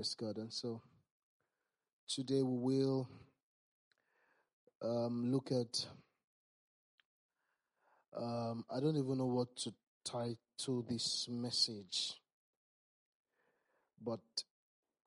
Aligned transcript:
Praise 0.00 0.14
God. 0.14 0.38
And 0.38 0.50
so 0.50 0.80
today 2.08 2.40
we 2.42 2.82
will 2.82 3.06
um, 4.80 5.30
look 5.30 5.52
at, 5.52 5.84
um, 8.16 8.64
I 8.74 8.80
don't 8.80 8.96
even 8.96 9.18
know 9.18 9.26
what 9.26 9.54
to 9.58 9.74
title 10.02 10.86
this 10.88 11.26
message, 11.28 12.14
but 14.02 14.20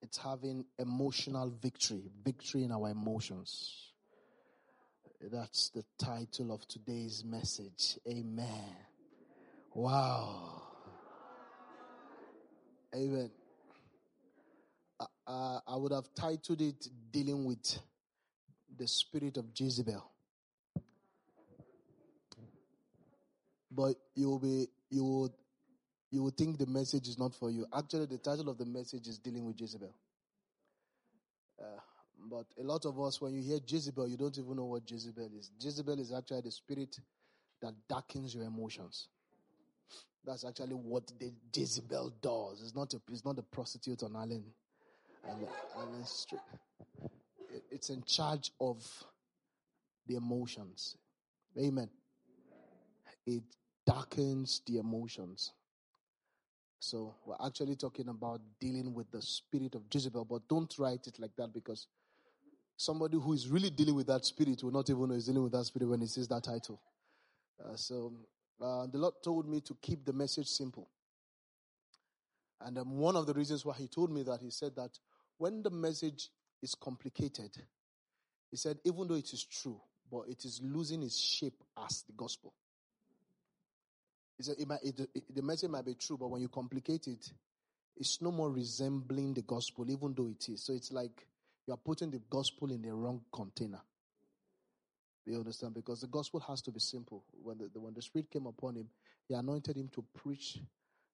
it's 0.04 0.19
having 0.19 0.64
emotional 0.77 1.51
victory, 1.60 2.11
victory 2.23 2.64
in 2.64 2.71
our 2.71 2.91
emotions. 2.91 3.93
That's 5.19 5.71
the 5.71 5.83
title 5.97 6.54
of 6.54 6.68
today's 6.68 7.23
message. 7.25 7.97
Amen. 8.07 8.75
Wow. 9.73 10.61
Amen. 12.93 13.32
Uh, 15.28 15.60
I 15.68 15.75
would 15.75 15.92
have 15.92 16.14
titled 16.16 16.62
it 16.62 16.88
Dealing 17.12 17.46
with 17.46 17.80
the 18.78 18.88
Spirit 18.88 19.38
of 19.38 19.46
Jezebel. 19.56 20.04
But 23.71 23.96
you 24.16 24.29
will 24.29 24.39
be, 24.39 24.68
you 24.89 25.04
would, 25.04 25.32
you 26.12 26.24
would 26.24 26.38
think 26.38 26.57
the 26.57 26.68
message 26.68 27.07
is 27.07 27.18
not 27.18 27.34
for 27.34 27.50
you. 27.50 27.66
Actually, 27.76 28.06
the 28.06 28.20
title 28.20 28.50
of 28.50 28.57
the 28.57 28.66
message 28.66 29.07
is 29.07 29.18
Dealing 29.18 29.46
with 29.46 29.60
Jezebel. 29.60 29.93
Uh, 31.60 31.79
but 32.30 32.45
a 32.59 32.64
lot 32.64 32.86
of 32.86 33.00
us, 33.02 33.20
when 33.20 33.34
you 33.34 33.42
hear 33.42 33.59
Jezebel, 33.66 34.08
you 34.08 34.17
don't 34.17 34.38
even 34.38 34.56
know 34.56 34.66
what 34.66 34.90
Jezebel 34.90 35.30
is. 35.38 35.50
Jezebel 35.60 36.00
is 36.00 36.14
actually 36.14 36.42
the 36.42 36.52
spirit 36.52 37.00
that 37.62 37.73
darkens 37.90 38.36
your 38.36 38.44
emotions. 38.44 39.08
That's 40.26 40.45
actually 40.45 40.76
what 40.76 41.12
the 41.20 41.34
Jezebel 41.54 42.14
does. 42.22 42.62
It's 42.62 42.76
not 42.76 42.94
a, 42.94 43.02
it's 43.12 43.26
not 43.26 43.38
a 43.40 43.44
prostitute 43.44 44.04
on 44.04 44.16
Allen, 44.16 44.44
Allen 45.28 46.06
Street. 46.06 46.42
It's 47.72 47.90
in 47.90 48.04
charge 48.04 48.52
of 48.60 48.86
the 50.08 50.16
emotions. 50.16 50.98
Amen. 51.58 51.90
It 53.26 53.44
darkens 53.86 54.62
the 54.68 54.78
emotions. 54.78 55.52
So 56.80 57.16
we're 57.26 57.36
actually 57.46 57.76
talking 57.76 58.10
about 58.10 58.42
dealing 58.60 58.94
with 58.94 59.10
the 59.12 59.22
spirit 59.22 59.76
of 59.76 59.84
Jezebel, 59.92 60.26
but 60.26 60.48
don't 60.50 60.74
write 60.78 61.08
it 61.08 61.18
like 61.20 61.32
that 61.38 61.54
because 61.54 61.88
somebody 62.76 63.18
who 63.18 63.34
is 63.34 63.48
really 63.48 63.70
dealing 63.70 63.96
with 63.96 64.08
that 64.08 64.26
spirit 64.26 64.62
will 64.64 64.72
not 64.72 64.90
even 64.90 65.08
know 65.08 65.16
he's 65.16 65.28
dealing 65.28 65.44
with 65.44 65.54
that 65.54 65.66
spirit 65.66 65.88
when 65.88 66.02
he 66.02 66.08
sees 66.08 66.28
that 66.28 66.44
title. 66.44 66.82
Uh, 67.64 67.76
so 67.76 68.12
uh, 68.62 68.88
the 68.88 68.98
Lord 68.98 69.14
told 69.24 69.48
me 69.48 69.62
to 69.62 69.76
keep 69.82 70.06
the 70.06 70.14
message 70.14 70.48
simple. 70.48 70.90
And 72.62 72.78
um, 72.78 72.98
one 72.98 73.16
of 73.16 73.26
the 73.26 73.34
reasons 73.34 73.66
why 73.66 73.76
He 73.76 73.88
told 73.88 74.12
me 74.12 74.24
that, 74.24 74.42
He 74.42 74.50
said 74.50 74.76
that 74.76 74.98
when 75.38 75.64
the 75.64 75.70
message 75.70 76.30
is 76.62 76.76
complicated, 76.76 77.52
He 78.53 78.58
said, 78.58 78.78
even 78.84 79.08
though 79.08 79.16
it 79.16 79.34
is 79.34 79.44
true, 79.45 79.81
but 80.12 80.26
it 80.30 80.45
is 80.45 80.62
losing 80.64 81.02
its 81.02 81.20
shape 81.20 81.64
as 81.76 82.03
the 82.03 82.14
gospel. 82.14 82.53
He 84.38 84.44
said, 84.44 84.58
it 84.59 84.67
might, 84.67 84.84
it, 84.84 85.09
it, 85.16 85.36
the 85.36 85.42
message 85.42 85.72
might 85.72 85.86
be 85.86 85.95
true, 85.95 86.20
but 86.20 86.30
when 86.30 86.39
you 86.39 86.50
complicate 86.50 87.08
it, 87.08 87.31
it's 87.98 88.22
no 88.22 88.31
more 88.31 88.52
resembling 88.52 89.34
the 89.34 89.42
gospel, 89.42 89.89
even 89.89 90.14
though 90.16 90.28
it 90.28 90.48
is. 90.50 90.64
So 90.64 90.73
it's 90.73 90.92
like 90.92 91.26
you 91.66 91.73
are 91.73 91.78
putting 91.78 92.11
the 92.11 92.22
gospel 92.30 92.70
in 92.70 92.84
the 92.84 92.94
wrong 92.94 93.22
container. 93.34 93.81
You 95.26 95.38
understand? 95.39 95.73
Because 95.73 96.02
the 96.02 96.08
gospel 96.08 96.39
has 96.42 96.61
to 96.61 96.72
be 96.72 96.80
simple. 96.80 97.23
When 97.42 97.58
the, 97.58 97.80
when 97.80 97.95
the 97.95 98.04
Spirit 98.04 98.30
came 98.30 98.45
upon 98.45 98.76
him, 98.76 98.88
he 99.27 99.33
anointed 99.33 99.77
him 99.77 99.89
to 99.95 100.05
preach 100.14 100.60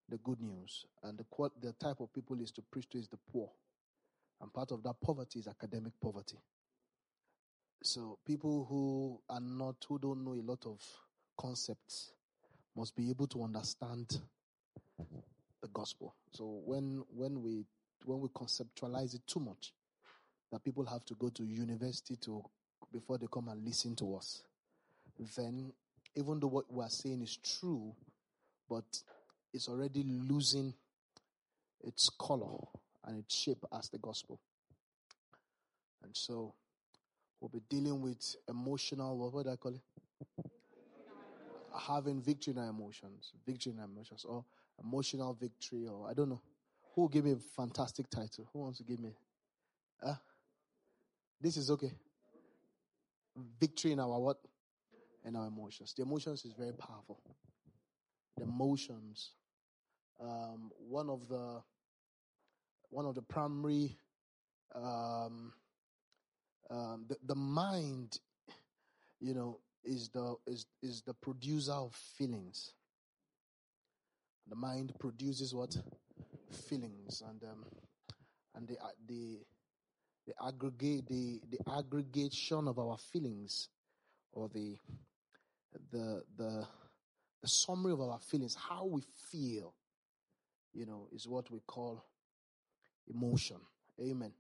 the 0.10 0.18
good 0.18 0.42
news. 0.42 0.86
And 1.04 1.18
the, 1.18 1.26
the 1.62 1.72
type 1.72 2.02
of 2.02 2.14
people 2.14 2.42
is 2.42 2.52
to 2.52 2.62
preach 2.64 2.90
to 2.90 2.98
is 2.98 3.08
the 3.08 3.20
poor. 3.32 3.50
And 4.42 4.54
part 4.54 4.72
of 4.72 4.84
that 4.84 4.96
poverty 5.04 5.40
is 5.40 5.48
academic 5.48 5.94
poverty. 6.02 6.38
So 7.84 8.18
people 8.26 8.66
who 8.70 9.20
are 9.30 9.42
not, 9.42 9.76
who 9.88 10.00
don't 10.00 10.24
know 10.24 10.34
a 10.34 10.44
lot 10.44 10.66
of 10.66 10.82
concepts, 11.38 12.12
must 12.76 12.96
be 12.96 13.10
able 13.10 13.28
to 13.28 13.44
understand 13.44 14.20
the 15.62 15.68
gospel. 15.74 16.16
So 16.32 16.62
when 16.66 17.04
when 17.14 17.42
we 17.42 17.66
when 18.06 18.20
we 18.20 18.30
conceptualize 18.30 19.14
it 19.16 19.22
too 19.28 19.40
much, 19.40 19.74
that 20.52 20.64
people 20.64 20.86
have 20.86 21.06
to 21.06 21.16
go 21.16 21.30
to 21.30 21.44
university 21.44 22.16
to 22.18 22.44
before 22.92 23.18
they 23.18 23.28
come 23.32 23.50
and 23.50 23.64
listen 23.64 23.96
to 23.98 24.16
us, 24.16 24.44
then 25.36 25.72
even 26.16 26.40
though 26.40 26.48
what 26.48 26.72
we 26.72 26.84
are 26.84 26.90
saying 26.90 27.22
is 27.22 27.38
true, 27.38 27.94
but 28.70 28.86
it's 29.54 29.68
already 29.68 30.04
losing 30.04 30.74
its 31.84 32.10
color 32.20 32.58
and 33.10 33.20
its 33.20 33.36
shape 33.36 33.66
as 33.74 33.90
the 33.90 33.98
gospel. 33.98 34.40
And 36.04 36.16
so 36.16 36.54
we'll 37.42 37.50
be 37.50 37.62
dealing 37.70 38.02
with 38.02 38.36
emotional, 38.48 39.18
what 39.18 39.34
would 39.34 39.48
I 39.48 39.56
call 39.56 39.74
it? 39.74 39.82
Having 41.88 42.22
victory 42.22 42.54
in 42.54 42.60
our 42.60 42.70
emotions, 42.70 43.34
victory 43.46 43.74
in 43.74 43.80
our 43.80 43.86
emotions, 43.86 44.26
or 44.26 44.46
emotional 44.82 45.34
victory, 45.34 45.88
or 45.88 46.10
I 46.10 46.14
don't 46.14 46.30
know. 46.30 46.42
Who 46.96 47.10
give 47.10 47.26
me 47.26 47.34
a 47.34 47.36
fantastic 47.36 48.10
title? 48.10 48.50
Who 48.54 48.60
wants 48.60 48.78
to 48.80 48.84
give 48.84 49.00
me? 49.00 49.12
Uh, 50.02 50.16
this 51.42 51.58
is 51.58 51.70
okay 51.72 51.92
victory 53.60 53.92
in 53.92 54.00
our 54.00 54.20
what? 54.20 54.38
In 55.26 55.36
our 55.36 55.48
emotions. 55.48 55.94
The 55.96 56.04
emotions 56.04 56.46
is 56.46 56.54
very 56.54 56.74
powerful. 56.74 57.20
The 58.38 58.44
emotions. 58.44 59.32
Um, 60.20 60.72
one 60.78 61.10
of 61.10 61.28
the 61.30 61.62
one 62.90 63.06
of 63.06 63.16
the 63.16 63.22
primary 63.22 63.98
um, 64.76 65.54
um, 66.70 67.06
the, 67.08 67.18
the 67.26 67.36
mind, 67.36 68.20
you 69.20 69.34
know, 69.34 69.60
is 69.84 70.10
the 70.10 70.36
is 70.46 70.66
is 70.84 71.02
the 71.02 71.14
producer 71.14 71.72
of 71.72 71.96
feelings. 72.18 72.74
The 74.48 74.56
mind 74.56 74.94
produces 75.00 75.54
what 75.54 75.76
feelings, 76.68 77.24
and 77.28 77.44
um, 77.44 77.66
and 78.56 78.68
the 78.68 78.76
uh, 78.76 78.90
the 79.08 79.40
the 80.28 80.34
aggregate 80.46 81.08
the, 81.08 81.42
the 81.50 81.72
aggregation 81.76 82.68
of 82.68 82.78
our 82.78 82.98
feelings 82.98 83.70
or 84.32 84.48
the 84.50 84.78
the 85.92 86.24
the 86.38 86.68
the 87.42 87.48
summary 87.48 87.94
of 87.94 88.02
our 88.02 88.20
feelings 88.20 88.56
how 88.70 88.86
we 88.86 89.02
feel 89.32 89.74
you 90.74 90.86
know 90.86 91.08
is 91.12 91.28
what 91.28 91.50
we 91.50 91.60
call 91.66 92.04
emotion 93.10 93.58
amen 94.02 94.32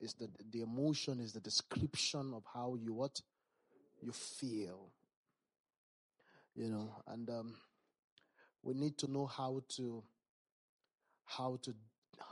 is 0.00 0.14
the 0.14 0.28
the 0.50 0.62
emotion 0.62 1.20
is 1.20 1.32
the 1.32 1.40
description 1.40 2.32
of 2.34 2.42
how 2.52 2.74
you 2.74 2.92
what 2.92 3.20
you 4.00 4.12
feel 4.12 4.90
you 6.54 6.68
know 6.68 7.02
and 7.08 7.30
um, 7.30 7.54
we 8.62 8.74
need 8.74 8.96
to 8.98 9.10
know 9.10 9.26
how 9.26 9.62
to 9.68 10.02
how 11.24 11.58
to 11.62 11.74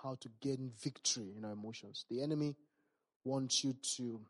how 0.02 0.16
to 0.20 0.28
gain 0.40 0.70
victory 0.82 1.34
in 1.36 1.44
our 1.44 1.52
emotions. 1.52 2.04
The 2.08 2.22
enemy 2.22 2.56
wants 3.24 3.64
you 3.64 3.74
to 3.96 4.20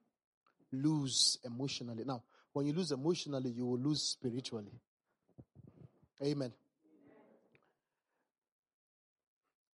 lose 0.73 1.39
emotionally. 1.45 2.05
Now, 2.05 2.23
when 2.53 2.67
you 2.67 2.73
lose 2.73 2.93
emotionally, 2.93 3.51
you 3.51 3.67
will 3.67 3.79
lose 3.79 4.03
spiritually. 4.03 4.81
Amen. 6.23 6.53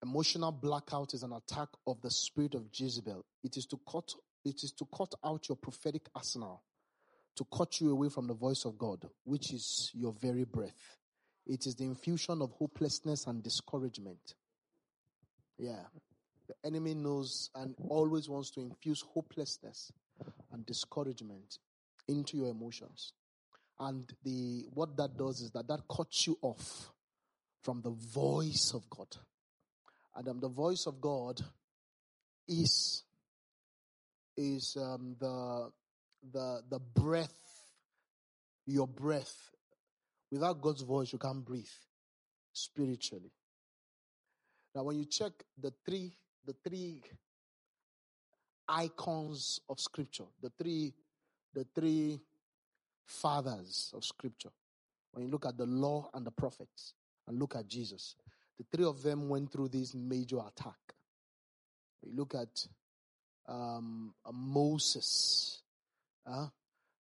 Emotional 0.03 0.51
blackout 0.51 1.13
is 1.13 1.23
an 1.23 1.34
attack 1.34 1.69
of 1.85 2.01
the 2.01 2.09
spirit 2.09 2.56
of 2.56 2.66
Jezebel. 2.73 3.23
It 3.43 3.58
is 3.58 3.66
to 3.67 3.79
cut 3.90 4.14
it 4.43 4.64
is 4.64 4.72
to 4.72 4.87
cut 4.96 5.14
out 5.23 5.47
your 5.49 5.55
prophetic 5.55 6.08
arsenal, 6.16 6.64
to 7.35 7.46
cut 7.55 7.79
you 7.79 7.91
away 7.91 8.09
from 8.09 8.26
the 8.28 8.34
voice 8.34 8.66
of 8.66 8.78
God, 8.78 9.08
which 9.23 9.53
is 9.53 9.91
your 9.93 10.14
very 10.14 10.46
breath. 10.46 10.97
It 11.46 11.67
is 11.67 11.76
the 11.76 11.85
infusion 11.85 12.41
of 12.41 12.52
hopelessness 12.52 13.28
and 13.28 13.43
discouragement. 13.43 14.35
Yeah. 15.58 15.84
The 16.47 16.55
enemy 16.66 16.96
knows 16.96 17.49
and 17.55 17.76
always 17.87 18.28
wants 18.28 18.49
to 18.52 18.61
infuse 18.61 19.03
hopelessness 19.14 19.91
and 20.52 20.66
discouragement 20.66 21.59
into 22.08 22.37
your 22.37 22.47
emotions. 22.47 23.14
And 23.79 24.11
the 24.23 24.66
what 24.73 24.97
that 24.97 25.17
does 25.17 25.41
is 25.41 25.52
that 25.52 25.67
that 25.67 25.81
cuts 25.90 26.28
you 26.28 26.37
off 26.41 26.91
from 27.64 27.81
the 27.81 27.91
voice 27.91 28.73
of 28.73 28.90
God. 28.90 29.08
And 30.16 30.28
um, 30.28 30.40
the 30.40 30.49
voice 30.49 30.85
of 30.87 30.99
God 30.99 31.41
is 32.47 33.03
is 34.37 34.78
um, 34.79 35.16
the 35.19 35.72
the 36.31 36.61
the 36.69 36.79
breath, 36.79 37.40
your 38.66 38.87
breath. 38.87 39.49
Without 40.31 40.61
God's 40.61 40.81
voice, 40.81 41.11
you 41.11 41.19
can't 41.19 41.43
breathe 41.43 41.66
spiritually. 42.53 43.31
Now, 44.73 44.84
when 44.84 44.97
you 44.97 45.05
check 45.05 45.34
the 45.59 45.73
three, 45.85 46.17
the 46.46 46.55
three 46.64 47.02
icons 48.67 49.59
of 49.67 49.79
scripture, 49.79 50.23
the 50.41 50.52
three, 50.57 50.93
the 51.53 51.66
three 51.75 52.22
fathers 53.05 53.91
of 53.93 54.05
scripture, 54.05 54.52
when 55.11 55.25
you 55.25 55.31
look 55.31 55.46
at 55.46 55.57
the 55.57 55.66
law 55.66 56.09
and 56.14 56.25
the 56.25 56.31
prophets 56.31 56.93
and 57.28 57.37
look 57.37 57.55
at 57.55 57.67
Jesus, 57.67 58.16
the 58.58 58.66
three 58.72 58.86
of 58.86 59.02
them 59.02 59.30
went 59.30 59.52
through 59.52 59.70
this 59.70 59.94
major 59.94 60.40
attack. 60.40 60.76
We 62.03 62.14
look 62.14 62.36
at 62.36 62.68
um, 63.48 64.14
uh, 64.26 64.32
Moses. 64.32 65.62
Uh, 66.26 66.48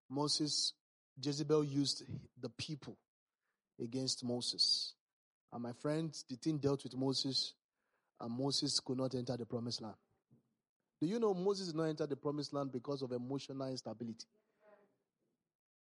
Moses, 0.09 0.73
Jezebel 1.21 1.63
used 1.63 2.03
the 2.39 2.49
people 2.49 2.97
against 3.81 4.23
Moses. 4.23 4.93
And 5.53 5.63
my 5.63 5.73
friend, 5.73 6.15
the 6.29 6.35
thing 6.35 6.57
dealt 6.57 6.83
with 6.83 6.95
Moses, 6.95 7.53
and 8.19 8.31
Moses 8.31 8.79
could 8.79 8.97
not 8.97 9.15
enter 9.15 9.35
the 9.35 9.45
promised 9.45 9.81
land. 9.81 9.95
Do 11.01 11.07
you 11.07 11.19
know 11.19 11.33
Moses 11.33 11.67
did 11.67 11.75
not 11.75 11.85
enter 11.85 12.05
the 12.05 12.15
promised 12.15 12.53
land 12.53 12.71
because 12.71 13.01
of 13.01 13.11
emotional 13.11 13.67
instability? 13.67 14.27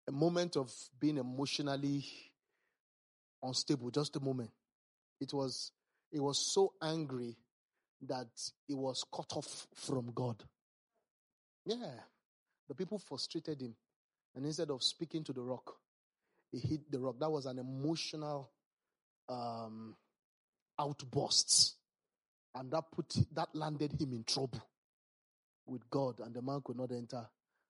A 0.08 0.12
moment 0.12 0.58
of 0.58 0.74
being 1.00 1.18
emotionally 1.18 2.04
unstable, 3.42 3.92
just 3.92 4.16
a 4.16 4.20
moment. 4.20 4.50
It 5.24 5.34
was, 5.34 5.72
it 6.12 6.20
was 6.20 6.38
so 6.54 6.74
angry 6.82 7.38
that 8.08 8.28
it 8.68 8.76
was 8.76 9.04
cut 9.14 9.32
off 9.36 9.68
from 9.74 10.12
God. 10.14 10.44
Yeah. 11.66 12.00
The 12.68 12.76
people 12.76 13.00
frustrated 13.00 13.62
him. 13.62 13.76
And 14.36 14.46
instead 14.46 14.70
of 14.70 14.84
speaking 14.84 15.24
to 15.26 15.34
the 15.34 15.42
rock, 15.42 15.76
he 16.52 16.60
hit 16.60 16.92
the 16.92 17.00
rock. 17.00 17.16
That 17.20 17.32
was 17.32 17.46
an 17.46 17.60
emotional 17.60 18.52
um, 19.30 19.96
outburst. 20.80 21.76
And 22.56 22.72
that 22.72 22.84
put 22.92 23.16
that 23.34 23.50
landed 23.54 24.00
him 24.00 24.14
in 24.14 24.24
trouble 24.24 24.62
with 25.66 25.90
God, 25.90 26.20
and 26.20 26.34
the 26.34 26.42
man 26.42 26.62
could 26.64 26.78
not 26.78 26.92
enter 26.92 27.26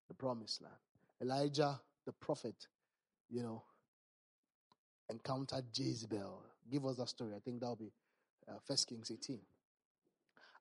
the 0.07 0.13
promised 0.13 0.61
land. 0.61 0.75
Elijah, 1.21 1.79
the 2.05 2.11
prophet, 2.11 2.55
you 3.29 3.43
know, 3.43 3.63
encountered 5.09 5.65
Jezebel. 5.73 6.41
Give 6.71 6.85
us 6.85 6.97
that 6.97 7.09
story. 7.09 7.31
I 7.35 7.39
think 7.39 7.59
that'll 7.59 7.75
be 7.75 7.91
uh, 8.47 8.53
First 8.67 8.87
Kings 8.87 9.11
18. 9.11 9.39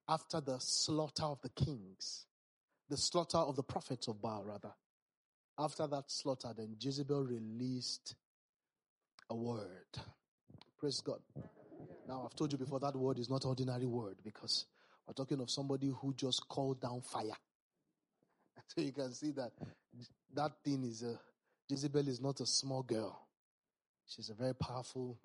After 0.09 0.41
the 0.41 0.59
slaughter 0.59 1.25
of 1.25 1.41
the 1.43 1.49
kings, 1.51 2.27
the 2.89 2.97
slaughter 2.97 3.39
of 3.39 3.57
the 3.57 3.63
prophets 3.63 4.09
of 4.09 4.21
Baal, 4.21 4.45
rather. 4.45 4.73
After 5.59 5.87
that 5.87 6.11
slaughter, 6.11 6.53
then 6.57 6.77
Jezebel 6.81 7.25
released 7.25 8.15
a 9.31 9.35
word. 9.35 9.87
Praise 10.79 11.01
God. 11.01 11.21
Now, 12.09 12.25
I've 12.25 12.35
told 12.35 12.53
you 12.53 12.59
before 12.59 12.81
that 12.81 12.97
word 12.97 13.19
is 13.19 13.31
not 13.31 13.45
ordinary 13.45 13.87
word 13.87 14.17
because 14.25 14.67
we're 15.07 15.15
talking 15.15 15.41
of 15.41 15.51
somebody 15.51 15.93
who 16.01 16.13
just 16.15 16.49
called 16.49 16.81
down 16.81 17.01
fire. 17.01 17.25
So 18.75 18.81
you 18.81 18.93
can 18.93 19.13
see 19.13 19.33
that 19.33 19.53
that 20.35 20.53
thing 20.65 20.85
is 20.85 21.03
a 21.03 21.19
Jezebel 21.69 22.09
is 22.09 22.21
not 22.21 22.41
a 22.41 22.47
small 22.47 22.83
girl. 22.83 23.19
She's 24.07 24.31
a 24.31 24.35
very 24.35 24.55
powerful, 24.55 25.19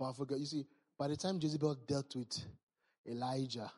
powerful 0.00 0.24
girl. 0.24 0.38
You 0.38 0.46
see, 0.46 0.66
by 0.98 1.08
the 1.08 1.16
time 1.16 1.38
Jezebel 1.40 1.76
dealt 1.86 2.16
with 2.16 2.42
Elijah 3.08 3.70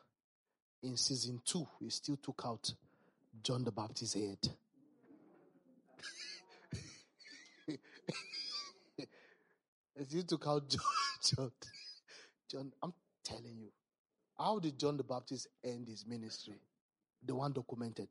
in 0.81 0.95
season 0.95 1.41
two, 1.45 1.67
he 1.79 1.89
still 1.89 2.17
took 2.17 2.41
out 2.45 2.73
John 3.43 3.63
the 3.63 3.71
Baptist's 3.71 4.15
head. 4.15 4.37
he 9.97 10.03
still 10.03 10.23
took 10.23 10.47
out 10.47 10.69
John, 10.69 10.81
John. 11.23 11.51
John, 12.49 12.71
I'm 12.81 12.93
telling 13.23 13.57
you. 13.59 13.71
How 14.37 14.59
did 14.59 14.79
John 14.79 14.97
the 14.97 15.03
Baptist 15.03 15.47
end 15.63 15.87
his 15.87 16.05
ministry? 16.07 16.59
The 17.25 17.35
one 17.35 17.53
documented. 17.53 18.07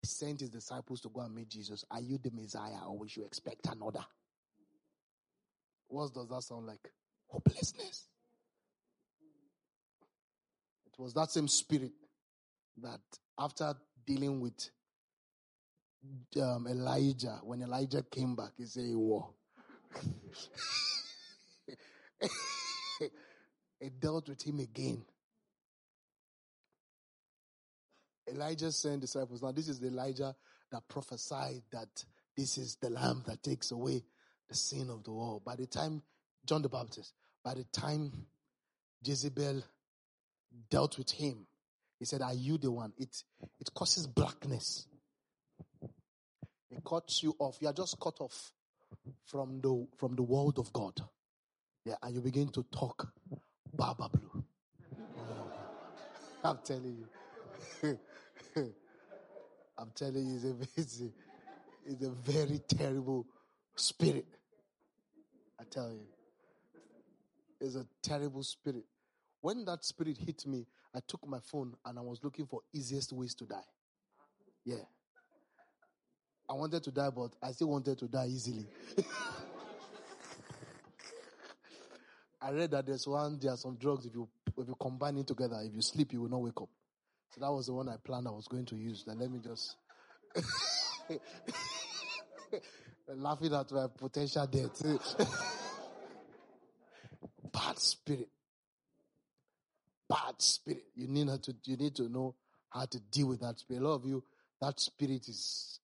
He 0.00 0.06
sent 0.06 0.40
his 0.40 0.50
disciples 0.50 1.00
to 1.02 1.08
go 1.08 1.20
and 1.20 1.34
meet 1.34 1.48
Jesus. 1.48 1.84
Are 1.90 2.00
you 2.00 2.18
the 2.18 2.30
Messiah 2.30 2.86
or 2.88 2.98
we 2.98 3.08
should 3.08 3.24
expect 3.24 3.66
another? 3.70 4.04
What 5.88 6.12
does 6.14 6.28
that 6.28 6.42
sound 6.42 6.66
like? 6.66 6.90
Hopelessness. 7.32 8.08
It 10.86 10.98
was 10.98 11.14
that 11.14 11.30
same 11.30 11.48
spirit 11.48 11.92
that 12.82 13.00
after 13.38 13.74
dealing 14.06 14.40
with 14.40 14.68
um, 16.40 16.66
Elijah, 16.68 17.40
when 17.42 17.62
Elijah 17.62 18.02
came 18.02 18.36
back, 18.36 18.50
he 18.58 18.66
said, 18.66 18.94
War. 18.94 19.30
it 23.80 23.98
dealt 23.98 24.28
with 24.28 24.42
him 24.42 24.60
again. 24.60 25.02
Elijah 28.30 28.70
sent 28.72 29.00
disciples. 29.00 29.42
Now, 29.42 29.52
this 29.52 29.68
is 29.68 29.82
Elijah 29.82 30.36
that 30.70 30.86
prophesied 30.86 31.62
that 31.72 32.04
this 32.36 32.58
is 32.58 32.76
the 32.76 32.90
lamb 32.90 33.22
that 33.26 33.42
takes 33.42 33.70
away 33.70 34.04
the 34.50 34.54
sin 34.54 34.90
of 34.90 35.02
the 35.04 35.12
world. 35.12 35.44
By 35.44 35.56
the 35.56 35.66
time 35.66 36.02
John 36.44 36.62
the 36.62 36.68
Baptist, 36.68 37.14
by 37.44 37.54
the 37.54 37.64
time 37.64 38.12
Jezebel 39.04 39.62
dealt 40.70 40.98
with 40.98 41.10
him, 41.10 41.46
he 41.98 42.04
said, 42.04 42.22
Are 42.22 42.34
you 42.34 42.58
the 42.58 42.70
one? 42.70 42.92
It, 42.98 43.22
it 43.60 43.72
causes 43.74 44.06
blackness. 44.06 44.86
It 46.70 46.82
cuts 46.84 47.22
you 47.22 47.34
off. 47.38 47.58
You 47.60 47.68
are 47.68 47.72
just 47.72 47.98
cut 48.00 48.20
off 48.20 48.52
from 49.26 49.60
the, 49.60 49.86
from 49.98 50.16
the 50.16 50.22
world 50.22 50.58
of 50.58 50.72
God. 50.72 51.00
Yeah, 51.84 51.94
and 52.02 52.14
you 52.14 52.20
begin 52.20 52.48
to 52.50 52.64
talk 52.74 53.08
Baba 53.72 54.08
Blue. 54.08 54.44
I'm 56.44 56.58
telling 56.64 57.06
you. 57.82 57.98
I'm 59.78 59.90
telling 59.94 60.26
you, 60.26 60.36
it's 60.36 60.44
a, 60.44 60.80
it's 60.80 61.00
a, 61.00 61.08
it's 61.86 62.02
a 62.04 62.10
very 62.10 62.60
terrible 62.68 63.26
spirit. 63.76 64.26
I 65.60 65.64
tell 65.70 65.90
you. 65.92 66.11
It's 67.62 67.76
a 67.76 67.86
terrible 68.02 68.42
spirit. 68.42 68.82
When 69.40 69.64
that 69.66 69.84
spirit 69.84 70.18
hit 70.18 70.44
me, 70.46 70.66
I 70.94 70.98
took 71.06 71.24
my 71.26 71.38
phone 71.38 71.74
and 71.84 71.96
I 71.96 72.02
was 72.02 72.18
looking 72.24 72.44
for 72.46 72.60
easiest 72.74 73.12
ways 73.12 73.34
to 73.36 73.44
die. 73.44 73.62
Yeah. 74.64 74.82
I 76.50 76.54
wanted 76.54 76.82
to 76.82 76.90
die, 76.90 77.10
but 77.10 77.30
I 77.40 77.52
still 77.52 77.68
wanted 77.68 77.98
to 77.98 78.08
die 78.08 78.26
easily. 78.26 78.66
I 82.42 82.50
read 82.50 82.72
that 82.72 82.84
there's 82.86 83.06
one, 83.06 83.38
there 83.40 83.52
are 83.52 83.56
some 83.56 83.76
drugs, 83.76 84.06
if 84.06 84.14
you, 84.14 84.28
if 84.58 84.66
you 84.66 84.74
combine 84.80 85.16
it 85.18 85.28
together, 85.28 85.60
if 85.64 85.72
you 85.72 85.82
sleep, 85.82 86.12
you 86.12 86.22
will 86.22 86.30
not 86.30 86.42
wake 86.42 86.60
up. 86.60 86.68
So 87.30 87.40
that 87.40 87.52
was 87.52 87.66
the 87.66 87.74
one 87.74 87.88
I 87.88 87.94
planned 88.02 88.26
I 88.26 88.32
was 88.32 88.48
going 88.48 88.66
to 88.66 88.74
use. 88.76 89.04
Then 89.06 89.20
let 89.20 89.30
me 89.30 89.38
just 89.38 89.76
laughing 93.08 93.54
at 93.54 93.70
my 93.70 93.86
potential 93.96 94.48
death. 94.48 95.58
Bad 97.52 97.78
spirit. 97.78 98.28
Bad 100.08 100.40
spirit. 100.40 100.84
You 100.94 101.08
need 101.08 101.28
to 101.42 101.54
you 101.64 101.76
need 101.76 101.94
to 101.96 102.08
know 102.08 102.34
how 102.70 102.86
to 102.86 103.00
deal 103.00 103.28
with 103.28 103.40
that 103.40 103.58
spirit. 103.58 103.82
A 103.82 103.86
lot 103.86 103.94
of 103.94 104.06
you, 104.06 104.24
that 104.60 104.80
spirit 104.80 105.28
is 105.28 105.80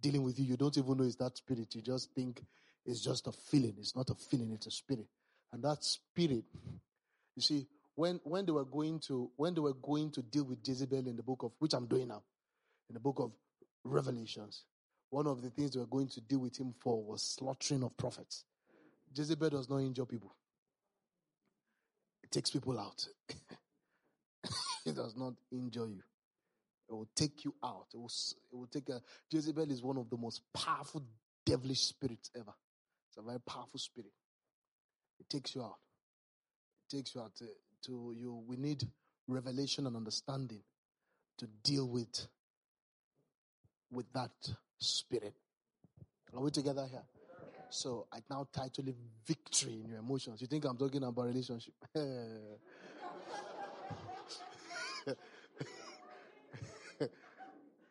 dealing 0.00 0.24
with 0.24 0.38
you. 0.38 0.46
You 0.46 0.56
don't 0.56 0.76
even 0.76 0.96
know 0.96 1.04
it's 1.04 1.16
that 1.16 1.36
spirit. 1.36 1.74
You 1.74 1.82
just 1.82 2.12
think 2.14 2.42
it's 2.84 3.00
just 3.00 3.26
a 3.28 3.32
feeling. 3.32 3.74
It's 3.78 3.94
not 3.94 4.10
a 4.10 4.14
feeling, 4.14 4.52
it's 4.52 4.66
a 4.66 4.70
spirit. 4.70 5.06
And 5.52 5.62
that 5.62 5.84
spirit, 5.84 6.44
you 7.36 7.42
see, 7.42 7.66
when, 7.94 8.20
when 8.24 8.46
they 8.46 8.52
were 8.52 8.64
going 8.64 9.00
to, 9.06 9.30
when 9.36 9.54
they 9.54 9.60
were 9.60 9.74
going 9.74 10.10
to 10.12 10.22
deal 10.22 10.44
with 10.44 10.66
Jezebel 10.66 11.06
in 11.06 11.16
the 11.16 11.22
book 11.22 11.42
of, 11.42 11.52
which 11.58 11.74
I'm 11.74 11.86
doing 11.86 12.08
now, 12.08 12.22
in 12.88 12.94
the 12.94 13.00
book 13.00 13.18
of 13.20 13.32
Revelations, 13.84 14.64
one 15.10 15.26
of 15.26 15.42
the 15.42 15.50
things 15.50 15.72
they 15.72 15.80
were 15.80 15.86
going 15.86 16.08
to 16.08 16.20
deal 16.20 16.38
with 16.38 16.58
him 16.58 16.74
for 16.80 17.02
was 17.02 17.22
slaughtering 17.22 17.82
of 17.82 17.96
prophets. 17.96 18.44
Jezebel 19.14 19.50
does 19.50 19.68
not 19.68 19.78
injure 19.78 20.06
people. 20.06 20.34
Takes 22.32 22.50
people 22.50 22.80
out. 22.80 23.06
it 24.86 24.96
does 24.96 25.14
not 25.16 25.34
injure 25.52 25.86
you. 25.86 26.02
It 26.88 26.94
will 26.94 27.08
take 27.14 27.44
you 27.44 27.54
out. 27.62 27.86
It 27.92 27.98
will, 27.98 28.10
it 28.52 28.56
will 28.56 28.66
take 28.66 28.88
a, 28.88 29.02
Jezebel 29.30 29.70
is 29.70 29.82
one 29.82 29.98
of 29.98 30.08
the 30.08 30.16
most 30.16 30.40
powerful 30.54 31.02
devilish 31.44 31.80
spirits 31.80 32.30
ever. 32.34 32.54
It's 33.08 33.18
a 33.18 33.22
very 33.22 33.40
powerful 33.40 33.78
spirit. 33.78 34.12
It 35.20 35.28
takes 35.28 35.54
you 35.54 35.62
out. 35.62 35.76
It 36.90 36.96
takes 36.96 37.14
you 37.14 37.20
out 37.20 37.36
to, 37.36 37.44
to 37.86 38.14
you. 38.16 38.42
We 38.46 38.56
need 38.56 38.82
revelation 39.28 39.86
and 39.86 39.94
understanding 39.94 40.62
to 41.38 41.46
deal 41.62 41.86
with, 41.86 42.26
with 43.90 44.10
that 44.14 44.32
spirit. 44.78 45.34
Are 46.34 46.40
we 46.40 46.50
together 46.50 46.86
here? 46.90 47.02
So 47.72 48.06
I 48.12 48.18
now 48.28 48.46
title 48.52 48.86
it 48.88 48.96
Victory 49.26 49.80
in 49.82 49.88
Your 49.88 50.00
Emotions. 50.00 50.42
You 50.42 50.46
think 50.46 50.66
I'm 50.66 50.76
talking 50.76 51.02
about 51.02 51.24
relationship? 51.24 51.72
no, 51.96 52.04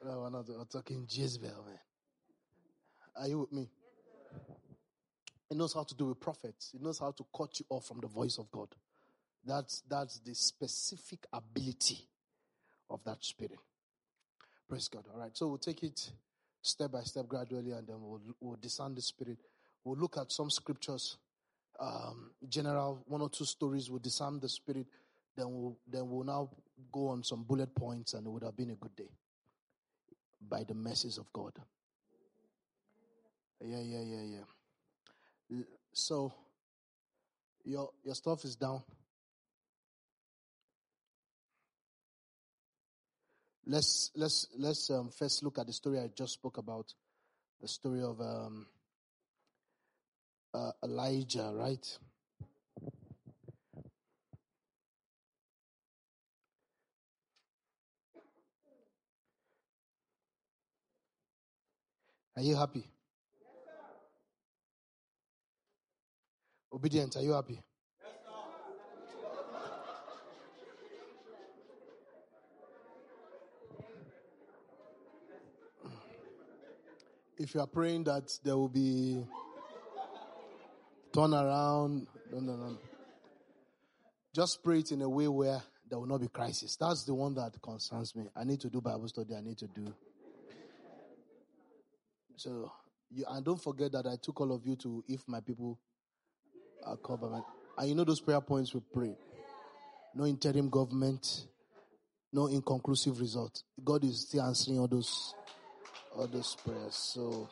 we're 0.06 0.30
not 0.30 0.48
we're 0.48 0.66
talking 0.66 1.08
Jezebel, 1.10 1.66
man. 1.66 1.80
Are 3.16 3.28
you 3.28 3.40
with 3.40 3.52
me? 3.52 3.70
He 5.50 5.56
knows 5.56 5.74
how 5.74 5.82
to 5.82 5.96
do 5.96 6.06
with 6.06 6.20
prophets. 6.20 6.70
He 6.72 6.78
knows 6.78 7.00
how 7.00 7.10
to 7.12 7.26
cut 7.36 7.60
you 7.60 7.66
off 7.70 7.88
from 7.88 8.02
the 8.02 8.08
voice 8.08 8.38
of 8.38 8.52
God. 8.52 8.68
That's, 9.44 9.82
that's 9.90 10.20
the 10.20 10.36
specific 10.36 11.26
ability 11.34 12.08
of 12.88 13.04
that 13.06 13.26
spirit. 13.26 13.58
Praise 14.70 14.88
God. 14.88 15.06
All 15.12 15.20
right. 15.20 15.36
So 15.36 15.48
we'll 15.48 15.58
take 15.58 15.82
it 15.82 16.12
step 16.62 16.92
by 16.92 17.02
step 17.02 17.28
gradually 17.28 17.72
and 17.72 17.88
then 17.88 17.96
we'll, 18.00 18.22
we'll 18.40 18.60
discern 18.62 18.94
the 18.94 19.02
spirit. 19.02 19.40
We'll 19.84 19.98
look 19.98 20.18
at 20.18 20.32
some 20.32 20.50
scriptures, 20.50 21.18
um, 21.80 22.32
general, 22.48 23.04
one 23.08 23.22
or 23.22 23.30
two 23.30 23.46
stories. 23.46 23.90
We'll 23.90 24.00
disarm 24.00 24.40
the 24.40 24.50
spirit. 24.50 24.86
then 25.36 25.48
we'll, 25.50 25.78
then 25.88 26.10
we'll 26.10 26.26
now 26.26 26.50
go 26.92 27.10
on 27.10 27.24
some 27.24 27.44
bullet 27.44 27.74
points 27.74 28.14
and 28.14 28.26
it 28.26 28.30
would 28.30 28.44
have 28.44 28.56
been 28.56 28.72
a 28.72 28.76
good 28.76 28.96
day 28.96 29.10
by 30.50 30.64
the 30.64 30.74
mercies 30.74 31.18
of 31.18 31.32
God. 31.34 31.54
Yeah, 33.64 33.82
yeah, 33.82 34.02
yeah, 34.02 34.38
yeah. 35.50 35.64
So, 35.94 36.34
your, 37.64 37.90
your 38.04 38.16
stuff 38.16 38.44
is 38.46 38.56
down. 38.56 38.82
Let's 43.66 44.12
let's 44.16 44.48
let's 44.58 44.90
um, 44.90 45.12
first 45.12 45.44
look 45.44 45.60
at 45.60 45.68
the 45.68 45.74
story 45.74 46.00
I 46.00 46.08
just 46.08 46.34
spoke 46.34 46.58
about, 46.58 46.94
the 47.62 47.68
story 47.68 48.02
of 48.02 48.20
um, 48.20 48.66
uh, 50.54 50.72
Elijah, 50.84 51.52
right? 51.54 51.98
Are 62.36 62.42
you 62.44 62.56
happy? 62.56 62.90
Obedient, 66.74 67.16
are 67.18 67.22
you 67.22 67.34
happy? 67.34 67.62
if 77.42 77.56
you 77.56 77.60
are 77.62 77.68
praying 77.68 78.04
that 78.04 78.32
there 78.44 78.56
will 78.56 78.70
be 78.70 79.26
turn 81.14 81.34
around, 81.34 82.08
no, 82.32 82.40
no, 82.40 82.56
no. 82.56 82.78
Just 84.34 84.64
pray 84.64 84.80
it 84.80 84.92
in 84.92 85.02
a 85.02 85.10
way 85.10 85.28
where 85.28 85.62
there 85.90 86.00
will 86.00 86.08
not 86.08 86.22
be 86.22 86.28
crisis. 86.28 86.78
That's 86.78 87.04
the 87.04 87.14
one 87.14 87.36
that 87.36 87.62
concerns 87.62 88.16
me. 88.16 88.24
I 88.36 88.46
need 88.46 88.62
to 88.62 88.70
do 88.70 88.80
Bible 88.80 89.08
study. 89.10 89.36
I 89.36 89.42
need 89.42 89.58
to 89.58 89.68
do. 89.68 89.94
So, 92.38 92.72
you, 93.12 93.26
and 93.30 93.44
don't 93.44 93.62
forget 93.62 93.92
that 93.92 94.08
I 94.08 94.16
took 94.22 94.40
all 94.40 94.54
of 94.54 94.66
you 94.66 94.76
to 94.78 95.04
if 95.08 95.28
my 95.28 95.42
people 95.42 95.78
are 96.86 96.98
covered. 96.98 97.44
And 97.78 97.90
you 97.90 97.96
know 97.96 98.06
those 98.06 98.22
prayer 98.22 98.42
points 98.42 98.74
we 98.74 98.82
pray. 98.94 99.16
No 100.16 100.26
interim 100.26 100.70
government, 100.70 101.46
no 102.32 102.48
inconclusive 102.48 103.20
result. 103.20 103.64
God 103.84 104.04
is 104.06 104.22
still 104.22 104.44
answering 104.44 104.80
all 104.80 104.88
those 104.88 105.36
all 106.16 106.28
those 106.28 106.56
prayers. 106.56 106.96
So, 106.96 107.50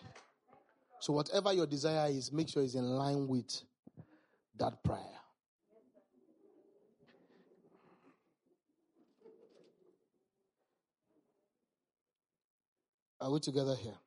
so 1.00 1.14
whatever 1.14 1.54
your 1.54 1.66
desire 1.66 2.10
is, 2.10 2.32
make 2.32 2.50
sure 2.50 2.62
it's 2.62 2.76
in 2.76 2.84
line 2.84 3.28
with 3.28 3.62
that 4.58 4.84
prayer. 4.84 5.00
Are 13.22 13.32
we 13.32 13.40
together 13.40 13.76
here? 13.76 13.98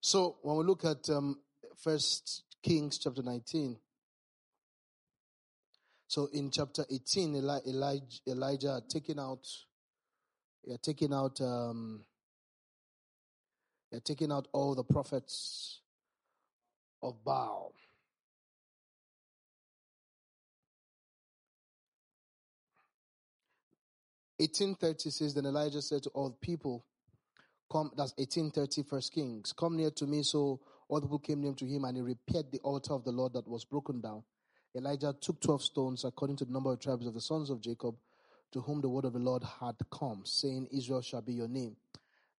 So 0.00 0.36
when 0.42 0.56
we 0.56 0.64
look 0.64 0.84
at 0.84 1.08
um, 1.08 1.38
First 1.82 2.44
Kings 2.62 2.98
chapter 2.98 3.22
19, 3.22 3.78
so 6.06 6.28
in 6.32 6.50
chapter 6.50 6.84
18, 6.90 7.36
Eli- 7.36 7.60
Elijah, 7.66 8.20
Elijah 8.28 8.82
taking 8.88 9.18
out, 9.18 9.46
yeah, 10.64 10.76
taking 10.82 11.12
out 11.12 11.40
um, 11.40 12.04
they're 13.94 14.00
taking 14.00 14.32
out 14.32 14.48
all 14.50 14.74
the 14.74 14.82
prophets 14.82 15.78
of 17.00 17.24
Baal. 17.24 17.72
Eighteen 24.40 24.74
thirty 24.74 25.10
says, 25.10 25.34
Then 25.34 25.46
Elijah 25.46 25.80
said 25.80 26.02
to 26.02 26.10
all 26.10 26.30
the 26.30 26.36
people, 26.44 26.84
Come, 27.70 27.92
that's 27.96 28.12
eighteen 28.18 28.50
thirty, 28.50 28.82
First 28.82 29.12
Kings, 29.12 29.52
come 29.56 29.76
near 29.76 29.92
to 29.92 30.06
me. 30.08 30.24
So 30.24 30.58
all 30.88 30.98
the 30.98 31.06
people 31.06 31.20
came 31.20 31.40
near 31.42 31.52
to 31.52 31.64
him, 31.64 31.84
and 31.84 31.96
he 31.96 32.02
repaired 32.02 32.50
the 32.50 32.58
altar 32.64 32.94
of 32.94 33.04
the 33.04 33.12
Lord 33.12 33.34
that 33.34 33.46
was 33.46 33.64
broken 33.64 34.00
down. 34.00 34.24
Elijah 34.76 35.14
took 35.20 35.40
twelve 35.40 35.62
stones 35.62 36.04
according 36.04 36.34
to 36.38 36.44
the 36.44 36.52
number 36.52 36.72
of 36.72 36.80
tribes 36.80 37.06
of 37.06 37.14
the 37.14 37.20
sons 37.20 37.48
of 37.48 37.60
Jacob, 37.60 37.94
to 38.50 38.60
whom 38.60 38.80
the 38.80 38.88
word 38.88 39.04
of 39.04 39.12
the 39.12 39.20
Lord 39.20 39.44
had 39.60 39.76
come, 39.92 40.22
saying, 40.24 40.66
Israel 40.72 41.00
shall 41.00 41.22
be 41.22 41.34
your 41.34 41.46
name. 41.46 41.76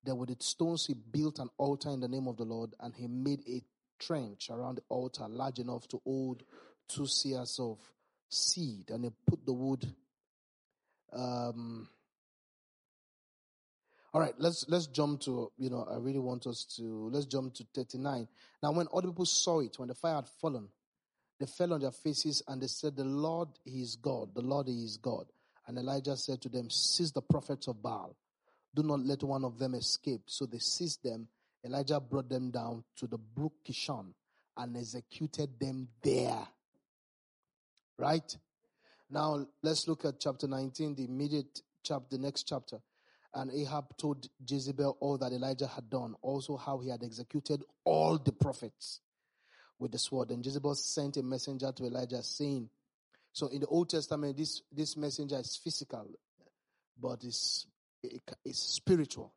Then 0.05 0.17
with 0.17 0.29
the 0.29 0.43
stones 0.43 0.85
he 0.85 0.93
built 0.93 1.39
an 1.39 1.49
altar 1.57 1.89
in 1.89 1.99
the 1.99 2.07
name 2.07 2.27
of 2.27 2.37
the 2.37 2.43
Lord, 2.43 2.75
and 2.79 2.93
he 2.95 3.07
made 3.07 3.41
a 3.47 3.63
trench 3.99 4.49
around 4.51 4.75
the 4.77 4.83
altar 4.89 5.27
large 5.27 5.59
enough 5.59 5.87
to 5.89 6.01
hold 6.05 6.43
two 6.87 7.03
seahs 7.03 7.59
of 7.59 7.79
seed, 8.29 8.91
and 8.91 9.05
he 9.05 9.11
put 9.27 9.45
the 9.45 9.53
wood. 9.53 9.85
Um, 11.11 11.87
all 14.13 14.21
right, 14.21 14.33
let's 14.37 14.65
let's 14.69 14.87
jump 14.87 15.21
to 15.21 15.51
you 15.57 15.69
know 15.69 15.87
I 15.89 15.97
really 15.97 16.19
want 16.19 16.45
us 16.45 16.65
to 16.77 17.09
let's 17.11 17.25
jump 17.25 17.55
to 17.55 17.65
thirty 17.73 17.97
nine. 17.97 18.27
Now, 18.61 18.71
when 18.73 18.87
all 18.87 19.01
the 19.01 19.07
people 19.07 19.25
saw 19.25 19.61
it, 19.61 19.79
when 19.79 19.87
the 19.87 19.95
fire 19.95 20.15
had 20.15 20.27
fallen, 20.39 20.69
they 21.39 21.47
fell 21.47 21.73
on 21.73 21.81
their 21.81 21.91
faces 21.91 22.43
and 22.47 22.61
they 22.61 22.67
said, 22.67 22.95
"The 22.95 23.03
Lord 23.03 23.49
is 23.65 23.95
God. 23.95 24.35
The 24.35 24.41
Lord 24.41 24.69
is 24.69 24.97
God." 24.97 25.25
And 25.67 25.79
Elijah 25.79 26.15
said 26.15 26.41
to 26.41 26.49
them, 26.49 26.69
"Seize 26.69 27.11
the 27.11 27.23
prophets 27.23 27.67
of 27.67 27.81
Baal." 27.81 28.15
Do 28.75 28.83
not 28.83 28.99
let 29.05 29.23
one 29.23 29.45
of 29.45 29.57
them 29.57 29.73
escape. 29.73 30.23
So 30.25 30.45
they 30.45 30.59
seized 30.59 31.03
them. 31.03 31.27
Elijah 31.65 31.99
brought 31.99 32.29
them 32.29 32.51
down 32.51 32.83
to 32.97 33.07
the 33.07 33.17
brook 33.17 33.53
Kishon 33.67 34.13
and 34.57 34.77
executed 34.77 35.59
them 35.59 35.87
there. 36.03 36.47
Right? 37.97 38.37
Now 39.09 39.47
let's 39.63 39.87
look 39.87 40.05
at 40.05 40.19
chapter 40.19 40.47
19, 40.47 40.95
the 40.95 41.05
immediate 41.05 41.61
chapter, 41.83 42.17
the 42.17 42.21
next 42.21 42.43
chapter. 42.43 42.81
And 43.33 43.51
Ahab 43.51 43.97
told 43.97 44.27
Jezebel 44.47 44.97
all 44.99 45.17
that 45.17 45.31
Elijah 45.31 45.67
had 45.67 45.89
done, 45.89 46.15
also 46.21 46.57
how 46.57 46.79
he 46.79 46.89
had 46.89 47.03
executed 47.03 47.63
all 47.83 48.17
the 48.17 48.31
prophets 48.31 49.01
with 49.79 49.91
the 49.91 49.99
sword. 49.99 50.31
And 50.31 50.45
Jezebel 50.45 50.75
sent 50.75 51.17
a 51.17 51.23
messenger 51.23 51.71
to 51.71 51.85
Elijah 51.85 52.23
saying, 52.23 52.69
so 53.33 53.47
in 53.47 53.59
the 53.59 53.67
Old 53.67 53.89
Testament, 53.89 54.37
this, 54.37 54.61
this 54.71 54.95
messenger 54.95 55.37
is 55.37 55.59
physical, 55.61 56.07
but 56.99 57.21
it's 58.43 58.59
spiritual. 58.59 59.33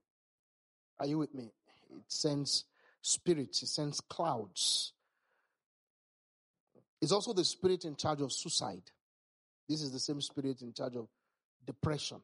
Are 0.99 1.07
you 1.07 1.19
with 1.19 1.35
me? 1.35 1.53
It 1.91 2.03
sends 2.09 2.65
spirits, 3.03 3.63
it 3.63 3.69
sends 3.69 4.01
clouds. 4.01 4.93
It's 7.01 7.13
also 7.13 7.33
the 7.33 7.45
spirit 7.45 7.85
in 7.85 7.95
charge 7.97 8.21
of 8.21 8.33
suicide. 8.33 8.83
This 9.69 9.83
is 9.83 9.93
the 9.93 10.01
same 10.01 10.21
spirit 10.21 10.63
in 10.63 10.73
charge 10.73 10.97
of 10.97 11.09
depression. 11.65 12.21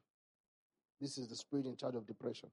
This 0.99 1.17
is 1.17 1.27
the 1.27 1.35
spirit 1.35 1.65
in 1.65 1.77
charge 1.77 1.95
of 1.95 2.05
depression. 2.05 2.49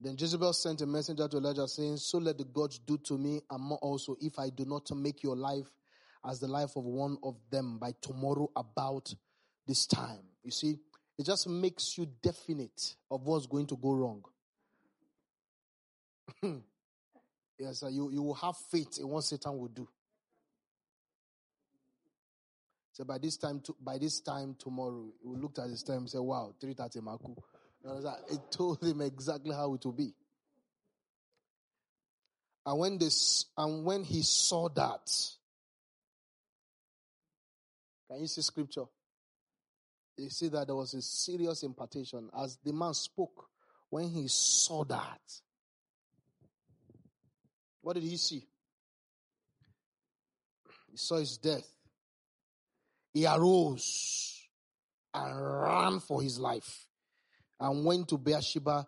Then 0.00 0.16
Jezebel 0.18 0.54
sent 0.54 0.80
a 0.80 0.86
messenger 0.86 1.28
to 1.28 1.36
Elijah 1.36 1.68
saying, 1.68 1.98
So 1.98 2.18
let 2.18 2.38
the 2.38 2.44
gods 2.44 2.78
do 2.78 2.96
to 2.98 3.18
me 3.18 3.42
and 3.50 3.62
more 3.62 3.78
also 3.78 4.16
if 4.20 4.38
I 4.38 4.48
do 4.48 4.64
not 4.64 4.90
make 4.92 5.22
your 5.22 5.36
life 5.36 5.68
as 6.24 6.40
the 6.40 6.48
life 6.48 6.76
of 6.76 6.84
one 6.84 7.18
of 7.22 7.36
them 7.50 7.78
by 7.78 7.92
tomorrow 8.00 8.50
about 8.56 9.14
this 9.66 9.86
time. 9.86 10.22
You 10.42 10.50
see, 10.50 10.78
it 11.20 11.26
just 11.26 11.46
makes 11.50 11.98
you 11.98 12.06
definite 12.22 12.96
of 13.10 13.26
what's 13.26 13.44
going 13.44 13.66
to 13.66 13.76
go 13.76 13.92
wrong. 13.92 14.24
Hmm. 16.40 16.58
yes, 17.58 17.84
you, 17.90 18.10
you 18.10 18.22
will 18.22 18.34
have 18.34 18.56
faith 18.70 18.96
in 18.98 19.06
what 19.06 19.24
Satan 19.24 19.58
will 19.58 19.68
do. 19.68 19.86
So 22.92 23.04
by 23.04 23.18
this 23.18 23.36
time, 23.36 23.60
to, 23.60 23.76
by 23.78 23.98
this 23.98 24.22
time 24.22 24.56
tomorrow, 24.58 25.12
we 25.22 25.36
looked 25.36 25.58
at 25.58 25.68
his 25.68 25.82
time 25.82 25.98
and 25.98 26.10
said, 26.10 26.22
"Wow, 26.22 26.54
three 26.58 26.72
thirty 26.72 27.00
maku." 27.00 27.36
It 28.30 28.40
told 28.50 28.82
him 28.82 29.02
exactly 29.02 29.54
how 29.54 29.74
it 29.74 29.84
will 29.84 29.92
be. 29.92 30.14
And 32.64 32.78
when 32.78 32.96
this, 32.96 33.44
and 33.58 33.84
when 33.84 34.04
he 34.04 34.22
saw 34.22 34.70
that, 34.70 35.10
can 38.08 38.20
you 38.20 38.26
see 38.26 38.40
scripture? 38.40 38.84
You 40.20 40.30
see 40.30 40.48
that 40.48 40.66
there 40.66 40.76
was 40.76 40.94
a 40.94 41.02
serious 41.02 41.62
impartation 41.62 42.28
as 42.38 42.58
the 42.64 42.72
man 42.72 42.94
spoke 42.94 43.48
when 43.88 44.08
he 44.08 44.28
saw 44.28 44.84
that. 44.84 45.20
What 47.80 47.94
did 47.94 48.02
he 48.02 48.16
see? 48.16 48.46
He 50.90 50.96
saw 50.96 51.16
his 51.16 51.38
death. 51.38 51.66
He 53.12 53.26
arose 53.26 54.46
and 55.14 55.62
ran 55.62 56.00
for 56.00 56.22
his 56.22 56.38
life 56.38 56.86
and 57.58 57.84
went 57.84 58.08
to 58.08 58.18
Beersheba, 58.18 58.86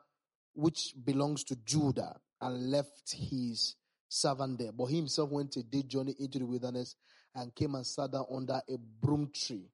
which 0.54 0.94
belongs 1.02 1.44
to 1.44 1.56
Judah, 1.56 2.14
and 2.40 2.70
left 2.70 3.14
his 3.14 3.74
servant 4.08 4.58
there. 4.58 4.72
But 4.72 4.86
he 4.86 4.96
himself 4.96 5.30
went 5.30 5.56
a 5.56 5.62
day 5.62 5.82
journey 5.82 6.14
into 6.18 6.38
the 6.38 6.46
wilderness 6.46 6.94
and 7.34 7.54
came 7.54 7.74
and 7.74 7.86
sat 7.86 8.12
down 8.12 8.26
under 8.30 8.60
a 8.68 8.76
broom 9.00 9.30
tree 9.34 9.71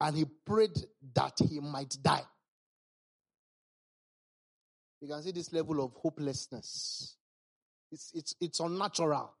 and 0.00 0.16
he 0.16 0.24
prayed 0.24 0.78
that 1.14 1.38
he 1.48 1.60
might 1.60 1.94
die. 2.02 2.22
You 5.00 5.08
can 5.08 5.22
see 5.22 5.32
this 5.32 5.52
level 5.52 5.82
of 5.82 5.92
hopelessness. 5.94 7.16
It's, 7.90 8.12
it's, 8.14 8.34
it's 8.40 8.60
unnatural. 8.60 9.34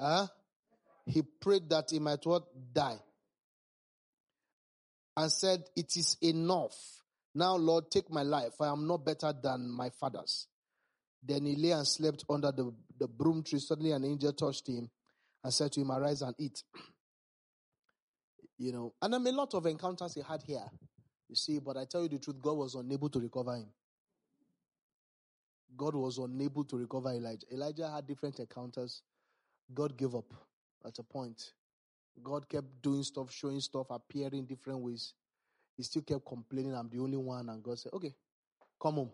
Huh? 0.00 0.26
he 1.08 1.22
prayed 1.22 1.68
that 1.70 1.90
he 1.90 1.98
might 1.98 2.24
what 2.24 2.44
die 2.72 2.98
and 5.16 5.32
said, 5.32 5.64
It 5.74 5.96
is 5.96 6.16
enough. 6.22 6.76
Now, 7.34 7.56
Lord, 7.56 7.90
take 7.90 8.10
my 8.10 8.22
life. 8.22 8.54
I 8.60 8.68
am 8.68 8.86
not 8.86 9.04
better 9.04 9.32
than 9.32 9.70
my 9.70 9.90
fathers. 9.90 10.46
Then 11.22 11.46
he 11.46 11.56
lay 11.56 11.72
and 11.72 11.86
slept 11.86 12.24
under 12.30 12.52
the, 12.52 12.72
the 12.98 13.08
broom 13.08 13.42
tree. 13.42 13.58
Suddenly, 13.58 13.92
an 13.92 14.04
angel 14.04 14.32
touched 14.32 14.68
him 14.68 14.88
and 15.42 15.52
said 15.52 15.72
to 15.72 15.80
him, 15.80 15.90
Arise 15.90 16.22
and 16.22 16.34
eat. 16.38 16.62
You 18.58 18.72
know, 18.72 18.92
and 19.00 19.14
I 19.14 19.18
mean, 19.18 19.34
a 19.34 19.36
lot 19.36 19.54
of 19.54 19.66
encounters 19.66 20.14
he 20.14 20.20
had 20.20 20.42
here. 20.42 20.64
You 21.28 21.36
see, 21.36 21.58
but 21.60 21.76
I 21.76 21.84
tell 21.84 22.02
you 22.02 22.08
the 22.08 22.18
truth, 22.18 22.40
God 22.42 22.56
was 22.56 22.74
unable 22.74 23.08
to 23.10 23.20
recover 23.20 23.54
him. 23.54 23.68
God 25.76 25.94
was 25.94 26.18
unable 26.18 26.64
to 26.64 26.76
recover 26.76 27.12
Elijah. 27.12 27.46
Elijah 27.52 27.88
had 27.88 28.06
different 28.06 28.38
encounters. 28.40 29.02
God 29.72 29.96
gave 29.96 30.14
up 30.14 30.32
at 30.84 30.98
a 30.98 31.02
point. 31.02 31.52
God 32.22 32.48
kept 32.48 32.66
doing 32.82 33.02
stuff, 33.02 33.30
showing 33.30 33.60
stuff, 33.60 33.86
appearing 33.90 34.46
different 34.46 34.80
ways. 34.80 35.14
He 35.76 35.82
still 35.84 36.02
kept 36.02 36.26
complaining, 36.26 36.74
I'm 36.74 36.88
the 36.88 36.98
only 36.98 37.16
one. 37.16 37.48
And 37.48 37.62
God 37.62 37.78
said, 37.78 37.92
Okay, 37.92 38.14
come 38.80 38.94
home. 38.94 39.12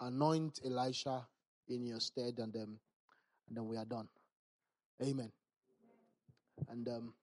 Anoint 0.00 0.60
Elisha 0.64 1.26
in 1.68 1.86
your 1.86 2.00
stead, 2.00 2.34
and, 2.38 2.54
um, 2.56 2.78
and 3.48 3.56
then 3.56 3.66
we 3.66 3.76
are 3.76 3.84
done. 3.84 4.08
Amen. 5.02 5.30
And 6.68 6.86
um, 6.88 7.14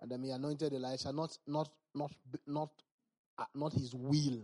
and 0.00 0.10
then 0.10 0.22
he 0.22 0.30
anointed 0.30 0.72
Elisha, 0.72 1.12
not 1.12 1.36
not 1.46 1.68
not 1.94 2.12
not 2.46 2.70
uh, 3.38 3.44
not 3.54 3.72
his 3.72 3.94
will. 3.94 4.40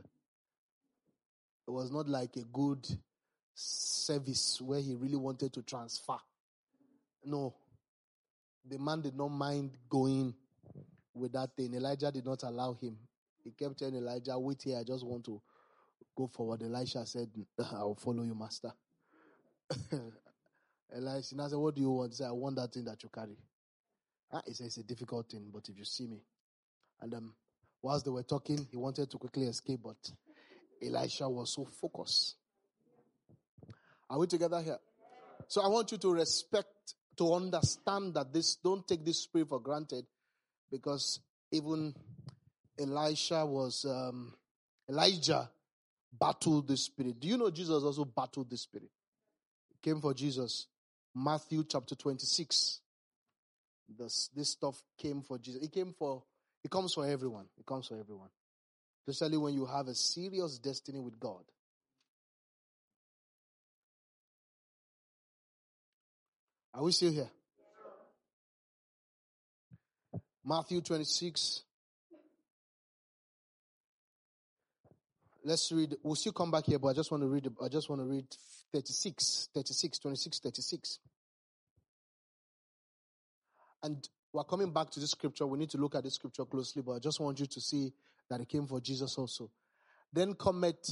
It 1.69 1.71
was 1.71 1.91
not 1.91 2.09
like 2.09 2.37
a 2.37 2.45
good 2.53 2.87
service 3.55 4.61
where 4.61 4.81
he 4.81 4.95
really 4.95 5.17
wanted 5.17 5.53
to 5.55 5.63
transfer. 5.63 6.19
No, 7.25 7.55
the 8.69 8.79
man 8.79 9.01
did 9.01 9.17
not 9.17 9.29
mind 9.29 9.73
going 9.89 10.35
with 11.15 11.33
that 11.33 11.57
thing. 11.57 11.75
Elijah 11.75 12.13
did 12.13 12.25
not 12.25 12.43
allow 12.45 12.75
him. 12.75 12.97
He 13.43 13.51
kept 13.51 13.79
telling 13.79 13.97
Elijah, 13.97 14.39
Wait 14.39 14.63
here, 14.63 14.79
I 14.79 14.85
just 14.85 15.05
want 15.05 15.25
to 15.25 15.41
go 16.17 16.27
forward. 16.27 16.63
Elisha 16.63 17.05
said, 17.07 17.29
I'll 17.73 17.95
follow 17.95 18.23
you, 18.23 18.35
master. 18.35 18.73
Now 20.99 21.21
said, 21.21 21.59
What 21.59 21.75
do 21.75 21.81
you 21.81 21.91
want? 21.91 22.13
He 22.13 22.17
said, 22.17 22.29
I 22.29 22.33
want 22.33 22.57
that 22.57 22.73
thing 22.73 22.85
that 22.85 23.03
you 23.03 23.09
carry. 23.13 23.37
It's 24.47 24.77
a 24.77 24.83
difficult 24.83 25.31
thing, 25.31 25.51
but 25.53 25.69
if 25.69 25.77
you 25.79 25.85
see 25.85 26.07
me. 26.07 26.21
And 27.01 27.15
um, 27.15 27.35
whilst 27.83 28.05
they 28.05 28.11
were 28.11 28.23
talking, 28.23 28.67
he 28.71 28.77
wanted 28.77 29.11
to 29.11 29.19
quickly 29.19 29.47
escape, 29.47 29.81
but 29.85 29.97
Elisha 30.83 31.29
was 31.29 31.55
so 31.55 31.65
focused. 31.65 32.37
Are 34.09 34.19
we 34.19 34.27
together 34.27 34.61
here? 34.63 34.79
So 35.49 35.63
I 35.63 35.69
want 35.69 35.93
you 35.93 35.99
to 35.99 36.13
respect 36.13 36.95
to 37.19 37.35
understand 37.35 38.15
that 38.15 38.33
this, 38.33 38.57
don't 38.57 38.87
take 38.87 39.05
this 39.05 39.23
spirit 39.23 39.49
for 39.49 39.61
granted 39.61 40.05
because 40.71 41.21
even 41.51 41.95
Elisha 42.79 43.45
was, 43.47 43.85
um, 43.89 44.35
Elijah 44.89 45.49
battled 46.13 46.69
the 46.69 46.77
spirit. 46.77 47.21
Do 47.21 47.29
you 47.29 47.37
know 47.37 47.51
Jesus 47.51 47.83
also 47.83 48.05
battled 48.05 48.51
the 48.51 48.57
spirit? 48.57 48.91
Came 49.83 50.01
for 50.01 50.15
Jesus. 50.15 50.67
Matthew 51.15 51.65
chapter 51.65 51.95
26. 51.95 52.81
This, 53.89 54.31
this 54.35 54.51
stuff 54.51 54.83
came 54.99 55.23
for 55.23 55.39
Jesus. 55.39 55.63
It 55.63 55.73
came 55.73 55.95
for, 55.99 56.23
it 56.65 56.71
comes 56.71 56.95
for 56.95 57.07
everyone. 57.07 57.47
It 57.59 57.67
comes 57.67 57.87
for 57.87 57.99
everyone. 57.99 58.29
Especially 59.07 59.37
when 59.37 59.55
you 59.55 59.67
have 59.67 59.87
a 59.87 59.95
serious 59.95 60.59
destiny 60.59 61.01
with 61.01 61.19
God. 61.21 61.45
Are 66.75 66.83
we 66.83 66.93
still 66.93 67.13
here? 67.13 67.31
Matthew 70.45 70.81
26. 70.81 71.63
Let's 75.45 75.71
read. 75.73 75.97
We'll 76.03 76.17
still 76.17 76.33
come 76.33 76.51
back 76.51 76.67
here, 76.67 76.79
but 76.79 76.89
I 76.89 76.93
just 76.93 77.11
want 77.11 77.23
to 77.23 77.29
read. 77.29 77.49
I 77.63 77.69
just 77.69 77.89
want 77.89 78.01
to 78.03 78.05
read 78.05 78.27
36, 78.73 79.49
36, 79.55 79.99
26, 80.01 80.39
36. 80.41 80.99
And 83.83 84.09
we're 84.33 84.45
coming 84.45 84.73
back 84.73 84.91
to 84.91 85.01
this 85.01 85.13
scripture. 85.13 85.47
We 85.47 85.59
need 85.59 85.71
to 85.71 85.79
look 85.79 85.95
at 85.95 86.05
this 86.05 86.15
scripture 86.15 86.45
closely, 86.45 86.83
but 86.83 86.93
I 86.93 86.99
just 86.99 87.21
want 87.21 87.41
you 87.41 87.47
to 87.47 87.61
see 87.61 87.93
that 88.29 88.41
it 88.41 88.49
came 88.49 88.67
for 88.67 88.81
Jesus 88.81 89.17
also. 89.17 89.51
Then 90.13 90.35
cometh 90.35 90.91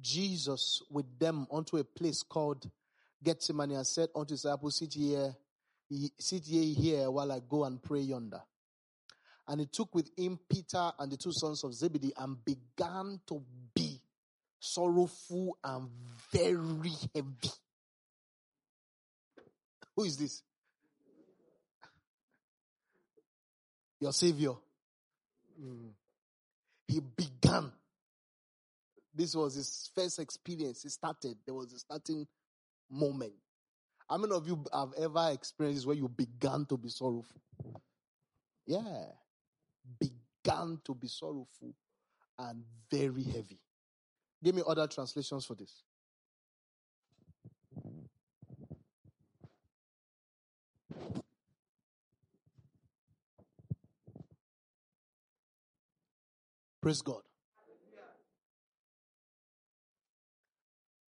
Jesus 0.00 0.82
with 0.90 1.18
them 1.18 1.46
unto 1.50 1.78
a 1.78 1.84
place 1.84 2.22
called 2.22 2.70
Gethsemane 3.22 3.72
and 3.72 3.86
said 3.86 4.08
unto 4.14 4.32
his 4.32 4.42
disciples, 4.42 4.78
Sit 4.78 4.94
here, 4.94 5.34
sit 6.18 6.46
ye 6.46 6.74
here 6.74 7.10
while 7.10 7.32
I 7.32 7.40
go 7.48 7.64
and 7.64 7.82
pray 7.82 8.00
yonder. 8.00 8.40
And 9.48 9.60
he 9.60 9.66
took 9.66 9.94
with 9.94 10.10
him 10.16 10.38
Peter 10.50 10.90
and 10.98 11.10
the 11.10 11.16
two 11.16 11.32
sons 11.32 11.62
of 11.64 11.72
Zebedee 11.72 12.12
and 12.16 12.44
began 12.44 13.20
to 13.28 13.42
be 13.74 14.00
sorrowful 14.58 15.56
and 15.62 15.88
very 16.32 16.92
heavy. 17.14 17.52
Who 19.94 20.04
is 20.04 20.16
this? 20.16 20.42
Your 24.00 24.12
Savior. 24.12 24.52
Mm. 25.60 25.90
He 26.88 27.00
began. 27.00 27.72
This 29.14 29.34
was 29.34 29.54
his 29.54 29.90
first 29.94 30.18
experience. 30.18 30.82
He 30.82 30.88
started. 30.88 31.36
There 31.44 31.54
was 31.54 31.72
a 31.72 31.78
starting 31.78 32.26
moment. 32.90 33.32
How 34.08 34.18
many 34.18 34.34
of 34.34 34.46
you 34.46 34.62
have 34.72 34.92
ever 34.98 35.30
experienced 35.32 35.78
this 35.78 35.86
where 35.86 35.96
you 35.96 36.08
began 36.08 36.64
to 36.66 36.76
be 36.76 36.88
sorrowful? 36.90 37.40
Yeah. 38.66 39.06
Began 39.98 40.80
to 40.84 40.94
be 40.94 41.08
sorrowful 41.08 41.74
and 42.38 42.62
very 42.90 43.24
heavy. 43.24 43.58
Give 44.44 44.54
me 44.54 44.62
other 44.66 44.86
translations 44.86 45.44
for 45.44 45.54
this. 45.54 45.82
Praise 56.86 57.02
God. 57.02 57.22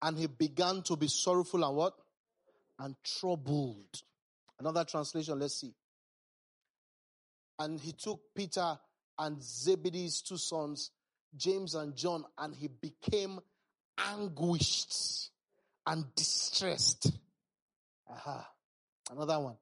And 0.03 0.19
he 0.19 0.27
began 0.27 0.83
to 0.83 0.95
be 0.95 1.07
sorrowful 1.07 1.63
and 1.63 1.75
what? 1.75 1.95
And 2.77 2.95
troubled. 3.03 4.03
Another 4.59 4.83
translation, 4.83 5.39
let's 5.39 5.61
see. 5.61 5.73
And 7.57 7.79
he 7.79 7.91
took 7.93 8.21
Peter 8.35 8.77
and 9.17 9.41
Zebedee's 9.41 10.21
two 10.21 10.37
sons, 10.37 10.91
James 11.35 11.73
and 11.73 11.95
John, 11.95 12.23
and 12.37 12.53
he 12.53 12.67
became 12.67 13.39
anguished 13.97 15.31
and 15.87 16.05
distressed. 16.13 17.11
Aha. 18.07 18.47
Another 19.09 19.39
one. 19.39 19.55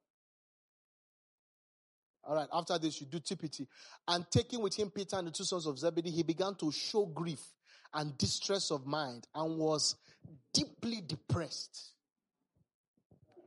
All 2.23 2.35
right, 2.35 2.47
after 2.53 2.77
this, 2.77 3.01
you 3.01 3.07
do 3.07 3.19
TPT. 3.19 3.67
And 4.07 4.25
taking 4.29 4.61
with 4.61 4.75
him 4.75 4.91
Peter 4.91 5.17
and 5.17 5.27
the 5.27 5.31
two 5.31 5.43
sons 5.43 5.65
of 5.65 5.79
Zebedee, 5.79 6.11
he 6.11 6.23
began 6.23 6.55
to 6.55 6.71
show 6.71 7.05
grief 7.05 7.41
and 7.93 8.17
distress 8.17 8.71
of 8.71 8.85
mind 8.85 9.27
and 9.33 9.57
was 9.57 9.95
deeply 10.53 11.01
depressed. 11.05 11.93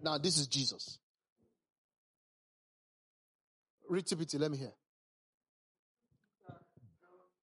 Now, 0.03 0.19
this 0.19 0.39
is 0.39 0.47
Jesus. 0.47 0.99
Read 3.89 4.07
TPT, 4.07 4.41
let 4.41 4.51
me 4.51 4.59
hear. 4.59 4.73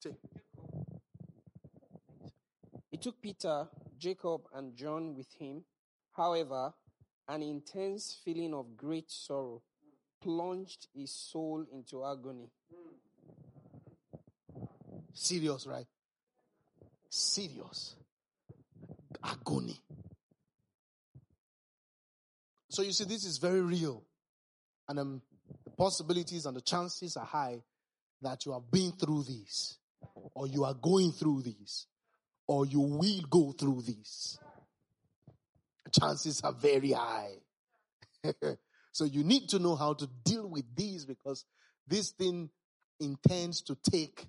Take. 0.02 0.14
He 2.90 2.98
took 2.98 3.22
Peter, 3.22 3.68
Jacob, 3.98 4.42
and 4.54 4.76
John 4.76 5.16
with 5.16 5.32
him. 5.40 5.64
However, 6.12 6.74
an 7.28 7.42
intense 7.42 8.20
feeling 8.26 8.54
of 8.54 8.76
great 8.76 9.10
sorrow 9.10 9.62
plunged 10.22 10.88
his 10.96 11.12
soul 11.12 11.66
into 11.74 12.06
agony. 12.06 12.50
Serious, 15.14 15.68
right? 15.68 15.86
Serious 17.10 17.96
agony. 19.24 19.78
So 22.70 22.82
you 22.84 22.94
see, 22.94 23.04
this 23.04 23.26
is 23.26 23.38
very 23.38 23.62
real. 23.62 24.04
And 24.88 25.00
um, 25.00 25.22
the 25.66 25.72
possibilities 25.72 26.46
and 26.46 26.56
the 26.56 26.62
chances 26.62 27.18
are 27.18 27.26
high 27.26 27.62
that 28.22 28.46
you 28.46 28.54
have 28.54 28.70
been 28.72 28.92
through 28.94 29.24
this, 29.24 29.78
or 30.34 30.48
you 30.48 30.64
are 30.64 30.74
going 30.74 31.12
through 31.12 31.42
this, 31.42 31.88
or 32.48 32.66
you 32.66 32.80
will 32.80 33.22
go 33.30 33.52
through 33.52 33.82
this. 33.82 34.38
Chances 35.92 36.42
are 36.44 36.54
very 36.54 36.92
high. 36.92 37.34
so 38.92 39.06
you 39.06 39.24
need 39.24 39.50
to 39.50 39.60
know 39.60 39.76
how 39.76 39.94
to 39.94 40.08
deal 40.24 40.48
with 40.48 40.66
these 40.76 41.06
because 41.06 41.46
this 41.88 42.12
thing 42.12 42.50
intends 43.00 43.62
to 43.64 43.78
take 43.90 44.26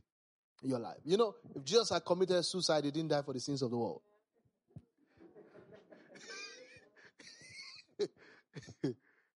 your 0.62 0.78
life. 0.78 0.98
You 1.04 1.16
know, 1.16 1.34
if 1.54 1.64
Jesus 1.64 1.90
had 1.90 2.04
committed 2.04 2.44
suicide, 2.44 2.84
he 2.84 2.90
didn't 2.90 3.10
die 3.10 3.22
for 3.22 3.34
the 3.34 3.40
sins 3.40 3.62
of 3.62 3.70
the 3.70 3.76
world. 3.76 4.02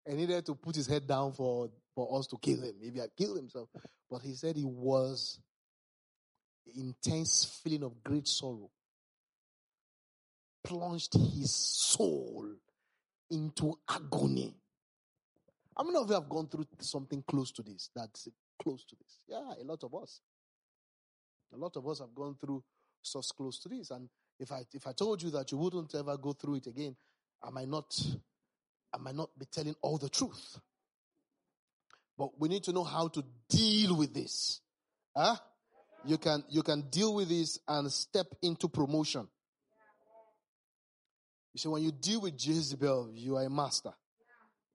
and 0.06 0.16
needed 0.16 0.46
to 0.46 0.54
put 0.54 0.76
his 0.76 0.86
head 0.86 1.06
down 1.06 1.32
for, 1.32 1.70
for 1.94 2.18
us 2.18 2.26
to 2.28 2.36
kill 2.40 2.62
him 2.62 2.74
if 2.80 2.94
he 2.94 3.00
had 3.00 3.10
killed 3.16 3.36
himself. 3.36 3.68
But 4.10 4.22
he 4.22 4.34
said 4.34 4.56
he 4.56 4.64
was 4.64 5.40
intense 6.76 7.60
feeling 7.62 7.82
of 7.82 8.02
great 8.04 8.28
sorrow 8.28 8.70
plunged 10.66 11.14
his 11.14 11.54
soul 11.54 12.44
into 13.30 13.78
agony. 13.88 14.54
How 15.76 15.84
many 15.84 15.98
of 15.98 16.08
you 16.08 16.14
have 16.14 16.28
gone 16.28 16.48
through 16.48 16.66
something 16.80 17.22
close 17.28 17.52
to 17.52 17.62
this? 17.62 17.90
That's 17.94 18.28
close 18.62 18.84
to 18.84 18.96
this. 18.96 19.20
Yeah, 19.28 19.52
a 19.60 19.64
lot 19.64 19.84
of 19.84 19.94
us. 19.94 20.20
A 21.52 21.56
lot 21.56 21.76
of 21.76 21.86
us 21.86 22.00
have 22.00 22.14
gone 22.14 22.36
through 22.40 22.62
such 23.02 23.26
close 23.36 23.58
to 23.60 23.68
this. 23.68 23.90
And 23.90 24.08
if 24.40 24.50
I 24.52 24.62
if 24.72 24.86
I 24.86 24.92
told 24.92 25.22
you 25.22 25.30
that 25.30 25.52
you 25.52 25.58
wouldn't 25.58 25.94
ever 25.94 26.16
go 26.16 26.32
through 26.32 26.56
it 26.56 26.66
again, 26.66 26.96
I 27.42 27.50
might 27.50 27.68
not 27.68 27.94
I 28.92 28.98
might 28.98 29.14
not 29.14 29.30
be 29.38 29.44
telling 29.46 29.74
all 29.82 29.98
the 29.98 30.08
truth. 30.08 30.58
But 32.18 32.40
we 32.40 32.48
need 32.48 32.64
to 32.64 32.72
know 32.72 32.84
how 32.84 33.08
to 33.08 33.22
deal 33.48 33.96
with 33.96 34.14
this. 34.14 34.60
Huh? 35.14 35.36
You 36.04 36.16
can 36.16 36.42
you 36.48 36.62
can 36.62 36.88
deal 36.90 37.14
with 37.14 37.28
this 37.28 37.58
and 37.68 37.92
step 37.92 38.26
into 38.42 38.68
promotion. 38.68 39.28
You 41.52 41.58
see, 41.58 41.68
when 41.68 41.82
you 41.82 41.92
deal 41.92 42.20
with 42.22 42.34
Jezebel, 42.38 43.10
you 43.14 43.36
are 43.36 43.44
a 43.44 43.50
master. 43.50 43.92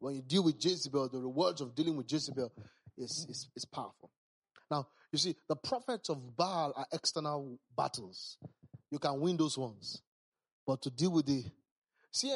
When 0.01 0.15
you 0.15 0.23
deal 0.23 0.43
with 0.43 0.55
Jezebel, 0.65 1.09
the 1.09 1.19
rewards 1.19 1.61
of 1.61 1.75
dealing 1.75 1.95
with 1.95 2.11
Jezebel 2.11 2.51
is, 2.97 3.27
is, 3.29 3.47
is 3.55 3.65
powerful. 3.65 4.09
Now, 4.69 4.87
you 5.11 5.19
see, 5.19 5.35
the 5.47 5.55
prophets 5.55 6.09
of 6.09 6.35
Baal 6.35 6.73
are 6.75 6.87
external 6.91 7.59
battles. 7.77 8.37
You 8.89 8.97
can 8.97 9.19
win 9.19 9.37
those 9.37 9.59
ones. 9.59 10.01
But 10.65 10.81
to 10.81 10.89
deal 10.89 11.11
with 11.11 11.27
the. 11.27 11.43
See, 12.11 12.35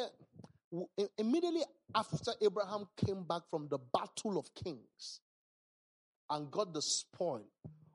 immediately 1.18 1.62
after 1.92 2.32
Abraham 2.40 2.86
came 3.04 3.24
back 3.24 3.42
from 3.50 3.66
the 3.68 3.78
battle 3.92 4.38
of 4.38 4.54
kings 4.54 5.20
and 6.30 6.48
got 6.52 6.72
the 6.72 6.82
spoil, 6.82 7.46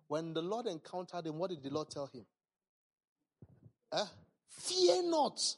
when 0.09 0.33
the 0.33 0.41
Lord 0.41 0.65
encountered 0.65 1.27
him, 1.27 1.37
what 1.37 1.49
did 1.49 1.63
the 1.63 1.69
Lord 1.69 1.89
tell 1.89 2.07
him? 2.07 2.25
Eh? 3.93 4.05
Fear 4.49 5.03
not. 5.09 5.55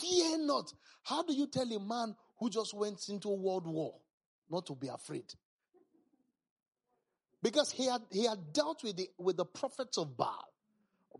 Fear 0.00 0.38
not. 0.46 0.72
How 1.02 1.22
do 1.22 1.32
you 1.32 1.46
tell 1.46 1.70
a 1.70 1.80
man 1.80 2.14
who 2.38 2.50
just 2.50 2.74
went 2.74 3.08
into 3.08 3.28
a 3.28 3.34
world 3.34 3.66
war 3.66 3.94
not 4.50 4.66
to 4.66 4.74
be 4.74 4.88
afraid? 4.88 5.24
Because 7.42 7.70
he 7.70 7.86
had, 7.86 8.02
he 8.10 8.26
had 8.26 8.52
dealt 8.52 8.82
with 8.84 8.96
the, 8.96 9.08
with 9.18 9.36
the 9.36 9.44
prophets 9.44 9.98
of 9.98 10.16
Baal. 10.16 10.46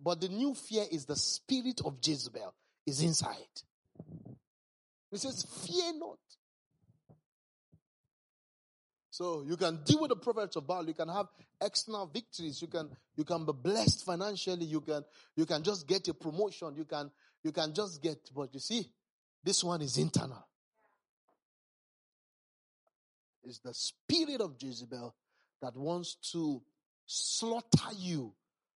But 0.03 0.21
the 0.21 0.29
new 0.29 0.55
fear 0.55 0.85
is 0.91 1.05
the 1.07 1.17
spirit 1.17 1.81
of 1.85 1.99
Jezebel 2.03 2.55
is 2.87 3.03
inside. 3.03 3.35
He 5.11 5.17
says, 5.17 5.45
fear 5.67 5.93
not. 5.99 6.19
So 9.11 9.43
you 9.47 9.57
can 9.57 9.81
deal 9.85 10.01
with 10.01 10.11
the 10.11 10.17
prophets 10.17 10.57
of 10.57 10.67
Baal. 10.67 10.87
You 10.87 10.95
can 10.95 11.09
have 11.09 11.27
external 11.61 12.07
victories. 12.07 12.63
You 12.63 12.69
can 12.69 12.89
you 13.17 13.25
can 13.25 13.45
be 13.45 13.53
blessed 13.53 14.07
financially. 14.07 14.65
You 14.65 14.81
can 14.81 15.05
you 15.37 15.45
can 15.45 15.63
just 15.63 15.87
get 15.87 16.09
a 16.09 16.15
promotion. 16.15 16.75
You 16.75 16.85
can 16.85 17.11
you 17.43 17.53
can 17.53 17.73
just 17.75 18.03
get. 18.03 18.19
But 18.35 18.53
you 18.55 18.61
see, 18.61 18.87
this 19.43 19.65
one 19.65 19.83
is 19.83 19.97
internal. 19.99 20.47
It's 23.43 23.61
the 23.61 23.75
spirit 23.75 24.41
of 24.41 24.57
Jezebel 24.61 25.15
that 25.63 25.77
wants 25.77 26.17
to 26.33 26.63
slaughter 27.07 27.93
you 27.97 28.33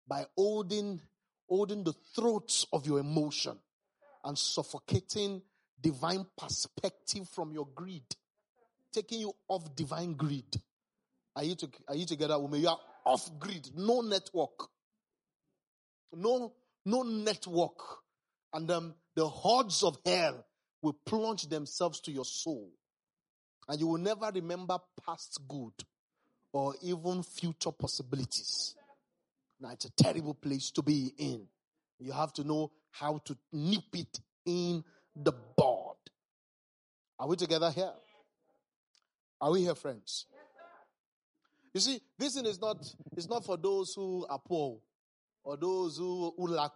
by 0.07 0.27
holding, 0.37 1.01
holding 1.49 1.85
the 1.85 1.95
throats 2.15 2.67
of 2.73 2.87
your 2.87 3.01
emotion 3.01 3.59
and 4.25 4.37
suffocating 4.39 5.43
divine 5.81 6.27
perspective 6.37 7.29
from 7.29 7.53
your 7.53 7.67
greed, 7.75 8.05
taking 8.93 9.21
you 9.21 9.33
off 9.49 9.75
divine 9.75 10.13
greed. 10.15 10.61
Are 11.35 11.45
you, 11.45 11.55
to, 11.55 11.71
are 11.89 11.95
you 11.95 12.07
together 12.07 12.39
me? 12.49 12.59
You 12.61 12.69
are 12.69 12.79
off 13.07 13.31
grid, 13.39 13.71
no 13.75 14.03
network. 14.03 14.69
No, 16.13 16.53
no 16.85 17.03
network. 17.03 18.00
And 18.53 18.71
um, 18.71 18.95
the 19.15 19.29
hordes 19.29 19.83
of 19.83 19.99
hell 20.05 20.45
will 20.83 20.97
plunge 21.07 21.49
themselves 21.49 22.01
to 22.01 22.13
your 22.13 22.25
soul. 22.25 22.71
And 23.69 23.79
you 23.79 23.87
will 23.87 23.99
never 24.01 24.31
remember 24.35 24.79
past 25.05 25.41
good 25.49 25.73
or 26.53 26.75
even 26.83 27.23
future 27.23 27.71
possibilities. 27.71 28.75
Now, 29.61 29.71
it's 29.71 29.85
a 29.85 29.93
terrible 29.93 30.35
place 30.35 30.71
to 30.73 30.83
be 30.83 31.13
in. 31.19 31.47
You 31.99 32.13
have 32.13 32.33
to 32.35 32.45
know 32.45 32.73
how 32.91 33.19
to 33.27 33.37
nip 33.53 33.95
it 33.95 34.19
in 34.47 34.83
the 35.15 35.33
bud. 35.33 35.97
Are 37.19 37.29
we 37.29 37.37
together 37.37 37.71
here? 37.71 37.93
Are 39.41 39.51
we 39.51 39.61
here, 39.61 39.75
friends? 39.75 40.27
You 41.73 41.81
see, 41.81 42.01
this 42.19 42.35
thing 42.35 42.47
is 42.47 42.61
not, 42.61 42.79
it's 43.17 43.29
not 43.29 43.45
for 43.45 43.57
those 43.57 43.95
who 43.95 44.27
are 44.29 44.41
poor 44.41 44.79
or 45.45 45.57
those 45.57 45.99
who, 45.99 46.35
who 46.37 46.49
lack. 46.49 46.73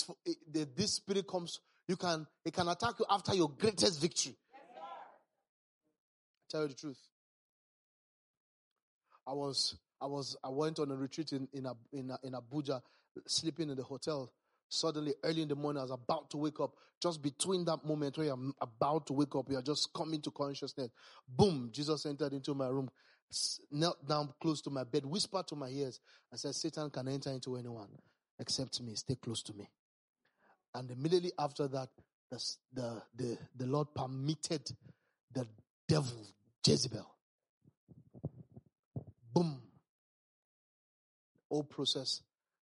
For, 0.00 0.16
it, 0.24 0.36
the, 0.50 0.66
this 0.74 0.94
spirit 0.94 1.26
comes, 1.26 1.60
you 1.86 1.96
can, 1.96 2.26
it 2.44 2.54
can 2.54 2.68
attack 2.68 2.94
you 2.98 3.04
after 3.10 3.34
your 3.34 3.50
greatest 3.50 4.00
victory. 4.00 4.36
tell 6.50 6.62
you 6.62 6.68
the 6.68 6.74
truth. 6.74 6.98
I 9.26 9.32
was 9.32 9.76
I 10.00 10.06
was 10.06 10.36
I 10.44 10.48
went 10.48 10.78
on 10.78 10.90
a 10.90 10.96
retreat 10.96 11.32
in 11.32 11.48
in 11.52 11.66
in, 11.92 12.10
in 12.22 12.32
Abuja, 12.32 12.82
sleeping 13.26 13.70
in 13.70 13.76
the 13.76 13.82
hotel. 13.82 14.32
Suddenly, 14.68 15.14
early 15.22 15.42
in 15.42 15.48
the 15.48 15.54
morning, 15.54 15.80
I 15.80 15.82
was 15.84 15.90
about 15.90 16.30
to 16.30 16.38
wake 16.38 16.58
up. 16.58 16.74
Just 17.00 17.20
between 17.20 17.64
that 17.66 17.84
moment 17.84 18.16
where 18.16 18.32
I'm 18.32 18.54
about 18.60 19.06
to 19.08 19.12
wake 19.12 19.34
up, 19.36 19.50
you 19.50 19.58
are 19.58 19.62
just 19.62 19.92
coming 19.92 20.22
to 20.22 20.30
consciousness. 20.30 20.88
Boom! 21.28 21.68
Jesus 21.72 22.06
entered 22.06 22.32
into 22.32 22.54
my 22.54 22.68
room, 22.68 22.88
knelt 23.70 24.06
down 24.08 24.32
close 24.40 24.62
to 24.62 24.70
my 24.70 24.84
bed, 24.84 25.04
whispered 25.04 25.46
to 25.48 25.56
my 25.56 25.68
ears, 25.68 26.00
and 26.30 26.40
said, 26.40 26.54
"Satan 26.54 26.90
can 26.90 27.08
enter 27.08 27.30
into 27.30 27.56
anyone 27.56 27.88
except 28.38 28.80
me. 28.80 28.94
Stay 28.94 29.16
close 29.16 29.42
to 29.42 29.52
me." 29.52 29.68
And 30.74 30.90
immediately 30.90 31.32
after 31.38 31.68
that, 31.68 31.88
the 32.30 32.54
the 32.72 33.02
the, 33.14 33.38
the 33.56 33.66
Lord 33.66 33.88
permitted 33.94 34.70
the 35.32 35.46
devil 35.88 36.26
Jezebel 36.66 37.12
boom. 39.32 39.60
Whole 41.50 41.64
process 41.64 42.22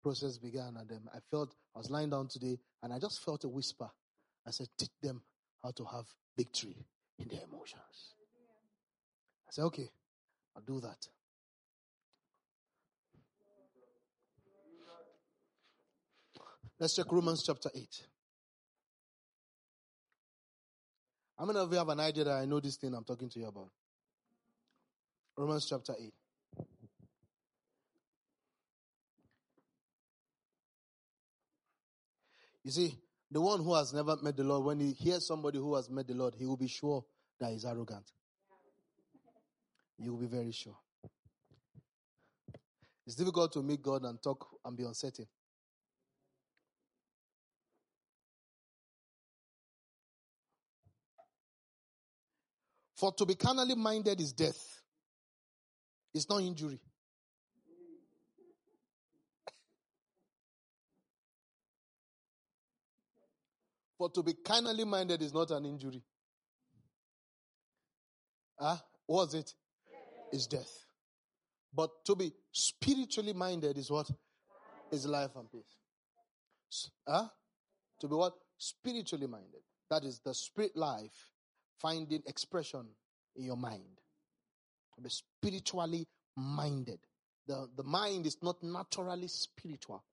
process 0.04 0.38
began, 0.38 0.78
and 0.78 0.92
um, 0.92 1.10
I 1.14 1.20
felt 1.32 1.56
I 1.76 1.80
was 1.80 1.90
lying 1.90 2.10
down 2.10 2.28
today, 2.28 2.60
and 2.84 2.94
I 2.94 3.00
just 3.00 3.24
felt 3.24 3.44
a 3.44 3.50
whisper. 3.50 3.90
I 4.46 4.52
said, 4.52 4.68
"Teach 4.78 4.92
them 5.02 5.22
how 5.64 5.72
to 5.72 5.86
have 5.86 6.06
victory 6.38 6.86
in 7.20 7.28
their 7.28 7.42
emotions." 7.52 8.16
I 9.48 9.52
said, 9.52 9.64
"Okay, 9.66 9.90
I'll 10.56 10.62
do 10.62 10.80
that." 10.82 11.08
Let's 16.80 16.96
check 16.96 17.12
Romans 17.12 17.44
chapter 17.44 17.72
8. 17.74 17.88
How 21.40 21.46
many 21.46 21.60
of 21.60 21.72
you 21.72 21.78
have 21.78 21.90
an 21.90 22.00
idea 22.00 22.24
that 22.26 22.34
I 22.34 22.46
know 22.46 22.60
this 22.60 22.78
thing 22.78 22.94
I'm 22.94 23.04
talking 23.04 23.30
to 23.30 23.40
you 23.40 23.48
about? 23.48 23.70
Romans 25.36 25.68
chapter 25.68 25.96
8. 26.00 26.14
You 32.64 32.72
see, 32.72 32.98
the 33.32 33.42
one 33.42 33.64
who 33.64 33.74
has 33.74 33.94
never 33.94 34.18
met 34.22 34.36
the 34.36 34.44
Lord, 34.44 34.66
when 34.66 34.80
he 34.80 34.92
hears 34.92 35.26
somebody 35.26 35.58
who 35.58 35.76
has 35.76 35.90
met 35.90 36.08
the 36.08 36.14
Lord, 36.14 36.36
he 36.38 36.46
will 36.46 36.58
be 36.58 36.68
sure 36.68 37.04
that 37.40 37.52
he's 37.52 37.66
arrogant. 37.66 38.12
You 39.98 40.12
will 40.14 40.20
be 40.20 40.28
very 40.28 40.52
sure. 40.52 40.78
It's 43.06 43.16
difficult 43.16 43.54
to 43.54 43.64
meet 43.64 43.82
God 43.82 44.04
and 44.04 44.22
talk 44.22 44.46
and 44.66 44.78
be 44.78 44.84
uncertain. 44.84 45.28
For 52.98 53.12
to 53.14 53.26
be 53.28 53.36
carnally 53.36 53.76
minded 53.76 54.20
is 54.20 54.34
death. 54.34 54.82
It's 56.16 56.28
not 56.28 56.42
injury. 56.42 56.80
For 64.00 64.10
to 64.10 64.24
be 64.24 64.34
carnally 64.34 64.84
minded 64.84 65.22
is 65.22 65.32
not 65.32 65.52
an 65.52 65.66
injury. 65.66 66.04
Ah, 68.60 68.84
was 69.08 69.36
it? 69.36 69.54
Is 70.34 70.48
death. 70.48 70.72
But 71.74 71.92
to 72.06 72.16
be 72.16 72.34
spiritually 72.52 73.34
minded 73.34 73.78
is 73.78 73.92
what? 73.92 74.10
Is 74.92 75.06
life 75.06 75.36
and 75.36 75.52
peace. 75.52 76.90
Ah? 77.08 77.32
To 78.00 78.08
be 78.08 78.16
what? 78.16 78.34
Spiritually 78.58 79.28
minded. 79.28 79.62
That 79.92 80.04
is 80.04 80.20
the 80.26 80.34
spirit 80.34 80.76
life 80.76 81.37
finding 81.80 82.24
expression 82.26 82.86
in 83.36 83.44
your 83.44 83.58
mind. 83.58 83.84
Be 85.02 85.10
spiritually 85.10 86.08
minded. 86.36 87.00
The, 87.48 87.68
the 87.76 87.84
mind 87.84 88.26
is 88.26 88.38
not 88.42 88.64
naturally 88.64 89.28
spiritual. 89.28 90.04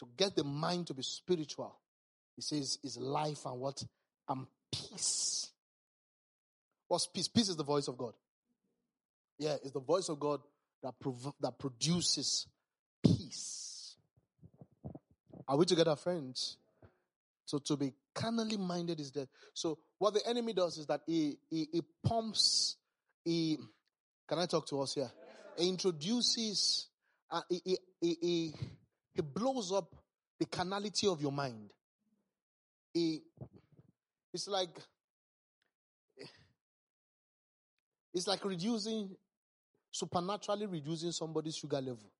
To 0.00 0.06
get 0.16 0.36
the 0.36 0.44
mind 0.44 0.88
to 0.88 0.94
be 0.94 1.02
spiritual, 1.02 1.74
he 2.36 2.42
says, 2.42 2.78
is 2.82 2.98
life 2.98 3.46
and 3.46 3.60
what? 3.60 3.82
and 4.28 4.46
peace. 4.72 5.50
What's 6.88 7.06
peace? 7.06 7.28
Peace 7.28 7.48
is 7.48 7.56
the 7.56 7.64
voice 7.64 7.88
of 7.88 7.96
God. 7.96 8.14
Yeah, 9.38 9.56
it's 9.62 9.72
the 9.72 9.80
voice 9.80 10.08
of 10.08 10.20
God 10.20 10.40
that, 10.82 10.98
prov- 11.00 11.34
that 11.40 11.58
produces 11.58 12.46
peace. 13.02 13.96
Are 15.48 15.56
we 15.56 15.64
together, 15.64 15.96
friends? 15.96 16.56
So 17.46 17.58
to 17.58 17.76
be 17.76 17.92
carnally 18.14 18.56
minded 18.56 19.00
is 19.00 19.10
that. 19.12 19.28
So 19.52 19.78
what 19.98 20.14
the 20.14 20.26
enemy 20.26 20.52
does 20.52 20.78
is 20.78 20.86
that 20.86 21.02
he, 21.06 21.38
he, 21.50 21.68
he 21.72 21.82
pumps, 22.02 22.76
he, 23.24 23.58
can 24.28 24.38
I 24.38 24.46
talk 24.46 24.66
to 24.68 24.80
us 24.80 24.94
here? 24.94 25.10
He 25.58 25.68
introduces, 25.68 26.88
uh, 27.30 27.42
he, 27.48 27.60
he, 28.00 28.16
he, 28.20 28.54
he 29.14 29.22
blows 29.22 29.72
up 29.72 29.94
the 30.38 30.46
carnality 30.46 31.06
of 31.06 31.20
your 31.20 31.32
mind. 31.32 31.70
He, 32.92 33.22
it's 34.32 34.48
like, 34.48 34.76
it's 38.12 38.26
like 38.26 38.44
reducing, 38.44 39.10
supernaturally 39.90 40.66
reducing 40.66 41.12
somebody's 41.12 41.56
sugar 41.56 41.80
level 41.80 42.10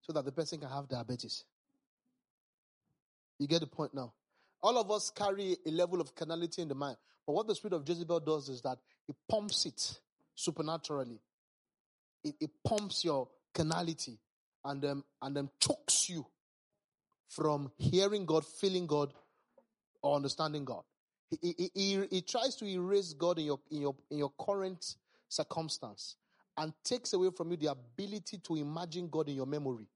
so 0.00 0.12
that 0.12 0.24
the 0.24 0.32
person 0.32 0.58
can 0.58 0.68
have 0.68 0.88
diabetes. 0.88 1.44
You 3.38 3.46
get 3.46 3.60
the 3.60 3.66
point 3.66 3.94
now? 3.94 4.12
All 4.62 4.78
of 4.78 4.90
us 4.90 5.10
carry 5.10 5.56
a 5.66 5.70
level 5.70 6.00
of 6.00 6.14
carnality 6.14 6.62
in 6.62 6.68
the 6.68 6.74
mind. 6.74 6.96
But 7.26 7.32
what 7.34 7.46
the 7.46 7.54
spirit 7.54 7.74
of 7.74 7.88
Jezebel 7.88 8.20
does 8.20 8.48
is 8.48 8.60
that 8.62 8.78
it 9.08 9.16
pumps 9.28 9.66
it 9.66 10.00
supernaturally. 10.34 11.20
It, 12.24 12.34
it 12.40 12.50
pumps 12.64 13.04
your 13.04 13.28
carnality 13.54 14.18
and 14.64 14.82
then, 14.82 15.02
and 15.22 15.36
then 15.36 15.50
chokes 15.60 16.08
you 16.10 16.26
from 17.28 17.70
hearing 17.78 18.26
God, 18.26 18.44
feeling 18.44 18.86
God, 18.86 19.12
or 20.02 20.16
understanding 20.16 20.64
God. 20.64 20.82
He, 21.30 21.54
he, 21.56 21.70
he, 21.74 22.06
he 22.10 22.22
tries 22.22 22.56
to 22.56 22.66
erase 22.66 23.12
God 23.12 23.38
in 23.38 23.44
your, 23.46 23.60
in, 23.70 23.80
your, 23.80 23.94
in 24.10 24.18
your 24.18 24.32
current 24.38 24.96
circumstance 25.28 26.16
and 26.56 26.72
takes 26.84 27.12
away 27.12 27.30
from 27.30 27.50
you 27.50 27.56
the 27.56 27.70
ability 27.70 28.38
to 28.38 28.56
imagine 28.56 29.08
God 29.08 29.28
in 29.28 29.36
your 29.36 29.46
memory. 29.46 29.86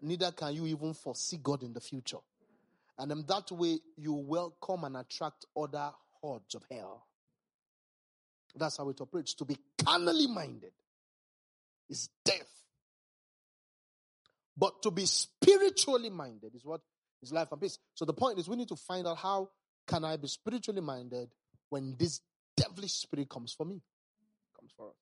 Neither 0.00 0.30
can 0.32 0.54
you 0.54 0.66
even 0.66 0.94
foresee 0.94 1.38
God 1.42 1.62
in 1.62 1.72
the 1.72 1.80
future. 1.80 2.18
And 2.98 3.10
that 3.28 3.52
way, 3.52 3.78
you 3.96 4.12
welcome 4.12 4.84
and 4.84 4.96
attract 4.96 5.46
other 5.56 5.92
hordes 6.20 6.54
of 6.54 6.64
hell. 6.70 7.06
That's 8.56 8.76
how 8.76 8.88
it 8.88 9.00
operates. 9.00 9.34
To 9.34 9.44
be 9.44 9.56
carnally 9.84 10.26
minded 10.26 10.72
is 11.88 12.08
death. 12.24 12.50
But 14.56 14.82
to 14.82 14.90
be 14.90 15.06
spiritually 15.06 16.10
minded 16.10 16.56
is 16.56 16.64
what 16.64 16.80
is 17.22 17.32
life 17.32 17.52
and 17.52 17.60
peace. 17.60 17.78
So 17.94 18.04
the 18.04 18.12
point 18.12 18.38
is 18.38 18.48
we 18.48 18.56
need 18.56 18.68
to 18.68 18.76
find 18.76 19.06
out 19.06 19.18
how 19.18 19.50
can 19.86 20.04
I 20.04 20.16
be 20.16 20.26
spiritually 20.26 20.80
minded 20.80 21.28
when 21.68 21.94
this 21.96 22.20
devilish 22.56 22.94
spirit 22.94 23.28
comes 23.28 23.52
for 23.52 23.64
me? 23.64 23.80
Comes 24.58 24.72
for 24.76 24.88
us. 24.88 24.96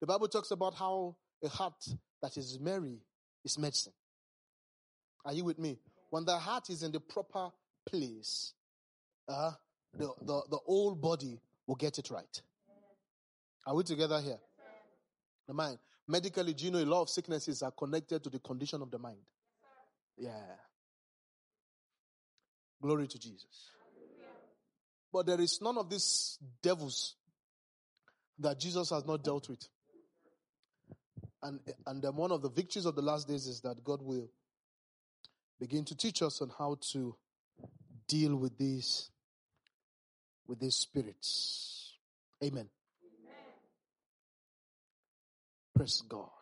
The 0.00 0.06
Bible 0.06 0.28
talks 0.28 0.50
about 0.50 0.74
how 0.74 1.16
a 1.44 1.48
heart 1.48 1.86
that 2.22 2.36
is 2.38 2.58
merry 2.58 3.02
is 3.44 3.58
medicine. 3.58 3.92
Are 5.24 5.34
you 5.34 5.44
with 5.44 5.58
me? 5.58 5.78
When 6.10 6.24
the 6.24 6.38
heart 6.38 6.70
is 6.70 6.82
in 6.82 6.92
the 6.92 7.00
proper 7.00 7.50
place, 7.86 8.52
uh, 9.28 9.52
the, 9.94 10.10
the, 10.22 10.42
the 10.50 10.58
whole 10.66 10.94
body 10.94 11.40
will 11.66 11.76
get 11.76 11.98
it 11.98 12.10
right. 12.10 12.42
Are 13.66 13.74
we 13.74 13.84
together 13.84 14.20
here? 14.20 14.38
The 15.46 15.54
mind. 15.54 15.78
Medically, 16.06 16.54
do 16.54 16.64
you 16.64 16.70
know 16.70 16.82
a 16.82 16.86
lot 16.86 17.02
of 17.02 17.10
sicknesses 17.10 17.62
are 17.62 17.70
connected 17.70 18.24
to 18.24 18.30
the 18.30 18.38
condition 18.38 18.80
of 18.80 18.90
the 18.90 18.98
mind? 18.98 19.18
Yeah. 20.16 20.30
Glory 22.80 23.06
to 23.06 23.18
Jesus. 23.18 23.70
But 25.12 25.26
there 25.26 25.40
is 25.40 25.60
none 25.60 25.76
of 25.76 25.90
these 25.90 26.38
devils 26.62 27.16
that 28.38 28.58
Jesus 28.58 28.90
has 28.90 29.04
not 29.04 29.22
dealt 29.24 29.48
with. 29.48 29.66
And, 31.42 31.60
and 31.86 32.02
then 32.02 32.16
one 32.16 32.32
of 32.32 32.42
the 32.42 32.50
victories 32.50 32.86
of 32.86 32.94
the 32.94 33.02
last 33.02 33.28
days 33.28 33.46
is 33.46 33.60
that 33.60 33.82
God 33.84 34.00
will 34.02 34.28
begin 35.58 35.84
to 35.84 35.96
teach 35.96 36.22
us 36.22 36.40
on 36.40 36.50
how 36.58 36.78
to 36.92 37.14
deal 38.06 38.36
with 38.36 38.56
these 38.58 39.10
with 40.46 40.60
these 40.60 40.76
spirits. 40.76 41.94
Amen. 42.42 42.68
Amen. 43.02 43.34
Praise 45.74 46.02
God. 46.08 46.37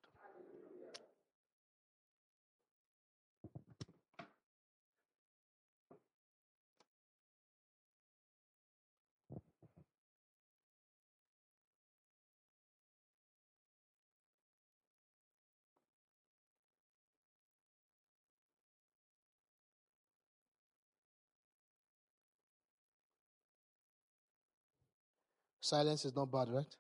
Silence 25.67 26.05
is 26.05 26.15
not 26.15 26.31
bad, 26.31 26.49
right? 26.49 26.77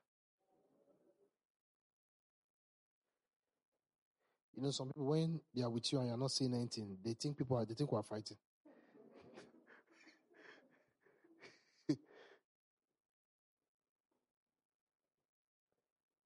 You 4.54 4.62
know, 4.62 4.70
some 4.70 4.86
people 4.86 5.06
when 5.06 5.40
they 5.52 5.62
are 5.62 5.70
with 5.70 5.92
you 5.92 5.98
and 5.98 6.06
you're 6.06 6.16
not 6.16 6.30
saying 6.30 6.54
anything, 6.54 6.96
they 7.04 7.14
think 7.14 7.36
people 7.36 7.56
are 7.56 7.64
they 7.64 7.74
think 7.74 7.90
we're 7.90 8.04
fighting. 8.04 8.36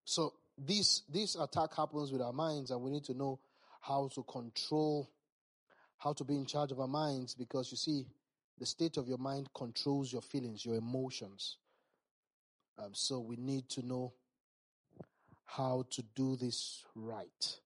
so 0.05 0.35
this 0.59 1.05
this 1.09 1.37
attack 1.37 1.75
happens 1.75 2.13
with 2.13 2.21
our 2.21 2.35
minds, 2.35 2.71
and 2.71 2.83
we 2.83 2.91
need 2.91 3.05
to 3.05 3.15
know 3.15 3.41
how 3.81 4.11
to 4.15 4.23
control, 4.25 5.11
how 5.97 6.13
to 6.13 6.25
be 6.25 6.37
in 6.37 6.45
charge 6.45 6.73
of 6.73 6.81
our 6.81 6.87
minds, 6.87 7.35
because 7.35 7.71
you 7.71 7.79
see, 7.79 8.05
the 8.59 8.67
state 8.67 8.99
of 8.99 9.09
your 9.09 9.17
mind 9.17 9.49
controls 9.55 10.13
your 10.13 10.21
feelings, 10.21 10.67
your 10.67 10.75
emotions. 10.75 11.57
Um, 12.83 12.93
so 12.95 13.21
we 13.21 13.37
need 13.37 13.69
to 13.71 13.87
know 13.87 14.15
how 15.45 15.85
to 15.91 16.03
do 16.15 16.37
this 16.37 16.83
right. 16.95 17.59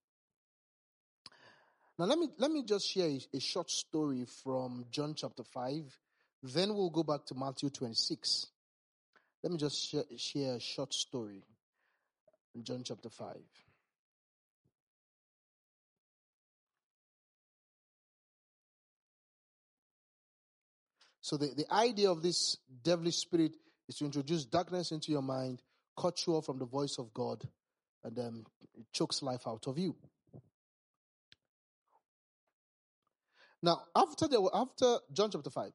Now 1.98 2.06
let 2.06 2.18
me 2.18 2.28
let 2.38 2.50
me 2.50 2.64
just 2.64 2.90
share 2.90 3.06
a, 3.06 3.20
a 3.36 3.40
short 3.40 3.70
story 3.70 4.26
from 4.42 4.86
John 4.90 5.14
chapter 5.14 5.44
five. 5.44 5.84
Then 6.42 6.74
we'll 6.74 6.90
go 6.90 7.04
back 7.04 7.24
to 7.26 7.34
Matthew 7.36 7.70
twenty 7.70 7.94
six. 7.94 8.46
Let 9.42 9.52
me 9.52 9.58
just 9.58 9.88
share, 9.88 10.04
share 10.16 10.54
a 10.54 10.60
short 10.60 10.92
story 10.92 11.44
in 12.54 12.64
John 12.64 12.82
chapter 12.82 13.10
five. 13.10 13.44
So 21.20 21.36
the, 21.36 21.54
the 21.56 21.72
idea 21.72 22.10
of 22.10 22.22
this 22.22 22.58
devilish 22.82 23.16
spirit 23.16 23.52
is 23.88 23.96
to 23.96 24.04
introduce 24.04 24.44
darkness 24.44 24.92
into 24.92 25.12
your 25.12 25.22
mind, 25.22 25.62
cut 25.98 26.26
you 26.26 26.34
off 26.34 26.46
from 26.46 26.58
the 26.58 26.64
voice 26.64 26.96
of 26.98 27.12
God, 27.12 27.42
and 28.02 28.16
then 28.16 28.44
it 28.74 28.86
chokes 28.92 29.22
life 29.22 29.46
out 29.46 29.66
of 29.66 29.78
you. 29.78 29.94
Now, 33.62 33.82
after 33.96 34.28
there 34.28 34.40
were, 34.40 34.54
after 34.54 34.98
John 35.12 35.30
chapter 35.30 35.50
five, 35.50 35.72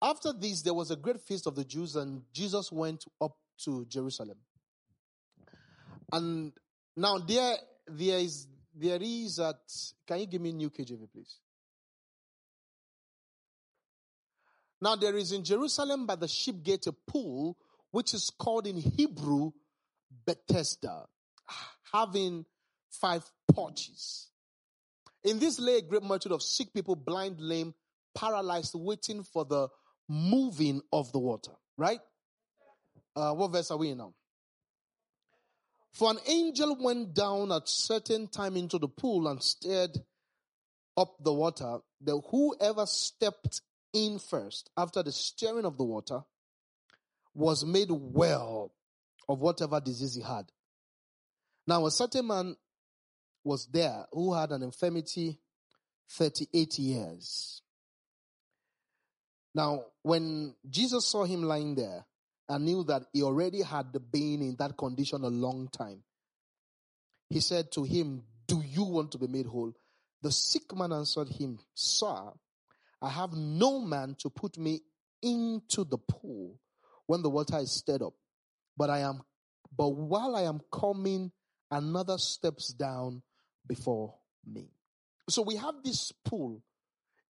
after 0.00 0.32
this 0.32 0.62
there 0.62 0.74
was 0.74 0.90
a 0.90 0.96
great 0.96 1.20
feast 1.20 1.46
of 1.46 1.54
the 1.54 1.64
Jews, 1.64 1.96
and 1.96 2.22
Jesus 2.32 2.72
went 2.72 3.04
up 3.20 3.36
to 3.64 3.84
Jerusalem. 3.86 4.38
And 6.12 6.52
now 6.96 7.18
there 7.18 7.56
there 7.86 8.18
is 8.18 8.46
there 8.74 8.98
is 9.02 9.38
at 9.38 9.60
can 10.06 10.20
you 10.20 10.26
give 10.26 10.40
me 10.40 10.52
new 10.52 10.70
KJV 10.70 11.10
please? 11.12 11.36
Now 14.80 14.96
there 14.96 15.16
is 15.16 15.32
in 15.32 15.44
Jerusalem 15.44 16.06
by 16.06 16.16
the 16.16 16.28
sheep 16.28 16.62
gate 16.62 16.86
a 16.86 16.92
pool, 16.92 17.56
which 17.90 18.14
is 18.14 18.30
called 18.30 18.66
in 18.66 18.76
Hebrew 18.76 19.52
Bethesda, 20.24 21.06
having 21.92 22.44
five 22.90 23.24
porches. 23.52 24.28
In 25.24 25.38
this 25.38 25.58
lay 25.58 25.78
a 25.78 25.82
great 25.82 26.02
multitude 26.02 26.32
of 26.32 26.42
sick 26.42 26.72
people, 26.72 26.94
blind, 26.94 27.40
lame, 27.40 27.74
paralyzed, 28.14 28.74
waiting 28.74 29.24
for 29.24 29.44
the 29.44 29.68
moving 30.08 30.80
of 30.92 31.10
the 31.12 31.18
water. 31.18 31.52
Right? 31.76 32.00
Uh, 33.16 33.32
what 33.32 33.52
verse 33.52 33.70
are 33.70 33.78
we 33.78 33.90
in 33.90 33.98
now? 33.98 34.14
For 35.92 36.10
an 36.10 36.18
angel 36.28 36.76
went 36.80 37.14
down 37.14 37.50
at 37.50 37.68
certain 37.68 38.28
time 38.28 38.56
into 38.56 38.78
the 38.78 38.88
pool 38.88 39.26
and 39.26 39.42
stirred 39.42 39.98
up 40.96 41.16
the 41.22 41.32
water. 41.32 41.78
That 42.02 42.22
whoever 42.30 42.86
stepped 42.86 43.62
in 43.92 44.18
first, 44.18 44.70
after 44.76 45.02
the 45.02 45.12
stirring 45.12 45.64
of 45.64 45.76
the 45.78 45.84
water, 45.84 46.22
was 47.34 47.64
made 47.64 47.90
well 47.90 48.72
of 49.28 49.40
whatever 49.40 49.80
disease 49.80 50.14
he 50.14 50.22
had. 50.22 50.50
Now, 51.66 51.86
a 51.86 51.90
certain 51.90 52.26
man 52.26 52.56
was 53.44 53.66
there 53.66 54.06
who 54.12 54.34
had 54.34 54.50
an 54.52 54.62
infirmity 54.62 55.38
38 56.10 56.78
years. 56.78 57.62
Now, 59.54 59.84
when 60.02 60.54
Jesus 60.68 61.06
saw 61.06 61.24
him 61.24 61.42
lying 61.42 61.74
there 61.74 62.04
and 62.48 62.64
knew 62.64 62.84
that 62.84 63.04
he 63.12 63.22
already 63.22 63.62
had 63.62 63.92
been 64.10 64.42
in 64.42 64.56
that 64.58 64.76
condition 64.76 65.24
a 65.24 65.28
long 65.28 65.68
time, 65.68 66.02
he 67.28 67.40
said 67.40 67.70
to 67.72 67.84
him, 67.84 68.22
Do 68.46 68.62
you 68.64 68.84
want 68.84 69.12
to 69.12 69.18
be 69.18 69.26
made 69.26 69.46
whole? 69.46 69.74
The 70.22 70.32
sick 70.32 70.74
man 70.74 70.92
answered 70.92 71.28
him, 71.28 71.58
Sir, 71.74 72.32
I 73.00 73.10
have 73.10 73.32
no 73.32 73.80
man 73.80 74.16
to 74.20 74.30
put 74.30 74.58
me 74.58 74.80
into 75.22 75.84
the 75.84 75.98
pool 75.98 76.58
when 77.06 77.22
the 77.22 77.30
water 77.30 77.58
is 77.58 77.70
stirred 77.72 78.02
up. 78.02 78.14
But 78.76 78.90
I 78.90 79.00
am, 79.00 79.22
but 79.76 79.88
while 79.88 80.36
I 80.36 80.42
am 80.42 80.60
coming, 80.72 81.32
another 81.70 82.18
steps 82.18 82.68
down 82.68 83.22
before 83.66 84.14
me. 84.46 84.70
So 85.28 85.42
we 85.42 85.56
have 85.56 85.74
this 85.84 86.12
pool 86.24 86.62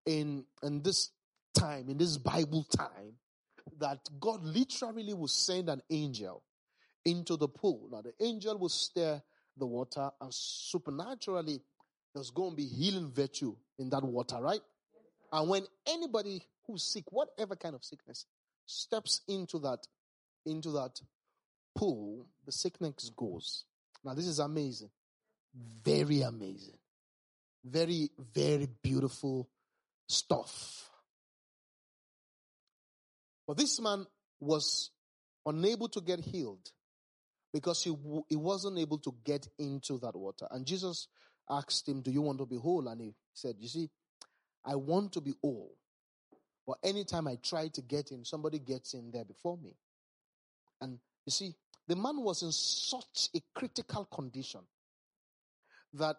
in, 0.05 0.45
in 0.63 0.83
this 0.83 1.09
time, 1.53 1.89
in 1.89 1.97
this 1.97 2.17
Bible 2.17 2.65
time, 2.75 3.15
that 3.79 3.99
God 4.19 4.43
literally 4.43 5.13
will 5.13 5.27
send 5.27 5.69
an 5.69 5.81
angel 5.89 6.43
into 7.05 7.37
the 7.37 7.47
pool. 7.47 7.89
Now 7.91 8.01
the 8.01 8.13
angel 8.23 8.57
will 8.57 8.69
stir 8.69 9.21
the 9.57 9.65
water 9.65 10.09
and 10.21 10.33
supernaturally 10.33 11.61
there's 12.13 12.31
going 12.31 12.51
to 12.51 12.55
be 12.55 12.65
healing 12.65 13.11
virtue 13.11 13.55
in 13.77 13.89
that 13.89 14.03
water, 14.03 14.37
right? 14.41 14.61
And 15.31 15.49
when 15.49 15.65
anybody 15.87 16.43
who's 16.65 16.83
sick, 16.83 17.05
whatever 17.11 17.55
kind 17.55 17.75
of 17.75 17.83
sickness, 17.83 18.25
steps 18.65 19.21
into 19.27 19.59
that, 19.59 19.87
into 20.45 20.71
that 20.71 20.99
pool, 21.75 22.25
the 22.45 22.51
sickness 22.51 23.11
goes. 23.15 23.65
Now 24.03 24.13
this 24.13 24.27
is 24.27 24.39
amazing. 24.39 24.89
Very 25.83 26.21
amazing. 26.21 26.77
Very, 27.63 28.11
very 28.33 28.67
beautiful 28.81 29.49
stuff. 30.07 30.89
But 33.47 33.57
this 33.57 33.79
man 33.79 34.05
was 34.39 34.91
unable 35.45 35.89
to 35.89 36.01
get 36.01 36.19
healed 36.19 36.71
because 37.53 37.83
he, 37.83 37.95
he 38.29 38.35
wasn't 38.35 38.77
able 38.77 38.99
to 38.99 39.15
get 39.23 39.47
into 39.57 39.97
that 39.99 40.15
water. 40.15 40.47
And 40.51 40.65
Jesus 40.65 41.07
asked 41.49 41.87
him, 41.87 42.01
Do 42.01 42.11
you 42.11 42.21
want 42.21 42.39
to 42.39 42.45
be 42.45 42.57
whole? 42.57 42.87
And 42.87 43.01
he 43.01 43.13
said, 43.33 43.55
You 43.59 43.67
see, 43.69 43.89
I 44.65 44.75
want 44.75 45.13
to 45.13 45.21
be 45.21 45.33
whole. 45.41 45.75
But 46.65 46.77
anytime 46.83 47.27
I 47.27 47.37
try 47.41 47.69
to 47.69 47.81
get 47.81 48.11
in, 48.11 48.25
somebody 48.25 48.59
gets 48.59 48.93
in 48.93 49.11
there 49.11 49.23
before 49.23 49.57
me. 49.57 49.75
And 50.81 50.99
you 51.25 51.31
see, 51.31 51.55
the 51.87 51.95
man 51.95 52.21
was 52.21 52.43
in 52.43 52.51
such 52.51 53.29
a 53.35 53.41
critical 53.55 54.05
condition 54.05 54.61
that 55.93 56.17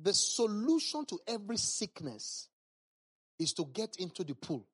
the 0.00 0.12
solution 0.12 1.06
to 1.06 1.18
every 1.26 1.56
sickness 1.56 2.48
is 3.38 3.54
to 3.54 3.64
get 3.72 3.96
into 3.98 4.22
the 4.22 4.34
pool. 4.34 4.66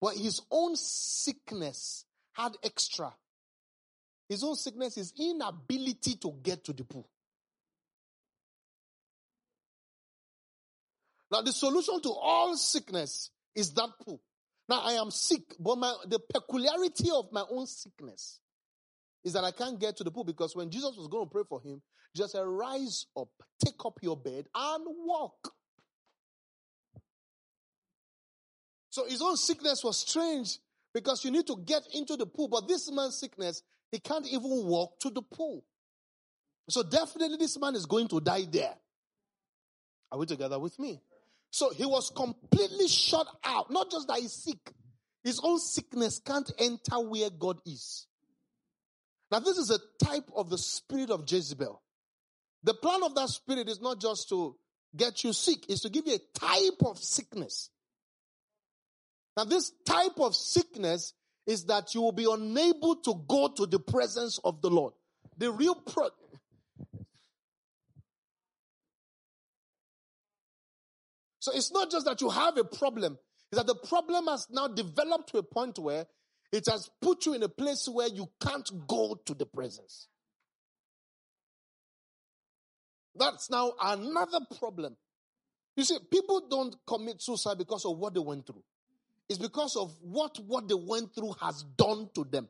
But 0.00 0.16
his 0.16 0.42
own 0.50 0.76
sickness 0.76 2.04
had 2.32 2.52
extra. 2.62 3.14
His 4.28 4.42
own 4.42 4.56
sickness 4.56 4.98
is 4.98 5.14
inability 5.18 6.16
to 6.16 6.34
get 6.42 6.64
to 6.64 6.72
the 6.72 6.84
pool. 6.84 7.08
Now, 11.34 11.42
the 11.42 11.50
solution 11.52 12.00
to 12.00 12.10
all 12.10 12.56
sickness 12.56 13.28
is 13.56 13.72
that 13.72 13.88
pool. 14.00 14.22
Now, 14.68 14.82
I 14.82 14.92
am 14.92 15.10
sick, 15.10 15.42
but 15.58 15.76
my, 15.78 15.92
the 16.06 16.20
peculiarity 16.32 17.10
of 17.12 17.32
my 17.32 17.42
own 17.50 17.66
sickness 17.66 18.38
is 19.24 19.32
that 19.32 19.42
I 19.42 19.50
can't 19.50 19.80
get 19.80 19.96
to 19.96 20.04
the 20.04 20.12
pool 20.12 20.22
because 20.22 20.54
when 20.54 20.70
Jesus 20.70 20.96
was 20.96 21.08
going 21.08 21.26
to 21.26 21.30
pray 21.32 21.42
for 21.48 21.60
him, 21.60 21.82
just 22.14 22.34
said, 22.34 22.44
Rise 22.46 23.06
up, 23.18 23.30
take 23.64 23.84
up 23.84 23.98
your 24.00 24.16
bed, 24.16 24.46
and 24.54 24.84
walk. 24.86 25.52
So 28.90 29.04
his 29.08 29.20
own 29.20 29.36
sickness 29.36 29.82
was 29.82 29.98
strange 29.98 30.58
because 30.94 31.24
you 31.24 31.32
need 31.32 31.48
to 31.48 31.56
get 31.66 31.82
into 31.94 32.16
the 32.16 32.26
pool. 32.26 32.46
But 32.46 32.68
this 32.68 32.88
man's 32.92 33.18
sickness, 33.18 33.64
he 33.90 33.98
can't 33.98 34.28
even 34.28 34.66
walk 34.66 35.00
to 35.00 35.10
the 35.10 35.22
pool. 35.22 35.64
So 36.68 36.84
definitely 36.84 37.38
this 37.38 37.58
man 37.58 37.74
is 37.74 37.86
going 37.86 38.06
to 38.06 38.20
die 38.20 38.46
there. 38.48 38.76
Are 40.12 40.18
we 40.18 40.26
together 40.26 40.60
with 40.60 40.78
me? 40.78 41.00
So 41.54 41.70
he 41.70 41.86
was 41.86 42.10
completely 42.10 42.88
shut 42.88 43.28
out. 43.44 43.70
Not 43.70 43.88
just 43.88 44.08
that 44.08 44.18
he's 44.18 44.32
sick, 44.32 44.72
his 45.22 45.38
own 45.40 45.60
sickness 45.60 46.18
can't 46.18 46.50
enter 46.58 46.98
where 46.98 47.30
God 47.30 47.60
is. 47.64 48.08
Now, 49.30 49.38
this 49.38 49.56
is 49.58 49.70
a 49.70 49.78
type 50.04 50.28
of 50.34 50.50
the 50.50 50.58
spirit 50.58 51.10
of 51.10 51.30
Jezebel. 51.30 51.80
The 52.64 52.74
plan 52.74 53.04
of 53.04 53.14
that 53.14 53.28
spirit 53.28 53.68
is 53.68 53.80
not 53.80 54.00
just 54.00 54.28
to 54.30 54.56
get 54.96 55.22
you 55.22 55.32
sick, 55.32 55.58
it's 55.68 55.82
to 55.82 55.90
give 55.90 56.08
you 56.08 56.16
a 56.16 56.38
type 56.40 56.84
of 56.84 56.98
sickness. 56.98 57.70
Now, 59.36 59.44
this 59.44 59.70
type 59.86 60.18
of 60.18 60.34
sickness 60.34 61.12
is 61.46 61.66
that 61.66 61.94
you 61.94 62.00
will 62.00 62.10
be 62.10 62.26
unable 62.28 62.96
to 62.96 63.14
go 63.28 63.46
to 63.46 63.66
the 63.66 63.78
presence 63.78 64.40
of 64.42 64.60
the 64.60 64.70
Lord. 64.70 64.94
The 65.38 65.52
real 65.52 65.76
pro- 65.76 66.10
So 71.44 71.52
it's 71.54 71.70
not 71.72 71.90
just 71.90 72.06
that 72.06 72.22
you 72.22 72.30
have 72.30 72.56
a 72.56 72.64
problem, 72.64 73.18
it's 73.52 73.58
that 73.58 73.66
the 73.66 73.74
problem 73.74 74.28
has 74.28 74.46
now 74.50 74.66
developed 74.66 75.28
to 75.32 75.36
a 75.36 75.42
point 75.42 75.78
where 75.78 76.06
it 76.50 76.64
has 76.70 76.88
put 77.02 77.26
you 77.26 77.34
in 77.34 77.42
a 77.42 77.50
place 77.50 77.86
where 77.86 78.08
you 78.08 78.30
can't 78.40 78.66
go 78.86 79.20
to 79.26 79.34
the 79.34 79.44
presence. 79.44 80.08
That's 83.14 83.50
now 83.50 83.74
another 83.78 84.38
problem. 84.58 84.96
You 85.76 85.84
see, 85.84 85.98
people 86.10 86.46
don't 86.48 86.74
commit 86.86 87.20
suicide 87.20 87.58
because 87.58 87.84
of 87.84 87.98
what 87.98 88.14
they 88.14 88.20
went 88.20 88.46
through. 88.46 88.64
It's 89.28 89.38
because 89.38 89.76
of 89.76 89.94
what 90.00 90.38
what 90.46 90.66
they 90.66 90.74
went 90.74 91.14
through 91.14 91.34
has 91.42 91.62
done 91.76 92.08
to 92.14 92.24
them. 92.24 92.48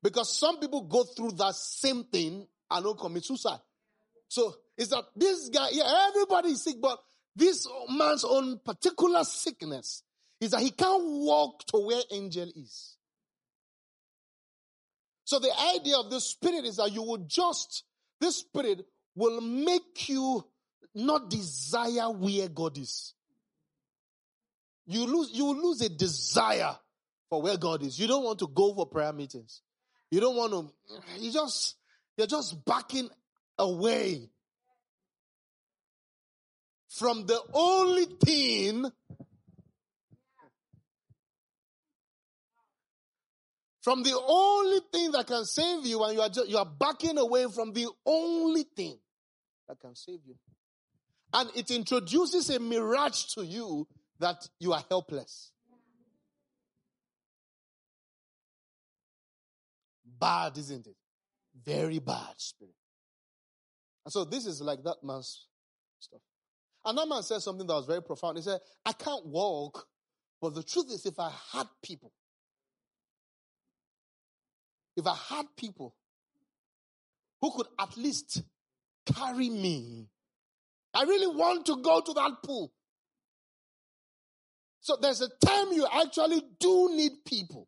Because 0.00 0.38
some 0.38 0.60
people 0.60 0.82
go 0.82 1.02
through 1.02 1.32
that 1.38 1.56
same 1.56 2.04
thing 2.04 2.46
and 2.70 2.84
don't 2.84 3.00
commit 3.00 3.24
suicide. 3.24 3.58
So 4.28 4.54
it's 4.78 4.90
that 4.90 5.06
this 5.16 5.48
guy, 5.48 5.70
yeah, 5.72 6.06
everybody 6.08 6.50
is 6.50 6.62
sick, 6.62 6.76
but 6.80 7.00
this 7.36 7.68
man's 7.90 8.24
own 8.24 8.58
particular 8.64 9.22
sickness 9.22 10.02
is 10.40 10.50
that 10.50 10.60
he 10.60 10.70
can't 10.70 11.04
walk 11.04 11.64
to 11.66 11.78
where 11.78 12.02
angel 12.10 12.48
is. 12.56 12.96
So 15.24 15.38
the 15.38 15.52
idea 15.74 15.98
of 15.98 16.10
the 16.10 16.20
spirit 16.20 16.64
is 16.64 16.76
that 16.76 16.92
you 16.92 17.02
will 17.02 17.24
just, 17.26 17.84
this 18.20 18.38
spirit 18.38 18.86
will 19.14 19.40
make 19.40 20.08
you 20.08 20.44
not 20.94 21.28
desire 21.28 22.10
where 22.10 22.48
God 22.48 22.78
is. 22.78 23.12
You 24.86 25.04
lose, 25.04 25.30
you 25.32 25.44
will 25.46 25.56
lose 25.56 25.82
a 25.82 25.88
desire 25.88 26.76
for 27.28 27.42
where 27.42 27.56
God 27.56 27.82
is. 27.82 27.98
You 27.98 28.06
don't 28.06 28.24
want 28.24 28.38
to 28.38 28.46
go 28.46 28.72
for 28.74 28.86
prayer 28.86 29.12
meetings. 29.12 29.62
You 30.10 30.20
don't 30.20 30.36
want 30.36 30.52
to, 30.52 31.20
you 31.20 31.32
just, 31.32 31.76
you're 32.16 32.28
just 32.28 32.64
backing 32.64 33.10
away 33.58 34.30
from 36.98 37.26
the 37.26 37.40
only 37.52 38.06
thing 38.24 38.86
from 43.82 44.02
the 44.02 44.18
only 44.28 44.80
thing 44.92 45.12
that 45.12 45.26
can 45.26 45.44
save 45.44 45.86
you 45.86 46.02
and 46.02 46.14
you 46.14 46.20
are 46.20 46.28
just, 46.28 46.48
you 46.48 46.58
are 46.58 46.66
backing 46.66 47.18
away 47.18 47.46
from 47.54 47.72
the 47.72 47.86
only 48.04 48.64
thing 48.64 48.98
that 49.68 49.78
can 49.78 49.94
save 49.94 50.18
you. 50.26 50.34
And 51.32 51.50
it 51.54 51.70
introduces 51.70 52.50
a 52.50 52.58
mirage 52.58 53.26
to 53.34 53.44
you 53.44 53.86
that 54.18 54.48
you 54.58 54.72
are 54.72 54.82
helpless. 54.88 55.52
Bad 60.18 60.58
isn't 60.58 60.86
it? 60.86 60.96
Very 61.64 62.00
bad 62.00 62.34
spirit. 62.38 62.74
And 64.04 64.12
so 64.12 64.24
this 64.24 64.46
is 64.46 64.60
like 64.62 64.82
that 64.82 64.96
man's 65.04 65.46
stuff 66.00 66.22
and 66.86 66.96
that 66.96 67.08
man 67.08 67.22
said 67.24 67.42
something 67.42 67.66
that 67.66 67.74
was 67.74 67.86
very 67.86 68.00
profound. 68.00 68.38
He 68.38 68.44
said, 68.44 68.60
I 68.84 68.92
can't 68.92 69.26
walk, 69.26 69.88
but 70.40 70.54
the 70.54 70.62
truth 70.62 70.86
is, 70.92 71.04
if 71.04 71.18
I 71.18 71.32
had 71.52 71.66
people, 71.82 72.12
if 74.96 75.04
I 75.04 75.16
had 75.28 75.46
people 75.56 75.96
who 77.40 77.50
could 77.50 77.66
at 77.78 77.96
least 77.96 78.42
carry 79.04 79.50
me, 79.50 80.06
I 80.94 81.02
really 81.02 81.26
want 81.26 81.66
to 81.66 81.82
go 81.82 82.00
to 82.00 82.12
that 82.14 82.36
pool. 82.44 82.72
So 84.80 84.96
there's 85.02 85.20
a 85.20 85.28
time 85.44 85.72
you 85.72 85.86
actually 85.92 86.40
do 86.60 86.90
need 86.94 87.12
people. 87.26 87.66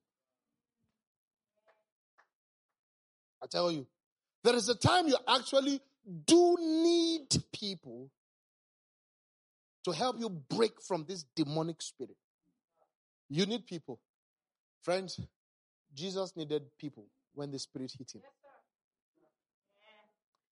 I 3.43 3.47
tell 3.47 3.73
you, 3.73 3.85
there 4.45 4.55
is 4.55 4.69
a 4.69 4.77
time 4.77 5.09
you 5.09 5.16
actually 5.29 5.81
do 6.25 6.57
need 6.61 7.27
people 7.53 8.11
to 9.85 9.93
help 9.93 10.16
you 10.18 10.29
break 10.29 10.81
from 10.83 11.05
this 11.07 11.24
demonic 11.35 11.81
spirit. 11.83 12.16
You 13.29 13.47
need 13.47 13.66
people. 13.66 14.01
Friends, 14.83 15.20
Jesus 15.95 16.37
needed 16.37 16.62
people 16.79 17.07
when 17.35 17.51
the 17.51 17.59
spirit 17.59 17.93
hit 17.97 18.14
him. 18.14 18.22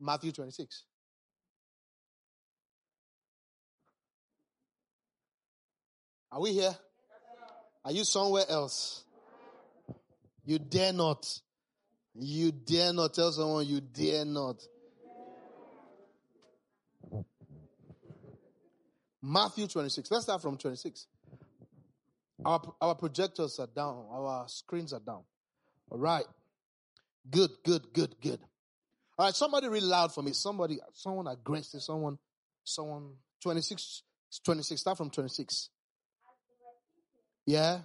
Matthew 0.00 0.32
26. 0.32 0.84
Are 6.32 6.40
we 6.40 6.52
here? 6.52 6.74
Are 7.84 7.92
you 7.92 8.04
somewhere 8.04 8.44
else? 8.48 9.04
You 10.44 10.58
dare 10.58 10.92
not. 10.92 11.26
You 12.14 12.52
dare 12.52 12.92
not 12.92 13.14
tell 13.14 13.32
someone 13.32 13.66
you 13.66 13.80
dare 13.80 14.24
not. 14.24 14.62
Matthew 19.26 19.66
26. 19.66 20.08
Let's 20.10 20.24
start 20.24 20.40
from 20.40 20.56
26. 20.56 21.08
Our, 22.44 22.62
our 22.80 22.94
projectors 22.94 23.58
are 23.58 23.66
down. 23.66 24.06
Our 24.08 24.46
screens 24.48 24.92
are 24.92 25.00
down. 25.00 25.22
All 25.90 25.98
right. 25.98 26.24
Good, 27.28 27.50
good, 27.64 27.92
good, 27.92 28.14
good. 28.20 28.38
All 29.18 29.26
right. 29.26 29.34
Somebody 29.34 29.68
read 29.68 29.82
loud 29.82 30.14
for 30.14 30.22
me. 30.22 30.32
Somebody, 30.32 30.78
someone 30.92 31.26
aggressive. 31.26 31.82
Someone, 31.82 32.18
someone, 32.62 33.14
26, 33.42 34.02
26. 34.44 34.80
Start 34.80 34.96
from 34.96 35.10
26. 35.10 35.70
Yeah. 37.46 37.80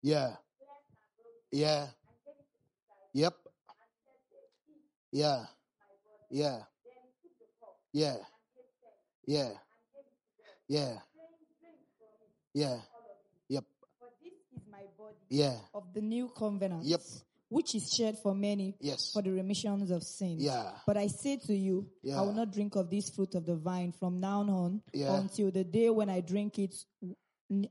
Yeah. 0.00 0.36
Yeah. 1.52 1.88
Yep. 3.12 3.34
Yeah. 5.12 5.44
Yeah. 6.30 6.58
Yeah. 7.92 8.16
Yeah. 9.26 9.50
Yeah. 10.68 10.98
Yeah. 12.54 12.78
Yep. 13.48 13.64
For 13.98 14.08
this 14.22 14.32
is 14.56 14.62
my 14.70 14.84
body 14.98 15.16
Yeah. 15.28 15.56
of 15.74 15.92
the 15.92 16.00
new 16.00 16.28
covenant. 16.28 16.84
Yep. 16.84 17.00
Which 17.48 17.74
is 17.74 17.92
shared 17.92 18.16
for 18.18 18.34
many 18.34 18.74
Yes. 18.80 19.12
for 19.12 19.22
the 19.22 19.30
remissions 19.30 19.90
of 19.90 20.02
sins. 20.02 20.42
Yeah. 20.42 20.72
But 20.86 20.96
I 20.96 21.08
say 21.08 21.36
to 21.46 21.54
you, 21.54 21.88
Yeah. 22.02 22.18
I 22.20 22.22
will 22.22 22.32
not 22.32 22.52
drink 22.52 22.74
of 22.76 22.90
this 22.90 23.10
fruit 23.10 23.34
of 23.34 23.44
the 23.44 23.56
vine 23.56 23.92
from 23.92 24.18
now 24.20 24.40
on 24.40 24.82
Yeah. 24.92 25.16
until 25.18 25.50
the 25.50 25.64
day 25.64 25.90
when 25.90 26.08
I 26.08 26.20
drink 26.20 26.58
it 26.58 26.74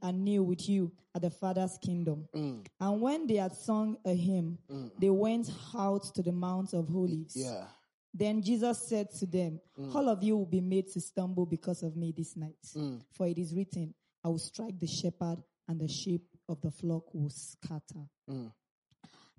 anew 0.01 0.43
with 0.43 0.69
you 0.69 0.91
at 1.15 1.21
the 1.23 1.31
Father's 1.31 1.77
kingdom. 1.79 2.27
Mm. 2.33 2.65
And 2.79 3.01
when 3.01 3.27
they 3.27 3.35
had 3.37 3.55
sung 3.55 3.97
a 4.05 4.13
hymn, 4.13 4.59
they 4.99 5.09
went 5.09 5.49
out 5.75 6.03
to 6.15 6.21
the 6.21 6.31
Mount 6.31 6.73
of 6.73 6.95
Olives. 6.95 7.35
Yeah. 7.35 7.67
Then 8.13 8.41
Jesus 8.43 8.87
said 8.87 9.11
to 9.19 9.25
them, 9.25 9.59
mm. 9.79 9.93
All 9.95 10.07
of 10.07 10.23
you 10.23 10.37
will 10.37 10.45
be 10.45 10.61
made 10.61 10.87
to 10.91 11.01
stumble 11.01 11.45
because 11.45 11.81
of 11.81 11.95
me 11.95 12.13
this 12.15 12.37
night. 12.37 12.55
Mm. 12.75 13.01
For 13.11 13.27
it 13.27 13.39
is 13.39 13.55
written, 13.55 13.93
I 14.23 14.27
will 14.27 14.39
strike 14.39 14.79
the 14.79 14.87
shepherd, 14.87 15.37
and 15.67 15.79
the 15.79 15.87
sheep 15.87 16.21
of 16.47 16.61
the 16.61 16.71
flock 16.71 17.13
will 17.13 17.29
scatter. 17.29 18.05
Mm. 18.29 18.51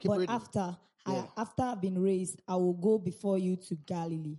Keep 0.00 0.10
but 0.10 0.18
reading. 0.18 0.34
after 0.34 0.76
Yeah. 1.06 1.26
I, 1.36 1.42
after 1.42 1.62
I've 1.62 1.80
been 1.80 1.98
raised, 1.98 2.40
I 2.48 2.56
will 2.56 2.72
go 2.74 2.98
before 2.98 3.38
you 3.38 3.56
to 3.68 3.74
Galilee. 3.76 4.38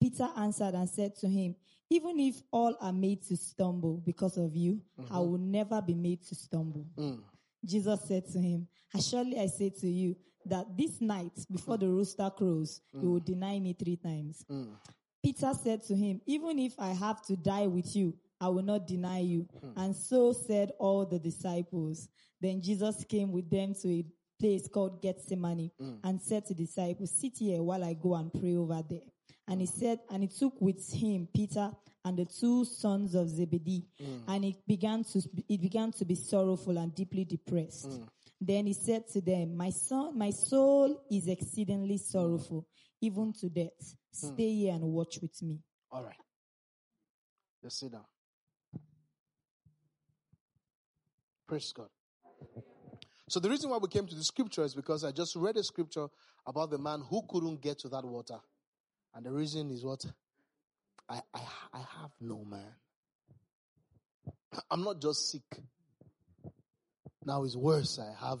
Peter 0.00 0.28
answered 0.36 0.74
and 0.74 0.88
said 0.88 1.16
to 1.16 1.28
him, 1.28 1.56
Even 1.90 2.20
if 2.20 2.42
all 2.50 2.76
are 2.80 2.92
made 2.92 3.22
to 3.22 3.36
stumble 3.36 4.02
because 4.04 4.36
of 4.36 4.54
you, 4.54 4.80
I 4.98 5.02
mm-hmm. 5.02 5.18
will 5.18 5.38
never 5.38 5.80
be 5.80 5.94
made 5.94 6.22
to 6.26 6.34
stumble. 6.34 6.86
Jesus 7.64 8.00
said 8.06 8.26
to 8.32 8.38
him, 8.38 8.68
Surely 9.00 9.40
I 9.40 9.46
say 9.46 9.70
to 9.70 9.88
you 9.88 10.14
that 10.46 10.76
this 10.76 11.00
night, 11.00 11.32
before 11.50 11.76
the 11.78 11.88
rooster 11.88 12.30
crows, 12.30 12.80
you 12.92 13.10
will 13.10 13.20
mm. 13.20 13.24
deny 13.24 13.58
me 13.58 13.72
three 13.72 13.96
times. 13.96 14.44
Mm. 14.50 14.68
Peter 15.24 15.52
said 15.54 15.82
to 15.84 15.96
him, 15.96 16.20
Even 16.26 16.58
if 16.58 16.74
I 16.78 16.88
have 16.88 17.24
to 17.26 17.36
die 17.36 17.66
with 17.66 17.96
you, 17.96 18.14
I 18.40 18.48
will 18.48 18.62
not 18.62 18.86
deny 18.86 19.20
you. 19.20 19.48
Hmm. 19.58 19.78
And 19.78 19.96
so 19.96 20.34
said 20.34 20.72
all 20.78 21.06
the 21.06 21.18
disciples. 21.18 22.08
Then 22.42 22.60
Jesus 22.60 23.04
came 23.04 23.32
with 23.32 23.48
them 23.48 23.74
to 23.80 23.88
a 23.88 24.04
place 24.38 24.68
called 24.68 25.00
Gethsemane 25.00 25.70
hmm. 25.80 25.94
and 26.04 26.20
said 26.20 26.44
to 26.46 26.54
the 26.54 26.66
disciples, 26.66 27.10
Sit 27.10 27.38
here 27.38 27.62
while 27.62 27.82
I 27.82 27.94
go 27.94 28.16
and 28.16 28.30
pray 28.30 28.54
over 28.56 28.82
there. 28.86 29.00
And 29.48 29.60
he 29.60 29.66
said, 29.66 30.00
and 30.10 30.22
he 30.22 30.28
took 30.28 30.60
with 30.60 30.92
him 30.92 31.28
Peter 31.34 31.70
and 32.04 32.18
the 32.18 32.26
two 32.26 32.66
sons 32.66 33.14
of 33.14 33.30
Zebedee, 33.30 33.86
hmm. 33.98 34.30
and 34.30 34.44
he 34.44 34.56
began 34.68 35.04
to 35.04 35.22
it 35.48 35.60
began 35.60 35.90
to 35.92 36.04
be 36.04 36.14
sorrowful 36.14 36.76
and 36.76 36.94
deeply 36.94 37.24
depressed. 37.24 38.00
Then 38.46 38.66
he 38.66 38.74
said 38.74 39.08
to 39.12 39.20
them, 39.20 39.56
My 39.56 39.70
son, 39.70 40.18
my 40.18 40.30
soul 40.30 41.02
is 41.10 41.28
exceedingly 41.28 41.96
sorrowful, 41.96 42.66
even 43.00 43.32
to 43.40 43.48
death. 43.48 43.96
Hmm. 44.20 44.34
Stay 44.34 44.54
here 44.54 44.74
and 44.74 44.82
watch 44.82 45.18
with 45.22 45.40
me. 45.42 45.60
All 45.90 46.02
right. 46.02 46.16
Just 47.62 47.78
sit 47.78 47.92
down. 47.92 48.04
Praise 51.46 51.72
God. 51.72 51.88
So 53.28 53.40
the 53.40 53.48
reason 53.48 53.70
why 53.70 53.78
we 53.78 53.88
came 53.88 54.06
to 54.06 54.14
the 54.14 54.24
scripture 54.24 54.64
is 54.64 54.74
because 54.74 55.04
I 55.04 55.10
just 55.10 55.34
read 55.36 55.56
a 55.56 55.64
scripture 55.64 56.08
about 56.46 56.70
the 56.70 56.78
man 56.78 57.02
who 57.08 57.22
couldn't 57.28 57.62
get 57.62 57.78
to 57.80 57.88
that 57.88 58.04
water. 58.04 58.38
And 59.14 59.24
the 59.24 59.32
reason 59.32 59.70
is 59.70 59.84
what? 59.84 60.04
I, 61.08 61.20
I, 61.32 61.40
I 61.72 61.78
have 61.78 62.10
no 62.20 62.44
man. 62.44 62.74
I'm 64.70 64.84
not 64.84 65.00
just 65.00 65.30
sick. 65.30 65.62
Now 67.24 67.44
it's 67.44 67.56
worse. 67.56 67.98
I 67.98 68.26
have, 68.26 68.40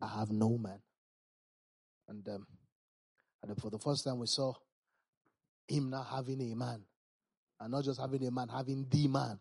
I 0.00 0.08
have 0.18 0.30
no 0.30 0.58
man. 0.58 0.80
And, 2.08 2.26
um, 2.28 2.46
and 3.42 3.60
for 3.60 3.70
the 3.70 3.78
first 3.78 4.04
time 4.04 4.18
we 4.18 4.26
saw 4.26 4.52
him 5.68 5.90
now 5.90 6.02
having 6.02 6.40
a 6.40 6.54
man. 6.54 6.82
And 7.60 7.70
not 7.70 7.84
just 7.84 8.00
having 8.00 8.24
a 8.26 8.30
man, 8.30 8.48
having 8.48 8.86
the 8.90 9.08
man. 9.08 9.38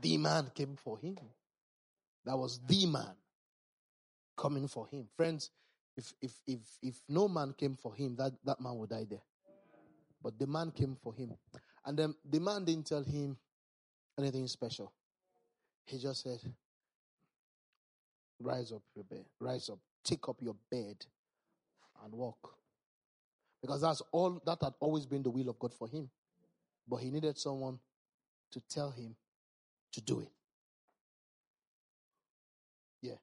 The 0.00 0.16
man 0.16 0.50
came 0.54 0.76
for 0.76 0.98
him. 0.98 1.16
That 2.24 2.36
was 2.36 2.60
the 2.66 2.86
man 2.86 3.14
coming 4.36 4.68
for 4.68 4.86
him. 4.88 5.06
Friends, 5.16 5.50
if 5.96 6.12
if 6.20 6.32
if 6.46 6.60
if 6.82 6.94
no 7.08 7.28
man 7.28 7.54
came 7.56 7.76
for 7.76 7.94
him, 7.94 8.16
that, 8.16 8.32
that 8.44 8.60
man 8.60 8.76
would 8.76 8.90
die 8.90 9.06
there. 9.08 9.22
But 10.22 10.38
the 10.38 10.46
man 10.46 10.72
came 10.72 10.96
for 11.00 11.14
him. 11.14 11.32
And 11.84 11.98
then 11.98 12.14
the 12.28 12.40
man 12.40 12.64
didn't 12.64 12.86
tell 12.86 13.04
him 13.04 13.38
anything 14.18 14.46
special. 14.48 14.92
He 15.86 15.98
just 15.98 16.22
said, 16.22 16.40
Rise 18.38 18.72
up 18.72 18.82
your 18.94 19.04
bed, 19.04 19.24
rise 19.40 19.70
up, 19.70 19.78
take 20.04 20.28
up 20.28 20.36
your 20.42 20.56
bed 20.70 20.96
and 22.04 22.12
walk. 22.12 22.54
Because 23.62 23.80
that's 23.80 24.02
all 24.12 24.42
that 24.44 24.58
had 24.62 24.74
always 24.78 25.06
been 25.06 25.22
the 25.22 25.30
will 25.30 25.48
of 25.48 25.58
God 25.58 25.72
for 25.72 25.88
him. 25.88 26.10
But 26.86 26.98
he 26.98 27.10
needed 27.10 27.38
someone 27.38 27.78
to 28.52 28.60
tell 28.68 28.90
him 28.90 29.16
to 29.92 30.00
do 30.02 30.20
it. 30.20 30.28
Yeah. 33.00 33.16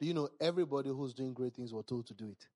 Do 0.00 0.06
you 0.06 0.14
know 0.14 0.28
everybody 0.40 0.88
who's 0.88 1.12
doing 1.14 1.34
great 1.34 1.54
things 1.54 1.72
were 1.72 1.82
told 1.82 2.06
to 2.06 2.14
do 2.14 2.30
it? 2.30 2.46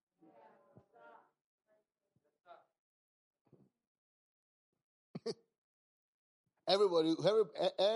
Everybody, 6.71 7.15
every, 7.27 7.43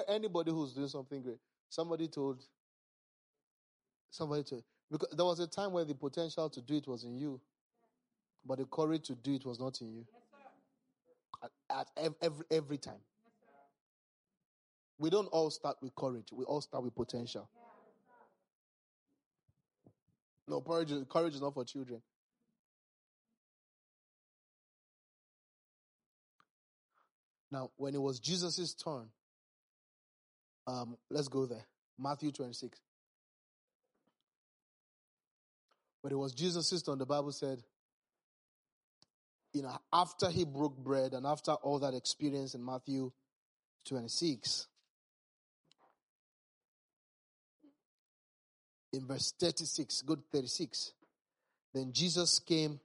anybody 0.09 0.51
who's 0.51 0.73
doing 0.73 0.89
something 0.89 1.23
great, 1.23 1.39
somebody 1.69 2.09
told, 2.09 2.43
somebody 4.11 4.43
told, 4.43 4.65
because 4.91 5.15
there 5.17 5.25
was 5.25 5.41
a 5.41 5.47
time 5.47 5.73
where 5.73 5.85
the 5.85 5.95
potential 5.95 6.51
to 6.51 6.61
do 6.61 6.77
it 6.77 6.87
was 6.87 7.05
in 7.05 7.17
you, 7.17 7.41
but 8.45 8.59
the 8.59 8.65
courage 8.67 9.07
to 9.07 9.15
do 9.15 9.35
it 9.35 9.47
was 9.47 9.59
not 9.59 9.81
in 9.81 9.93
you. 9.95 10.07
At, 11.43 11.89
at 11.99 12.15
every 12.23 12.45
every 12.51 12.79
time. 12.79 13.01
We 14.99 15.11
don't 15.11 15.27
all 15.27 15.51
start 15.51 15.77
with 15.83 15.95
courage. 15.95 16.29
We 16.33 16.45
all 16.45 16.61
start 16.61 16.85
with 16.85 16.95
potential. 16.95 17.49
No, 20.47 20.61
courage, 20.61 20.93
courage 21.09 21.35
is 21.35 21.41
not 21.41 21.55
for 21.55 21.65
children. 21.65 22.01
Now, 27.55 27.71
when 27.77 27.95
it 27.95 28.03
was 28.03 28.19
Jesus' 28.19 28.75
turn, 28.75 29.07
um, 30.67 30.97
let's 31.09 31.29
go 31.29 31.47
there. 31.47 31.65
Matthew 31.97 32.33
26. 32.33 32.81
When 36.01 36.13
it 36.13 36.17
was 36.17 36.35
Jesus' 36.35 36.83
turn, 36.83 36.99
the 36.99 37.07
Bible 37.07 37.31
said, 37.31 37.63
you 39.53 39.63
know, 39.63 39.79
after 39.93 40.31
he 40.31 40.45
broke 40.45 40.77
bread 40.77 41.13
and 41.13 41.25
after 41.25 41.53
all 41.53 41.79
that 41.79 41.95
experience 41.95 42.57
in 42.57 42.65
Matthew 42.65 43.13
26, 43.87 44.67
in 48.95 49.07
verse 49.07 49.33
36, 49.39 50.03
go 50.03 50.17
to 50.17 50.23
36. 50.33 50.93
Then 51.73 51.93
Jesus 51.93 52.41
came 52.41 52.81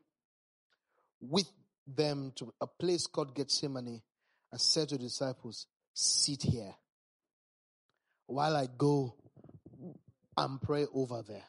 with 1.20 1.50
them 1.88 2.34
to 2.36 2.54
a 2.62 2.68
place 2.68 3.08
called 3.08 3.34
Gethsemane 3.34 4.04
and 4.52 4.60
said 4.60 4.90
to 4.90 4.98
the 4.98 5.04
disciples, 5.04 5.68
Sit 5.94 6.44
here 6.44 6.76
while 8.28 8.56
I 8.56 8.68
go 8.78 9.16
and 10.38 10.62
pray 10.62 10.86
over 10.94 11.24
there. 11.28 11.44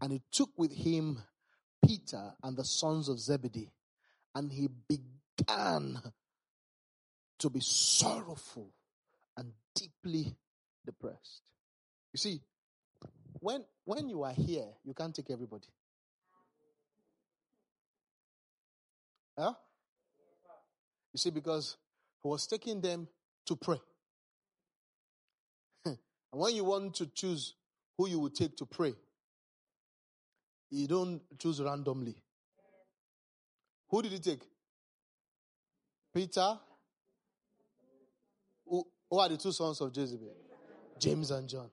And 0.00 0.12
he 0.12 0.22
took 0.30 0.50
with 0.56 0.72
him 0.72 1.18
Peter 1.84 2.32
and 2.42 2.56
the 2.56 2.64
sons 2.64 3.08
of 3.08 3.18
Zebedee, 3.18 3.72
and 4.34 4.50
he 4.52 4.68
began 4.88 5.98
to 7.38 7.50
be 7.50 7.60
sorrowful 7.60 8.70
and 9.36 9.52
deeply 9.74 10.36
depressed. 10.84 11.42
You 12.12 12.18
see, 12.18 12.40
when 13.40 13.64
when 13.84 14.08
you 14.08 14.22
are 14.22 14.32
here, 14.32 14.66
you 14.84 14.94
can't 14.94 15.14
take 15.14 15.30
everybody. 15.30 15.68
Huh? 19.38 19.54
You 21.12 21.18
see, 21.18 21.30
because 21.30 21.76
he 22.22 22.28
was 22.28 22.46
taking 22.46 22.80
them 22.80 23.08
to 23.46 23.56
pray. 23.56 23.80
And 25.86 26.40
when 26.40 26.54
you 26.54 26.64
want 26.64 26.94
to 26.96 27.06
choose 27.06 27.54
who 27.96 28.08
you 28.08 28.20
will 28.20 28.30
take 28.30 28.56
to 28.58 28.66
pray, 28.66 28.94
you 30.70 30.86
don't 30.86 31.20
choose 31.38 31.60
randomly. 31.60 32.14
Who 33.88 34.02
did 34.02 34.12
he 34.12 34.18
take? 34.20 34.42
Peter? 36.14 36.58
Who, 38.66 38.86
who 39.10 39.18
are 39.18 39.28
the 39.28 39.36
two 39.36 39.50
sons 39.52 39.80
of 39.80 39.96
Jezebel? 39.96 40.32
James 41.00 41.30
and 41.30 41.48
John, 41.48 41.70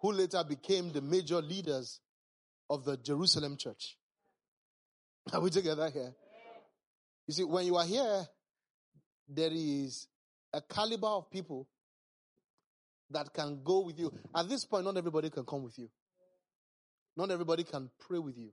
who 0.00 0.12
later 0.12 0.42
became 0.42 0.90
the 0.90 1.00
major 1.00 1.40
leaders 1.40 2.00
of 2.68 2.84
the 2.84 2.96
Jerusalem 2.96 3.56
church. 3.56 3.96
Are 5.32 5.40
we 5.40 5.50
together 5.50 5.88
here? 5.90 6.14
You 7.26 7.34
see, 7.34 7.44
when 7.44 7.66
you 7.66 7.76
are 7.76 7.84
here, 7.84 8.26
there 9.28 9.50
is 9.52 10.06
a 10.52 10.60
caliber 10.60 11.08
of 11.08 11.30
people 11.30 11.66
that 13.10 13.32
can 13.32 13.60
go 13.62 13.80
with 13.80 13.98
you. 13.98 14.12
At 14.34 14.48
this 14.48 14.64
point, 14.64 14.84
not 14.84 14.96
everybody 14.96 15.30
can 15.30 15.44
come 15.44 15.62
with 15.62 15.78
you. 15.78 15.88
Not 17.16 17.30
everybody 17.30 17.64
can 17.64 17.90
pray 17.98 18.18
with 18.18 18.36
you. 18.36 18.50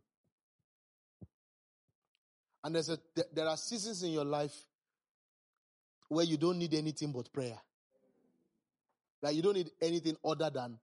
And 2.64 2.76
there's 2.76 2.90
a, 2.90 2.98
there 3.34 3.48
are 3.48 3.58
seasons 3.58 4.04
in 4.04 4.12
your 4.12 4.24
life 4.24 4.56
where 6.08 6.24
you 6.24 6.38
don't 6.38 6.58
need 6.58 6.74
anything 6.74 7.12
but 7.12 7.32
prayer. 7.34 7.58
Like 9.22 9.36
you 9.36 9.42
don't 9.42 9.56
need 9.56 9.72
anything 9.82 10.16
other 10.24 10.50
than 10.50 10.78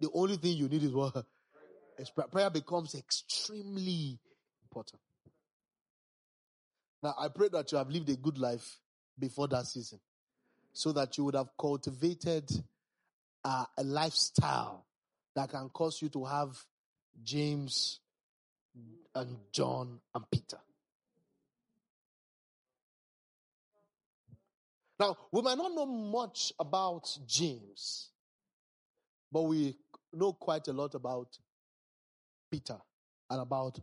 the 0.00 0.10
only 0.12 0.36
thing 0.36 0.56
you 0.56 0.68
need 0.68 0.82
is 0.82 0.92
what 0.92 1.24
is 1.98 2.10
prayer 2.30 2.50
becomes 2.50 2.94
extremely 2.94 4.18
important. 4.62 5.00
Now 7.02 7.14
I 7.18 7.28
pray 7.28 7.48
that 7.48 7.70
you 7.72 7.78
have 7.78 7.90
lived 7.90 8.08
a 8.08 8.16
good 8.16 8.38
life 8.38 8.78
before 9.18 9.48
that 9.48 9.66
season, 9.66 10.00
so 10.72 10.92
that 10.92 11.16
you 11.16 11.24
would 11.24 11.34
have 11.34 11.50
cultivated 11.58 12.50
uh, 13.44 13.64
a 13.78 13.84
lifestyle 13.84 14.84
that 15.34 15.50
can 15.50 15.68
cause 15.70 16.02
you 16.02 16.08
to 16.10 16.24
have 16.24 16.56
James 17.22 18.00
and 19.14 19.36
John 19.52 20.00
and 20.14 20.30
Peter. 20.30 20.58
Now, 24.98 25.16
we 25.30 25.42
might 25.42 25.58
not 25.58 25.74
know 25.74 25.86
much 25.86 26.52
about 26.58 27.18
James, 27.26 28.08
but 29.30 29.42
we 29.42 29.76
know 30.12 30.32
quite 30.32 30.68
a 30.68 30.72
lot 30.72 30.94
about 30.94 31.38
Peter 32.50 32.78
and 33.28 33.40
about 33.40 33.78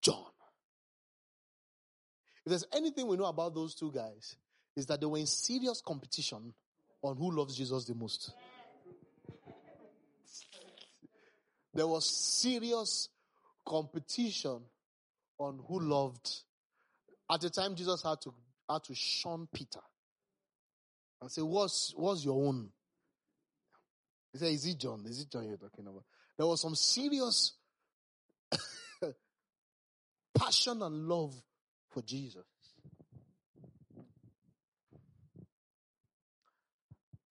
John. 0.00 0.24
If 2.44 2.50
there's 2.50 2.66
anything 2.72 3.06
we 3.06 3.16
know 3.16 3.26
about 3.26 3.54
those 3.54 3.74
two 3.74 3.92
guys, 3.92 4.36
is 4.76 4.86
that 4.86 5.00
they 5.00 5.06
were 5.06 5.18
in 5.18 5.26
serious 5.26 5.82
competition 5.84 6.54
on 7.02 7.16
who 7.16 7.30
loves 7.30 7.56
Jesus 7.56 7.84
the 7.84 7.94
most. 7.94 8.32
There 11.74 11.86
was 11.86 12.04
serious 12.06 13.08
competition 13.66 14.60
on 15.38 15.60
who 15.68 15.80
loved. 15.80 16.28
At 17.30 17.40
the 17.42 17.50
time, 17.50 17.74
Jesus 17.76 18.02
had 18.02 18.20
to 18.22 18.34
had 18.68 18.84
to 18.84 18.94
shun 18.94 19.48
Peter 19.52 19.80
and 21.20 21.30
say, 21.30 21.42
"What's 21.42 21.92
what's 21.96 22.24
your 22.24 22.44
own?" 22.44 22.70
He 24.32 24.38
said, 24.38 24.52
"Is 24.52 24.66
it 24.66 24.78
John? 24.78 25.04
Is 25.06 25.20
it 25.20 25.30
John 25.30 25.46
you're 25.46 25.56
talking 25.56 25.86
about?" 25.86 26.04
There 26.36 26.46
was 26.46 26.60
some 26.60 26.74
serious 26.74 27.52
passion 30.34 30.82
and 30.82 31.06
love 31.08 31.34
for 31.90 32.02
Jesus. 32.02 32.44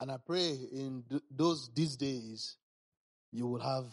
And 0.01 0.11
I 0.11 0.17
pray 0.17 0.57
in 0.71 1.03
th- 1.09 1.21
those 1.29 1.69
these 1.73 1.97
days 1.97 2.55
you 3.31 3.47
will 3.47 3.59
have 3.59 3.85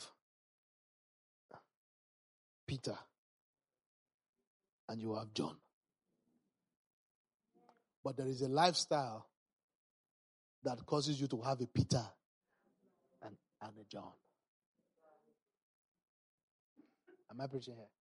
Peter 2.67 2.97
and 4.89 5.01
you 5.01 5.14
have 5.17 5.33
John. 5.35 5.57
But 8.05 8.17
there 8.17 8.29
is 8.29 8.41
a 8.43 8.49
lifestyle 8.49 9.27
that 10.62 10.85
causes 10.87 11.21
you 11.21 11.27
to 11.29 11.41
have 11.43 11.61
a 11.61 11.67
Peter 11.67 12.05
and, 13.23 13.37
and 13.62 13.73
a 13.81 13.85
John. 13.91 14.12
Am 17.31 17.41
I 17.41 17.47
preaching 17.49 17.75
here? 17.75 17.95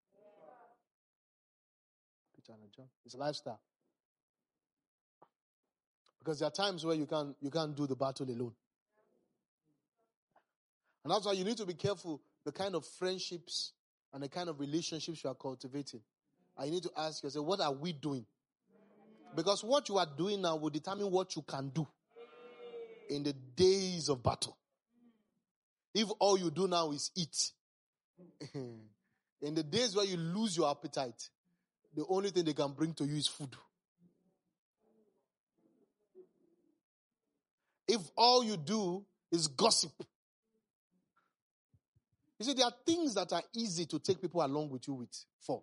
Peter 2.45 2.57
and 2.57 2.69
a 2.71 2.75
John. 2.75 2.87
It's 3.05 3.15
a 3.15 3.17
lifestyle. 3.17 3.59
Because 6.19 6.39
there 6.39 6.47
are 6.47 6.51
times 6.51 6.85
where 6.85 6.95
you 6.95 7.05
can't 7.05 7.35
you 7.39 7.49
can't 7.49 7.75
do 7.75 7.87
the 7.87 7.95
battle 7.95 8.27
alone. 8.27 8.53
And 11.03 11.13
that's 11.13 11.25
why 11.25 11.33
you 11.33 11.43
need 11.43 11.57
to 11.57 11.65
be 11.65 11.75
careful 11.75 12.21
the 12.45 12.51
kind 12.51 12.73
of 12.75 12.85
friendships 12.97 13.73
and 14.13 14.23
the 14.23 14.29
kind 14.29 14.49
of 14.49 14.59
relationships 14.59 15.23
you 15.23 15.29
are 15.29 15.35
cultivating. 15.35 16.01
I 16.57 16.69
need 16.69 16.83
to 16.83 16.91
ask 16.97 17.23
yourself, 17.23 17.45
what 17.45 17.59
are 17.59 17.71
we 17.71 17.93
doing? 17.93 18.25
Because 19.35 19.63
what 19.63 19.89
you 19.89 19.97
are 19.97 20.07
doing 20.17 20.41
now 20.41 20.55
will 20.55 20.69
determine 20.69 21.11
what 21.11 21.35
you 21.35 21.41
can 21.43 21.69
do 21.69 21.85
in 23.09 23.23
the 23.23 23.33
days 23.33 24.09
of 24.09 24.23
battle. 24.23 24.57
If 25.93 26.07
all 26.19 26.37
you 26.39 26.49
do 26.49 26.67
now 26.67 26.91
is 26.91 27.11
eat, 27.15 27.51
in 28.53 29.53
the 29.53 29.63
days 29.63 29.95
where 29.95 30.05
you 30.05 30.17
lose 30.17 30.57
your 30.57 30.71
appetite, 30.71 31.29
the 31.95 32.05
only 32.09 32.29
thing 32.29 32.43
they 32.43 32.53
can 32.53 32.71
bring 32.73 32.93
to 32.93 33.05
you 33.05 33.15
is 33.15 33.27
food. 33.27 33.55
If 37.87 38.01
all 38.17 38.43
you 38.43 38.57
do 38.57 39.05
is 39.31 39.47
gossip, 39.47 39.91
you 42.39 42.45
see, 42.45 42.53
there 42.53 42.65
are 42.65 42.73
things 42.85 43.13
that 43.13 43.31
are 43.31 43.43
easy 43.53 43.85
to 43.85 43.99
take 43.99 44.21
people 44.21 44.43
along 44.43 44.69
with 44.69 44.87
you 44.87 44.95
with 44.95 45.25
for. 45.39 45.61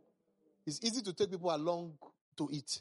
It's 0.67 0.81
easy 0.83 1.03
to 1.03 1.13
take 1.13 1.31
people 1.31 1.55
along 1.55 1.99
to 2.39 2.49
eat. 2.51 2.81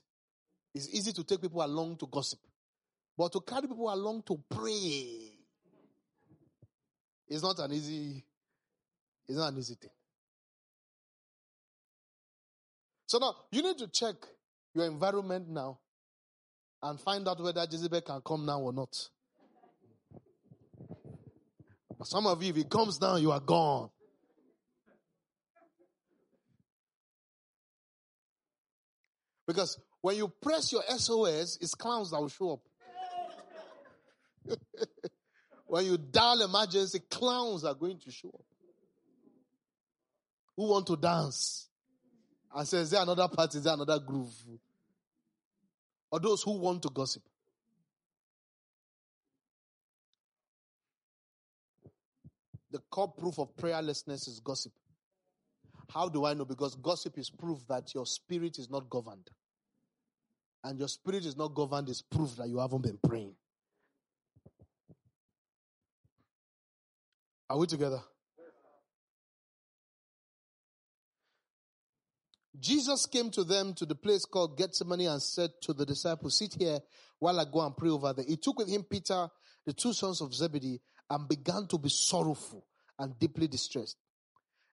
It's 0.74 0.88
easy 0.94 1.12
to 1.12 1.24
take 1.24 1.42
people 1.42 1.64
along 1.64 1.98
to 1.98 2.08
gossip. 2.08 2.40
But 3.18 3.34
to 3.34 3.42
carry 3.42 3.68
people 3.68 3.94
along 3.94 4.24
to 4.28 4.40
pray 4.50 5.34
is 7.28 7.44
not 7.44 7.60
an 7.60 7.74
easy, 7.74 8.24
it's 9.28 9.38
not 9.38 9.52
an 9.52 9.60
easy 9.60 9.76
thing. 9.76 9.92
So 13.12 13.18
now 13.18 13.36
you 13.52 13.62
need 13.62 13.78
to 13.80 13.90
check 13.90 14.16
your 14.74 14.86
environment 14.86 15.50
now 15.50 15.80
and 16.82 16.98
find 16.98 17.28
out 17.28 17.42
whether 17.42 17.68
Jezebel 17.70 18.00
can 18.00 18.22
come 18.26 18.46
now 18.46 18.62
or 18.62 18.72
not. 18.72 18.96
But 21.98 22.08
some 22.08 22.26
of 22.26 22.42
you, 22.42 22.52
if 22.52 22.58
it 22.58 22.70
comes 22.70 22.98
down, 22.98 23.22
you 23.22 23.34
are 23.34 23.42
gone. 23.42 23.90
Because 29.46 29.78
when 30.00 30.16
you 30.16 30.30
press 30.42 30.72
your 30.72 30.84
SOS, 30.98 31.58
it's 31.60 31.76
clowns 31.76 32.12
that 32.12 32.22
will 32.22 32.30
show 32.30 32.54
up. 34.48 34.58
when 35.68 35.84
you 35.84 35.98
dial 35.98 36.44
emergency, 36.44 37.02
clowns 37.10 37.66
are 37.66 37.76
going 37.76 38.00
to 38.00 38.10
show 38.10 38.30
up. 38.30 38.46
Who 40.56 40.70
want 40.70 40.88
to 40.88 40.96
dance? 40.96 41.68
And 42.54 42.68
say, 42.68 42.80
is 42.80 42.90
there 42.90 43.02
another 43.02 43.28
party? 43.28 43.58
Is 43.58 43.64
there 43.64 43.74
another 43.74 44.00
groove? 44.00 44.34
Or 46.12 46.20
those 46.20 46.44
who 46.44 46.58
want 46.58 46.82
to 46.84 46.90
gossip. 46.90 47.24
The 52.72 52.80
core 52.90 53.12
proof 53.12 53.40
of 53.40 53.56
prayerlessness 53.56 54.28
is 54.28 54.42
gossip. 54.44 54.74
How 55.90 56.08
do 56.08 56.26
I 56.26 56.34
know? 56.34 56.46
Because 56.46 56.76
gossip 56.76 57.18
is 57.18 57.30
proof 57.30 57.60
that 57.68 57.94
your 57.94 58.06
spirit 58.06 58.58
is 58.58 58.70
not 58.70 58.90
governed. 58.90 59.30
And 60.64 60.80
your 60.80 60.88
spirit 60.88 61.26
is 61.26 61.36
not 61.36 61.54
governed 61.54 61.90
is 61.90 62.02
proof 62.02 62.36
that 62.38 62.48
you 62.48 62.60
haven't 62.60 62.84
been 62.84 63.00
praying. 63.04 63.36
Are 67.50 67.58
we 67.58 67.68
together? 67.68 68.02
Jesus 72.62 73.08
came 73.08 73.32
to 73.32 73.44
them 73.44 73.74
to 73.74 73.88
the 73.88 73.96
place 73.96 74.24
called 74.24 74.56
Gethsemane 74.56 75.08
and 75.08 75.22
said 75.22 75.50
to 75.64 75.74
the 75.74 75.86
disciples, 75.86 76.38
Sit 76.38 76.54
here 76.54 76.80
while 77.18 77.40
I 77.40 77.46
go 77.52 77.66
and 77.66 77.76
pray 77.76 77.90
over 77.90 78.14
there. 78.14 78.26
He 78.28 78.38
took 78.38 78.60
with 78.60 78.70
him 78.70 78.84
Peter, 78.84 79.28
the 79.66 79.74
two 79.74 79.94
sons 79.94 80.22
of 80.22 80.34
Zebedee, 80.34 80.80
and 81.10 81.28
began 81.28 81.66
to 81.68 81.80
be 81.80 81.90
sorrowful 81.90 82.64
and 83.00 83.18
deeply 83.18 83.48
distressed. 83.48 83.98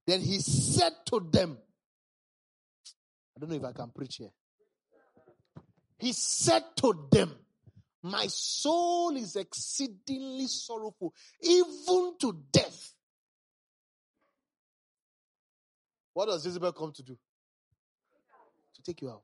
Then 0.07 0.21
he 0.21 0.39
said 0.39 0.93
to 1.07 1.27
them, 1.33 1.57
I 3.37 3.41
don't 3.41 3.51
know 3.51 3.57
if 3.57 3.65
I 3.65 3.73
can 3.73 3.91
preach 3.91 4.17
here. 4.17 4.31
He 5.99 6.13
said 6.13 6.65
to 6.77 7.09
them, 7.11 7.35
My 8.03 8.27
soul 8.27 9.17
is 9.17 9.35
exceedingly 9.35 10.47
sorrowful, 10.47 11.15
even 11.41 12.15
to 12.21 12.39
death. 12.53 12.93
What 16.13 16.27
does 16.27 16.45
Jezebel 16.45 16.73
come 16.73 16.93
to 16.93 17.03
do? 17.03 17.17
To 18.89 18.95
take 18.95 19.03
you 19.03 19.11
out. 19.11 19.23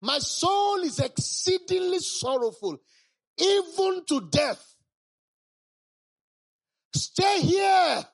My 0.00 0.18
soul 0.20 0.78
is 0.78 0.98
exceedingly 0.98 1.98
sorrowful, 1.98 2.80
even 3.38 4.02
to 4.08 4.28
death. 4.30 4.74
Stay 6.94 7.40
here 7.42 8.04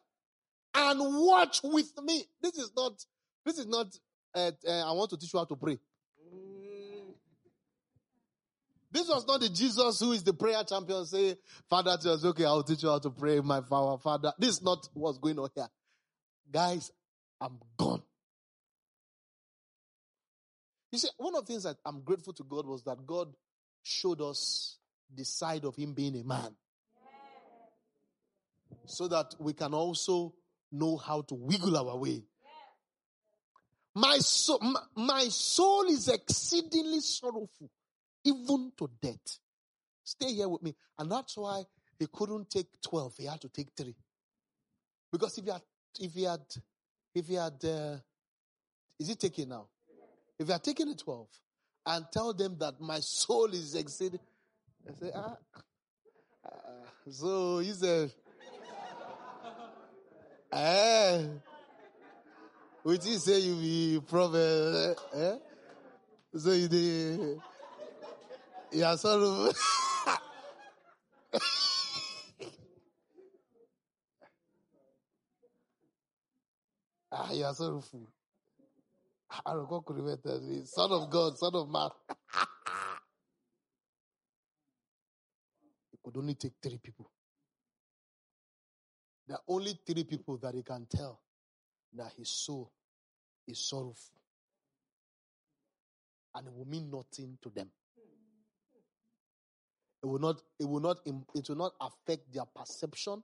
and 0.75 0.99
watch 1.01 1.61
with 1.63 1.93
me. 2.03 2.25
This 2.43 2.59
is 2.59 2.73
not, 2.77 2.93
this 3.47 3.59
is 3.59 3.67
not, 3.67 3.87
uh, 4.35 4.51
uh, 4.67 4.91
I 4.91 4.93
want 4.93 5.11
to 5.11 5.17
teach 5.17 5.33
you 5.33 5.39
how 5.39 5.45
to 5.45 5.57
pray. 5.57 5.79
This 8.91 9.09
was 9.09 9.25
not 9.27 9.41
the 9.41 9.51
Jesus 9.51 10.01
who 10.01 10.13
is 10.13 10.25
the 10.25 10.33
prayer 10.33 10.65
champion 10.65 11.07
say, 11.07 11.37
Father 11.71 11.97
tells, 11.97 12.25
okay, 12.25 12.45
I'll 12.45 12.65
teach 12.65 12.83
you 12.83 12.89
how 12.89 12.99
to 12.99 13.11
pray, 13.11 13.39
my 13.39 13.61
father, 13.61 13.99
father. 14.03 14.33
This 14.37 14.57
is 14.57 14.63
not 14.63 14.89
what's 14.95 15.19
going 15.19 15.39
on 15.39 15.49
here. 15.55 15.69
Guys, 16.51 16.91
I'm 17.41 17.59
gone. 17.77 18.03
You 20.91 20.99
see, 20.99 21.09
one 21.17 21.35
of 21.35 21.47
the 21.47 21.53
things 21.53 21.65
that 21.65 21.77
I'm 21.85 22.01
grateful 22.03 22.33
to 22.35 22.45
God 22.45 22.67
was 22.67 22.83
that 22.85 23.07
God 23.07 23.29
showed 23.83 24.21
us 24.21 24.79
the 25.15 25.25
side 25.25 25.65
of 25.65 25.77
Him 25.77 25.93
being 25.93 26.17
a 26.17 26.25
man. 26.25 26.55
So 28.87 29.09
that 29.09 29.35
we 29.39 29.53
can 29.53 29.75
also 29.75 30.35
know 30.73 30.97
how 30.97 31.23
to 31.23 31.35
wiggle 31.35 31.77
our 31.77 31.97
way. 31.97 32.25
My 33.95 34.19
soul, 34.19 34.61
my, 34.61 34.81
my 34.95 35.25
soul 35.29 35.85
is 35.87 36.09
exceedingly 36.09 37.01
sorrowful, 37.01 37.71
even 38.25 38.73
to 38.79 38.89
death. 39.01 39.39
Stay 40.05 40.33
here 40.33 40.49
with 40.49 40.63
me. 40.63 40.75
And 40.99 41.11
that's 41.11 41.37
why 41.37 41.65
he 41.99 42.07
couldn't 42.07 42.49
take 42.49 42.69
12. 42.81 43.15
He 43.19 43.25
had 43.27 43.41
to 43.41 43.49
take 43.49 43.69
three. 43.77 43.97
Because 45.11 45.37
if 45.39 45.45
he 45.45 45.51
had, 45.51 45.63
if 46.01 46.13
he 46.13 46.23
had, 46.23 46.41
if 47.15 47.27
he 47.27 47.35
had, 47.35 47.65
uh, 47.65 47.97
is 48.99 49.09
it 49.09 49.19
taken 49.21 49.49
now? 49.49 49.67
If 50.39 50.47
you 50.49 50.55
are 50.55 50.59
taking 50.61 50.89
the 50.89 50.95
12 50.95 51.27
and 51.87 52.05
tell 52.13 52.33
them 52.33 52.57
that 52.61 52.81
my 52.81 53.01
soul 53.01 53.47
is 53.47 53.75
exceeding, 53.75 54.21
I 54.89 54.93
say, 54.93 55.11
ah, 55.15 55.37
ah. 56.45 56.51
so 57.11 57.59
he 57.59 57.73
said, 57.73 58.13
eh, 60.53 61.27
which 62.85 63.05
he 63.05 63.17
say 63.17 63.41
you 63.41 63.55
be 63.57 64.01
prophet, 64.09 64.97
eh? 65.15 65.37
So 66.37 66.53
you 66.53 66.69
the, 66.69 67.39
yeah, 68.71 68.95
sort 68.95 69.23
of. 69.23 69.57
ah, 77.11 77.33
you 77.33 77.45
are 77.45 77.55
sorrowful. 77.55 78.07
Son 79.47 80.91
of 80.93 81.11
God, 81.11 81.39
son 81.39 81.55
of 81.55 81.69
man. 81.71 81.91
he 85.91 85.99
could 86.05 86.17
only 86.17 86.35
take 86.35 86.53
three 86.63 86.79
people. 86.79 87.11
There 89.27 89.37
are 89.37 89.43
only 89.49 89.79
three 89.87 90.05
people 90.05 90.39
that 90.39 90.55
he 90.55 90.63
can 90.63 90.87
tell 90.91 91.21
that 91.95 92.13
his 92.17 92.29
soul 92.31 92.73
is 93.47 93.59
sorrowful. 93.59 94.15
And 96.35 96.47
it 96.47 96.53
will 96.55 96.67
mean 96.67 96.91
nothing 96.91 97.39
to 97.43 97.51
them. 97.51 97.71
It 100.03 100.07
will 100.07 100.19
not, 100.21 100.41
it 100.61 100.69
will 100.69 100.81
not, 100.81 100.99
it 101.07 101.49
will 101.49 101.57
not 101.57 101.73
affect 101.81 102.33
their 102.33 102.45
perception. 102.45 103.23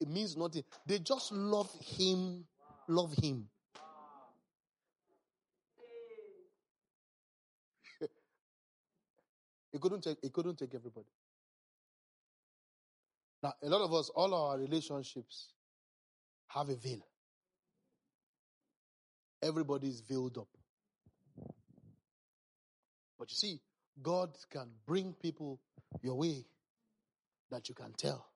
It 0.00 0.08
means 0.08 0.36
nothing. 0.36 0.64
They 0.86 0.98
just 1.00 1.32
love 1.32 1.70
him, 1.80 2.44
love 2.88 3.12
him. 3.14 3.48
He 9.72 9.78
couldn't 9.78 10.02
take, 10.02 10.18
he 10.22 10.28
couldn't 10.28 10.58
take 10.58 10.74
everybody. 10.74 11.08
Now, 13.42 13.54
a 13.62 13.68
lot 13.68 13.80
of 13.80 13.92
us, 13.92 14.10
all 14.14 14.32
our 14.34 14.58
relationships 14.58 15.48
have 16.48 16.68
a 16.68 16.76
veil. 16.76 17.04
Everybody 19.42 19.88
is 19.88 20.00
veiled 20.00 20.38
up. 20.38 20.48
But 23.18 23.30
you 23.30 23.36
see, 23.36 23.60
God 24.00 24.30
can 24.50 24.68
bring 24.86 25.14
people 25.14 25.60
your 26.02 26.16
way 26.16 26.44
that 27.50 27.68
you 27.68 27.74
can 27.74 27.92
tell. 27.96 28.26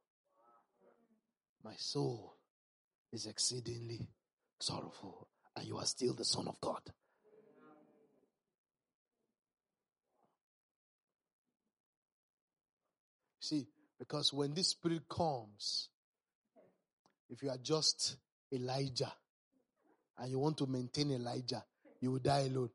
My 1.63 1.75
soul 1.77 2.37
is 3.13 3.27
exceedingly 3.27 4.09
sorrowful, 4.59 5.29
and 5.57 5.67
you 5.67 5.77
are 5.77 5.87
still 5.87 6.15
the 6.15 6.25
Son 6.25 6.49
of 6.49 6.61
God. 6.61 6.81
See, 13.41 13.67
because 13.99 14.33
when 14.33 14.55
this 14.55 14.69
spirit 14.69 15.09
comes, 15.09 15.89
if 17.31 17.43
you 17.43 17.51
are 17.51 17.59
just 17.63 18.17
Elijah 18.53 19.13
and 20.19 20.31
you 20.31 20.39
want 20.39 20.59
to 20.59 20.67
maintain 20.67 21.11
Elijah, 21.13 21.65
you 22.01 22.13
will 22.13 22.19
die 22.19 22.41
alone. 22.41 22.71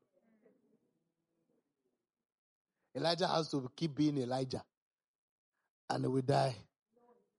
Elijah 2.94 3.26
has 3.26 3.50
to 3.50 3.70
keep 3.74 3.94
being 3.94 4.18
Elijah 4.18 4.62
and 5.88 6.04
he 6.04 6.08
will 6.08 6.22
die 6.22 6.54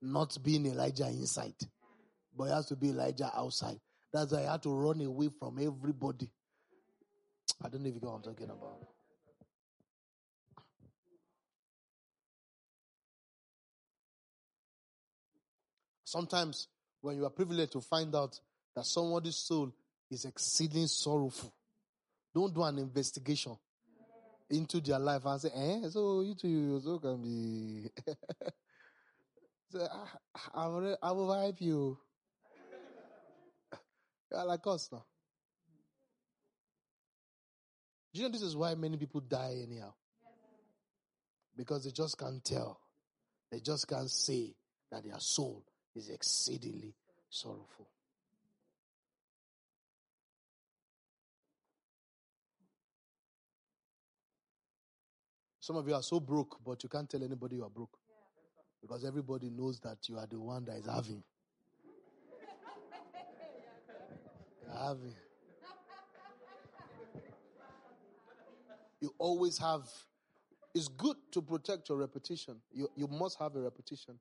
not 0.02 0.38
being 0.44 0.66
Elijah 0.66 1.08
inside, 1.08 1.56
but 2.36 2.46
he 2.46 2.52
has 2.52 2.68
to 2.68 2.76
be 2.76 2.90
Elijah 2.90 3.32
outside. 3.36 3.80
That's 4.12 4.32
why 4.32 4.46
I 4.46 4.52
had 4.52 4.64
to 4.64 4.70
run 4.70 5.02
away 5.02 5.30
from 5.40 5.60
everybody. 5.60 6.30
I 7.64 7.70
don't 7.70 7.82
know 7.82 7.90
if 7.90 7.96
you 7.96 8.02
know 8.02 8.10
what 8.10 8.16
I'm 8.18 8.24
talking 8.24 8.50
about. 8.50 8.93
Sometimes 16.14 16.68
when 17.02 17.16
you 17.18 17.26
are 17.26 17.32
privileged 17.32 17.72
to 17.72 17.82
find 17.82 18.16
out 18.16 18.40
that 18.76 18.86
somebody's 18.86 19.36
soul 19.36 19.74
is 20.12 20.26
exceeding 20.26 20.86
sorrowful, 20.86 21.52
don't 22.36 22.54
do 22.54 22.62
an 22.62 22.78
investigation 22.78 23.58
into 24.48 24.80
their 24.80 25.00
life 25.00 25.26
and 25.26 25.42
say, 25.42 25.50
eh, 25.56 25.90
so 25.90 26.22
you 26.22 26.36
too, 26.36 26.48
you 26.48 26.80
so 26.84 27.00
can 27.00 27.20
be. 27.20 27.90
so, 29.72 29.88
I, 30.54 30.68
I, 30.68 30.96
I 31.02 31.12
will 31.14 31.34
help 31.34 31.60
you. 31.60 31.98
You're 34.32 34.46
like 34.46 34.68
us 34.68 34.90
now. 34.92 35.04
Do 38.14 38.22
you 38.22 38.28
know 38.28 38.32
this 38.32 38.44
is 38.44 38.56
why 38.56 38.76
many 38.76 38.98
people 38.98 39.22
die 39.22 39.56
anyhow? 39.68 39.96
Because 41.58 41.86
they 41.86 41.92
just 41.92 42.20
can't 42.20 42.46
tell. 42.46 42.80
They 43.52 43.62
just 43.62 43.88
can't 43.88 44.12
say 44.12 44.54
that 44.92 45.04
their 45.04 45.20
soul 45.20 45.64
is 45.96 46.10
exceedingly 46.10 46.94
sorrowful. 47.30 47.88
Some 55.60 55.78
of 55.78 55.88
you 55.88 55.94
are 55.94 56.04
so 56.04 56.20
broke, 56.20 56.58
but 56.66 56.84
you 56.84 56.90
can't 56.90 57.10
tell 57.10 57.24
anybody 57.24 57.56
you 57.56 57.64
are 57.64 57.70
broke. 57.70 57.98
Because 58.82 59.06
everybody 59.06 59.50
knows 59.50 59.80
that 59.80 59.98
you 60.10 60.18
are 60.18 60.28
the 60.28 60.38
one 60.38 60.66
that 60.66 60.76
is 60.76 60.86
having. 60.86 61.24
having. 64.78 65.16
You 69.00 69.14
always 69.18 69.58
have. 69.58 69.88
It's 70.76 70.90
good 70.90 71.16
to 71.32 71.42
protect 71.42 71.88
your 71.88 71.98
reputation. 71.98 72.56
You, 72.74 72.90
you 72.98 73.08
must 73.08 73.40
have 73.40 73.56
a 73.56 73.62
reputation. 73.62 74.16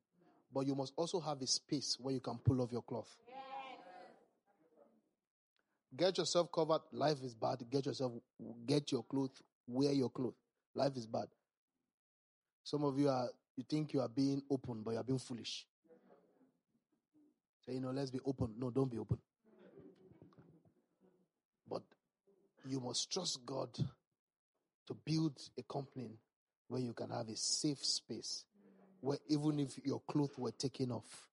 But 0.54 0.66
you 0.66 0.74
must 0.74 0.92
also 0.96 1.20
have 1.20 1.40
a 1.40 1.46
space 1.46 1.96
where 1.98 2.14
you 2.14 2.20
can 2.20 2.38
pull 2.38 2.60
off 2.60 2.72
your 2.72 2.82
cloth. 2.82 3.08
Get 5.96 6.18
yourself 6.18 6.50
covered. 6.52 6.80
Life 6.92 7.22
is 7.22 7.34
bad. 7.34 7.64
Get 7.70 7.86
yourself, 7.86 8.12
get 8.66 8.92
your 8.92 9.02
clothes, 9.04 9.42
wear 9.66 9.92
your 9.92 10.10
clothes. 10.10 10.34
Life 10.74 10.96
is 10.96 11.06
bad. 11.06 11.26
Some 12.64 12.84
of 12.84 12.98
you 12.98 13.08
are, 13.08 13.28
you 13.56 13.64
think 13.68 13.92
you 13.92 14.00
are 14.00 14.08
being 14.08 14.42
open, 14.50 14.82
but 14.82 14.92
you 14.92 14.98
are 14.98 15.04
being 15.04 15.18
foolish. 15.18 15.66
Say, 17.66 17.74
you 17.74 17.80
know, 17.80 17.90
let's 17.90 18.10
be 18.10 18.20
open. 18.24 18.54
No, 18.58 18.70
don't 18.70 18.90
be 18.90 18.98
open. 18.98 19.18
But 21.68 21.82
you 22.66 22.80
must 22.80 23.10
trust 23.10 23.44
God 23.44 23.68
to 24.86 24.94
build 25.04 25.38
a 25.58 25.62
company 25.62 26.18
where 26.68 26.80
you 26.80 26.92
can 26.92 27.10
have 27.10 27.28
a 27.28 27.36
safe 27.36 27.84
space 27.84 28.44
where 29.02 29.18
even 29.28 29.58
if 29.58 29.78
your 29.84 30.00
clothes 30.08 30.38
were 30.38 30.52
taken 30.52 30.92
off, 30.92 31.28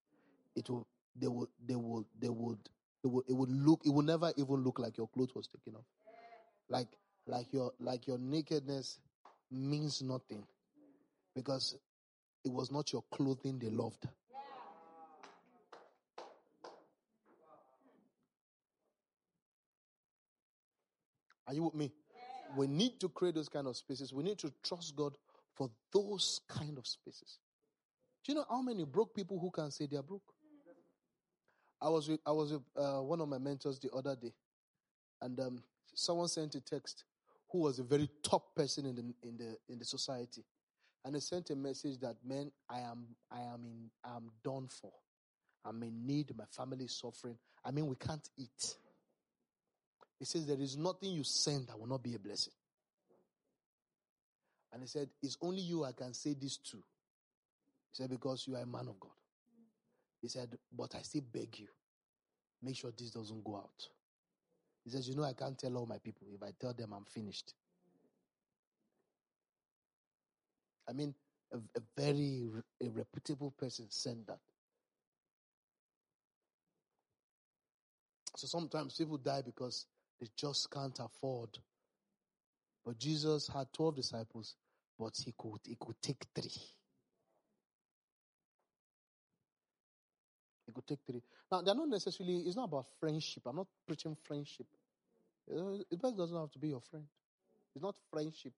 it 0.56 0.70
will 0.70 0.88
they 1.16 1.28
would 1.28 1.48
they 1.66 1.76
would 1.76 2.06
they 2.20 2.30
would 2.30 2.58
it 3.04 3.08
would 3.08 3.24
it 3.30 3.34
would 3.34 3.50
look 3.50 3.82
it 3.86 3.92
would 3.92 4.06
never 4.06 4.34
even 4.38 4.56
look 4.64 4.80
like 4.80 4.98
your 4.98 5.08
clothes 5.08 5.34
was 5.36 5.48
taken 5.48 5.76
off. 5.76 5.86
Like 6.68 6.88
like 7.28 7.54
your 7.54 7.72
like 7.80 8.08
your 8.08 8.18
nakedness 8.18 9.00
means 9.52 10.02
nothing 10.02 10.44
because 11.36 11.78
it 12.44 12.52
was 12.52 12.72
not 12.72 12.92
your 12.92 13.04
clothing 13.12 13.60
they 13.60 13.70
loved. 13.70 14.08
Are 21.48 21.54
you 21.54 21.64
with 21.64 21.76
me? 21.76 21.92
We 22.58 22.66
need 22.66 23.00
to 23.00 23.10
create 23.10 23.36
those 23.36 23.50
kind 23.50 23.68
of 23.68 23.78
spaces. 23.78 24.12
We 24.12 24.24
need 24.24 24.40
to 24.40 24.52
trust 24.64 24.96
God 24.96 25.14
for 25.56 25.70
those 25.94 26.42
kind 26.48 26.78
of 26.78 26.88
spaces. 26.88 27.38
Do 28.30 28.36
you 28.36 28.42
know 28.42 28.46
how 28.48 28.62
many 28.62 28.86
broke 28.86 29.16
people 29.16 29.40
who 29.40 29.50
can 29.50 29.72
say 29.72 29.88
they 29.88 29.98
are 29.98 30.04
broke? 30.04 30.36
I 31.82 31.90
was 31.90 32.08
with, 32.08 32.20
I 32.24 32.32
was 32.32 32.52
with 32.52 32.62
uh, 32.78 33.02
one 33.02 33.20
of 33.22 33.28
my 33.28 33.40
mentors 33.40 33.80
the 33.80 33.90
other 33.90 34.16
day, 34.16 34.32
and 35.20 35.40
um, 35.40 35.64
someone 35.96 36.28
sent 36.28 36.54
a 36.54 36.62
text 36.62 37.06
who 37.52 37.62
was 37.62 37.80
a 37.80 37.84
very 37.84 38.08
top 38.22 38.56
person 38.56 38.86
in 38.86 38.96
the 38.98 39.02
in 39.28 39.38
the 39.38 39.58
in 39.68 39.80
the 39.80 39.86
society, 39.86 40.44
and 41.04 41.16
they 41.16 41.20
sent 41.22 41.50
a 41.50 41.56
message 41.56 41.98
that 42.02 42.18
man, 42.24 42.52
I 42.70 42.82
am 42.82 43.08
I 43.32 43.40
am 43.40 43.66
in 43.66 43.90
I 44.06 44.16
am 44.16 44.30
done 44.44 44.68
for. 44.80 44.92
I'm 45.66 45.82
in 45.82 46.06
need. 46.06 46.32
My 46.38 46.46
family 46.56 46.86
is 46.86 47.00
suffering. 47.00 47.40
I 47.66 47.72
mean, 47.72 47.88
we 47.88 47.96
can't 47.96 48.30
eat. 48.38 48.76
He 50.20 50.26
says 50.26 50.46
there 50.46 50.62
is 50.62 50.78
nothing 50.78 51.14
you 51.14 51.24
send 51.24 51.66
that 51.70 51.80
will 51.80 51.88
not 51.88 52.04
be 52.04 52.14
a 52.14 52.20
blessing. 52.20 52.54
And 54.72 54.84
he 54.84 54.88
said, 54.88 55.10
It's 55.24 55.38
only 55.42 55.62
you 55.62 55.84
I 55.84 55.94
can 55.94 56.14
say 56.14 56.36
this 56.40 56.58
to. 56.58 56.78
He 57.92 57.96
said, 57.96 58.10
Because 58.10 58.46
you 58.48 58.56
are 58.56 58.62
a 58.62 58.66
man 58.66 58.88
of 58.88 59.00
God. 59.00 59.12
He 60.22 60.28
said, 60.28 60.58
But 60.76 60.96
I 60.96 61.02
still 61.02 61.24
beg 61.32 61.60
you, 61.60 61.68
make 62.62 62.76
sure 62.76 62.92
this 62.98 63.12
doesn't 63.12 63.44
go 63.44 63.58
out. 63.58 63.88
He 64.84 64.90
says, 64.92 65.08
You 65.08 65.16
know, 65.16 65.24
I 65.24 65.34
can't 65.34 65.58
tell 65.58 65.76
all 65.78 65.86
my 65.86 65.98
people. 65.98 66.28
If 66.34 66.44
I 66.44 66.52
tell 66.60 66.74
them 66.74 66.94
I'm 66.94 67.06
finished. 67.06 67.54
I 70.88 70.94
mean, 70.94 71.14
a, 71.54 71.58
a 71.58 71.82
very 71.96 72.50
a 72.84 72.90
reputable 72.90 73.52
person 73.52 73.86
sent 73.90 74.28
that. 74.28 74.40
So 78.36 78.48
sometimes 78.48 78.96
people 78.96 79.18
die 79.18 79.42
because 79.46 79.86
they 80.20 80.28
just 80.36 80.72
can't 80.72 80.98
afford. 81.00 81.58
But 82.86 82.98
Jesus 82.98 83.48
had 83.48 83.68
12 83.74 83.98
disciples, 83.98 84.56
but 84.98 85.14
he 85.24 85.34
could, 85.38 85.60
he 85.66 85.76
could 85.80 86.02
take 86.02 86.26
three. 86.34 86.79
Could 90.80 90.88
take 90.88 91.00
three. 91.06 91.22
Now, 91.52 91.62
they're 91.62 91.76
not 91.76 91.90
necessarily, 91.90 92.38
it's 92.38 92.56
not 92.56 92.66
about 92.66 92.86
friendship. 93.00 93.44
I'm 93.46 93.58
not 93.58 93.68
preaching 93.86 94.16
friendship. 94.24 94.68
Uh, 95.52 95.80
it 95.92 96.00
doesn't 96.00 96.36
have 96.36 96.52
to 96.52 96.60
be 96.60 96.70
your 96.70 96.82
friend. 96.82 97.06
It's 97.76 97.84
not 97.84 97.96
friendship. 98.12 98.54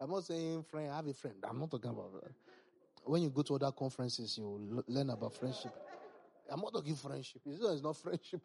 I'm 0.00 0.10
not 0.10 0.24
saying 0.24 0.64
friend, 0.70 0.90
I 0.90 0.96
have 0.96 1.06
a 1.06 1.14
friend. 1.14 1.36
I'm 1.48 1.58
not 1.58 1.70
talking 1.70 1.90
about 1.90 2.12
that. 2.22 2.32
When 3.04 3.22
you 3.22 3.30
go 3.30 3.42
to 3.42 3.54
other 3.54 3.72
conferences, 3.72 4.38
you 4.38 4.84
learn 4.86 5.10
about 5.10 5.34
friendship. 5.34 5.72
I'm 6.50 6.60
not 6.60 6.72
talking 6.72 6.94
friendship. 6.94 7.42
It's 7.44 7.82
not 7.82 7.96
friendship. 7.96 8.40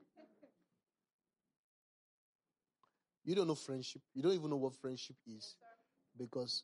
You 3.24 3.36
don't 3.36 3.47
know 3.47 3.55
friendship. 3.55 4.01
You 4.13 4.24
don't 4.24 4.34
even 4.34 4.49
know 4.49 4.57
what 4.57 4.74
friendship 4.74 5.15
is. 5.28 5.55
Because, 6.17 6.63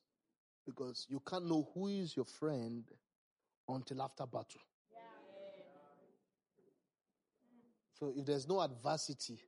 because 0.65 1.05
you 1.09 1.21
can't 1.25 1.45
know 1.47 1.67
who 1.73 1.87
is 1.87 2.15
your 2.15 2.25
friend 2.25 2.83
until 3.67 4.01
after 4.01 4.25
battle. 4.25 4.61
So 7.99 8.13
if 8.15 8.25
there's 8.25 8.47
no 8.47 8.61
adversity, 8.61 9.39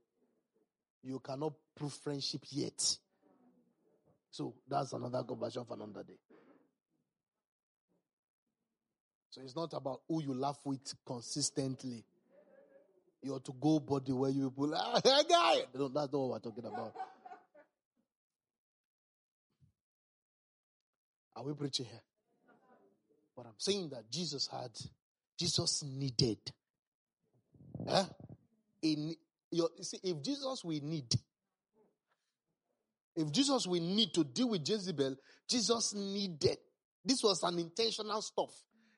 you 1.03 1.19
cannot 1.19 1.53
prove 1.75 1.93
friendship 1.93 2.41
yet. 2.49 2.97
So 4.29 4.53
that's 4.67 4.93
another 4.93 5.23
conversation 5.23 5.65
for 5.65 5.75
another 5.75 6.03
day. 6.03 6.19
So 9.29 9.41
it's 9.41 9.55
not 9.55 9.73
about 9.73 10.01
who 10.07 10.21
you 10.21 10.33
laugh 10.33 10.59
with 10.65 10.93
consistently. 11.05 12.03
You 13.23 13.35
ought 13.35 13.45
to 13.45 13.53
go 13.53 13.79
body 13.79 14.11
where 14.11 14.29
you 14.31 14.49
people, 14.49 14.73
ah, 14.75 14.99
hey 15.03 15.23
guy. 15.29 15.55
No, 15.73 15.87
that's 15.87 16.11
not 16.11 16.19
what 16.19 16.29
we're 16.31 16.39
talking 16.39 16.65
about. 16.65 16.93
Are 21.35 21.43
we 21.43 21.53
preaching 21.53 21.85
here? 21.85 22.01
But 23.35 23.45
I'm 23.45 23.53
saying 23.57 23.89
that 23.89 24.11
Jesus 24.11 24.47
had, 24.51 24.71
Jesus 25.39 25.83
needed. 25.83 26.39
Huh? 27.87 28.05
In 28.81 29.15
your, 29.51 29.69
see, 29.81 29.99
if 30.03 30.21
Jesus 30.23 30.63
we 30.63 30.79
need, 30.79 31.13
if 33.15 33.31
Jesus 33.31 33.67
we 33.67 33.79
need 33.79 34.13
to 34.13 34.23
deal 34.23 34.49
with 34.49 34.67
Jezebel, 34.67 35.15
Jesus 35.47 35.93
needed. 35.93 36.57
This 37.03 37.23
was 37.23 37.43
an 37.43 37.59
intentional 37.59 38.21
stuff. 38.21 38.51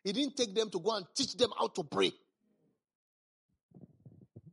He 0.03 0.11
didn't 0.11 0.36
take 0.36 0.53
them 0.53 0.69
to 0.69 0.79
go 0.79 0.95
and 0.95 1.05
teach 1.15 1.36
them 1.36 1.51
how 1.57 1.67
to 1.67 1.84
pray. 1.84 2.11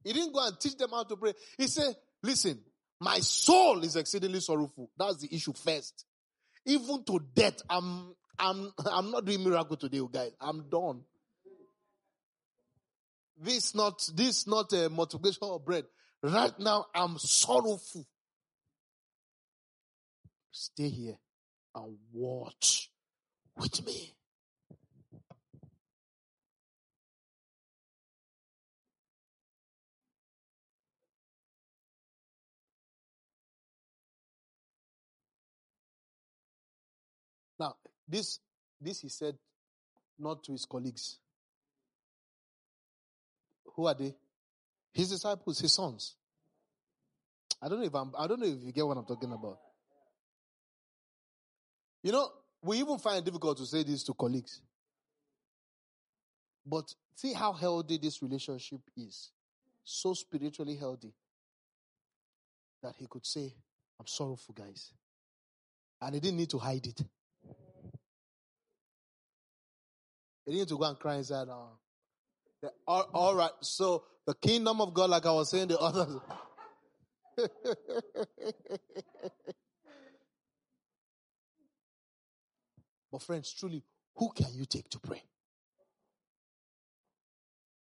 He 0.05 0.13
didn't 0.13 0.33
go 0.33 0.47
and 0.47 0.59
teach 0.59 0.77
them 0.77 0.91
how 0.91 1.05
to 1.05 1.17
pray. 1.17 1.35
He 1.59 1.67
said, 1.67 1.95
listen, 2.23 2.61
my 3.01 3.19
soul 3.19 3.83
is 3.83 3.97
exceedingly 3.97 4.41
sorrowful. 4.41 4.91
That's 4.97 5.19
the 5.19 5.35
issue 5.35 5.53
first. 5.53 6.05
Even 6.65 7.05
to 7.05 7.21
death, 7.35 7.61
I'm, 7.69 8.15
I'm, 8.39 8.73
I'm 8.87 9.11
not 9.11 9.25
doing 9.25 9.43
miracle 9.43 9.77
today, 9.77 10.01
oh 10.01 10.09
guys. 10.09 10.33
I'm 10.41 10.69
done. 10.69 11.03
This 13.43 13.75
not, 13.75 14.07
this 14.15 14.47
not 14.47 14.71
a 14.75 14.91
multiplication 14.91 15.45
of 15.45 15.65
bread. 15.65 15.85
Right 16.23 16.53
now, 16.59 16.85
I'm 16.95 17.19
sorrowful. 17.19 18.07
Stay 20.51 20.91
here 20.91 21.17
and 21.75 21.97
watch 22.13 22.91
with 23.57 23.87
me. 23.87 24.15
Now, 37.59 37.77
this, 38.07 38.39
this 38.79 39.01
he 39.01 39.09
said 39.09 39.37
not 40.19 40.45
to 40.45 40.53
his 40.53 40.67
colleagues. 40.67 41.19
Who 43.81 43.87
are 43.87 43.95
they? 43.95 44.15
His 44.93 45.09
disciples, 45.09 45.59
his 45.59 45.73
sons. 45.73 46.15
I 47.63 47.67
don't 47.67 47.81
know 47.81 47.87
if 47.87 47.95
I'm, 47.95 48.13
I 48.19 48.27
don't 48.27 48.39
know 48.39 48.47
if 48.47 48.63
you 48.63 48.73
get 48.73 48.87
what 48.87 48.99
I'm 48.99 49.07
talking 49.07 49.33
about. 49.33 49.59
You 52.03 52.13
know, 52.13 52.29
we 52.61 52.77
even 52.77 52.99
find 52.99 53.21
it 53.21 53.25
difficult 53.25 53.57
to 53.57 53.65
say 53.65 53.83
this 53.83 54.05
to 54.05 54.13
colleagues. 54.13 54.61
But 56.67 56.95
see 57.15 57.33
how 57.33 57.55
healthy 57.55 57.97
this 57.97 58.21
relationship 58.21 58.83
is. 58.99 59.31
So 59.83 60.13
spiritually 60.13 60.77
healthy 60.77 61.15
that 62.83 62.97
he 62.99 63.07
could 63.07 63.25
say, 63.25 63.55
I'm 63.99 64.07
sorrowful, 64.07 64.55
guys. 64.55 64.93
And 66.03 66.17
he 66.17 66.21
didn't 66.21 66.37
need 66.37 66.51
to 66.51 66.59
hide 66.59 66.87
it. 66.87 67.03
He 70.45 70.53
didn't 70.53 70.59
need 70.59 70.69
to 70.69 70.77
go 70.77 70.85
and 70.85 70.99
cry 70.99 71.15
inside. 71.15 71.49
All, 72.87 73.09
all 73.15 73.35
right. 73.35 73.51
So 73.61 74.05
the 74.27 74.35
kingdom 74.35 74.81
of 74.81 74.95
God, 74.95 75.11
like 75.11 75.27
I 75.27 75.33
was 75.33 75.51
saying, 75.51 75.69
the 75.69 75.79
others. 75.79 76.21
but 83.13 83.23
friends, 83.23 83.53
truly, 83.53 83.83
who 84.17 84.31
can 84.33 84.49
you 84.53 84.65
take 84.67 84.89
to 84.91 85.01
pray? 85.01 85.23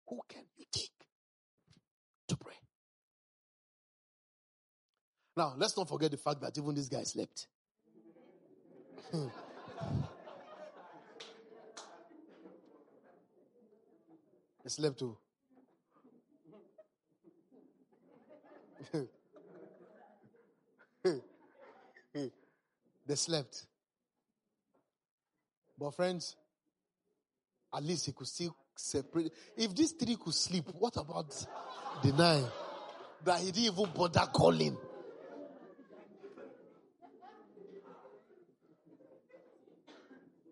Who 0.09 0.21
can 0.29 0.45
you 0.57 0.65
take 0.71 0.91
to 2.29 2.37
pray? 2.37 2.55
Now, 5.37 5.55
let's 5.57 5.77
not 5.77 5.89
forget 5.89 6.11
the 6.11 6.17
fact 6.17 6.41
that 6.43 6.57
even 6.57 6.75
this 6.75 6.89
guy 6.89 7.03
slept. 7.05 7.47
he 14.67 14.71
slept 14.71 14.99
too. 14.99 15.17
they 23.07 23.15
slept. 23.15 23.65
But 25.79 25.95
friends, 25.95 26.35
at 27.73 27.85
least 27.85 28.07
he 28.07 28.13
could 28.13 28.27
still 28.27 28.57
separate. 28.75 29.33
If 29.57 29.73
these 29.73 29.93
three 29.93 30.17
could 30.17 30.35
sleep, 30.35 30.65
what 30.81 30.97
about 30.97 31.31
the 32.03 32.11
nine 32.11 32.45
that 33.25 33.39
he 33.39 33.53
didn't 33.53 33.73
even 33.79 33.93
bother 33.95 34.27
calling? 34.35 34.77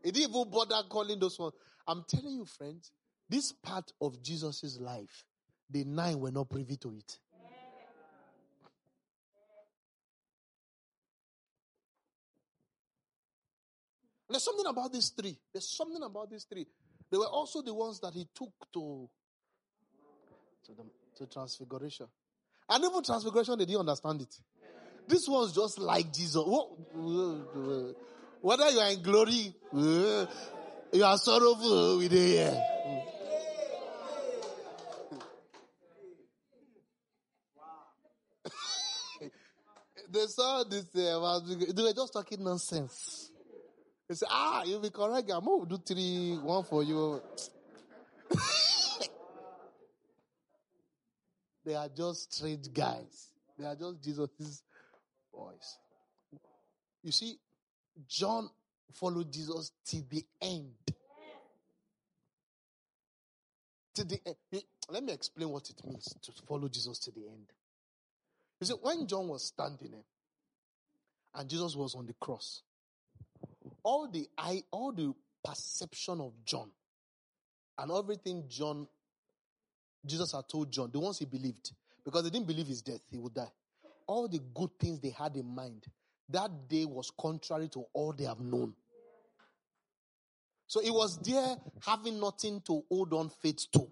He 0.05 0.13
didn't 0.13 0.31
even 0.31 0.49
bother 0.49 0.85
calling 0.89 1.19
those 1.19 1.37
ones. 1.37 1.55
I'm 1.89 2.05
telling 2.09 2.37
you, 2.37 2.45
friends, 2.45 2.93
this 3.35 3.51
part 3.51 3.93
of 4.01 4.23
Jesus' 4.23 4.79
life, 4.81 5.25
the 5.69 5.83
nine 5.83 6.21
were 6.21 6.31
not 6.31 6.49
privy 6.49 6.77
to 6.77 6.95
it. 6.95 7.19
There's 14.31 14.45
something 14.45 14.67
about 14.67 14.93
these 14.93 15.09
three. 15.09 15.37
There's 15.53 15.69
something 15.77 16.03
about 16.05 16.31
these 16.31 16.45
three. 16.45 16.65
They 17.11 17.19
were 17.19 17.27
also 17.27 17.61
the 17.61 17.75
ones 17.75 17.99
that 18.01 18.15
he 18.15 18.29
took 18.33 18.53
to, 18.73 19.09
to, 20.67 20.73
the, 20.73 20.85
to 21.19 21.27
transfiguration. 21.27 22.07
And 22.69 22.85
even 22.85 23.03
transfiguration, 23.03 23.59
they 23.59 23.65
didn't 23.65 23.81
understand 23.81 24.23
it. 24.23 24.35
This 25.09 25.27
one's 25.29 25.53
just 25.53 25.81
like 25.81 26.13
Jesus. 26.13 26.45
Whether 28.41 28.71
you 28.71 28.79
are 28.79 28.91
in 28.91 29.03
glory, 29.03 29.53
uh, 29.73 30.27
you 30.93 31.05
are 31.05 31.19
sorrowful 31.19 31.99
with 31.99 32.13
it. 32.13 33.14
They 40.15 40.27
saw 40.27 40.65
this, 40.65 40.87
uh, 40.95 41.41
they 41.75 41.83
were 41.83 41.93
just 41.93 42.13
talking 42.13 42.43
nonsense. 42.45 43.31
They 44.09 44.15
said, 44.15 44.29
ah, 44.31 44.63
you'll 44.65 44.81
be 44.81 44.91
correct. 44.91 45.31
I'm 45.33 45.45
going 45.45 45.69
to 45.69 45.77
do 45.77 45.83
three, 45.85 46.39
one 46.41 46.63
for 46.65 46.83
you. 46.85 47.21
they 51.65 51.75
are 51.75 51.89
just 51.89 52.33
strange 52.35 52.73
guys. 52.73 53.31
They 53.59 53.67
are 53.67 53.75
just 53.75 54.03
Jesus' 54.03 54.63
boys. 55.33 55.79
You 57.03 57.11
see, 57.13 57.39
John 58.09 58.49
followed 58.93 59.33
Jesus 59.33 59.73
till 59.85 60.05
the 60.09 60.25
end. 60.41 60.75
To 63.95 64.05
the 64.05 64.21
end. 64.27 64.37
Let 64.91 65.03
me 65.03 65.13
explain 65.13 65.49
what 65.49 65.69
it 65.71 65.85
means 65.85 66.15
to 66.23 66.33
follow 66.47 66.69
Jesus 66.69 66.99
to 67.01 67.11
the 67.11 67.23
end. 67.23 67.47
You 68.65 68.69
see, 68.69 68.81
when 68.81 69.07
John 69.07 69.29
was 69.29 69.45
standing 69.49 69.91
there 69.91 70.05
and 71.35 71.51
Jesus 71.51 71.77
was 71.77 71.95
on 71.95 72.07
the 72.07 72.15
cross, 72.15 72.63
all 73.83 74.09
the 74.11 74.27
eye, 74.39 74.63
all 74.71 74.91
the 74.91 75.13
perception 75.45 76.19
of 76.23 76.33
John 76.47 76.71
and 77.77 77.93
everything 77.93 78.45
John, 78.49 78.89
Jesus 80.07 80.33
had 80.33 80.49
told 80.49 80.73
John, 80.73 80.91
the 80.91 80.99
ones 80.99 81.19
he 81.19 81.27
believed, 81.27 81.73
because 82.07 82.23
they 82.23 82.31
didn't 82.31 82.47
believe 82.47 82.67
his 82.67 82.81
death, 82.81 83.03
he 83.11 83.19
would 83.19 83.35
die. 83.35 83.53
All 84.07 84.29
the 84.29 84.41
good 84.55 84.71
things 84.81 84.99
they 84.99 85.11
had 85.11 85.37
in 85.37 85.55
mind, 85.55 85.85
that 86.31 86.67
day 86.67 86.87
was 86.87 87.13
contrary 87.21 87.69
to 87.69 87.85
all 87.93 88.15
they 88.15 88.25
have 88.25 88.41
known. 88.41 88.73
So 90.69 90.81
it 90.81 90.91
was 90.91 91.19
there 91.19 91.57
having 91.85 92.19
nothing 92.19 92.63
to 92.63 92.83
hold 92.89 93.13
on 93.13 93.29
faith 93.29 93.67
to. 93.73 93.87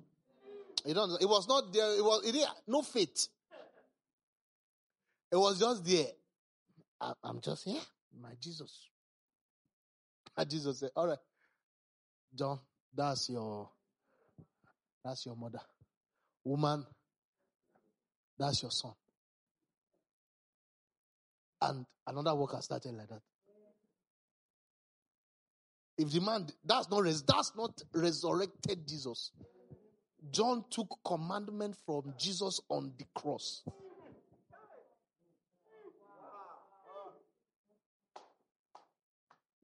It, 0.86 0.96
was 0.96 1.46
not 1.46 1.74
there, 1.74 1.98
it 1.98 2.02
was 2.02 2.22
it, 2.24 2.46
no 2.66 2.80
faith. 2.80 3.28
It 5.32 5.36
was 5.36 5.58
just 5.58 5.84
there. 5.86 6.08
I, 7.00 7.14
I'm 7.24 7.40
just 7.40 7.64
here, 7.64 7.80
my 8.20 8.28
Jesus. 8.38 8.88
And 10.36 10.48
Jesus 10.48 10.80
said, 10.80 10.90
All 10.94 11.08
right, 11.08 11.18
John, 12.34 12.60
that's 12.94 13.30
your 13.30 13.70
that's 15.02 15.24
your 15.24 15.34
mother. 15.34 15.60
Woman, 16.44 16.84
that's 18.38 18.62
your 18.62 18.70
son. 18.70 18.92
And 21.62 21.86
another 22.06 22.34
worker 22.34 22.58
started 22.60 22.92
like 22.94 23.08
that. 23.08 23.22
If 25.96 26.10
the 26.12 26.20
man 26.20 26.46
that's 26.64 26.90
not 26.90 27.04
that's 27.04 27.52
not 27.56 27.80
resurrected 27.94 28.86
Jesus. 28.86 29.32
John 30.30 30.64
took 30.70 30.98
commandment 31.04 31.74
from 31.84 32.14
Jesus 32.18 32.60
on 32.68 32.92
the 32.96 33.04
cross. 33.14 33.64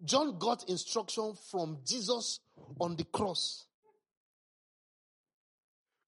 John 0.04 0.38
got 0.38 0.68
instruction 0.68 1.34
from 1.50 1.78
Jesus 1.84 2.40
on 2.80 2.96
the 2.96 3.04
cross. 3.04 3.66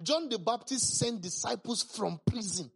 John 0.03 0.29
the 0.29 0.39
Baptist 0.39 0.99
sent 0.99 1.21
disciples 1.21 1.83
from 1.83 2.21
prison. 2.27 2.71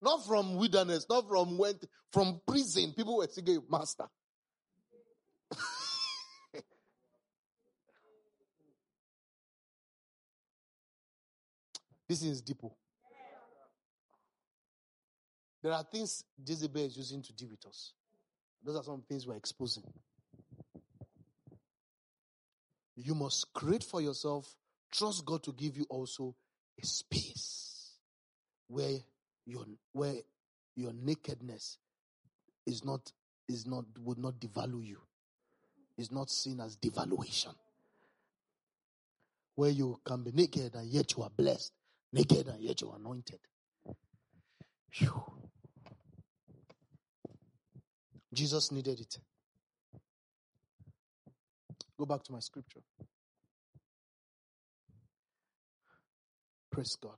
Not 0.00 0.26
from 0.26 0.56
wilderness, 0.56 1.06
not 1.08 1.28
from 1.28 1.58
went 1.58 1.84
from 2.12 2.40
prison. 2.46 2.92
People 2.92 3.16
were 3.18 3.28
saying, 3.28 3.62
Master. 3.70 4.04
this 12.08 12.22
is 12.22 12.42
deep. 12.42 12.58
Oh. 12.64 12.76
There 15.62 15.72
are 15.72 15.84
things 15.84 16.24
Jezebel 16.44 16.82
is 16.84 16.96
using 16.96 17.22
to 17.22 17.32
deal 17.32 17.48
with 17.50 17.64
us. 17.66 17.92
Those 18.64 18.76
are 18.76 18.82
some 18.82 19.02
things 19.08 19.26
we're 19.26 19.36
exposing. 19.36 19.84
You 22.96 23.14
must 23.14 23.52
create 23.54 23.84
for 23.84 24.00
yourself, 24.00 24.54
trust 24.90 25.24
God 25.24 25.42
to 25.44 25.52
give 25.52 25.76
you 25.76 25.86
also 25.88 26.34
a 26.80 26.86
space 26.86 27.92
where 28.68 28.98
your 29.46 29.64
where 29.92 30.14
your 30.76 30.92
nakedness 30.92 31.78
is 32.66 32.84
not 32.84 33.12
is 33.48 33.66
not 33.66 33.84
would 34.00 34.18
not 34.18 34.34
devalue 34.34 34.84
you. 34.86 34.98
Is 35.98 36.10
not 36.10 36.30
seen 36.30 36.60
as 36.60 36.76
devaluation. 36.76 37.54
Where 39.54 39.70
you 39.70 40.00
can 40.04 40.22
be 40.22 40.32
naked 40.32 40.74
and 40.74 40.88
yet 40.88 41.16
you 41.16 41.22
are 41.22 41.30
blessed, 41.30 41.72
naked 42.12 42.48
and 42.48 42.60
yet 42.60 42.80
you 42.80 42.90
are 42.90 42.96
anointed. 42.96 43.40
Whew. 44.92 45.22
Jesus 48.32 48.72
needed 48.72 49.00
it. 49.00 49.18
Go 51.98 52.06
back 52.06 52.22
to 52.24 52.32
my 52.32 52.40
scripture. 52.40 52.80
Praise 56.70 56.96
God. 57.00 57.16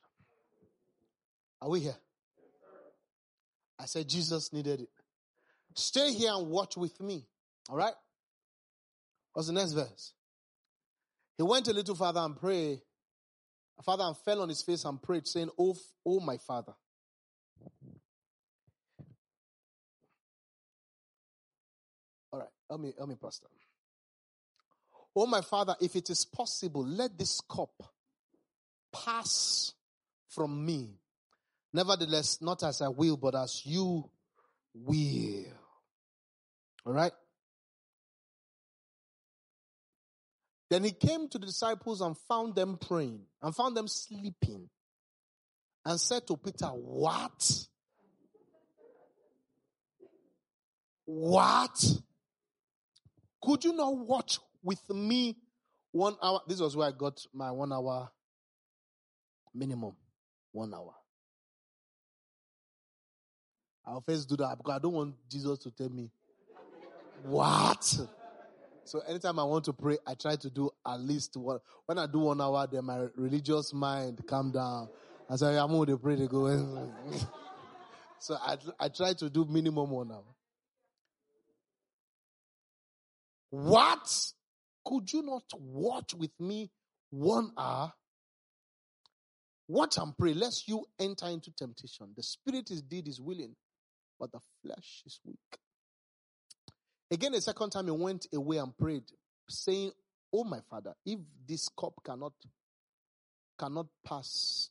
Are 1.62 1.70
we 1.70 1.80
here? 1.80 1.96
I 3.78 3.86
said 3.86 4.08
Jesus 4.08 4.52
needed 4.52 4.80
it. 4.80 4.88
Stay 5.74 6.12
here 6.12 6.32
and 6.32 6.48
watch 6.48 6.76
with 6.76 7.00
me. 7.00 7.24
All 7.70 7.76
right? 7.76 7.94
What's 9.32 9.48
the 9.48 9.54
next 9.54 9.72
verse? 9.72 10.12
He 11.36 11.42
went 11.42 11.68
a 11.68 11.72
little 11.72 11.94
farther 11.94 12.20
and 12.20 12.36
prayed. 12.36 12.80
Father 13.84 14.04
and 14.04 14.16
fell 14.16 14.40
on 14.40 14.48
his 14.48 14.62
face 14.62 14.84
and 14.84 15.02
prayed, 15.02 15.26
saying, 15.26 15.50
Oh, 15.58 15.76
oh 16.06 16.20
my 16.20 16.38
father. 16.38 16.74
Help 22.74 22.80
me, 22.82 22.92
help 22.96 23.08
me, 23.08 23.14
Pastor. 23.20 23.46
Oh 25.14 25.26
my 25.26 25.42
father, 25.42 25.76
if 25.80 25.94
it 25.94 26.10
is 26.10 26.24
possible, 26.24 26.84
let 26.84 27.16
this 27.16 27.40
cup 27.48 27.70
pass 28.92 29.72
from 30.28 30.66
me. 30.66 30.98
Nevertheless, 31.72 32.42
not 32.42 32.64
as 32.64 32.82
I 32.82 32.88
will, 32.88 33.16
but 33.16 33.36
as 33.36 33.62
you 33.64 34.10
will. 34.74 35.44
All 36.84 36.92
right? 36.92 37.12
Then 40.68 40.82
he 40.82 40.90
came 40.90 41.28
to 41.28 41.38
the 41.38 41.46
disciples 41.46 42.00
and 42.00 42.16
found 42.28 42.56
them 42.56 42.76
praying 42.76 43.20
and 43.40 43.54
found 43.54 43.76
them 43.76 43.86
sleeping 43.86 44.68
and 45.84 46.00
said 46.00 46.26
to 46.26 46.36
Peter, 46.36 46.66
What? 46.66 47.66
What? 51.04 51.84
Could 53.44 53.64
you 53.64 53.72
not 53.72 53.96
watch 53.96 54.38
with 54.62 54.88
me 54.90 55.36
one 55.92 56.16
hour? 56.22 56.40
This 56.46 56.60
was 56.60 56.76
where 56.76 56.88
I 56.88 56.92
got 56.92 57.20
my 57.32 57.50
one 57.50 57.72
hour 57.72 58.10
minimum. 59.54 59.94
One 60.52 60.72
hour. 60.72 60.94
I'll 63.86 64.00
first 64.00 64.28
do 64.28 64.36
that 64.36 64.56
because 64.56 64.76
I 64.76 64.78
don't 64.78 64.94
want 64.94 65.14
Jesus 65.28 65.58
to 65.58 65.70
tell 65.70 65.90
me, 65.90 66.10
what? 67.22 67.98
So 68.84 69.00
anytime 69.00 69.38
I 69.38 69.44
want 69.44 69.64
to 69.64 69.72
pray, 69.72 69.98
I 70.06 70.14
try 70.14 70.36
to 70.36 70.50
do 70.50 70.70
at 70.86 71.00
least 71.00 71.36
one. 71.36 71.58
When 71.86 71.98
I 71.98 72.06
do 72.06 72.20
one 72.20 72.40
hour, 72.40 72.66
then 72.70 72.84
my 72.84 73.08
religious 73.16 73.72
mind 73.74 74.22
calm 74.26 74.52
down. 74.52 74.88
I 75.28 75.36
say, 75.36 75.56
I'm 75.58 75.68
going 75.68 75.88
to 75.88 75.98
pray 75.98 76.16
go. 76.26 76.90
so 78.18 78.36
I, 78.40 78.56
I 78.78 78.88
try 78.88 79.14
to 79.14 79.30
do 79.30 79.44
minimum 79.46 79.90
one 79.90 80.12
hour. 80.12 80.33
What? 83.54 84.32
Could 84.84 85.12
you 85.12 85.22
not 85.22 85.44
watch 85.56 86.12
with 86.14 86.32
me 86.40 86.70
one 87.10 87.52
hour? 87.56 87.92
Watch 89.68 89.96
and 89.96 90.16
pray, 90.18 90.34
lest 90.34 90.66
you 90.68 90.84
enter 90.98 91.26
into 91.26 91.52
temptation. 91.52 92.08
The 92.16 92.22
spirit 92.22 92.70
is 92.70 92.82
deed 92.82 93.06
is 93.06 93.20
willing, 93.20 93.54
but 94.18 94.32
the 94.32 94.40
flesh 94.62 95.02
is 95.06 95.20
weak. 95.24 95.38
Again, 97.10 97.32
the 97.32 97.40
second 97.40 97.70
time 97.70 97.84
he 97.84 97.92
went 97.92 98.26
away 98.34 98.56
and 98.56 98.76
prayed, 98.76 99.04
saying, 99.48 99.92
Oh 100.32 100.42
my 100.42 100.58
father, 100.68 100.92
if 101.06 101.20
this 101.46 101.68
cup 101.78 101.94
cannot 102.04 102.32
cannot 103.56 103.86
pass 104.04 104.68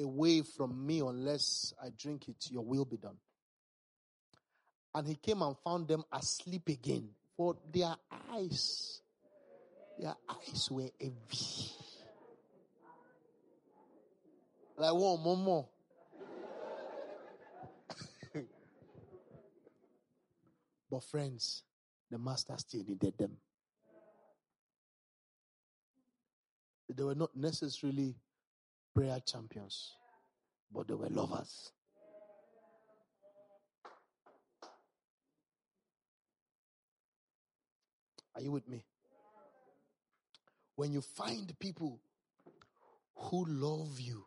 away 0.00 0.42
from 0.42 0.84
me 0.84 0.98
unless 0.98 1.72
I 1.80 1.90
drink 1.96 2.28
it, 2.28 2.50
your 2.50 2.64
will 2.64 2.84
be 2.84 2.96
done. 2.96 3.18
And 4.94 5.08
he 5.08 5.16
came 5.16 5.42
and 5.42 5.56
found 5.58 5.88
them 5.88 6.04
asleep 6.12 6.68
again, 6.68 7.08
for 7.36 7.56
their 7.72 7.96
eyes, 8.32 9.00
their 9.98 10.14
eyes 10.28 10.68
were 10.70 10.88
heavy. 11.00 11.70
Like 14.76 14.92
one 14.94 15.20
more, 15.20 15.36
more. 15.36 15.68
But 20.90 21.02
friends, 21.02 21.64
the 22.10 22.18
master 22.18 22.54
still 22.56 22.84
needed 22.86 23.18
them. 23.18 23.36
They 26.94 27.02
were 27.02 27.16
not 27.16 27.34
necessarily 27.34 28.14
prayer 28.94 29.18
champions, 29.26 29.94
but 30.72 30.86
they 30.86 30.94
were 30.94 31.08
lovers. 31.08 31.72
Are 38.34 38.42
you 38.42 38.50
with 38.50 38.68
me? 38.68 38.84
When 40.76 40.92
you 40.92 41.00
find 41.00 41.52
people 41.58 42.00
who 43.14 43.44
love 43.46 44.00
you 44.00 44.24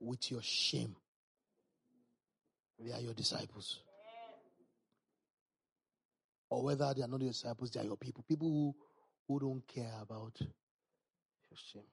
with 0.00 0.30
your 0.30 0.42
shame, 0.42 0.96
they 2.78 2.92
are 2.92 3.00
your 3.00 3.14
disciples. 3.14 3.80
Or 6.48 6.64
whether 6.64 6.92
they 6.94 7.02
are 7.02 7.08
not 7.08 7.20
your 7.20 7.30
disciples, 7.30 7.70
they 7.70 7.80
are 7.80 7.84
your 7.84 7.96
people. 7.96 8.24
People 8.26 8.48
who, 8.48 8.74
who 9.28 9.38
don't 9.38 9.66
care 9.68 9.92
about 10.02 10.32
your 10.40 10.48
shame. 11.72 11.86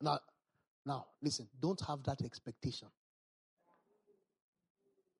Now, 0.00 0.20
now, 0.84 1.06
listen, 1.20 1.48
don't 1.60 1.80
have 1.88 2.04
that 2.04 2.22
expectation 2.22 2.88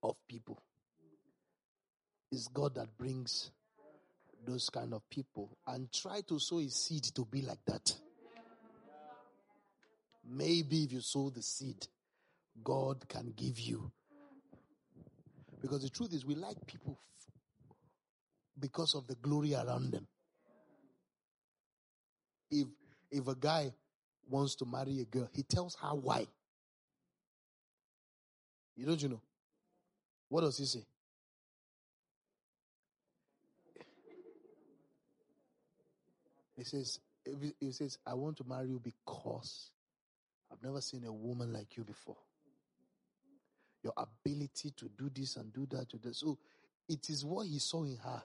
of 0.04 0.14
people. 0.28 0.62
It's 2.30 2.46
God 2.46 2.76
that 2.76 2.96
brings 2.96 3.50
those 4.46 4.70
kind 4.70 4.94
of 4.94 5.08
people 5.10 5.56
and 5.66 5.92
try 5.92 6.20
to 6.28 6.38
sow 6.38 6.58
a 6.58 6.68
seed 6.68 7.04
to 7.14 7.24
be 7.24 7.42
like 7.42 7.64
that. 7.66 7.94
Maybe 10.28 10.84
if 10.84 10.92
you 10.92 11.00
sow 11.00 11.30
the 11.30 11.42
seed, 11.42 11.86
God 12.64 13.08
can 13.08 13.32
give 13.36 13.58
you. 13.58 13.90
Because 15.60 15.82
the 15.82 15.90
truth 15.90 16.12
is, 16.12 16.24
we 16.24 16.34
like 16.34 16.66
people 16.66 16.98
because 18.58 18.94
of 18.94 19.06
the 19.06 19.14
glory 19.16 19.54
around 19.54 19.92
them. 19.92 20.06
If 22.50 22.66
if 23.10 23.26
a 23.28 23.34
guy 23.34 23.72
wants 24.28 24.56
to 24.56 24.64
marry 24.64 25.00
a 25.00 25.04
girl, 25.04 25.28
he 25.32 25.42
tells 25.42 25.76
her 25.76 25.88
why. 25.88 26.26
You 28.76 28.86
don't 28.86 29.02
you 29.02 29.08
know? 29.08 29.22
What 30.28 30.42
does 30.42 30.58
he 30.58 30.64
say? 30.64 30.84
He 36.56 36.64
says, 36.64 36.98
he 37.60 37.72
says, 37.72 37.98
I 38.06 38.14
want 38.14 38.38
to 38.38 38.44
marry 38.44 38.68
you 38.68 38.80
because 38.82 39.70
I've 40.50 40.62
never 40.62 40.80
seen 40.80 41.04
a 41.04 41.12
woman 41.12 41.52
like 41.52 41.76
you 41.76 41.84
before. 41.84 42.16
Your 43.82 43.92
ability 43.96 44.70
to 44.76 44.88
do 44.96 45.10
this 45.14 45.36
and 45.36 45.52
do 45.52 45.66
that 45.70 45.90
to 45.90 45.98
this. 45.98 46.20
So 46.20 46.38
it 46.88 47.08
is 47.10 47.24
what 47.24 47.46
he 47.46 47.58
saw 47.58 47.84
in 47.84 47.98
her 47.98 48.22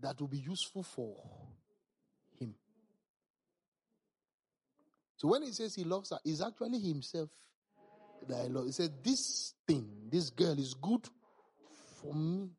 that 0.00 0.20
will 0.20 0.28
be 0.28 0.38
useful 0.38 0.82
for 0.82 1.14
him. 2.38 2.54
So 5.16 5.28
when 5.28 5.42
he 5.42 5.52
says 5.52 5.74
he 5.74 5.84
loves 5.84 6.10
her, 6.10 6.18
it's 6.24 6.42
actually 6.42 6.80
himself 6.80 7.28
that 8.28 8.38
I 8.38 8.46
love. 8.46 8.66
He 8.66 8.72
said, 8.72 8.92
This 9.04 9.54
thing, 9.66 9.88
this 10.10 10.30
girl 10.30 10.58
is 10.58 10.74
good 10.74 11.08
for 12.00 12.14
me. 12.14 12.50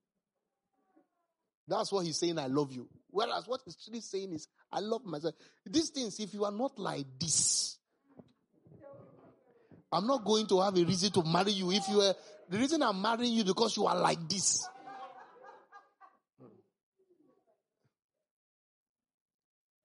That's 1.68 1.92
what 1.92 2.06
he's 2.06 2.20
saying, 2.20 2.38
I 2.40 2.48
love 2.48 2.72
you. 2.72 2.88
Whereas 3.14 3.48
what 3.48 3.62
he's 3.64 3.78
really 3.88 4.02
saying 4.02 4.34
is, 4.34 4.48
I 4.72 4.80
love 4.80 5.06
myself. 5.06 5.36
These 5.64 5.92
things, 5.92 6.20
if 6.20 6.34
you 6.34 6.46
are 6.46 6.52
not 6.52 6.80
like 6.80 7.06
this, 7.20 7.78
I'm 9.92 10.08
not 10.08 10.26
going 10.26 10.48
to 10.48 10.60
have 10.62 10.76
a 10.76 10.84
reason 10.84 11.12
to 11.12 11.24
marry 11.24 11.52
you. 11.52 11.72
If 11.72 11.88
you 11.90 12.02
are, 12.02 12.16
the 12.50 12.58
reason 12.58 12.82
I'm 12.82 13.00
marrying 13.00 13.34
you 13.34 13.44
because 13.44 13.78
you 13.78 13.86
are 13.86 13.96
like 13.96 14.28
this. 14.28 14.68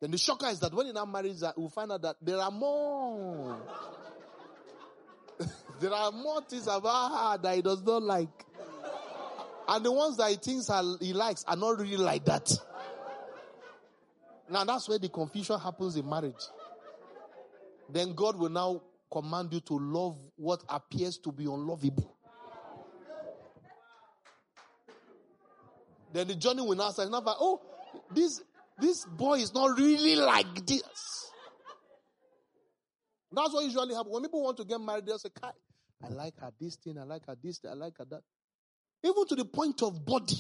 Then 0.01 0.13
the 0.13 0.19
shocker 0.19 0.47
is 0.47 0.61
that 0.61 0.73
when 0.73 0.87
he 0.87 0.93
now 0.93 1.05
marries 1.05 1.43
her, 1.43 1.53
we'll 1.55 1.69
find 1.69 1.93
out 1.93 2.01
that 2.01 2.17
there 2.23 2.39
are 2.39 2.51
more. 2.51 3.59
there 5.81 5.93
are 5.93 6.13
more 6.13 6.41
things 6.49 6.67
about 6.67 7.11
her 7.11 7.43
that 7.43 7.57
he 7.57 7.61
does 7.61 7.83
not 7.83 8.03
like. 8.03 8.47
And 9.69 9.85
the 9.85 9.93
ones 9.93 10.17
that 10.17 10.31
he 10.31 10.37
thinks 10.37 10.71
he 10.99 11.13
likes 11.13 11.45
are 11.47 11.57
not 11.57 11.79
really 11.79 11.99
like 11.99 12.25
that. 12.25 12.51
Now 14.51 14.65
that's 14.65 14.89
where 14.89 14.99
the 14.99 15.09
confusion 15.09 15.59
happens 15.59 15.97
in 15.97 16.09
marriage. 16.09 16.35
Then 17.91 18.15
God 18.15 18.37
will 18.39 18.49
now 18.51 18.83
command 19.11 19.53
you 19.53 19.61
to 19.61 19.75
love 19.79 20.19
what 20.37 20.63
appears 20.69 21.19
to 21.19 21.33
be 21.33 21.45
unlovable. 21.45 22.15
Then 26.13 26.29
the 26.29 26.35
journey 26.35 26.63
will 26.63 26.77
now 26.77 26.91
start. 26.91 27.09
Oh, 27.13 27.61
this 28.15 28.41
this 28.79 29.05
boy 29.05 29.39
is 29.39 29.53
not 29.53 29.77
really 29.79 30.17
like 30.17 30.67
this. 30.67 31.31
That's 33.31 33.53
what 33.53 33.65
usually 33.65 33.95
happens. 33.95 34.13
When 34.13 34.23
people 34.23 34.43
want 34.43 34.57
to 34.57 34.65
get 34.65 34.81
married, 34.81 35.05
they'll 35.05 35.19
say, 35.19 35.29
I 35.43 36.09
like 36.09 36.39
her 36.41 36.51
this 36.59 36.77
thing, 36.77 36.99
I 36.99 37.03
like 37.03 37.27
her 37.27 37.37
this, 37.43 37.59
Thing, 37.59 37.71
I 37.71 37.75
like 37.75 37.99
her 37.99 38.07
that. 38.07 38.23
Even 39.05 39.27
to 39.27 39.35
the 39.35 39.45
point 39.45 39.83
of 39.83 40.05
body. 40.05 40.39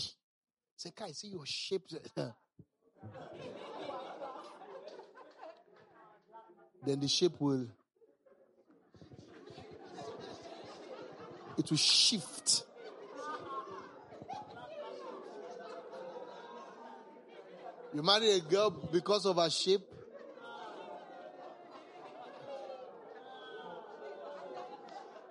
Say, 0.77 0.91
Kai, 0.97 1.11
see 1.13 1.29
your 1.29 1.45
shape. 1.45 1.83
then 6.85 7.01
the 7.01 7.09
shape 7.09 7.41
will 7.41 7.67
it 11.59 11.71
will 11.71 11.77
shift. 11.77 12.65
You 17.95 18.03
marry 18.03 18.31
a 18.31 18.41
girl 18.41 18.71
because 18.71 19.27
of 19.27 19.37
her 19.37 19.51
shape. 19.51 19.81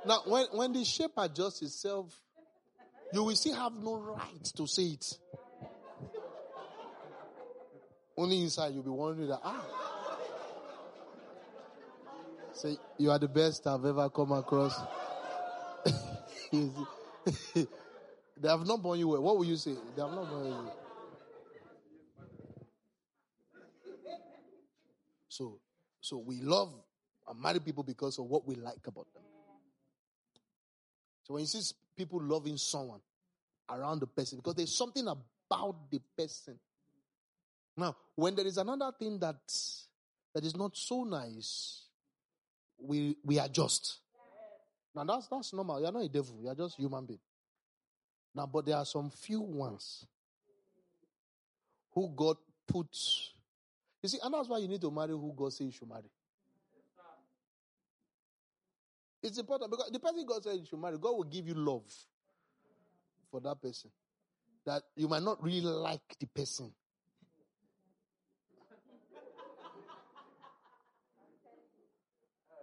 Now, 0.05 0.21
when, 0.25 0.45
when 0.51 0.73
the 0.73 0.83
shape 0.83 1.11
adjusts 1.17 1.61
itself, 1.61 2.13
you 3.13 3.23
will 3.23 3.35
still 3.35 3.55
have 3.55 3.73
no 3.73 3.95
right 3.95 4.43
to 4.55 4.67
say 4.67 4.83
it. 4.83 5.17
Only 8.17 8.41
inside 8.41 8.73
you'll 8.73 8.83
be 8.83 8.89
wondering 8.89 9.29
that, 9.29 9.39
ah. 9.43 9.86
Say, 12.57 12.75
you 12.97 13.11
are 13.11 13.19
the 13.19 13.27
best 13.27 13.67
I've 13.67 13.85
ever 13.85 14.09
come 14.09 14.31
across. 14.31 14.75
they 16.51 18.47
have 18.49 18.65
not 18.65 18.81
born 18.81 18.97
you 18.97 19.09
well. 19.09 19.21
What 19.21 19.37
will 19.37 19.45
you 19.45 19.57
say? 19.57 19.75
They 19.95 20.01
have 20.01 20.11
not 20.11 20.27
born 20.27 20.45
you 20.45 20.51
well. 20.53 20.77
So, 25.29 25.59
so 26.01 26.17
we 26.17 26.41
love 26.41 26.73
and 27.29 27.39
marry 27.39 27.59
people 27.59 27.83
because 27.83 28.17
of 28.17 28.25
what 28.25 28.47
we 28.47 28.55
like 28.55 28.87
about 28.87 29.05
them. 29.13 29.21
So 31.25 31.35
when 31.35 31.41
you 31.41 31.47
see 31.47 31.75
people 31.95 32.19
loving 32.23 32.57
someone 32.57 33.01
around 33.69 33.99
the 33.99 34.07
person, 34.07 34.39
because 34.39 34.55
there's 34.55 34.75
something 34.75 35.07
about 35.07 35.91
the 35.91 36.01
person. 36.17 36.57
Now, 37.75 37.95
when 38.15 38.33
there 38.33 38.47
is 38.47 38.57
another 38.57 38.91
thing 38.97 39.19
that 39.19 39.35
that 40.33 40.43
is 40.43 40.55
not 40.55 40.75
so 40.75 41.03
nice, 41.03 41.86
we 42.79 43.17
we 43.23 43.39
adjust. 43.39 43.99
Now 44.95 45.03
that's 45.03 45.27
that's 45.27 45.53
normal. 45.53 45.81
You're 45.81 45.91
not 45.91 46.03
a 46.03 46.09
devil, 46.09 46.39
you're 46.41 46.55
just 46.55 46.77
human 46.77 47.05
being. 47.05 47.19
Now, 48.35 48.45
but 48.45 48.65
there 48.65 48.75
are 48.75 48.85
some 48.85 49.09
few 49.09 49.41
ones 49.41 50.05
who 51.93 52.11
God 52.15 52.37
puts 52.67 53.33
you 54.01 54.09
see, 54.09 54.19
and 54.23 54.33
that's 54.33 54.47
why 54.47 54.59
you 54.59 54.67
need 54.67 54.81
to 54.81 54.91
marry 54.91 55.11
who 55.11 55.33
God 55.35 55.53
says 55.53 55.65
you 55.65 55.71
should 55.71 55.89
marry. 55.89 56.09
It's 59.23 59.37
important 59.37 59.71
because 59.71 59.89
the 59.91 59.99
person 59.99 60.25
God 60.25 60.43
says 60.43 60.59
you 60.59 60.65
should 60.65 60.79
marry, 60.79 60.97
God 60.97 61.17
will 61.17 61.23
give 61.23 61.47
you 61.47 61.55
love 61.55 61.83
for 63.31 63.41
that 63.41 63.61
person. 63.61 63.89
That 64.65 64.83
you 64.95 65.07
might 65.07 65.23
not 65.23 65.43
really 65.43 65.61
like 65.61 66.01
the 66.19 66.27
person. 66.27 66.71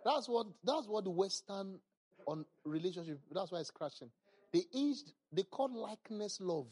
That's 0.04 0.28
what 0.28 0.46
that's 0.62 0.86
what 0.86 1.04
the 1.04 1.10
Western 1.10 1.78
on 2.26 2.44
relationship. 2.64 3.18
That's 3.32 3.50
why 3.50 3.60
it's 3.60 3.70
crashing. 3.70 4.10
They 4.52 4.64
aged, 4.74 5.12
they 5.32 5.42
call 5.42 5.70
likeness 5.74 6.38
love. 6.40 6.68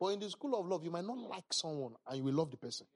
But 0.00 0.08
in 0.08 0.20
the 0.20 0.30
school 0.30 0.58
of 0.58 0.66
love, 0.66 0.82
you 0.82 0.90
might 0.90 1.04
not 1.04 1.18
like 1.18 1.44
someone 1.52 1.92
and 2.08 2.18
you 2.18 2.24
will 2.24 2.34
love 2.34 2.50
the 2.50 2.56
person. 2.56 2.86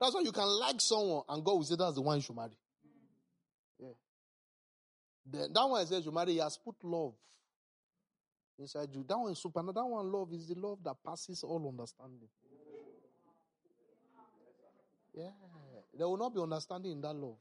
That's 0.00 0.14
why 0.14 0.20
you 0.20 0.30
can 0.30 0.46
like 0.46 0.80
someone 0.80 1.22
and 1.28 1.44
God 1.44 1.54
will 1.54 1.64
say 1.64 1.74
that's 1.76 1.96
the 1.96 2.02
one 2.02 2.16
you 2.18 2.22
should 2.22 2.36
marry. 2.36 2.56
Yeah. 3.80 3.88
Then 5.26 5.52
that 5.52 5.68
one 5.68 5.84
says 5.86 6.04
you 6.04 6.12
marry, 6.12 6.34
he 6.34 6.38
has 6.38 6.56
put 6.56 6.76
love 6.84 7.14
inside 8.60 8.90
you. 8.92 9.04
That 9.08 9.18
one 9.18 9.32
is 9.32 9.38
super. 9.38 9.60
That 9.60 9.84
one 9.84 10.12
love 10.12 10.32
is 10.32 10.46
the 10.46 10.54
love 10.54 10.78
that 10.84 10.96
passes 11.04 11.42
all 11.42 11.66
understanding. 11.68 12.28
Yeah. 15.14 15.30
There 15.96 16.06
will 16.08 16.16
not 16.16 16.34
be 16.34 16.40
understanding 16.40 16.92
in 16.92 17.00
that 17.00 17.14
love. 17.14 17.36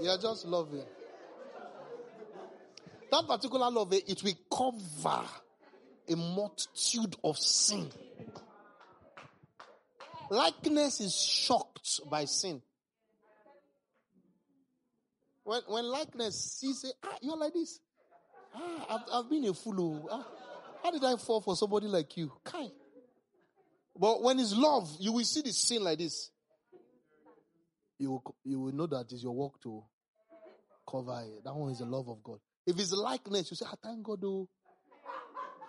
You're 0.00 0.18
just 0.18 0.44
loving. 0.46 0.84
That 3.10 3.26
particular 3.28 3.70
love, 3.70 3.92
it 3.92 4.22
will 4.22 4.34
cover 4.50 5.24
a 6.08 6.16
multitude 6.16 7.16
of 7.22 7.38
sin. 7.38 7.88
Likeness 10.30 11.00
is 11.00 11.14
shocked 11.14 12.00
by 12.10 12.24
sin. 12.24 12.60
When, 15.44 15.60
when 15.68 15.84
likeness 15.84 16.56
sees, 16.58 16.84
it, 16.84 16.94
ah, 17.04 17.16
you're 17.20 17.36
like 17.36 17.52
this. 17.52 17.78
Ah, 18.54 18.86
I've, 18.90 19.00
I've 19.24 19.30
been 19.30 19.44
a 19.44 19.54
fool. 19.54 20.08
oh. 20.10 20.10
Ah, 20.10 20.26
how 20.84 20.90
did 20.90 21.02
I 21.02 21.16
fall 21.16 21.40
for 21.40 21.56
somebody 21.56 21.86
like 21.86 22.14
you? 22.18 22.30
Kai. 22.44 22.68
But 23.98 24.22
when 24.22 24.38
it's 24.38 24.54
love, 24.54 24.94
you 25.00 25.12
will 25.12 25.24
see 25.24 25.40
the 25.40 25.52
sin 25.52 25.82
like 25.82 25.98
this. 25.98 26.30
You 27.98 28.10
will, 28.10 28.36
you 28.44 28.60
will 28.60 28.72
know 28.72 28.86
that 28.86 29.10
it's 29.10 29.22
your 29.22 29.32
work 29.34 29.58
to 29.62 29.82
cover 30.88 31.24
it. 31.24 31.42
That 31.42 31.54
one 31.54 31.72
is 31.72 31.78
the 31.78 31.86
love 31.86 32.08
of 32.08 32.22
God. 32.22 32.38
If 32.66 32.78
it's 32.78 32.92
likeness, 32.92 33.50
you 33.50 33.56
say, 33.56 33.64
ah, 33.66 33.76
thank 33.82 34.02
God, 34.02 34.22
oh. 34.24 34.46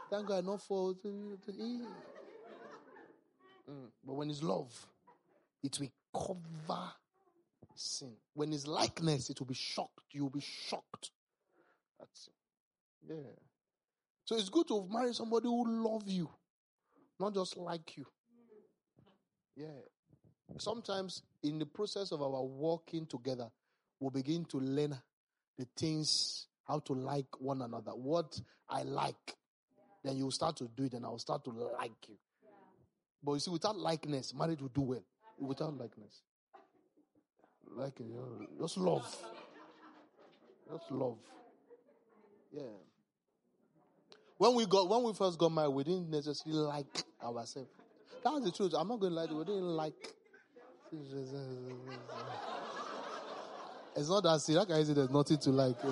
Thank 0.09 0.28
God, 0.28 0.45
not 0.45 0.61
fall. 0.61 0.95
Mm. 0.95 1.88
But 4.05 4.13
when 4.13 4.30
it's 4.30 4.43
love, 4.43 4.72
it 5.63 5.80
will 5.80 5.91
cover 6.13 6.91
sin. 7.74 8.18
When 8.34 8.51
it's 8.51 8.68
likeness, 8.68 9.30
it 9.30 9.39
will 9.39 9.47
be 9.47 9.55
shocked. 9.55 10.11
You'll 10.11 10.30
be 10.30 10.41
shocked. 10.41 11.11
That's 11.99 12.28
it. 12.28 13.13
Yeah. 13.13 13.55
So 14.26 14.36
it's 14.36 14.49
good 14.49 14.67
to 14.69 14.88
marry 14.91 15.13
somebody 15.13 15.47
who 15.47 15.84
love 15.84 16.03
you, 16.07 16.30
not 17.19 17.34
just 17.36 17.57
like 17.57 17.95
you. 17.95 18.05
Yeah. 19.55 19.67
Sometimes 20.57 21.21
in 21.43 21.59
the 21.59 21.65
process 21.65 22.11
of 22.11 22.21
our 22.21 22.43
walking 22.43 23.05
together, 23.05 23.49
we'll 23.99 24.09
begin 24.09 24.45
to 24.45 24.57
learn 24.57 24.97
the 25.57 25.67
things, 25.78 26.47
how 26.67 26.80
to 26.80 26.93
like 26.93 27.28
one 27.39 27.61
another. 27.61 27.91
What 27.91 28.39
I 28.67 28.82
like, 28.82 29.36
then 30.03 30.17
you'll 30.17 30.32
start 30.32 30.57
to 30.57 30.69
do 30.76 30.84
it, 30.86 30.93
and 30.93 31.05
I'll 31.05 31.19
start 31.19 31.43
to 31.45 31.51
like 31.51 32.07
you. 32.07 32.15
But 33.23 33.34
you 33.34 33.39
see, 33.39 33.51
without 33.51 33.78
likeness, 33.78 34.34
marriage 34.34 34.61
will 34.61 34.69
do 34.69 34.82
well. 34.82 35.03
Without 35.39 35.78
likeness. 35.78 36.21
Like 37.76 37.99
just 38.59 38.78
love. 38.78 39.17
Just 40.71 40.91
love. 40.91 41.17
Yeah. 42.51 42.61
When 44.38 44.53
we 44.53 44.65
got 44.65 44.89
when 44.89 45.03
we 45.03 45.13
first 45.13 45.38
got 45.38 45.51
married, 45.51 45.69
we 45.69 45.83
didn't 45.83 46.09
necessarily 46.09 46.61
like 46.61 47.03
ourselves. 47.23 47.69
That's 48.23 48.43
the 48.43 48.51
truth. 48.51 48.73
I'm 48.77 48.88
not 48.88 48.99
going 48.99 49.13
to 49.13 49.19
lie 49.19 49.27
to 49.27 49.31
you. 49.31 49.38
We 49.39 49.45
didn't 49.45 49.63
like. 49.63 50.13
It's 53.95 54.09
not 54.09 54.23
that 54.23 54.41
serious. 54.41 54.65
That 54.65 54.73
guy 54.73 54.83
said 54.83 54.95
there's 54.95 55.09
nothing 55.09 55.38
to 55.38 55.49
like. 55.51 55.77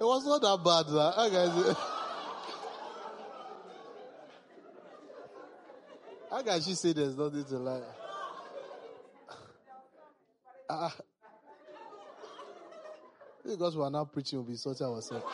It 0.00 0.04
was 0.04 0.26
not 0.26 0.42
that 0.42 0.64
bad, 0.64 0.86
sir. 0.90 1.12
That 1.16 1.30
guy, 1.30 1.91
How 6.44 6.54
can 6.54 6.60
she 6.60 6.74
say 6.74 6.92
there's 6.92 7.16
nothing 7.16 7.44
to 7.44 7.56
like? 7.56 7.84
Uh, 10.68 10.90
because 13.44 13.76
we 13.76 13.82
are 13.84 13.90
now 13.90 14.04
preaching, 14.04 14.40
we'll 14.40 14.48
be 14.48 14.56
sorting 14.56 14.84
ourselves. 14.88 15.24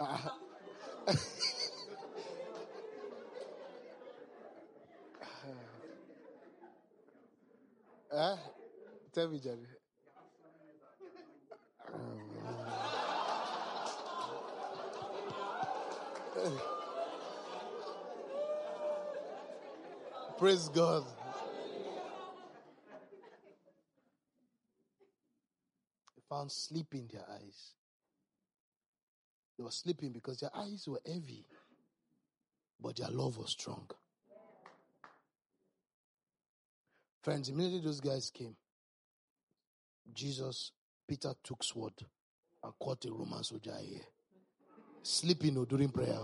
Uh, 0.00 0.28
uh, 8.12 8.36
tell 9.14 9.28
me, 9.28 9.38
Jerry. 9.38 9.68
Praise 20.46 20.68
God. 20.68 21.02
They 26.14 26.22
found 26.30 26.52
sleep 26.52 26.86
in 26.94 27.08
their 27.12 27.24
eyes. 27.28 27.72
They 29.58 29.64
were 29.64 29.72
sleeping 29.72 30.12
because 30.12 30.38
their 30.38 30.54
eyes 30.54 30.86
were 30.86 31.00
heavy, 31.04 31.44
but 32.80 32.94
their 32.94 33.08
love 33.08 33.36
was 33.38 33.50
strong. 33.50 33.90
Friends, 37.24 37.48
immediately 37.48 37.80
those 37.80 38.00
guys 38.00 38.30
came, 38.30 38.54
Jesus, 40.14 40.70
Peter 41.08 41.32
took 41.42 41.64
sword 41.64 41.94
and 42.62 42.72
caught 42.78 43.04
a 43.04 43.12
Roman 43.12 43.42
soldier 43.42 43.74
here. 43.82 43.98
Sleeping 45.02 45.64
during 45.64 45.88
prayer. 45.88 46.20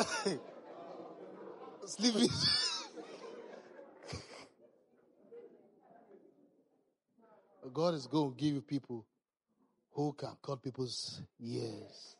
Sleeping. 1.86 2.28
God 7.72 7.94
is 7.94 8.06
going 8.06 8.32
to 8.32 8.36
give 8.36 8.54
you 8.54 8.60
people 8.62 9.04
who 9.92 10.12
can 10.14 10.36
cut 10.42 10.62
people's 10.62 11.20
ears. 11.40 12.16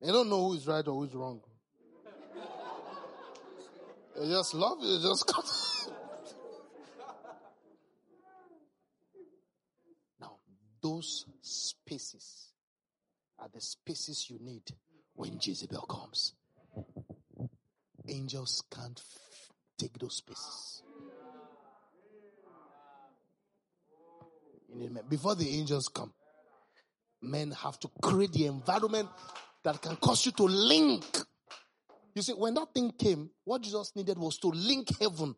They 0.00 0.08
don't 0.08 0.28
know 0.28 0.48
who 0.48 0.54
is 0.54 0.66
right 0.66 0.86
or 0.86 0.94
who 0.94 1.04
is 1.04 1.14
wrong. 1.14 1.40
They 4.18 4.28
just 4.28 4.54
love 4.54 4.78
you, 4.82 4.98
just 5.00 5.26
cut. 5.26 5.46
now, 10.20 10.36
those 10.82 11.24
spaces 11.40 12.52
are 13.38 13.48
the 13.52 13.60
spaces 13.60 14.28
you 14.28 14.38
need 14.40 14.70
when 15.22 15.38
Jezebel 15.40 15.82
comes. 15.82 16.34
Angels 18.08 18.64
can't 18.74 18.98
f- 18.98 19.52
take 19.78 19.96
those 19.96 20.16
spaces. 20.16 20.82
Before 25.08 25.36
the 25.36 25.48
angels 25.48 25.86
come, 25.86 26.12
men 27.22 27.52
have 27.52 27.78
to 27.78 27.90
create 28.02 28.32
the 28.32 28.46
environment 28.46 29.08
that 29.62 29.80
can 29.80 29.94
cause 29.94 30.26
you 30.26 30.32
to 30.32 30.42
link. 30.42 31.04
You 32.16 32.22
see, 32.22 32.32
when 32.32 32.54
that 32.54 32.74
thing 32.74 32.90
came, 32.90 33.30
what 33.44 33.62
Jesus 33.62 33.92
needed 33.94 34.18
was 34.18 34.38
to 34.38 34.48
link 34.48 34.88
heaven. 34.98 35.36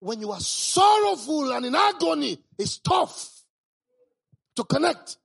When 0.00 0.20
you 0.20 0.32
are 0.32 0.40
sorrowful 0.40 1.50
and 1.52 1.64
in 1.64 1.74
agony, 1.74 2.36
it's 2.58 2.78
tough 2.78 3.42
to 4.56 4.64
connect. 4.64 5.16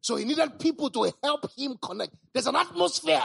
So 0.00 0.16
he 0.16 0.24
needed 0.24 0.58
people 0.58 0.90
to 0.90 1.12
help 1.22 1.46
him 1.56 1.76
connect. 1.80 2.14
There's 2.32 2.46
an 2.46 2.56
atmosphere. 2.56 3.22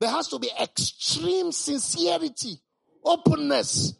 There 0.00 0.10
has 0.10 0.28
to 0.28 0.38
be 0.38 0.48
extreme 0.60 1.50
sincerity, 1.50 2.60
openness 3.04 3.94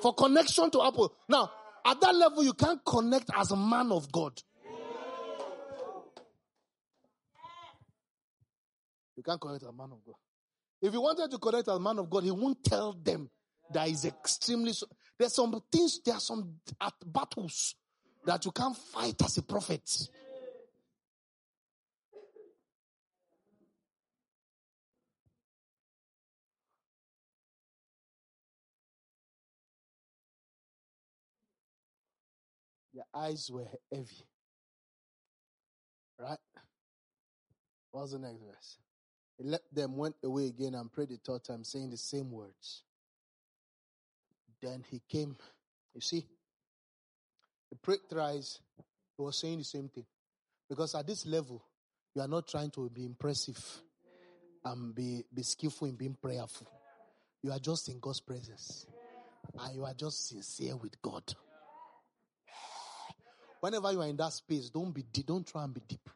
for 0.00 0.14
connection 0.14 0.70
to 0.70 0.82
Apple. 0.82 1.12
Now, 1.28 1.50
at 1.84 2.00
that 2.00 2.14
level, 2.14 2.44
you 2.44 2.52
can't 2.52 2.80
connect 2.84 3.30
as 3.36 3.50
a 3.50 3.56
man 3.56 3.90
of 3.90 4.12
God. 4.12 4.40
You 9.16 9.22
can't 9.24 9.40
connect 9.40 9.64
as 9.64 9.68
a 9.68 9.72
man 9.72 9.90
of 9.92 10.04
God. 10.04 10.14
If 10.80 10.92
you 10.94 11.00
wanted 11.00 11.30
to 11.30 11.38
connect 11.38 11.68
as 11.68 11.76
a 11.76 11.80
man 11.80 11.98
of 11.98 12.08
God, 12.08 12.24
he 12.24 12.30
won't 12.30 12.62
tell 12.64 12.92
them 12.92 13.28
that 13.72 13.88
is 13.88 14.04
extremely. 14.04 14.72
There's 15.18 15.34
some 15.34 15.60
things, 15.70 16.00
there 16.04 16.14
are 16.14 16.20
some 16.20 16.54
battles 17.04 17.74
that 18.24 18.44
you 18.44 18.52
can't 18.52 18.76
fight 18.76 19.20
as 19.22 19.36
a 19.36 19.42
prophet. 19.42 19.82
Their 32.94 33.04
eyes 33.14 33.50
were 33.50 33.66
heavy. 33.92 34.24
Right? 36.18 36.38
What's 37.92 38.12
the 38.12 38.18
next 38.18 38.40
verse? 38.40 38.78
He 39.38 39.44
left 39.44 39.74
them, 39.74 39.96
went 39.96 40.16
away 40.22 40.46
again, 40.46 40.74
and 40.74 40.92
prayed 40.92 41.08
the 41.08 41.18
third 41.24 41.44
time, 41.44 41.64
saying 41.64 41.90
the 41.90 41.96
same 41.96 42.30
words. 42.30 42.82
Then 44.60 44.84
he 44.90 45.00
came. 45.08 45.36
You 45.94 46.00
see, 46.00 46.26
he 47.70 47.76
prayed 47.80 48.00
thrice. 48.08 48.60
He 49.16 49.22
was 49.22 49.38
saying 49.38 49.58
the 49.58 49.64
same 49.64 49.88
thing. 49.88 50.04
Because 50.68 50.94
at 50.94 51.06
this 51.06 51.26
level, 51.26 51.64
you 52.14 52.22
are 52.22 52.28
not 52.28 52.48
trying 52.48 52.70
to 52.72 52.90
be 52.90 53.04
impressive 53.06 53.64
and 54.64 54.94
be, 54.94 55.24
be 55.34 55.42
skillful 55.42 55.88
in 55.88 55.94
being 55.94 56.16
prayerful. 56.20 56.66
You 57.42 57.52
are 57.52 57.58
just 57.58 57.88
in 57.88 57.98
God's 57.98 58.20
presence. 58.20 58.86
And 59.58 59.74
you 59.74 59.84
are 59.84 59.94
just 59.94 60.28
sincere 60.28 60.76
with 60.76 61.00
God. 61.00 61.22
Whenever 63.60 63.92
you 63.92 64.00
are 64.00 64.08
in 64.08 64.16
that 64.16 64.32
space, 64.32 64.70
don't 64.70 64.90
be 64.92 65.02
deep, 65.02 65.26
don't 65.26 65.46
try 65.46 65.64
and 65.64 65.74
be 65.74 65.80
deep. 65.86 66.08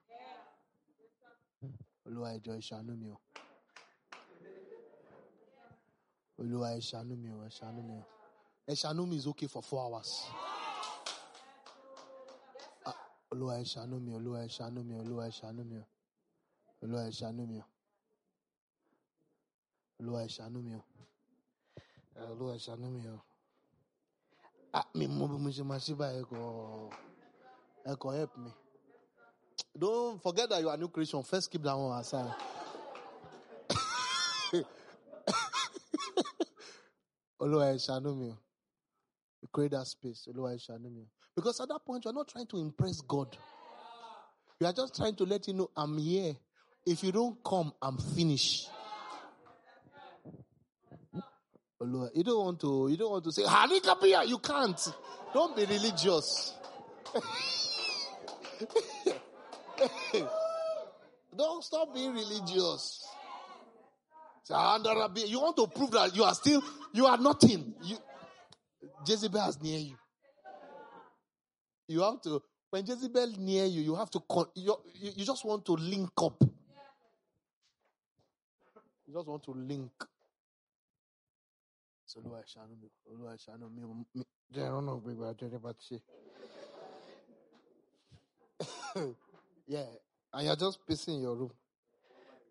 Olúwa 2.06 2.28
ẹjọ́ 2.36 2.54
ìṣàánú 2.60 2.92
mi 3.00 3.08
o. 3.10 3.16
Olúwa 6.40 6.68
ẹ 6.76 6.80
ṣàánú 6.90 7.14
mi 7.22 7.30
o, 7.32 7.40
ẹ 7.46 7.48
ṣàánú 7.58 7.80
mi 7.88 7.94
o. 7.96 8.04
Ẹ 8.68 8.74
ṣàánú 8.74 9.06
mi 9.08 9.16
is 9.16 9.26
okay 9.26 9.46
for 9.48 9.62
four 9.62 9.80
hours. 9.84 10.10
Ah, 12.84 12.96
Olúwa 13.32 13.54
ẹ 13.60 13.64
ṣàánú 13.64 13.96
mi, 14.04 14.12
Olúwa 14.12 14.38
ẹ 14.44 14.48
ṣàánú 14.48 14.84
mi, 14.84 14.94
Olúwa 15.00 15.24
ẹ 15.28 15.30
ṣàánú 15.30 15.64
mi 15.64 15.78
o. 15.78 15.84
Olúwa 16.82 17.00
ẹ 17.08 17.10
ṣàánú 17.10 17.40
mi 17.40 17.46
mi 17.48 17.58
o. 17.60 17.64
Olúwa 20.00 20.20
ẹ 20.22 20.28
ṣàánú 20.28 20.58
mi. 22.94 23.04
Kọ 27.86 28.16
help 28.16 28.36
me. 28.38 28.50
Don't 29.78 30.22
forget 30.22 30.48
that 30.50 30.60
you 30.60 30.68
are 30.68 30.74
a 30.74 30.78
new 30.78 30.88
creation. 30.88 31.22
First 31.22 31.50
keep 31.50 31.62
that 31.62 31.76
one 31.76 31.98
aside. 32.00 32.32
Olúwa 37.40 37.66
ẹ 37.72 37.76
ṣàánú 37.86 38.14
mi 38.16 38.28
o. 38.30 38.36
You 39.42 39.48
create 39.52 39.72
that 39.72 39.86
space. 39.86 40.26
Because 41.36 41.60
at 41.60 41.68
that 41.68 41.84
point, 41.84 42.04
you 42.04 42.10
are 42.10 42.14
not 42.14 42.28
trying 42.28 42.46
to 42.46 42.56
impress 42.58 43.02
God. 43.02 43.36
You 44.58 44.66
are 44.66 44.72
just 44.72 44.94
trying 44.96 45.14
to 45.16 45.24
let 45.24 45.46
you 45.48 45.52
know, 45.54 45.68
I'm 45.76 45.98
here. 45.98 46.34
If 46.86 47.04
you 47.04 47.12
don't 47.12 47.36
come, 47.44 47.72
I'm 47.82 47.98
finished. 47.98 48.70
You 51.82 52.22
don't 52.24 52.44
want 52.44 52.60
to, 52.60 52.88
you 52.90 52.96
don't 52.96 53.10
want 53.10 53.24
to 53.24 53.32
say, 53.32 53.42
you 53.42 54.38
can't. 54.38 54.80
Don't 55.34 55.54
be 55.56 55.66
religious. 55.66 56.54
don't 61.36 61.62
stop 61.64 61.92
being 61.94 62.12
religious. 62.14 63.06
Ah, 64.50 64.78
you 65.26 65.40
want 65.40 65.56
to 65.56 65.66
prove 65.66 65.90
that 65.92 66.14
you 66.14 66.22
are 66.22 66.34
still, 66.34 66.62
you 66.92 67.06
are 67.06 67.16
nothing. 67.16 67.74
You, 67.82 67.96
Jezebel 69.06 69.48
is 69.48 69.60
near 69.62 69.78
you. 69.78 69.96
You 71.88 72.02
have 72.02 72.20
to, 72.22 72.42
when 72.70 72.84
Jezebel 72.86 73.32
near 73.38 73.64
you, 73.64 73.80
you 73.82 73.94
have 73.94 74.10
to, 74.10 74.22
you, 74.54 74.76
you 74.94 75.24
just 75.24 75.44
want 75.44 75.64
to 75.66 75.72
link 75.72 76.10
up. 76.22 76.42
You 79.06 79.14
just 79.14 79.26
want 79.26 79.42
to 79.44 79.52
link. 79.52 79.92
So, 82.06 82.20
ṣàánú 82.20 82.76
mi, 82.80 82.88
Olúwa 83.10 83.32
ẹ 83.34 83.38
ṣàánú 83.44 83.66
mi, 83.74 83.82
Yeah, 89.66 89.86
and 90.32 90.46
you're 90.46 90.56
just 90.56 90.78
pacing 90.86 91.20
your 91.22 91.36
room. 91.36 91.52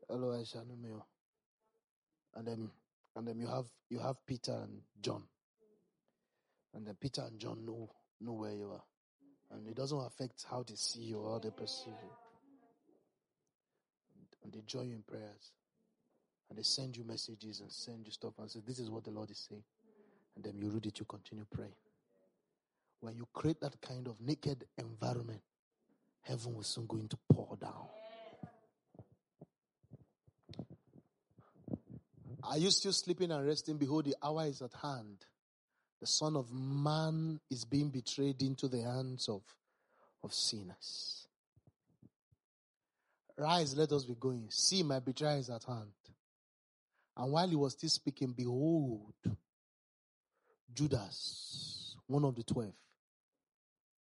Olúwa 0.10 0.38
ẹ 0.41 0.45
ṣàánú 0.45 0.76
mi 0.82 0.90
o. 0.91 1.06
And 2.36 2.48
then, 2.48 2.72
and 3.15 3.28
then 3.28 3.38
you 3.40 3.48
have, 3.48 3.68
you 3.90 3.99
have 3.99 4.18
Peter 4.26 4.52
and 4.53 4.82
John. 5.02 5.24
And 6.74 6.88
then 6.88 6.95
Peter 6.99 7.22
and 7.22 7.40
John 7.40 7.64
know, 7.65 7.90
know 8.20 8.34
where 8.34 8.53
you 8.53 8.72
are. 8.72 8.84
And 9.52 9.68
it 9.68 9.76
doesn't 9.76 9.99
affect 9.99 10.45
how 10.49 10.64
they 10.64 10.76
see 10.76 11.02
you 11.03 11.20
or 11.20 11.34
how 11.34 11.40
they 11.40 11.52
perceive 11.52 11.94
you. 12.03 12.11
And 14.44 14.52
they 14.52 14.61
join 14.65 14.90
you 14.90 14.95
in 14.95 15.03
prayers. 15.03 15.53
And 16.49 16.57
they 16.57 16.64
send 16.64 16.98
you 16.98 17.03
messages 17.03 17.61
and 17.61 17.72
send 17.72 18.06
you 18.06 18.11
stuff 18.11 18.34
and 18.40 18.49
say, 18.49 18.60
This 18.65 18.80
is 18.80 18.90
what 18.90 19.03
the 19.03 19.11
Lord 19.11 19.30
is 19.30 19.45
saying. 19.48 19.64
And 20.36 20.44
then 20.44 20.57
you 20.57 20.70
read 20.70 20.86
it, 20.88 20.99
you 20.99 21.06
continue 21.06 21.45
praying. 21.52 21.76
When 23.02 23.15
you 23.15 23.28
create 23.34 23.61
that 23.61 23.80
kind 23.82 24.07
of 24.07 24.20
naked 24.20 24.65
environment, 24.78 25.41
heaven 26.24 26.56
was 26.56 26.68
soon 26.68 26.88
going 26.88 27.08
to 27.10 27.18
pour 27.32 27.56
down. 27.58 27.88
Are 32.44 32.58
you 32.58 32.72
still 32.72 32.91
sleeping 32.91 33.32
and 33.32 33.45
resting? 33.48 33.78
Behold, 33.78 34.06
the 34.06 34.16
hour 34.22 34.45
is 34.45 34.62
at 34.62 34.74
hand. 34.82 35.26
The 36.02 36.08
Son 36.08 36.36
of 36.36 36.52
Man 36.52 37.40
is 37.50 37.64
being 37.64 37.90
betrayed 37.90 38.41
into 38.41 38.68
the 38.68 38.82
hands 38.82 39.30
of, 39.30 39.41
of 40.22 40.34
sinners. 40.34 41.28
Rise, 43.38 43.76
let 43.78 43.91
us 43.94 44.04
be 44.04 44.16
going. 44.20 44.48
See, 44.50 44.84
my 44.84 45.00
betrayer 45.00 45.38
is 45.38 45.50
at 45.50 45.64
hand. 45.64 45.94
And 47.16 47.32
while 47.32 47.48
he 47.48 47.56
was 47.56 47.74
still 47.74 47.90
speaking, 47.90 48.34
behold, 48.36 49.14
Judas, 50.74 51.95
one 52.08 52.26
of 52.26 52.36
the 52.36 52.44
twelve, 52.44 52.74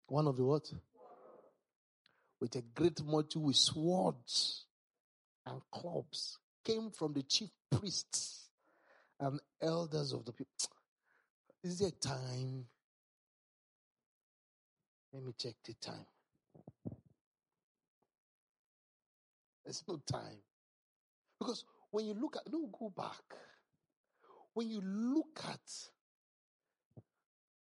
one 0.09 0.27
of 0.27 0.37
the 0.37 0.45
what? 0.45 0.71
With 2.41 2.55
a 2.57 2.63
great 2.75 3.03
multitude 3.03 3.43
with 3.43 3.57
swords 3.57 4.67
and 5.47 5.61
clubs, 5.73 6.39
came 6.65 6.91
from 6.91 7.13
the 7.13 7.23
chief 7.23 7.51
priests 7.71 8.49
and 9.21 9.41
elders 9.63 10.13
of 10.13 10.25
the 10.25 10.33
people. 10.33 10.53
Is 11.63 11.79
there 11.79 11.91
time? 11.91 12.67
Let 15.13 15.25
me 15.25 15.33
check 15.39 15.55
the 15.65 15.75
time. 15.75 16.07
There's 19.65 19.83
no 19.89 20.01
time. 20.11 20.39
Because 21.39 21.65
when 21.91 22.07
you 22.07 22.15
look 22.15 22.37
at, 22.37 22.51
don't 22.51 22.71
go 22.71 22.93
back. 22.97 23.25
When 24.55 24.69
you 24.71 24.81
look 24.81 25.41
at, 25.49 25.61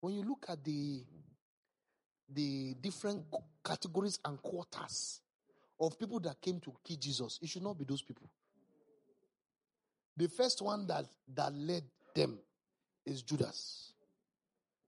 when 0.01 0.14
you 0.14 0.22
look 0.22 0.46
at 0.48 0.62
the, 0.64 1.02
the 2.32 2.74
different 2.80 3.24
categories 3.64 4.18
and 4.24 4.40
quarters 4.42 5.20
of 5.80 5.98
people 5.98 6.20
that 6.20 6.40
came 6.40 6.60
to 6.60 6.72
kill 6.84 6.96
Jesus, 6.96 7.38
it 7.42 7.48
should 7.48 7.62
not 7.62 7.78
be 7.78 7.84
those 7.84 8.02
people. 8.02 8.28
The 10.16 10.28
first 10.28 10.62
one 10.62 10.86
that, 10.86 11.06
that 11.34 11.52
led 11.52 11.82
them 12.14 12.38
is 13.05 13.22
Judas. 13.22 13.92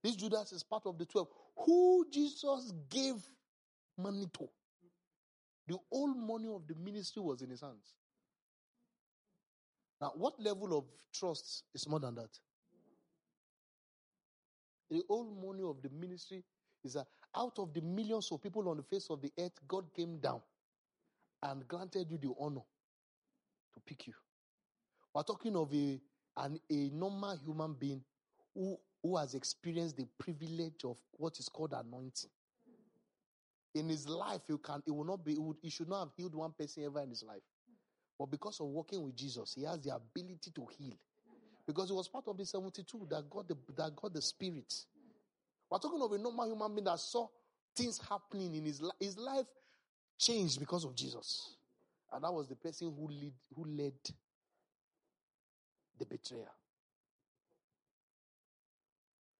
This 0.03 0.15
Judas 0.15 0.53
is 0.53 0.63
part 0.63 0.83
of 0.85 0.97
the 0.97 1.05
12 1.05 1.27
who 1.65 2.05
Jesus 2.11 2.71
gave 2.89 3.15
money 3.97 4.25
to. 4.37 4.47
The 5.67 5.77
whole 5.91 6.13
money 6.13 6.47
of 6.47 6.65
the 6.67 6.75
ministry 6.75 7.21
was 7.21 7.41
in 7.41 7.49
his 7.49 7.61
hands. 7.61 7.95
Now, 9.99 10.13
what 10.15 10.39
level 10.39 10.77
of 10.77 10.85
trust 11.13 11.63
is 11.73 11.87
more 11.89 11.99
than 11.99 12.15
that? 12.15 12.29
The 14.89 15.03
whole 15.09 15.35
money 15.45 15.63
of 15.63 15.81
the 15.81 15.89
ministry 15.89 16.43
is 16.83 16.93
that 16.93 17.07
out 17.35 17.59
of 17.59 17.73
the 17.73 17.81
millions 17.81 18.31
of 18.31 18.41
people 18.41 18.67
on 18.69 18.77
the 18.77 18.83
face 18.83 19.07
of 19.09 19.21
the 19.21 19.31
earth, 19.39 19.59
God 19.67 19.85
came 19.93 20.17
down 20.17 20.41
and 21.43 21.67
granted 21.67 22.09
you 22.09 22.17
the 22.17 22.33
honor 22.39 22.63
to 23.73 23.79
pick 23.85 24.07
you. 24.07 24.13
We're 25.13 25.23
talking 25.23 25.55
of 25.55 25.73
a, 25.73 25.99
an, 26.37 26.59
a 26.69 26.89
normal 26.93 27.37
human 27.37 27.73
being 27.73 28.03
who, 28.53 28.77
who 29.01 29.17
has 29.17 29.33
experienced 29.33 29.97
the 29.97 30.07
privilege 30.17 30.83
of 30.83 30.97
what 31.13 31.37
is 31.39 31.49
called 31.49 31.73
anointing. 31.73 32.29
In 33.75 33.89
his 33.89 34.07
life, 34.07 34.41
you 34.47 34.57
can, 34.57 34.81
it 34.87 34.91
will 34.91 35.03
not 35.03 35.23
be, 35.23 35.33
it, 35.33 35.41
would, 35.41 35.57
he 35.61 35.69
should 35.69 35.89
not 35.89 35.99
have 35.99 36.13
healed 36.15 36.33
one 36.33 36.51
person 36.57 36.83
ever 36.83 37.01
in 37.01 37.09
his 37.09 37.23
life. 37.23 37.43
But 38.17 38.31
because 38.31 38.59
of 38.59 38.67
working 38.67 39.03
with 39.03 39.15
Jesus, 39.15 39.53
he 39.55 39.63
has 39.63 39.79
the 39.81 39.95
ability 39.95 40.51
to 40.55 40.67
heal. 40.77 40.97
Because 41.67 41.89
he 41.89 41.95
was 41.95 42.07
part 42.07 42.27
of 42.27 42.37
the 42.37 42.45
72 42.45 43.07
that 43.11 43.29
got 43.29 43.47
the, 43.47 43.55
that 43.75 43.95
got 43.95 44.13
the 44.13 44.21
spirit. 44.21 44.73
We're 45.69 45.79
talking 45.79 46.01
of 46.01 46.11
a 46.11 46.17
normal 46.17 46.47
human 46.47 46.73
being 46.73 46.85
that 46.85 46.99
saw 46.99 47.27
things 47.75 47.99
happening 48.09 48.55
in 48.55 48.65
his 48.65 48.81
life. 48.81 48.95
His 48.99 49.17
life 49.17 49.45
changed 50.17 50.59
because 50.59 50.85
of 50.85 50.95
Jesus. 50.95 51.55
And 52.11 52.23
that 52.23 52.33
was 52.33 52.47
the 52.47 52.55
person 52.55 52.93
who 52.97 53.07
lead, 53.07 53.33
who 53.55 53.65
led 53.65 53.93
the 55.99 56.05
betrayer. 56.05 56.49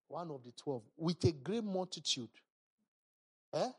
One 0.10 0.32
of 0.32 0.44
the 0.44 0.52
twelve, 0.52 0.84
with 0.98 1.24
a 1.26 1.32
great 1.32 1.64
multitude. 1.64 2.30
Eh? 3.54 3.70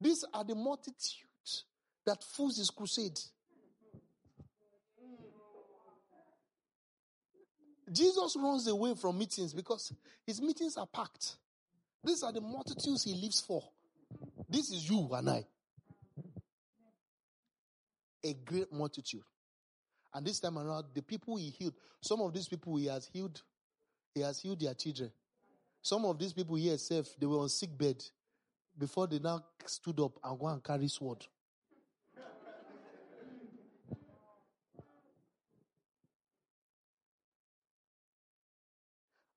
These 0.00 0.24
are 0.32 0.44
the 0.44 0.54
multitudes 0.54 1.64
that 2.04 2.22
fools 2.22 2.58
his 2.58 2.70
crusade. 2.70 3.18
Jesus 7.90 8.36
runs 8.38 8.66
away 8.66 8.94
from 8.94 9.18
meetings 9.18 9.52
because 9.52 9.92
his 10.26 10.40
meetings 10.40 10.76
are 10.76 10.86
packed. 10.86 11.36
These 12.08 12.22
are 12.22 12.32
the 12.32 12.40
multitudes 12.40 13.04
he 13.04 13.12
lives 13.12 13.42
for. 13.42 13.62
This 14.48 14.70
is 14.70 14.88
you 14.88 15.10
and 15.12 15.28
I. 15.28 15.44
A 18.24 18.32
great 18.32 18.72
multitude. 18.72 19.20
And 20.14 20.26
this 20.26 20.40
time 20.40 20.58
around, 20.58 20.86
the 20.94 21.02
people 21.02 21.36
he 21.36 21.50
healed, 21.50 21.74
some 22.00 22.22
of 22.22 22.32
these 22.32 22.48
people 22.48 22.76
he 22.76 22.86
has 22.86 23.06
healed, 23.12 23.42
he 24.14 24.22
has 24.22 24.40
healed 24.40 24.58
their 24.58 24.72
children. 24.72 25.12
Some 25.82 26.06
of 26.06 26.18
these 26.18 26.32
people 26.32 26.56
here 26.56 26.78
self, 26.78 27.08
they 27.20 27.26
were 27.26 27.40
on 27.40 27.50
sick 27.50 27.76
bed 27.76 28.02
before 28.78 29.06
they 29.06 29.18
now 29.18 29.44
stood 29.66 30.00
up 30.00 30.12
and 30.24 30.38
go 30.40 30.46
and 30.46 30.64
carry 30.64 30.88
sword. 30.88 31.26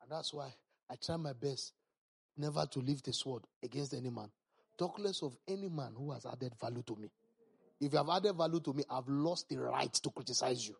And 0.01 0.09
that's 0.09 0.33
why 0.33 0.53
I 0.89 0.95
try 0.95 1.17
my 1.17 1.33
best 1.33 1.73
never 2.37 2.65
to 2.65 2.79
lift 2.79 3.07
a 3.07 3.13
sword 3.13 3.43
against 3.63 3.93
any 3.93 4.09
man. 4.09 4.29
Talk 4.77 4.99
less 4.99 5.21
of 5.21 5.35
any 5.47 5.69
man 5.69 5.93
who 5.95 6.11
has 6.11 6.25
added 6.25 6.53
value 6.59 6.83
to 6.83 6.95
me. 6.95 7.09
If 7.79 7.93
you 7.93 7.97
have 7.97 8.09
added 8.09 8.35
value 8.35 8.59
to 8.61 8.73
me, 8.73 8.83
I've 8.89 9.07
lost 9.07 9.49
the 9.49 9.57
right 9.57 9.93
to 9.93 10.09
criticize 10.09 10.67
you. 10.67 10.75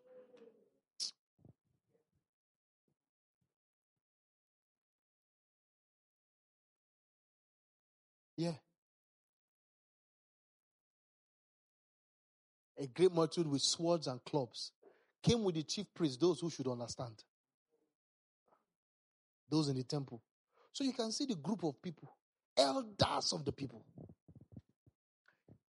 Yeah. 8.38 8.54
A 12.80 12.88
great 12.88 13.12
multitude 13.12 13.48
with 13.48 13.62
swords 13.62 14.08
and 14.08 14.24
clubs 14.24 14.72
came 15.22 15.44
with 15.44 15.54
the 15.54 15.64
chief 15.64 15.86
priests, 15.94 16.18
those 16.18 16.40
who 16.40 16.50
should 16.50 16.68
understand. 16.68 17.24
Those 19.50 19.68
in 19.70 19.76
the 19.76 19.84
temple. 19.84 20.22
So 20.74 20.84
you 20.84 20.94
can 20.94 21.12
see 21.12 21.26
the 21.26 21.36
group 21.36 21.64
of 21.64 21.82
people, 21.82 22.16
elders 22.58 23.34
of 23.34 23.44
the 23.46 23.52
people. 23.52 23.84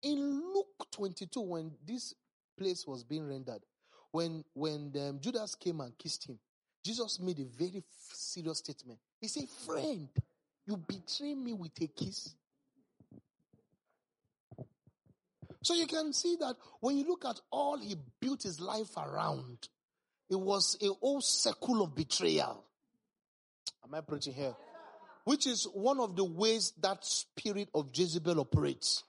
In 0.03 0.53
Luke 0.55 0.87
22, 0.93 1.41
when 1.41 1.73
this 1.87 2.15
place 2.59 2.87
was 2.87 3.05
being 3.05 3.29
rendered, 3.29 3.61
when 4.13 4.45
when 4.55 4.93
um, 4.97 5.21
Judas 5.21 5.55
came 5.55 5.81
and 5.81 5.97
kissed 5.97 6.29
him, 6.29 6.39
Jesus 6.85 7.21
made 7.21 7.39
a 7.39 7.45
very 7.45 7.83
serious 8.13 8.59
statement. 8.59 8.99
He 9.21 9.29
said, 9.29 9.49
"Friend, 9.67 10.09
you 10.67 10.77
betray 10.77 11.35
me 11.35 11.53
with 11.53 11.73
a 11.81 11.87
kiss." 11.87 12.35
So 15.63 15.75
you 15.75 15.87
can 15.87 16.13
see 16.13 16.37
that 16.41 16.57
when 16.81 16.97
you 16.97 17.07
look 17.07 17.25
at 17.27 17.39
all 17.51 17.79
he 17.79 17.95
built 18.21 18.43
his 18.43 18.61
life 18.61 18.97
around, 18.97 19.69
it 20.31 20.41
was 20.41 20.77
a 20.81 20.89
whole 20.89 21.21
circle 21.21 21.83
of 21.83 21.95
betrayal. 21.95 22.65
Am 23.85 23.95
I 23.95 24.01
preaching 24.01 24.33
here? 24.33 24.55
Which 25.25 25.47
is 25.47 25.65
one 25.65 26.01
of 26.01 26.17
the 26.17 26.25
ways 26.25 26.73
that 26.81 27.05
spirit 27.05 27.69
of 27.75 27.91
Jezebel 27.93 28.41
operates. 28.41 29.05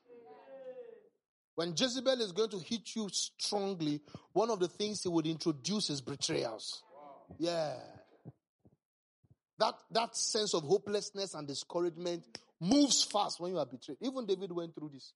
When 1.56 1.74
Jezebel 1.78 2.22
is 2.22 2.32
going 2.32 2.50
to 2.50 2.60
hit 2.60 2.96
you 2.96 3.10
strongly, 3.12 4.02
one 4.34 4.50
of 4.50 4.60
the 4.60 4.68
things 4.68 5.04
he 5.04 5.10
would 5.10 5.28
introduce 5.28 5.90
is 5.90 6.02
betrayals. 6.02 6.84
Yeah. 7.38 7.76
That, 9.60 9.76
that 9.92 10.16
sense 10.16 10.54
of 10.54 10.64
hopelessness 10.64 11.34
and 11.34 11.48
discouragement 11.48 12.24
moves 12.60 13.04
fast 13.04 13.40
when 13.40 13.52
you 13.52 13.60
are 13.60 13.66
betrayed. 13.66 13.98
Even 14.02 14.26
David 14.26 14.52
went 14.52 14.74
through 14.74 14.90
this. 14.94 15.14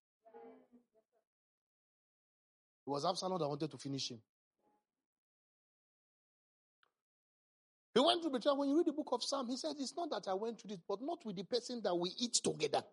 It 2.85 2.89
was 2.89 3.05
Absalom 3.05 3.39
that 3.39 3.47
wanted 3.47 3.71
to 3.71 3.77
finish 3.77 4.11
him. 4.11 4.19
He 7.95 8.01
went 8.01 8.21
through 8.21 8.31
betrayal. 8.31 8.57
When 8.57 8.67
you 8.67 8.77
read 8.77 8.87
the 8.87 8.91
book 8.91 9.07
of 9.13 9.23
Psalm, 9.23 9.47
he 9.47 9.55
said, 9.55 9.75
It's 9.79 9.95
not 9.95 10.09
that 10.09 10.29
I 10.29 10.33
went 10.33 10.59
through 10.59 10.71
this, 10.71 10.81
but 10.87 11.01
not 11.01 11.25
with 11.25 11.37
the 11.37 11.45
person 11.45 11.81
that 11.83 11.95
we 11.95 12.11
eat 12.19 12.33
together. 12.33 12.83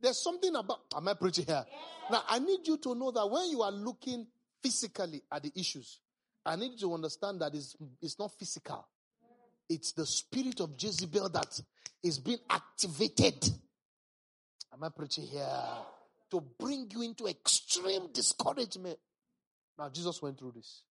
There's 0.00 0.22
something 0.22 0.54
about, 0.54 0.80
am 0.96 1.08
I 1.08 1.14
preaching 1.14 1.46
here? 1.46 1.64
Now, 2.08 2.22
I 2.28 2.38
need 2.38 2.60
you 2.64 2.76
to 2.78 2.94
know 2.94 3.10
that 3.10 3.26
when 3.26 3.50
you 3.50 3.62
are 3.62 3.72
looking 3.72 4.26
physically 4.62 5.22
at 5.32 5.42
the 5.42 5.52
issues, 5.56 5.98
I 6.46 6.54
need 6.54 6.72
you 6.72 6.88
to 6.88 6.94
understand 6.94 7.40
that 7.40 7.54
it's, 7.54 7.74
it's 8.00 8.18
not 8.18 8.30
physical. 8.38 8.86
It's 9.68 9.92
the 9.92 10.06
spirit 10.06 10.60
of 10.60 10.74
Jezebel 10.78 11.30
that 11.30 11.60
is 12.02 12.18
being 12.20 12.38
activated. 12.48 13.48
Am 14.72 14.84
I 14.84 14.88
preaching 14.90 15.24
here? 15.24 15.48
To 16.30 16.40
bring 16.60 16.88
you 16.92 17.02
into 17.02 17.26
extreme 17.26 18.12
discouragement. 18.12 18.98
Now, 19.78 19.88
Jesus 19.88 20.20
went 20.22 20.38
through 20.38 20.52
this. 20.54 20.82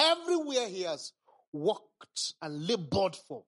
Everywhere 0.00 0.68
he 0.68 0.82
has 0.82 1.12
worked 1.52 2.34
and 2.42 2.66
labored 2.66 3.16
for, 3.16 3.44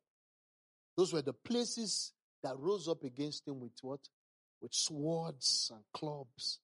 those 0.97 1.12
were 1.12 1.23
the 1.23 1.33
places 1.33 2.12
that 2.43 2.57
rose 2.59 2.89
up 2.89 3.05
against 3.05 3.47
him 3.47 3.61
with 3.61 3.73
what? 3.83 4.01
With 4.61 4.74
swords 4.74 5.70
and 5.74 5.83
clubs 5.93 6.61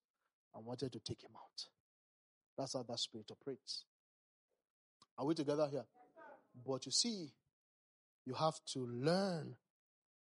and 0.55 0.65
wanted 0.65 0.93
to 0.93 1.01
take 1.01 1.23
him 1.23 1.31
out. 1.35 1.67
That's 2.57 2.75
how 2.75 2.85
that 2.89 2.99
spirit 2.99 3.31
operates. 3.31 3.85
Are 5.17 5.25
we 5.25 5.35
together 5.35 5.69
here? 5.71 5.85
But 6.67 6.87
you 6.87 6.93
see, 6.93 7.29
you 8.27 8.35
have 8.35 8.55
to 8.75 8.81
learn 8.81 9.55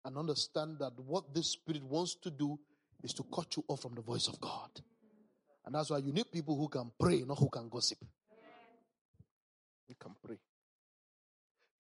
and 0.05 0.17
understand 0.17 0.79
that 0.79 0.93
what 1.01 1.35
this 1.35 1.49
spirit 1.49 1.83
wants 1.83 2.15
to 2.23 2.31
do 2.31 2.59
is 3.03 3.13
to 3.15 3.25
cut 3.35 3.57
you 3.57 3.65
off 3.69 3.83
from 3.83 3.95
the 3.95 4.03
voice 4.03 4.29
of 4.29 4.41
God. 4.41 4.71
And 5.65 5.75
that's 5.75 5.91
why 5.91 5.99
you 5.99 6.13
need 6.13 6.31
people 6.31 6.57
who 6.57 6.69
can 6.69 6.93
pray, 6.99 7.25
not 7.27 7.39
who 7.39 7.49
can 7.49 7.69
gossip. 7.69 7.99
You 9.89 9.97
can 9.99 10.15
pray. 10.25 10.37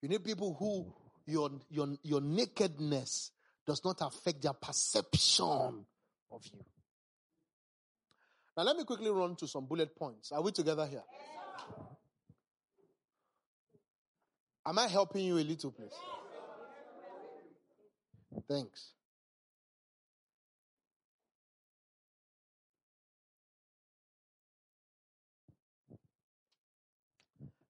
You 0.07 0.11
need 0.11 0.24
people 0.24 0.55
who 0.55 0.95
your, 1.27 1.51
your, 1.69 1.89
your 2.05 2.20
nakedness 2.20 3.33
does 3.66 3.85
not 3.85 3.97
affect 4.03 4.41
their 4.41 4.53
perception 4.53 5.85
of 6.31 6.45
you. 6.45 6.65
Now, 8.57 8.62
let 8.62 8.77
me 8.77 8.85
quickly 8.85 9.11
run 9.11 9.35
to 9.35 9.49
some 9.49 9.66
bullet 9.66 9.97
points. 9.97 10.31
Are 10.31 10.41
we 10.41 10.53
together 10.53 10.87
here? 10.87 11.03
Am 14.65 14.78
I 14.78 14.87
helping 14.87 15.24
you 15.24 15.39
a 15.39 15.43
little, 15.43 15.73
please? 15.73 15.91
Thanks. 18.49 18.93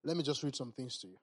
Let 0.05 0.19
me 0.19 0.23
just 0.23 0.43
read 0.43 0.55
some 0.55 0.73
things 0.73 0.99
to 0.99 1.07
you. 1.07 1.17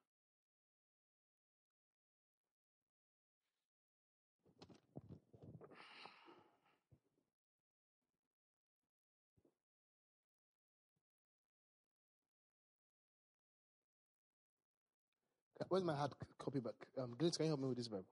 Where's 15.74 15.84
my 15.84 15.96
hard 15.96 16.12
copy 16.38 16.60
back? 16.60 16.76
Um, 17.02 17.16
Grace, 17.18 17.36
can 17.36 17.48
you 17.48 17.50
help 17.50 17.60
me 17.62 17.68
with 17.70 17.78
this 17.78 17.88
Bible? 17.88 18.06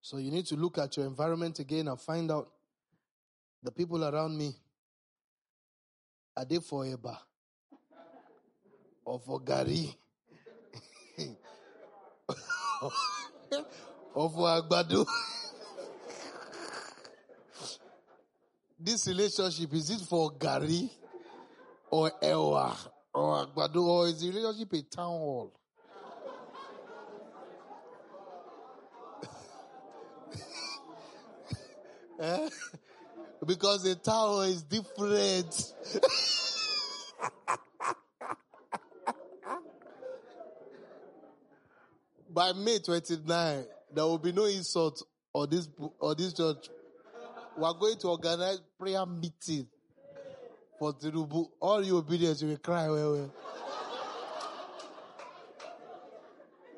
So 0.00 0.18
you 0.18 0.30
need 0.30 0.46
to 0.46 0.54
look 0.54 0.78
at 0.78 0.96
your 0.96 1.06
environment 1.06 1.58
again 1.58 1.88
and 1.88 2.00
find 2.00 2.30
out 2.30 2.48
the 3.60 3.72
people 3.72 4.04
around 4.04 4.38
me. 4.38 4.54
Are 6.36 6.44
they 6.44 6.58
for 6.58 6.84
Eba? 6.84 7.18
Or 9.04 9.18
for 9.18 9.40
garri? 9.40 9.92
or 14.14 14.30
for 14.30 14.62
Agbado? 14.62 15.04
this 18.84 19.06
relationship, 19.06 19.72
is 19.74 19.90
it 19.90 20.00
for 20.00 20.32
garri 20.32 20.90
or 21.90 22.10
Ewa 22.22 22.76
or 23.14 23.46
Agbado 23.46 23.82
or 23.82 24.08
is 24.08 24.20
the 24.20 24.30
relationship 24.30 24.72
a 24.72 24.82
town 24.82 25.18
hall? 25.18 25.52
eh? 32.20 32.48
Because 33.46 33.84
the 33.84 33.94
tower 33.96 34.44
is 34.46 34.62
different. 34.62 35.74
By 42.30 42.52
May 42.52 42.78
29, 42.78 43.64
there 43.94 44.04
will 44.04 44.18
be 44.18 44.32
no 44.32 44.46
insult 44.46 45.02
on 45.34 45.50
this 45.50 45.68
on 46.00 46.16
this 46.16 46.32
church 46.32 46.68
we 47.56 47.64
are 47.64 47.74
going 47.74 47.98
to 47.98 48.08
organize 48.08 48.60
prayer 48.78 49.04
meeting 49.06 49.66
for 50.78 50.92
Tinubu. 50.92 51.48
All 51.60 51.84
you 51.84 51.96
obedience, 51.98 52.42
you 52.42 52.48
will 52.48 52.56
cry 52.58 52.88
well, 52.88 53.12
well. 53.12 53.34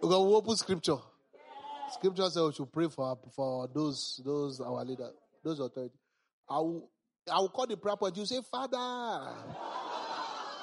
we 0.02 0.08
will 0.08 0.36
open 0.36 0.56
scripture. 0.56 0.96
Scripture 1.92 2.28
says 2.28 2.42
we 2.42 2.52
should 2.52 2.72
pray 2.72 2.88
for 2.88 3.16
for 3.34 3.68
those 3.72 4.20
those 4.24 4.60
our 4.60 4.84
leader, 4.84 5.10
those 5.42 5.60
authority. 5.60 5.94
I 6.48 6.58
will 6.58 6.90
I 7.30 7.38
will 7.38 7.48
call 7.48 7.66
the 7.66 7.76
prayer 7.76 7.96
point. 7.96 8.16
You 8.16 8.26
say, 8.26 8.40
Father. 8.50 8.76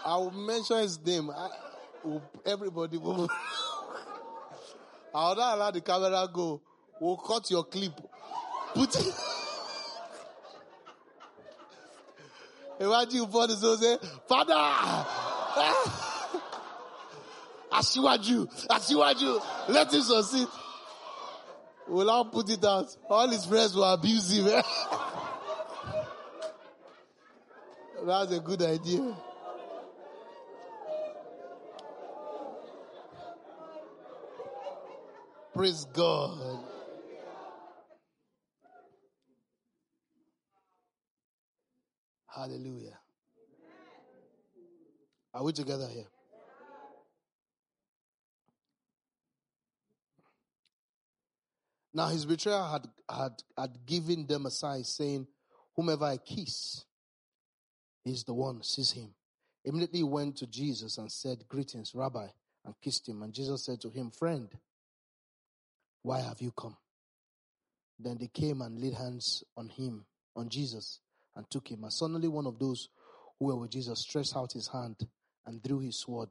I 0.04 0.16
will 0.18 0.32
mention 0.32 0.78
his 0.80 1.00
name. 1.04 1.30
I, 1.30 1.50
everybody 2.46 2.98
will. 2.98 3.30
I 5.14 5.30
will 5.30 5.36
not 5.36 5.56
allow 5.58 5.72
the 5.72 5.82
camera 5.82 6.28
go. 6.32 6.62
We'll 7.00 7.18
cut 7.18 7.50
your 7.52 7.64
clip. 7.64 7.94
Put 8.74 8.96
it. 8.96 9.14
For 12.82 13.48
the 13.48 13.56
soul 13.56 13.78
say, 13.78 13.98
Father, 14.28 14.54
ah! 14.56 15.32
Asiwaju, 17.72 18.68
Asiwaju, 18.68 19.42
let 19.70 19.94
him 19.94 20.02
succeed. 20.02 20.48
We'll 21.88 22.10
all 22.10 22.26
put 22.26 22.50
it 22.50 22.66
out. 22.66 22.96
All 23.10 23.30
his 23.30 23.46
friends 23.46 23.76
will 23.76 23.84
abuse 23.84 24.32
him. 24.32 24.46
That's 28.06 28.32
a 28.32 28.40
good 28.40 28.64
idea. 28.64 29.16
Praise 35.54 35.86
God. 35.94 36.51
Hallelujah. 42.42 42.98
Are 45.32 45.44
we 45.44 45.54
together 45.54 45.88
here? 45.88 46.08
Now 51.94 52.08
his 52.08 52.26
betrayer 52.26 52.64
had, 52.64 52.88
had, 53.08 53.34
had 53.56 53.86
given 53.86 54.26
them 54.26 54.48
a 54.48 54.50
sign 54.50 54.84
saying, 54.86 55.28
Whomever 55.76 56.06
I 56.06 56.18
kiss 56.18 56.84
is 58.06 58.24
the 58.24 58.34
one, 58.34 58.64
seize 58.64 58.90
him. 58.90 59.14
Immediately 59.64 60.00
he 60.00 60.04
went 60.04 60.38
to 60.38 60.48
Jesus 60.48 60.98
and 60.98 61.12
said, 61.12 61.48
Greetings, 61.48 61.92
Rabbi, 61.94 62.26
and 62.66 62.74
kissed 62.82 63.08
him. 63.08 63.22
And 63.22 63.32
Jesus 63.34 63.66
said 63.66 63.80
to 63.82 63.90
him, 63.92 64.10
Friend, 64.10 64.50
why 66.02 66.22
have 66.22 66.42
you 66.42 66.52
come? 66.60 66.78
Then 68.00 68.18
they 68.20 68.30
came 68.34 68.64
and 68.64 68.82
laid 68.82 68.96
hands 68.96 69.44
on 69.56 69.70
him, 69.70 70.06
on 70.36 70.50
Jesus, 70.50 71.02
and 71.36 71.50
took 71.50 71.70
him. 71.70 71.84
And 71.84 71.94
suddenly 71.94 72.28
one 72.28 72.48
of 72.48 72.60
those 72.60 72.90
who 73.40 73.46
were 73.46 73.56
with 73.56 73.72
Jesus 73.72 74.00
stretched 74.00 74.36
out 74.36 74.54
his 74.54 74.68
hand 74.68 74.96
and 75.46 75.62
drew 75.64 75.80
his 75.80 76.00
sword, 76.00 76.30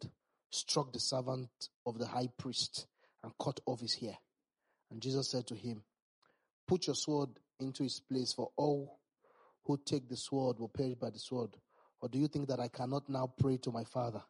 struck 0.50 0.92
the 0.92 1.00
servant 1.00 1.48
of 1.86 1.98
the 1.98 2.06
high 2.06 2.28
priest, 2.38 2.86
and 3.22 3.32
cut 3.42 3.60
off 3.66 3.80
his 3.80 3.94
hair. 3.94 4.16
And 4.90 5.00
Jesus 5.00 5.30
said 5.30 5.46
to 5.48 5.54
him, 5.54 5.82
Put 6.66 6.86
your 6.86 6.96
sword 6.96 7.30
into 7.58 7.84
its 7.84 8.00
place, 8.00 8.32
for 8.32 8.50
all 8.56 8.98
who 9.64 9.78
take 9.84 10.08
the 10.08 10.16
sword 10.16 10.58
will 10.58 10.68
perish 10.68 10.94
by 10.94 11.10
the 11.10 11.18
sword. 11.18 11.50
Or 12.00 12.08
do 12.08 12.18
you 12.18 12.28
think 12.28 12.48
that 12.48 12.60
I 12.60 12.68
cannot 12.68 13.08
now 13.08 13.32
pray 13.38 13.58
to 13.58 13.70
my 13.70 13.84
Father, 13.84 14.22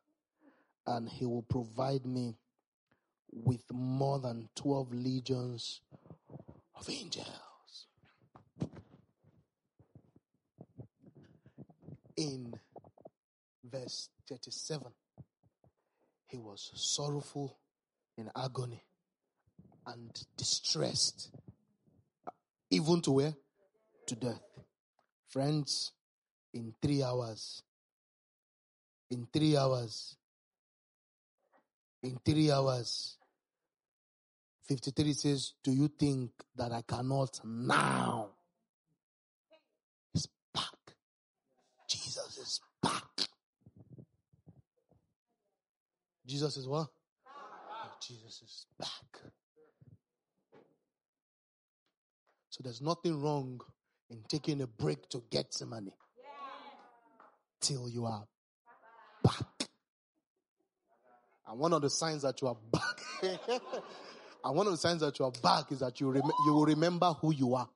and 0.86 1.08
he 1.08 1.24
will 1.24 1.42
provide 1.42 2.04
me 2.04 2.36
with 3.32 3.62
more 3.72 4.18
than 4.18 4.48
12 4.56 4.92
legions 4.92 5.80
of 6.74 6.88
angels? 6.90 7.49
In 12.20 12.52
verse 13.64 14.10
37, 14.28 14.92
he 16.26 16.36
was 16.36 16.70
sorrowful 16.74 17.56
in 18.18 18.30
agony 18.36 18.84
and 19.86 20.10
distressed, 20.36 21.30
even 22.70 23.00
to 23.00 23.12
where? 23.12 23.34
To 24.08 24.14
death. 24.16 24.42
Friends, 25.30 25.92
in 26.52 26.74
three 26.82 27.02
hours, 27.02 27.62
in 29.10 29.26
three 29.32 29.56
hours, 29.56 30.16
in 32.02 32.18
three 32.22 32.50
hours, 32.50 33.16
53 34.68 35.12
says, 35.14 35.54
Do 35.64 35.72
you 35.72 35.88
think 35.88 36.32
that 36.54 36.70
I 36.70 36.82
cannot 36.82 37.40
now? 37.44 38.28
He's 40.12 40.28
back. 40.54 40.94
Jesus 41.88 42.38
is 42.38 42.60
back. 42.80 43.28
Jesus 46.30 46.56
is 46.56 46.68
what? 46.68 46.86
Jesus 48.00 48.40
is 48.42 48.66
back. 48.78 49.20
So 52.50 52.62
there's 52.62 52.80
nothing 52.80 53.20
wrong 53.20 53.60
in 54.10 54.22
taking 54.28 54.60
a 54.62 54.66
break 54.68 55.08
to 55.08 55.24
get 55.28 55.52
some 55.52 55.70
money 55.70 55.92
till 57.60 57.88
you 57.88 58.06
are 58.06 58.24
back. 59.24 59.68
And 61.48 61.58
one 61.58 61.72
of 61.72 61.82
the 61.82 61.90
signs 61.90 62.22
that 62.22 62.40
you 62.40 62.48
are 62.48 62.56
back, 62.72 63.00
and 64.44 64.56
one 64.56 64.66
of 64.68 64.72
the 64.72 64.78
signs 64.78 65.00
that 65.00 65.18
you 65.18 65.24
are 65.24 65.32
back 65.42 65.72
is 65.72 65.80
that 65.80 66.00
you 66.00 66.10
rem- 66.12 66.22
you 66.46 66.52
will 66.52 66.66
remember 66.66 67.12
who 67.20 67.32
you 67.34 67.54
are. 67.56 67.68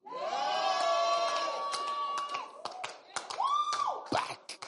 Back. 4.12 4.59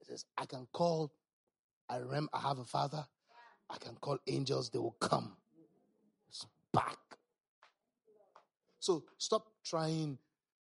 It 0.00 0.06
says, 0.06 0.24
I 0.36 0.39
can 0.50 0.66
call. 0.72 1.12
I 1.88 1.96
remember 1.98 2.30
I 2.32 2.40
have 2.40 2.58
a 2.58 2.64
father. 2.64 3.06
I 3.68 3.76
can 3.78 3.94
call 3.96 4.18
angels. 4.26 4.70
They 4.70 4.78
will 4.78 4.96
come. 5.00 5.36
It's 6.28 6.46
back. 6.72 6.98
So 8.80 9.04
stop 9.18 9.46
trying 9.64 10.18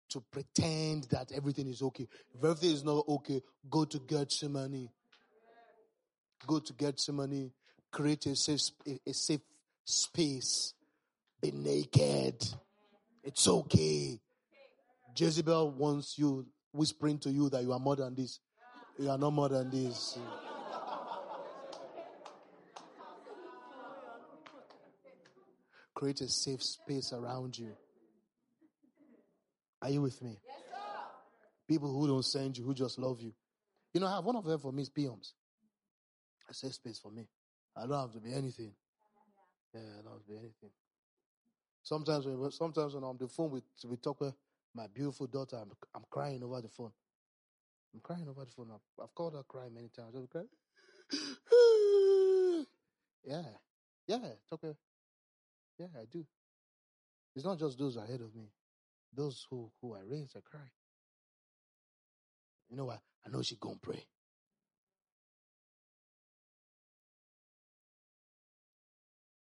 to 0.08 0.20
pretend 0.30 1.04
that 1.04 1.32
everything 1.32 1.68
is 1.68 1.82
okay. 1.82 2.08
If 2.34 2.42
everything 2.42 2.72
is 2.72 2.84
not 2.84 3.04
okay, 3.08 3.42
go 3.68 3.84
to 3.84 3.98
Gethsemane. 3.98 4.88
Go 6.46 6.58
to 6.58 6.72
Gethsemane. 6.72 7.52
Create 7.90 8.26
a 8.26 8.36
safe, 8.36 8.70
a 9.06 9.12
safe 9.12 9.40
space. 9.84 10.74
Be 11.40 11.50
naked. 11.50 12.46
It's 13.22 13.46
okay. 13.46 14.20
Jezebel 15.16 15.70
wants 15.72 16.18
you 16.18 16.46
whispering 16.72 17.18
to 17.18 17.30
you 17.30 17.48
that 17.50 17.62
you 17.62 17.72
are 17.72 17.78
more 17.78 17.96
than 17.96 18.14
this. 18.14 18.38
You 18.98 19.10
are 19.10 19.18
no 19.18 19.30
more 19.30 19.48
than 19.48 19.70
this. 19.70 20.18
Create 25.94 26.20
a 26.22 26.28
safe 26.28 26.62
space 26.62 27.12
around 27.12 27.58
you. 27.58 27.76
Are 29.82 29.90
you 29.90 30.02
with 30.02 30.20
me? 30.22 30.38
Yes, 30.46 30.56
People 31.68 31.92
who 31.92 32.06
don't 32.06 32.24
send 32.24 32.56
you, 32.56 32.64
who 32.64 32.74
just 32.74 32.98
love 32.98 33.20
you. 33.20 33.32
You 33.92 34.00
know, 34.00 34.06
I 34.06 34.16
have 34.16 34.24
one 34.24 34.36
of 34.36 34.44
them 34.44 34.58
for 34.58 34.72
me 34.72 34.82
is 34.82 34.88
Peons. 34.88 35.34
A 36.48 36.54
safe 36.54 36.74
space 36.74 36.98
for 36.98 37.10
me. 37.10 37.26
I 37.76 37.86
don't 37.86 37.98
have 37.98 38.12
to 38.12 38.20
be 38.20 38.32
anything. 38.32 38.72
Yeah, 39.74 39.80
I 39.98 40.02
don't 40.02 40.12
have 40.12 40.22
to 40.22 40.28
be 40.28 40.36
anything. 40.36 40.70
Sometimes 41.82 42.26
when 42.26 42.50
sometimes 42.50 42.94
when 42.94 43.04
I'm 43.04 43.10
on 43.10 43.16
the 43.18 43.28
phone 43.28 43.50
with 43.50 43.64
we 43.84 43.96
talk 43.96 44.20
with 44.20 44.34
my 44.74 44.86
beautiful 44.92 45.26
daughter, 45.26 45.56
I'm, 45.56 45.70
I'm 45.94 46.04
crying 46.10 46.42
over 46.42 46.60
the 46.60 46.68
phone. 46.68 46.92
I'm 47.96 48.00
crying 48.02 48.28
over 48.28 48.44
the 48.44 48.50
phone. 48.50 48.68
I've, 48.74 49.02
I've 49.02 49.14
called 49.14 49.32
her 49.32 49.42
crying 49.48 49.72
many 49.72 49.88
times. 49.88 50.14
I've 50.14 50.28
cried. 50.28 50.44
yeah, 53.24 53.42
yeah, 54.06 54.18
Tucker. 54.50 54.76
Yeah, 55.78 55.86
I 55.98 56.04
do. 56.12 56.26
It's 57.34 57.46
not 57.46 57.58
just 57.58 57.78
those 57.78 57.96
ahead 57.96 58.20
of 58.20 58.34
me. 58.34 58.50
Those 59.14 59.46
who, 59.48 59.70
who 59.80 59.94
I 59.94 60.00
raised, 60.06 60.36
I 60.36 60.40
cry. 60.44 60.68
You 62.68 62.76
know 62.76 62.84
what? 62.84 63.00
I 63.26 63.30
know 63.30 63.40
she 63.40 63.56
gonna 63.56 63.76
pray. 63.80 64.04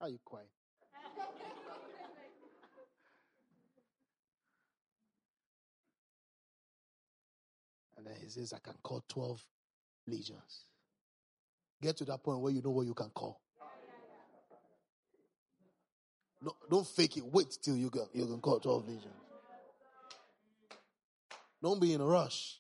Are 0.01 0.09
you 0.09 0.18
quiet? 0.26 0.49
And 8.02 8.15
then 8.15 8.22
he 8.22 8.30
says, 8.30 8.52
I 8.53 8.60
can 8.60 8.73
call 8.82 9.03
12 9.07 9.45
legions. 10.07 10.65
Get 11.82 11.98
to 11.98 12.06
that 12.06 12.23
point 12.23 12.40
where 12.40 12.52
you 12.52 12.61
know 12.61 12.72
what 12.72 12.88
you 12.88 12.94
can 12.94 13.10
call. 13.10 13.40
No, 16.44 16.56
don't 16.69 16.88
fake 16.88 17.18
it. 17.18 17.26
Wait 17.26 17.56
till 17.61 17.76
you 17.76 17.91
go. 17.91 18.07
You 18.14 18.26
can 18.26 18.40
call 18.40 18.60
12 18.60 18.88
legions. 18.88 19.14
Don't 21.61 21.80
be 21.80 21.94
in 21.94 22.02
a 22.02 22.06
rush. 22.06 22.60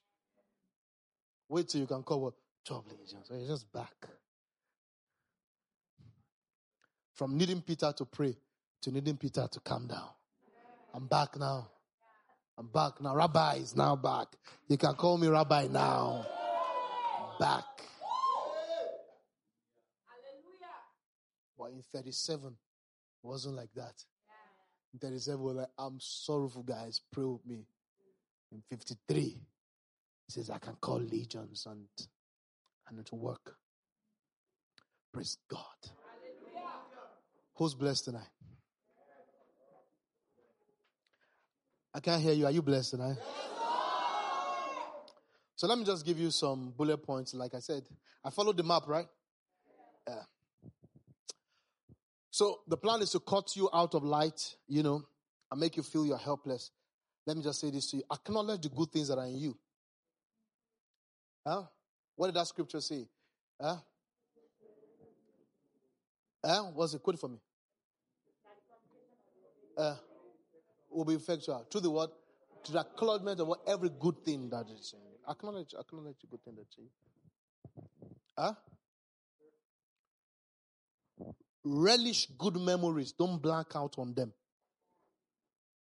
Wait 1.49 1.67
till 1.67 1.81
you 1.81 1.87
can 1.87 2.03
cover 2.03 2.29
12 2.65 2.85
legions. 2.99 3.27
So 3.27 3.35
you're 3.35 3.47
just 3.47 3.71
back. 3.73 3.95
From 7.13 7.35
needing 7.35 7.61
Peter 7.61 7.91
to 7.97 8.05
pray 8.05 8.35
to 8.81 8.91
needing 8.91 9.17
Peter 9.17 9.47
to 9.51 9.59
calm 9.61 9.87
down. 9.87 10.09
I'm 10.93 11.07
back 11.07 11.37
now. 11.39 11.69
I'm 12.61 12.67
back 12.67 13.01
now. 13.01 13.15
Rabbi 13.15 13.55
is 13.55 13.75
now 13.75 13.95
back. 13.95 14.27
You 14.67 14.77
can 14.77 14.93
call 14.93 15.17
me 15.17 15.27
Rabbi 15.27 15.65
now. 15.65 16.23
Back. 17.39 17.63
But 21.57 21.71
in 21.71 21.81
37, 21.91 22.49
it 22.49 22.53
wasn't 23.23 23.55
like 23.55 23.73
that. 23.75 23.95
In 24.93 24.99
37, 24.99 25.41
we're 25.41 25.53
like, 25.53 25.69
I'm 25.75 25.97
sorrowful, 25.99 26.61
guys. 26.61 27.01
Pray 27.11 27.23
with 27.23 27.43
me 27.47 27.65
in 28.51 28.61
53, 28.69 29.19
he 29.23 29.39
says, 30.29 30.51
I 30.51 30.59
can 30.59 30.75
call 30.75 30.99
legions 30.99 31.65
and, 31.67 31.87
and 32.89 32.99
it 32.99 33.11
will 33.11 33.19
work. 33.19 33.55
Praise 35.11 35.39
God. 35.49 35.61
Hallelujah. 35.81 36.69
Who's 37.55 37.73
blessed 37.73 38.05
tonight? 38.05 38.29
I 41.93 41.99
can't 41.99 42.21
hear 42.21 42.33
you. 42.33 42.45
Are 42.45 42.51
you 42.51 42.61
blessed 42.61 42.91
tonight? 42.91 43.17
So 45.55 45.67
let 45.67 45.77
me 45.77 45.85
just 45.85 46.05
give 46.05 46.17
you 46.17 46.31
some 46.31 46.73
bullet 46.75 46.97
points. 46.97 47.33
Like 47.35 47.53
I 47.53 47.59
said, 47.59 47.83
I 48.25 48.31
followed 48.31 48.57
the 48.57 48.63
map, 48.63 48.83
right? 48.87 49.05
Yeah. 50.07 50.23
So 52.31 52.61
the 52.67 52.77
plan 52.77 53.01
is 53.01 53.11
to 53.11 53.19
cut 53.19 53.55
you 53.55 53.69
out 53.71 53.93
of 53.93 54.03
light, 54.03 54.55
you 54.67 54.81
know, 54.81 55.03
and 55.51 55.59
make 55.59 55.77
you 55.77 55.83
feel 55.83 56.05
you're 56.05 56.17
helpless. 56.17 56.71
Let 57.27 57.37
me 57.37 57.43
just 57.43 57.59
say 57.59 57.69
this 57.69 57.91
to 57.91 57.97
you. 57.97 58.03
Acknowledge 58.11 58.61
the 58.61 58.69
good 58.69 58.91
things 58.91 59.09
that 59.09 59.19
are 59.19 59.27
in 59.27 59.37
you. 59.37 59.57
Huh? 61.45 61.63
What 62.15 62.27
did 62.27 62.35
that 62.35 62.47
scripture 62.47 62.81
say? 62.81 63.05
Huh? 63.61 63.75
Huh? 66.43 66.63
What's 66.73 66.93
it? 66.93 67.03
Quote 67.03 67.19
for 67.19 67.27
me. 67.27 67.37
Uh, 69.77 69.95
will 70.91 71.05
be 71.05 71.13
effectual. 71.13 71.65
To 71.69 71.79
the 71.79 71.89
word, 71.89 72.09
to 72.63 72.71
the 72.71 72.79
acknowledgement 72.79 73.39
of 73.39 73.47
what 73.47 73.61
every 73.67 73.89
good 73.99 74.23
thing 74.23 74.49
that 74.49 74.65
is 74.69 74.93
in 74.93 74.99
you. 75.03 75.17
Acknowledge, 75.29 75.73
acknowledge 75.79 76.17
the 76.21 76.27
good 76.27 76.43
thing 76.43 76.55
that's 76.57 76.77
in 76.77 76.83
you. 76.83 76.89
Huh? 78.37 78.53
Relish 81.63 82.27
good 82.37 82.57
memories. 82.57 83.11
Don't 83.11 83.41
black 83.41 83.67
out 83.75 83.95
on 83.97 84.13
them. 84.13 84.33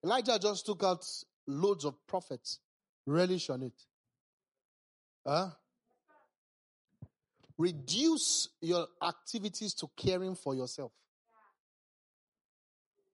Elijah 0.03 0.39
just 0.39 0.65
took 0.65 0.83
out 0.83 1.05
loads 1.47 1.85
of 1.85 1.95
prophets. 2.07 2.59
Relish 3.05 3.49
on 3.49 3.63
it. 3.63 3.73
Huh? 5.25 5.49
Reduce 7.57 8.49
your 8.61 8.87
activities 9.01 9.73
to 9.75 9.89
caring 9.97 10.35
for 10.35 10.55
yourself. 10.55 10.91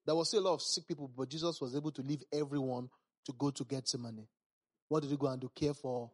There 0.06 0.16
was 0.16 0.28
still 0.28 0.42
a 0.42 0.48
lot 0.48 0.54
of 0.54 0.62
sick 0.62 0.88
people, 0.88 1.10
but 1.16 1.30
Jesus 1.30 1.60
was 1.60 1.76
able 1.76 1.92
to 1.92 2.02
leave 2.02 2.24
everyone 2.32 2.90
to 3.26 3.34
go 3.34 3.50
to 3.50 3.64
Gethsemane. 3.64 4.28
What 4.88 5.02
did 5.02 5.10
he 5.10 5.18
go 5.18 5.28
and 5.28 5.42
do? 5.42 5.50
Care 5.56 5.74
for 5.74 6.12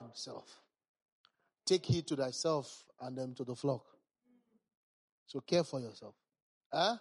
himself. 0.00 0.60
Take 1.64 1.86
heed 1.86 2.06
to 2.08 2.16
thyself 2.16 2.84
and 3.00 3.16
them 3.16 3.34
to 3.36 3.44
the 3.44 3.54
flock. 3.54 3.84
So 5.26 5.40
care 5.40 5.64
for 5.64 5.80
yourself. 5.80 6.14
Huh? 6.72 6.96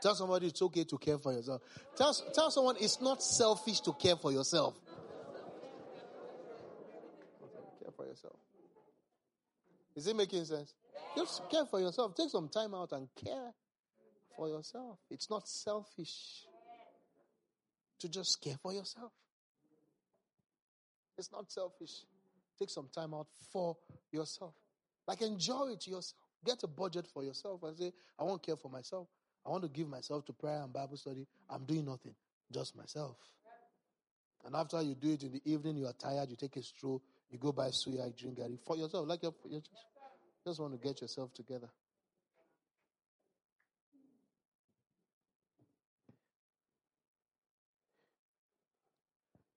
Tell 0.00 0.14
somebody 0.14 0.46
it's 0.46 0.62
okay 0.62 0.84
to 0.84 0.98
care 0.98 1.18
for 1.18 1.32
yourself. 1.32 1.60
Tell, 1.96 2.14
tell 2.32 2.50
someone 2.50 2.76
it's 2.80 3.00
not 3.02 3.22
selfish 3.22 3.80
to 3.80 3.92
care 3.92 4.16
for 4.16 4.32
yourself. 4.32 4.74
Care 7.82 7.92
for 7.94 8.06
yourself. 8.06 8.36
Is 9.96 10.06
it 10.06 10.16
making 10.16 10.44
sense? 10.44 10.72
Just 11.16 11.42
care 11.50 11.66
for 11.66 11.80
yourself. 11.80 12.14
Take 12.14 12.30
some 12.30 12.48
time 12.48 12.74
out 12.74 12.92
and 12.92 13.08
care 13.14 13.52
for 14.40 14.48
yourself. 14.48 14.96
It's 15.10 15.28
not 15.28 15.46
selfish 15.46 16.46
to 17.98 18.08
just 18.08 18.40
care 18.40 18.56
for 18.62 18.72
yourself. 18.72 19.12
It's 21.18 21.30
not 21.30 21.52
selfish. 21.52 21.90
Take 22.58 22.70
some 22.70 22.88
time 22.94 23.12
out 23.12 23.26
for 23.52 23.76
yourself. 24.10 24.54
Like 25.06 25.20
enjoy 25.20 25.72
it 25.72 25.86
yourself. 25.86 26.14
Get 26.42 26.62
a 26.62 26.66
budget 26.66 27.06
for 27.12 27.22
yourself 27.22 27.62
and 27.64 27.76
say, 27.76 27.92
I 28.18 28.22
won't 28.22 28.42
care 28.42 28.56
for 28.56 28.70
myself. 28.70 29.08
I 29.44 29.50
want 29.50 29.62
to 29.64 29.68
give 29.68 29.88
myself 29.88 30.24
to 30.24 30.32
prayer 30.32 30.62
and 30.62 30.72
Bible 30.72 30.96
study. 30.96 31.26
I'm 31.50 31.64
doing 31.66 31.84
nothing, 31.84 32.14
just 32.50 32.74
myself. 32.74 33.16
And 34.46 34.56
after 34.56 34.80
you 34.80 34.94
do 34.94 35.12
it 35.12 35.22
in 35.22 35.32
the 35.32 35.42
evening, 35.44 35.76
you 35.76 35.86
are 35.86 35.92
tired, 35.92 36.30
you 36.30 36.36
take 36.36 36.56
a 36.56 36.62
stroll, 36.62 37.02
you 37.30 37.36
go 37.36 37.52
buy 37.52 37.68
suya, 37.68 38.06
you 38.06 38.14
drink 38.16 38.38
for 38.64 38.78
yourself. 38.78 39.06
Like 39.06 39.22
you 39.22 39.62
just 40.46 40.60
want 40.60 40.72
to 40.72 40.78
get 40.78 41.02
yourself 41.02 41.34
together. 41.34 41.68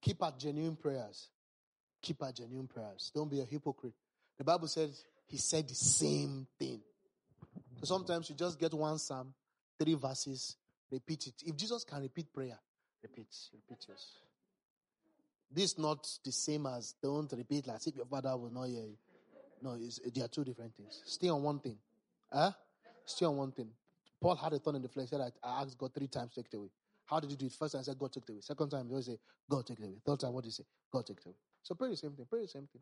Keep 0.04 0.22
at 0.24 0.38
genuine 0.38 0.76
prayers. 0.76 1.30
Keep 2.02 2.24
at 2.24 2.36
genuine 2.36 2.68
prayers. 2.68 3.12
Don't 3.16 3.32
be 3.32 3.40
a 3.40 3.46
hypocrite. 3.46 3.94
The 4.38 4.44
Bible 4.44 4.68
said 4.68 4.90
he 5.28 5.38
said 5.38 5.68
the 5.68 5.76
same 5.76 6.46
thing. 6.60 6.82
So 7.80 7.86
sometimes 7.86 8.30
you 8.30 8.36
just 8.36 8.60
get 8.60 8.74
one 8.74 9.00
psalm, 9.00 9.34
three 9.80 9.94
verses, 9.94 10.58
repeat 10.92 11.28
it. 11.28 11.36
If 11.46 11.56
Jesus 11.56 11.86
can 11.86 12.02
repeat 12.02 12.34
prayer, 12.34 12.60
repeat, 13.02 13.28
repeat 13.54 13.86
yours. 13.88 14.08
This 15.50 15.72
is 15.72 15.78
not 15.78 16.06
the 16.26 16.32
same 16.32 16.66
as 16.66 16.96
don't 17.02 17.32
repeat 17.32 17.68
like 17.68 17.86
if 17.88 17.96
your 17.96 18.06
father 18.06 18.36
will 18.36 18.52
not 18.52 18.68
hear 18.68 18.84
you. 18.84 18.98
No, 19.62 19.78
they 20.14 20.22
are 20.22 20.28
two 20.28 20.44
different 20.44 20.76
things. 20.76 21.02
Stay 21.06 21.30
on 21.30 21.42
one 21.42 21.60
thing. 21.60 21.78
Huh? 22.32 22.52
Stay 23.06 23.26
on 23.26 23.38
one 23.38 23.52
thing. 23.54 23.70
Paul 24.20 24.36
had 24.36 24.52
a 24.52 24.60
thorn 24.60 24.76
in 24.76 24.82
the 24.82 24.90
flesh. 24.90 25.10
Said, 25.10 25.22
I 25.22 25.62
asked 25.62 25.78
God 25.78 25.94
three 25.94 26.08
times 26.08 26.34
to 26.34 26.42
take 26.42 26.54
it 26.54 26.58
away. 26.58 26.70
How 27.14 27.20
did 27.20 27.30
you 27.30 27.38
do 27.38 27.46
it? 27.46 27.52
First 27.52 27.74
time 27.74 27.82
I 27.82 27.84
said, 27.84 28.00
God 28.00 28.12
took 28.12 28.24
it 28.24 28.32
away. 28.32 28.42
Second 28.42 28.72
time, 28.72 28.88
you 28.88 28.94
always 28.94 29.06
say, 29.06 29.20
God 29.48 29.68
take 29.68 29.80
it 29.80 29.84
away. 29.84 29.98
Third 30.04 30.20
time, 30.22 30.34
what 30.34 30.44
do 30.44 30.48
you 30.48 30.52
say? 30.52 30.64
God 30.92 31.06
take 31.06 31.18
it 31.18 31.26
away. 31.28 31.36
So 31.62 31.76
pray 31.76 31.90
the 31.92 31.96
same 31.96 32.14
thing. 32.14 32.26
Pray 32.28 32.42
the 32.42 32.48
same 32.48 32.68
thing. 32.72 32.82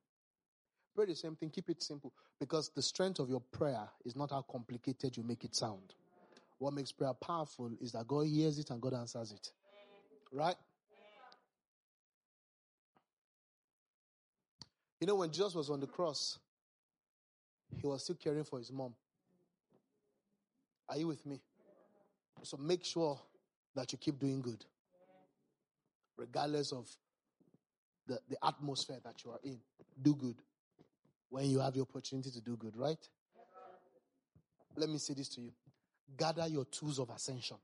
Pray 0.96 1.06
the 1.06 1.16
same 1.16 1.36
thing. 1.36 1.50
Keep 1.50 1.70
it 1.70 1.84
simple. 1.84 2.14
Because 2.40 2.72
the 2.74 2.82
strength 2.82 3.20
of 3.20 3.30
your 3.30 3.42
prayer 3.42 3.90
is 4.06 4.16
not 4.16 4.32
how 4.32 4.42
complicated 4.50 5.18
you 5.18 5.24
make 5.24 5.44
it 5.44 5.54
sound. 5.54 5.96
What 6.60 6.74
makes 6.74 6.94
prayer 6.94 7.14
powerful 7.14 7.72
is 7.82 7.92
that 7.92 8.08
God 8.08 8.26
hears 8.26 8.58
it 8.58 8.70
and 8.70 8.82
God 8.82 8.94
answers 8.94 9.34
it. 9.34 9.52
Right? 10.32 10.56
You 15.02 15.08
know, 15.08 15.16
when 15.16 15.32
Jesus 15.32 15.56
was 15.56 15.70
on 15.70 15.82
the 15.82 15.88
cross, 15.88 16.40
he 17.82 17.86
was 17.86 18.02
still 18.02 18.16
caring 18.16 18.46
for 18.46 18.60
his 18.60 18.72
mom. 18.72 18.94
Are 20.88 20.98
you 20.98 21.08
with 21.08 21.26
me? 21.26 21.42
So 22.44 22.56
make 22.56 22.86
sure 22.86 23.20
that 23.76 23.92
you 23.92 23.98
keep 23.98 24.20
doing 24.20 24.42
good, 24.42 24.66
regardless 26.18 26.72
of 26.72 26.88
the, 28.08 28.20
the 28.30 28.38
atmosphere 28.46 28.98
that 29.04 29.24
you 29.24 29.32
are 29.32 29.40
in. 29.44 29.60
Do 30.02 30.16
good 30.16 30.36
when 31.30 31.46
you 31.46 31.60
have 31.60 31.74
the 31.74 31.82
opportunity 31.82 32.32
to 32.32 32.42
do 32.42 32.58
good, 32.58 32.76
right? 32.76 32.98
Let 34.76 34.90
me 34.90 34.98
say 34.98 35.14
this 35.14 35.30
to 35.30 35.42
you 35.42 35.52
gather 36.18 36.48
your 36.48 36.66
tools 36.66 37.00
of 37.00 37.10
ascension. 37.10 37.58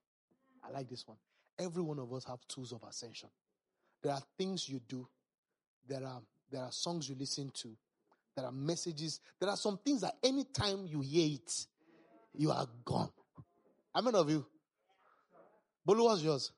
I 0.64 0.72
like 0.72 0.90
this 0.90 1.08
one. 1.08 1.18
Every 1.60 1.82
one 1.82 2.00
of 2.00 2.12
us 2.14 2.24
have 2.26 2.40
tools 2.48 2.72
of 2.72 2.84
ascension. 2.88 3.30
There 4.02 4.12
are 4.14 4.22
things 4.38 4.70
you 4.70 4.80
do. 4.88 5.08
There 5.88 6.04
are 6.06 6.22
there 6.52 6.62
are 6.62 6.72
songs 6.72 7.10
you 7.10 7.16
listen 7.20 7.52
to. 7.62 7.70
There 8.36 8.46
are 8.46 8.52
messages. 8.52 9.20
There 9.40 9.50
are 9.50 9.58
some 9.58 9.80
things 9.84 10.02
that 10.02 10.14
anytime 10.24 10.86
you 10.88 11.02
hear 11.02 11.36
it, 11.36 11.52
you 12.36 12.52
are 12.52 12.68
gone. 12.86 13.10
How 13.94 14.02
many 14.02 14.18
of 14.18 14.30
you? 14.30 14.46
Bolu, 15.88 16.04
what's 16.04 16.22
yours? 16.22 16.52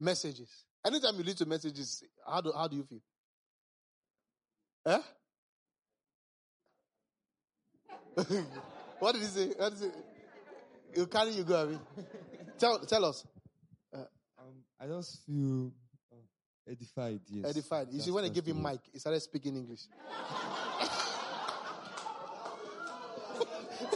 Messages. 0.00 0.64
Anytime 0.84 1.16
you 1.16 1.24
listen 1.24 1.38
to 1.38 1.46
messages, 1.46 2.02
how 2.26 2.40
do, 2.40 2.52
how 2.56 2.66
do 2.66 2.76
you 2.76 2.84
feel? 2.84 3.00
Eh? 4.86 5.00
what 8.98 9.12
did 9.12 9.22
he 9.22 9.28
say? 9.28 9.46
What 9.56 9.70
did 9.70 9.78
he 9.78 9.84
say? 9.84 9.92
You 10.96 11.06
carry 11.06 11.30
you 11.32 11.44
go, 11.44 11.62
I 11.62 11.66
mean. 11.66 11.80
tell, 12.58 12.78
tell 12.80 13.04
us. 13.04 13.24
Uh, 13.94 13.98
um, 14.38 14.64
I 14.80 14.86
just 14.86 15.24
feel 15.26 15.72
Edified, 16.68 17.20
yes. 17.28 17.46
Edified. 17.46 17.88
You 17.90 18.00
see, 18.00 18.10
when 18.10 18.24
I 18.24 18.28
gave 18.28 18.44
him 18.44 18.62
mic, 18.62 18.80
he 18.92 18.98
started 18.98 19.20
speaking 19.20 19.56
English. 19.56 19.82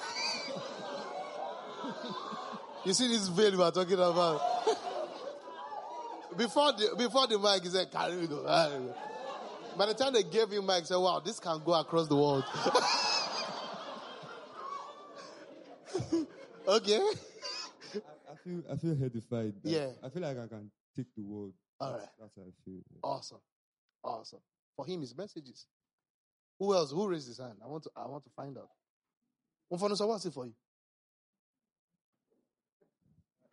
you 2.84 2.92
see 2.92 3.08
this 3.08 3.28
veil 3.28 3.56
we 3.56 3.62
are 3.62 3.70
talking 3.70 3.94
about? 3.94 4.40
before 6.36 6.72
the 6.72 6.94
before 6.96 7.26
the 7.26 7.38
mic, 7.38 7.62
he 7.62 7.68
said, 7.68 7.90
"Carry 7.90 8.16
me 8.16 8.26
go." 8.26 8.42
By 9.76 9.86
the 9.86 9.94
time 9.94 10.12
they 10.12 10.22
gave 10.22 10.50
him 10.50 10.66
mic, 10.66 10.80
he 10.80 10.86
said, 10.86 10.96
"Wow, 10.96 11.20
this 11.20 11.40
can 11.40 11.62
go 11.64 11.74
across 11.74 12.08
the 12.08 12.16
world." 12.16 12.44
okay. 16.68 16.98
I, 16.98 18.32
I, 18.32 18.36
feel 18.42 18.62
I 18.70 18.76
feel 18.76 19.04
edified. 19.04 19.54
Yeah. 19.62 19.88
I 20.02 20.08
feel 20.08 20.22
like 20.22 20.38
I 20.38 20.46
can 20.46 20.70
take 20.96 21.14
the 21.16 21.22
world 21.22 21.52
all 21.82 21.92
right. 21.94 22.08
That's 22.20 22.36
how 22.36 22.42
I 22.42 22.52
feel. 22.64 22.80
Awesome. 23.02 23.40
Awesome. 24.04 24.38
For 24.76 24.86
him, 24.86 25.00
his 25.00 25.16
messages. 25.16 25.66
Who 26.58 26.74
else? 26.74 26.92
Who 26.92 27.08
raised 27.08 27.26
his 27.26 27.38
hand? 27.38 27.54
I 27.62 27.66
want 27.66 27.82
to 27.84 27.90
I 27.96 28.06
want 28.06 28.24
to 28.24 28.30
find 28.30 28.56
out. 28.56 28.68
Unfanusa, 29.72 30.06
what's 30.06 30.24
it 30.24 30.32
for 30.32 30.46
you? 30.46 30.54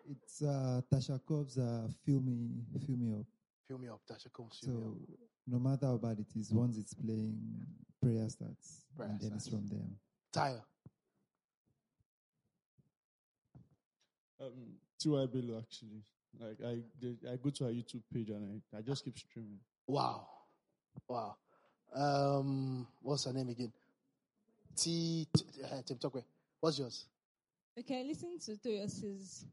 It's 0.10 0.42
uh, 0.42 0.82
Tasha 0.92 1.20
Cobbs' 1.24 1.60
uh, 1.60 1.88
Fill 2.04 2.22
Me, 2.22 2.64
Fill 2.86 2.98
Me 2.98 3.14
Up. 3.20 3.26
Fill 3.68 3.78
Me 3.78 3.90
Up, 3.90 4.02
Tasha 4.10 4.32
Cobbs' 4.34 4.58
Fill 4.58 4.74
so, 4.74 4.80
Me 4.80 5.06
Up. 5.14 5.20
no 5.48 5.60
matter 5.60 5.86
how 5.86 5.98
bad 5.98 6.18
it 6.20 6.40
is, 6.40 6.52
once 6.52 6.78
it's 6.78 6.96
playing, 6.96 7.38
prayer 8.02 8.28
starts. 8.28 8.86
Prayer 8.98 9.10
and 9.10 9.20
then 9.20 9.40
starts. 9.40 9.46
it's 9.48 9.56
from 9.56 9.68
there. 9.68 9.88
Tire. 10.34 10.64
Um, 14.42 14.78
T.Y. 15.00 15.26
Bello, 15.28 15.60
actually. 15.60 16.02
Like 16.40 16.58
I, 16.66 17.32
I 17.32 17.36
go 17.36 17.50
to 17.50 17.66
our 17.66 17.72
YouTube 17.72 18.02
page 18.12 18.30
and 18.30 18.62
I, 18.74 18.78
I 18.78 18.82
just 18.82 19.04
keep 19.06 19.18
streaming. 19.18 19.60
Wow, 19.86 20.28
wow. 21.08 21.36
Um, 21.94 22.88
what's 23.02 23.26
her 23.26 23.34
name 23.34 23.50
again? 23.50 23.72
T. 24.76 25.28
T 25.36 25.44
uh, 25.64 25.82
Tim 25.86 25.98
Tokwe. 25.98 26.24
What's 26.60 26.80
yours? 26.80 27.06
Okay, 27.78 28.04
listen 28.04 28.38
to 28.40 28.58
Toyos's 28.58 29.46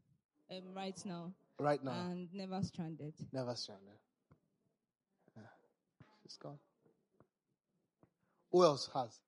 um, 0.51 0.73
right 0.75 0.99
now. 1.05 1.33
Right 1.59 1.83
now. 1.83 1.91
And 1.91 2.27
Never 2.33 2.61
Stranded. 2.61 3.13
Never 3.33 3.55
stranded. 3.55 3.87
Yeah. 5.35 5.43
She's 6.23 6.37
gone. 6.37 6.59
Who 8.51 8.63
else 8.63 8.89
has? 8.93 9.19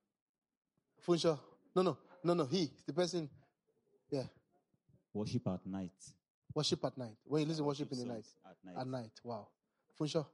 Funsho. 1.05 1.39
No, 1.75 1.81
no, 1.81 1.97
no, 2.23 2.33
no. 2.33 2.45
He, 2.45 2.69
the 2.85 2.93
person. 2.93 3.29
Yeah. 4.11 4.23
Worship 5.13 5.47
at 5.47 5.65
night. 5.65 5.91
Worship 6.53 6.83
at 6.85 6.97
night. 6.97 7.15
When 7.25 7.41
you 7.41 7.47
listen 7.47 7.63
to 7.63 7.67
worship 7.67 7.91
in 7.91 7.99
the 7.99 8.05
night. 8.05 8.25
At 8.45 8.55
night. 8.65 8.81
At 8.81 8.87
night. 8.87 9.11
Wow. 9.23 9.47
For 9.97 10.07
sure. 10.07 10.25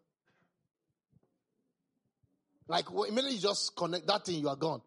Like 2.67 2.91
when- 2.91 3.09
immediately 3.09 3.35
you 3.35 3.41
just 3.41 3.75
connect 3.75 4.07
that 4.07 4.25
thing, 4.25 4.39
you 4.39 4.49
are 4.49 4.55
gone. 4.55 4.81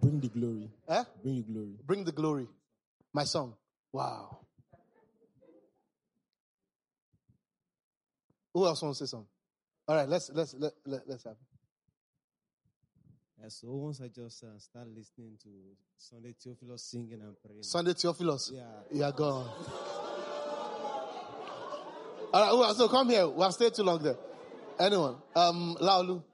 Bring 0.00 0.20
the 0.20 0.28
glory. 0.28 0.70
Eh? 0.88 1.04
Bring 1.22 1.36
the 1.36 1.42
glory. 1.52 1.74
Bring 1.86 2.04
the 2.04 2.12
glory. 2.12 2.46
My 3.12 3.24
song. 3.24 3.54
Wow. 3.92 4.38
Who 8.58 8.66
else 8.66 8.82
wants 8.82 8.98
to 8.98 9.06
say 9.06 9.10
something? 9.12 9.28
All 9.86 9.94
right, 9.94 10.08
let's 10.08 10.32
let's 10.34 10.52
let, 10.58 10.72
let, 10.84 11.08
let's 11.08 11.22
have. 11.22 11.36
Yeah, 13.40 13.48
so 13.50 13.68
once 13.68 14.00
I 14.00 14.08
just 14.08 14.42
uh, 14.42 14.58
start 14.58 14.88
listening 14.88 15.38
to 15.44 15.48
Sunday 15.96 16.34
Theophilus 16.42 16.82
singing 16.82 17.20
and 17.22 17.36
praying. 17.40 17.62
Sunday 17.62 17.92
Theophilus. 17.92 18.50
Yeah. 18.52 18.62
You 18.90 19.04
are 19.04 19.12
gone. 19.12 19.48
All 22.34 22.42
right, 22.42 22.50
who 22.50 22.64
else? 22.64 22.78
So 22.78 22.88
come 22.88 23.10
here. 23.10 23.28
We 23.28 23.42
have 23.42 23.52
stayed 23.52 23.74
too 23.74 23.84
long 23.84 24.02
there. 24.02 24.16
Anyone? 24.80 25.18
Um, 25.36 25.76
Laulu. 25.80 26.24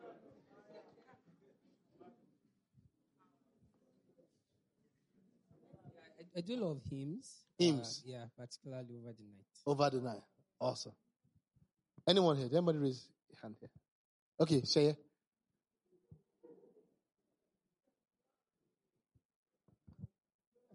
I, 6.18 6.38
I 6.38 6.40
do 6.40 6.56
love 6.56 6.80
hymns. 6.90 7.44
Hymns. 7.58 8.02
Uh, 8.06 8.12
yeah, 8.12 8.24
particularly 8.38 8.94
over 8.98 9.12
the 9.12 9.24
night. 9.24 9.44
Over 9.66 9.90
the 9.90 10.00
night. 10.00 10.22
Awesome. 10.58 10.92
Anyone 12.06 12.36
here? 12.36 12.48
Did 12.48 12.56
Anybody 12.56 12.78
raise 12.78 13.08
a 13.32 13.40
hand 13.42 13.56
here? 13.60 13.70
Okay, 14.40 14.60
Sheye. 14.62 14.96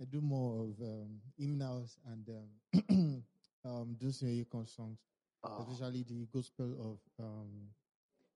I 0.01 0.05
do 0.05 0.21
more 0.21 0.63
of 0.63 0.81
um, 0.81 1.19
hymnals 1.37 1.97
and 2.07 2.29
um, 2.29 3.23
um, 3.65 3.95
those 4.01 4.21
Yekon 4.21 4.67
songs, 4.73 4.97
Oh, 5.43 5.65
especially 5.71 6.03
the 6.03 6.27
gospel 6.33 6.99
of 7.19 7.25
um, 7.25 7.47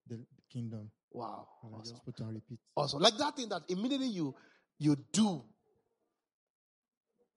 the 0.08 0.20
kingdom. 0.52 0.90
wow. 1.12 1.48
And 1.64 1.76
I 1.76 1.80
just 1.80 2.04
put 2.06 2.20
on 2.22 2.34
repeat. 2.34 2.60
Awesome. 2.76 3.02
Like 3.02 3.18
that 3.18 3.36
thing 3.36 3.50
that 3.50 3.64
immediately 3.70 4.08
you 4.08 4.34
you 4.80 4.96
do, 5.12 5.44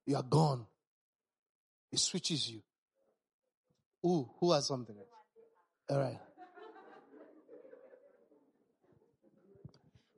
you 0.07 0.17
are 0.17 0.23
gone. 0.23 0.67
It 1.93 1.99
switches 1.99 2.49
you. 2.51 2.61
Who 4.03 4.29
who 4.39 4.53
has 4.53 4.67
something? 4.67 4.97
else? 4.97 5.07
All 5.89 6.01
right. 6.01 6.19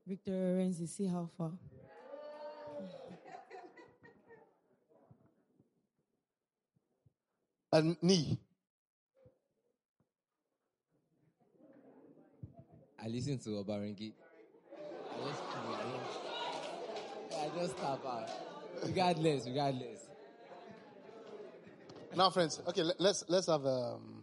Victor 0.07 0.31
Renzi, 0.31 0.89
see 0.89 1.07
how 1.07 1.28
far. 1.36 1.53
And 7.70 7.97
knee. 8.01 8.39
I 12.99 13.09
listen 13.09 13.39
to 13.40 13.51
Obarengi. 13.51 14.12
I 14.74 15.28
just, 15.28 15.43
I 17.36 17.61
just 17.61 17.77
tap 17.77 18.01
out. 18.07 18.31
Regardless, 18.86 19.47
regardless. 19.47 20.07
Now, 22.16 22.31
friends. 22.31 22.62
Okay, 22.66 22.82
let, 22.82 22.99
let's 22.99 23.24
let's 23.28 23.47
have 23.49 23.66
um, 23.66 24.18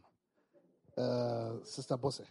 uh, 0.98 1.64
Sister 1.64 1.98
Bosse. 1.98 2.24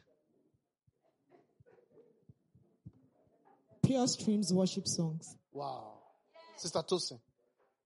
Pure 3.82 4.06
Streams 4.08 4.52
worship 4.52 4.88
songs. 4.88 5.36
Wow. 5.52 5.98
Sister 6.56 6.80
Tosin. 6.80 7.20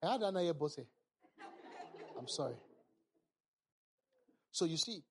I 0.03 0.13
had 0.13 0.21
another 0.23 0.55
Bosse. 0.55 0.87
I'm 2.19 2.29
sorry. 2.29 2.55
So 4.53 4.65
you 4.65 4.77
see, 4.77 5.03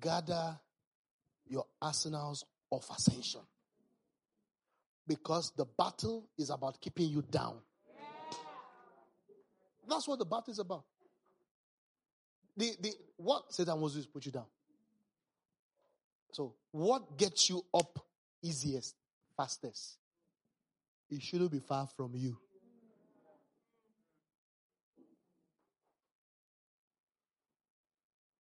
gather 0.00 0.58
your 1.46 1.66
arsenals 1.80 2.44
of 2.70 2.84
ascension. 2.94 3.40
Because 5.06 5.52
the 5.56 5.64
battle 5.64 6.28
is 6.38 6.50
about 6.50 6.80
keeping 6.80 7.08
you 7.08 7.22
down. 7.22 7.56
That's 9.88 10.06
what 10.06 10.18
the 10.18 10.24
battle 10.24 10.52
is 10.52 10.58
about. 10.58 10.84
The, 12.56 12.70
the, 12.80 12.92
what 13.16 13.52
Satan 13.52 13.80
wants 13.80 13.94
to 13.94 14.00
do 14.00 14.00
is 14.02 14.06
put 14.06 14.26
you 14.26 14.32
down. 14.32 14.46
So, 16.32 16.54
what 16.70 17.16
gets 17.18 17.50
you 17.50 17.62
up 17.72 17.98
easiest, 18.42 18.94
fastest? 19.36 19.98
It 21.10 21.22
shouldn't 21.22 21.50
be 21.50 21.58
far 21.60 21.86
from 21.94 22.12
you. 22.14 22.38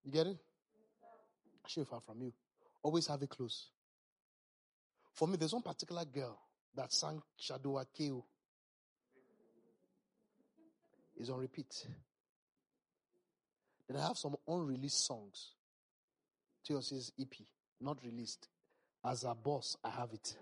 You 0.05 0.11
get 0.11 0.27
it? 0.27 0.37
It 1.65 1.69
shouldn't 1.69 1.87
be 1.87 1.91
far 1.91 2.01
from 2.01 2.21
you. 2.21 2.33
Always 2.81 3.07
have 3.07 3.21
it 3.21 3.29
close. 3.29 3.67
For 5.13 5.27
me, 5.27 5.37
there's 5.37 5.53
one 5.53 5.61
particular 5.61 6.05
girl 6.05 6.39
that 6.75 6.91
sang 6.93 7.21
Shadua 7.39 7.85
Keo. 7.93 8.25
Is 11.19 11.29
on 11.29 11.39
repeat. 11.39 11.85
I 13.97 14.07
have 14.07 14.17
some 14.17 14.35
unreleased 14.47 15.05
songs. 15.05 15.53
Theos's 16.65 17.11
EP, 17.19 17.33
not 17.79 17.97
released. 18.03 18.47
As 19.03 19.23
a 19.23 19.33
boss, 19.33 19.75
I 19.83 19.89
have 19.89 20.13
it. 20.13 20.35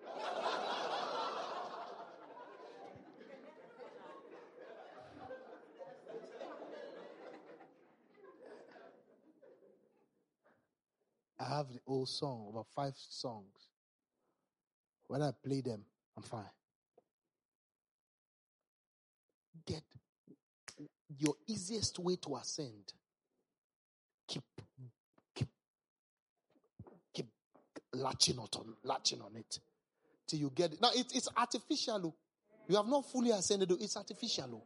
I 11.40 11.46
have 11.46 11.70
the 11.70 11.80
old 11.88 12.10
song, 12.10 12.48
about 12.52 12.68
five 12.76 12.94
songs. 12.96 13.70
When 15.08 15.22
I 15.22 15.32
play 15.44 15.62
them, 15.62 15.82
I'm 16.18 16.24
fine. 16.24 16.44
Get 19.66 19.84
your 21.18 21.36
easiest 21.48 21.98
way 22.00 22.18
to 22.18 22.36
ascend. 22.36 22.94
Keep, 24.30 24.44
keep, 25.36 25.48
keep 27.14 27.26
latching 27.94 28.38
on, 28.38 28.48
latching 28.84 29.22
on 29.22 29.36
it 29.36 29.60
till 30.28 30.40
you 30.40 30.52
get 30.54 30.74
it. 30.74 30.82
Now 30.82 30.92
it, 30.94 31.08
it's 31.14 31.28
artificial. 31.36 32.02
oh. 32.06 32.14
You 32.68 32.76
have 32.76 32.88
not 32.88 33.10
fully 33.12 33.32
ascended. 33.32 33.72
It's 33.82 33.98
artificial. 33.98 34.50
oh. 34.54 34.64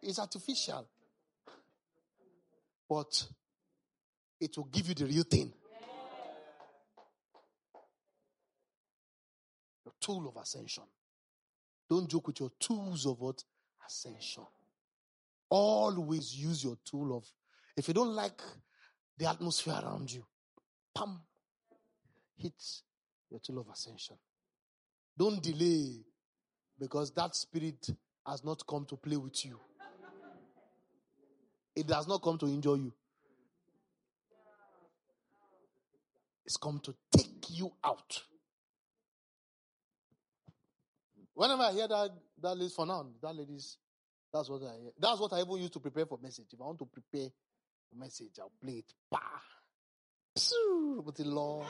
It's 0.00 0.18
artificial, 0.18 0.88
but 2.88 3.26
it 4.40 4.56
will 4.56 4.64
give 4.64 4.88
you 4.88 4.94
the 4.94 5.06
real 5.06 5.24
thing. 5.24 5.52
Your 9.84 9.92
tool 10.00 10.28
of 10.28 10.40
ascension. 10.40 10.84
Don't 11.90 12.08
joke 12.08 12.28
with 12.28 12.40
your 12.40 12.50
tools 12.58 13.06
of 13.06 13.20
what? 13.20 13.42
Ascension. 13.86 14.44
Always 15.50 16.34
use 16.34 16.64
your 16.64 16.78
tool 16.84 17.16
of, 17.16 17.24
if 17.76 17.88
you 17.88 17.94
don't 17.94 18.14
like 18.14 18.40
the 19.18 19.28
atmosphere 19.28 19.78
around 19.82 20.10
you, 20.12 20.24
pam, 20.96 21.20
hit 22.36 22.54
your 23.30 23.40
tool 23.40 23.60
of 23.60 23.68
ascension. 23.72 24.16
Don't 25.16 25.42
delay 25.42 26.04
because 26.78 27.12
that 27.12 27.34
spirit 27.34 27.88
has 28.26 28.44
not 28.44 28.62
come 28.66 28.84
to 28.86 28.96
play 28.96 29.16
with 29.16 29.44
you. 29.44 29.58
It 31.74 31.86
does 31.86 32.06
not 32.06 32.22
come 32.22 32.38
to 32.38 32.46
injure 32.46 32.76
you. 32.76 32.92
It's 36.44 36.56
come 36.56 36.80
to 36.80 36.94
take 37.16 37.50
you 37.50 37.72
out. 37.84 38.22
Whenever 41.34 41.62
I 41.62 41.72
hear 41.72 41.88
that, 41.88 42.10
that 42.42 42.54
lady 42.56 42.72
for 42.74 42.84
now, 42.84 43.06
that 43.22 43.34
lady's, 43.34 43.78
that's 44.32 44.50
what 44.50 44.62
I 44.62 44.80
hear. 44.80 44.90
That's 44.98 45.18
what 45.18 45.32
I 45.32 45.40
even 45.40 45.56
use 45.56 45.70
to 45.70 45.80
prepare 45.80 46.04
for 46.04 46.18
message. 46.22 46.46
If 46.52 46.60
I 46.60 46.64
want 46.64 46.78
to 46.80 46.86
prepare 46.86 47.30
message, 47.96 48.38
I'll 48.40 48.52
play 48.62 48.74
it. 48.74 48.92
Bah! 49.10 49.18
Psoo, 50.36 51.04
the 51.14 51.24
law. 51.24 51.64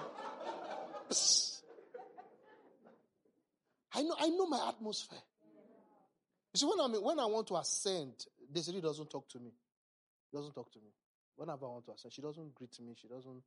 I 3.94 4.02
know, 4.02 4.16
I 4.18 4.28
know 4.28 4.46
my 4.46 4.68
atmosphere. 4.68 5.18
You 6.54 6.58
see, 6.58 6.66
when 6.66 6.80
I 6.80 6.98
when 6.98 7.18
I 7.18 7.26
want 7.26 7.46
to 7.48 7.56
ascend, 7.56 8.14
Desiree 8.50 8.80
doesn't 8.80 9.10
talk 9.10 9.28
to 9.30 9.38
me. 9.38 9.52
Doesn't 10.32 10.54
talk 10.54 10.72
to 10.72 10.78
me. 10.78 10.90
Whenever 11.36 11.66
I 11.66 11.68
want 11.68 11.86
to 11.86 11.92
ascend, 11.92 12.12
she 12.12 12.22
doesn't 12.22 12.54
greet 12.54 12.78
me. 12.80 12.94
She 13.00 13.08
doesn't 13.08 13.42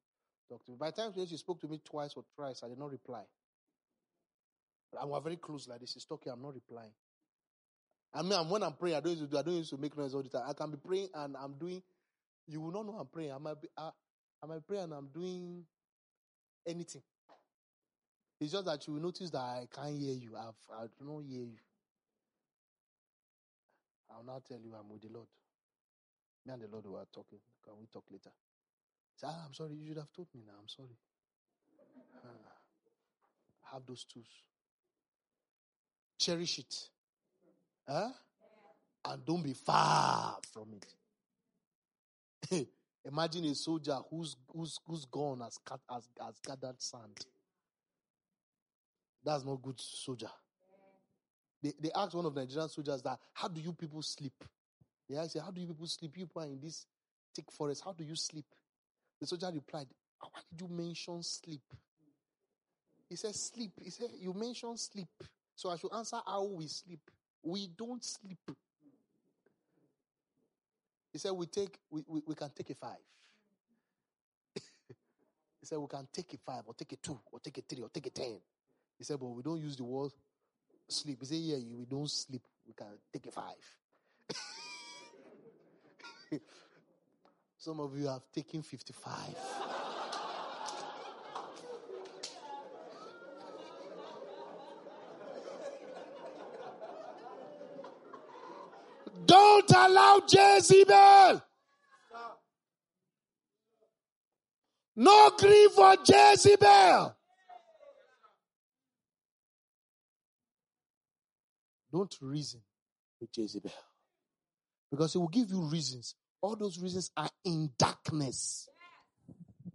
talk 0.50 0.64
to 0.66 0.72
me. 0.72 0.78
By 0.80 0.92
the 0.92 0.98
time 0.98 1.14
she 1.28 1.38
spoke 1.38 1.62
to 1.62 1.68
me 1.68 1.80
twice 1.84 2.14
or 2.16 2.24
thrice, 2.36 2.62
I 2.64 2.68
did 2.68 2.78
not 2.80 2.92
reply. 2.92 3.24
And 5.00 5.10
we're 5.10 5.22
very 5.22 5.38
close 5.38 5.68
like 5.68 5.80
this. 5.80 5.94
She's 5.94 6.06
talking, 6.06 6.32
I'm 6.32 6.42
not 6.42 6.54
replying. 6.54 6.94
I 8.14 8.22
mean, 8.22 8.50
when 8.50 8.64
I'm 8.64 8.74
praying, 8.74 8.96
I 8.96 9.00
don't 9.02 9.18
used 9.18 9.30
to, 9.30 9.38
I 9.38 9.42
don't 9.42 9.56
used 9.56 9.72
to 9.72 9.78
make 9.78 9.98
noise 9.98 10.14
all 10.16 10.24
the 10.24 10.30
time. 10.30 10.44
I 10.48 10.54
can 10.54 10.72
be 10.72 10.78
praying 10.78 11.10
and 11.14 11.36
I'm 11.36 11.54
doing, 11.58 11.82
you 12.48 12.62
will 12.62 12.72
not 12.72 12.86
know 12.86 12.98
I'm 13.00 13.08
praying. 13.08 13.32
I 13.32 13.38
might 13.38 13.62
be, 13.62 13.68
I, 13.78 13.90
I 14.44 14.46
might 14.46 14.66
pray 14.68 14.80
and 14.80 14.94
I'm 14.94 15.08
doing 15.08 15.64
anything. 16.68 17.02
It's 18.40 18.52
just 18.52 18.66
that 18.66 18.86
you 18.86 18.94
will 18.94 19.02
notice 19.02 19.30
that 19.32 19.40
I 19.40 19.68
can't 19.74 19.98
hear 19.98 20.14
you. 20.14 20.36
I've, 20.38 20.54
I 20.78 20.86
do 21.00 21.06
not 21.06 21.24
hear 21.24 21.44
you. 21.44 21.58
I'll 24.12 24.24
now 24.24 24.42
tell 24.48 24.60
you 24.60 24.74
I'm 24.78 24.90
with 24.90 25.02
the 25.02 25.10
Lord. 25.10 25.28
Me 26.46 26.54
and 26.54 26.62
the 26.62 26.68
Lord 26.68 26.86
were 26.86 27.06
talking. 27.14 27.40
Can 27.64 27.74
we 27.80 27.88
talk 27.88 28.04
later? 28.12 28.30
Say, 29.16 29.28
ah, 29.30 29.46
I'm 29.46 29.54
sorry. 29.54 29.76
You 29.76 29.88
should 29.88 29.98
have 29.98 30.12
told 30.14 30.28
me 30.36 30.42
now. 30.46 30.54
I'm 30.60 30.68
sorry. 30.68 30.98
Ah, 32.24 33.72
have 33.74 33.86
those 33.88 34.04
tools. 34.04 34.28
Cherish 36.20 36.60
it. 36.60 36.76
Huh? 37.88 38.10
And 39.06 39.26
don't 39.26 39.44
be 39.44 39.54
far 39.54 40.38
from 40.54 40.74
it. 40.74 40.86
Imagine 43.06 43.46
a 43.46 43.56
soldier 43.56 43.98
who's 44.10 44.36
who's 44.52 44.80
who's 44.88 45.06
gone 45.06 45.42
has, 45.42 45.60
has, 45.90 46.10
has 46.20 46.40
gathered 46.46 46.82
sand. 46.82 47.26
That's 49.24 49.44
not 49.44 49.62
good 49.62 49.80
soldier. 49.80 50.30
They, 51.64 51.74
they 51.82 51.92
asked 51.96 52.14
one 52.14 52.26
of 52.26 52.36
the 52.36 52.42
Nigerian 52.42 52.70
soldiers 52.70 53.02
that, 53.02 53.18
how 53.34 53.48
do 53.48 53.60
you 53.60 53.74
people 53.74 54.02
sleep? 54.04 54.34
Yeah, 55.10 55.24
I 55.24 55.28
said, 55.28 55.42
how 55.42 55.50
do 55.52 55.60
you 55.60 55.68
people 55.68 55.88
sleep? 55.88 56.12
You 56.16 56.26
people 56.26 56.44
are 56.44 56.46
in 56.46 56.60
this 56.60 56.86
thick 57.36 57.52
forest. 57.52 57.82
How 57.84 57.94
do 57.94 58.04
you 58.04 58.16
sleep? 58.16 58.46
The 59.20 59.26
soldier 59.26 59.50
replied, 59.52 59.88
why 60.20 60.42
did 60.52 60.62
you 60.62 60.68
mention 60.68 61.24
sleep? 61.24 61.62
He 63.10 63.16
said, 63.16 63.34
sleep. 63.36 63.72
He 63.82 63.90
said, 63.90 64.10
you 64.20 64.34
mentioned 64.34 64.80
sleep. 64.80 65.08
So 65.56 65.72
I 65.72 65.78
should 65.78 65.94
answer 65.94 66.18
how 66.26 66.44
we 66.44 66.68
sleep. 66.68 67.00
We 67.42 67.68
don't 67.76 68.04
sleep. 68.04 68.38
He 71.16 71.20
said, 71.20 71.32
we 71.32 71.46
take, 71.46 71.80
we, 71.90 72.04
we, 72.10 72.22
we 72.28 72.36
can 72.36 72.50
take 72.54 72.72
a 72.72 72.76
five. 72.76 73.00
he 74.54 75.64
said, 75.64 75.78
we 75.78 75.88
can 75.88 76.06
take 76.12 76.34
a 76.34 76.38
five 76.40 76.64
or 76.66 76.74
take 76.74 76.92
a 76.92 76.98
two 76.98 77.18
or 77.32 77.40
take 77.40 77.58
a 77.58 77.62
three 77.62 77.82
or 77.82 77.88
take 77.88 78.08
a 78.08 78.10
ten. 78.10 78.38
He 78.98 79.06
said, 79.06 79.18
but 79.18 79.28
we 79.28 79.42
don't 79.42 79.62
use 79.62 79.78
the 79.78 79.86
word 79.86 80.12
sleep. 80.90 81.20
He 81.22 81.26
said, 81.26 81.38
yeah, 81.38 81.56
we 81.78 81.86
don't 81.86 82.12
sleep. 82.12 82.42
We 82.68 82.74
can 82.74 82.88
take 83.14 83.28
a 83.28 83.32
five. 83.32 83.56
Some 87.60 87.80
of 87.80 87.98
you 87.98 88.08
have 88.08 88.24
taken 88.34 88.62
55. 88.62 89.16
Don't 99.68 99.92
allow 99.92 100.22
Jezebel. 100.28 101.42
No 104.98 105.32
grief 105.38 105.72
for 105.72 105.96
Jezebel. 106.08 107.16
Don't 111.92 112.16
reason 112.22 112.62
with 113.20 113.30
Jezebel. 113.36 113.72
Because 114.92 115.14
he 115.14 115.20
will 115.20 115.28
give 115.28 115.50
you 115.50 115.62
reasons. 115.62 116.16
All 116.42 116.56
those 116.56 116.80
reasons 116.80 117.12
are 117.18 117.30
in 117.44 117.72
darkness. 117.78 118.68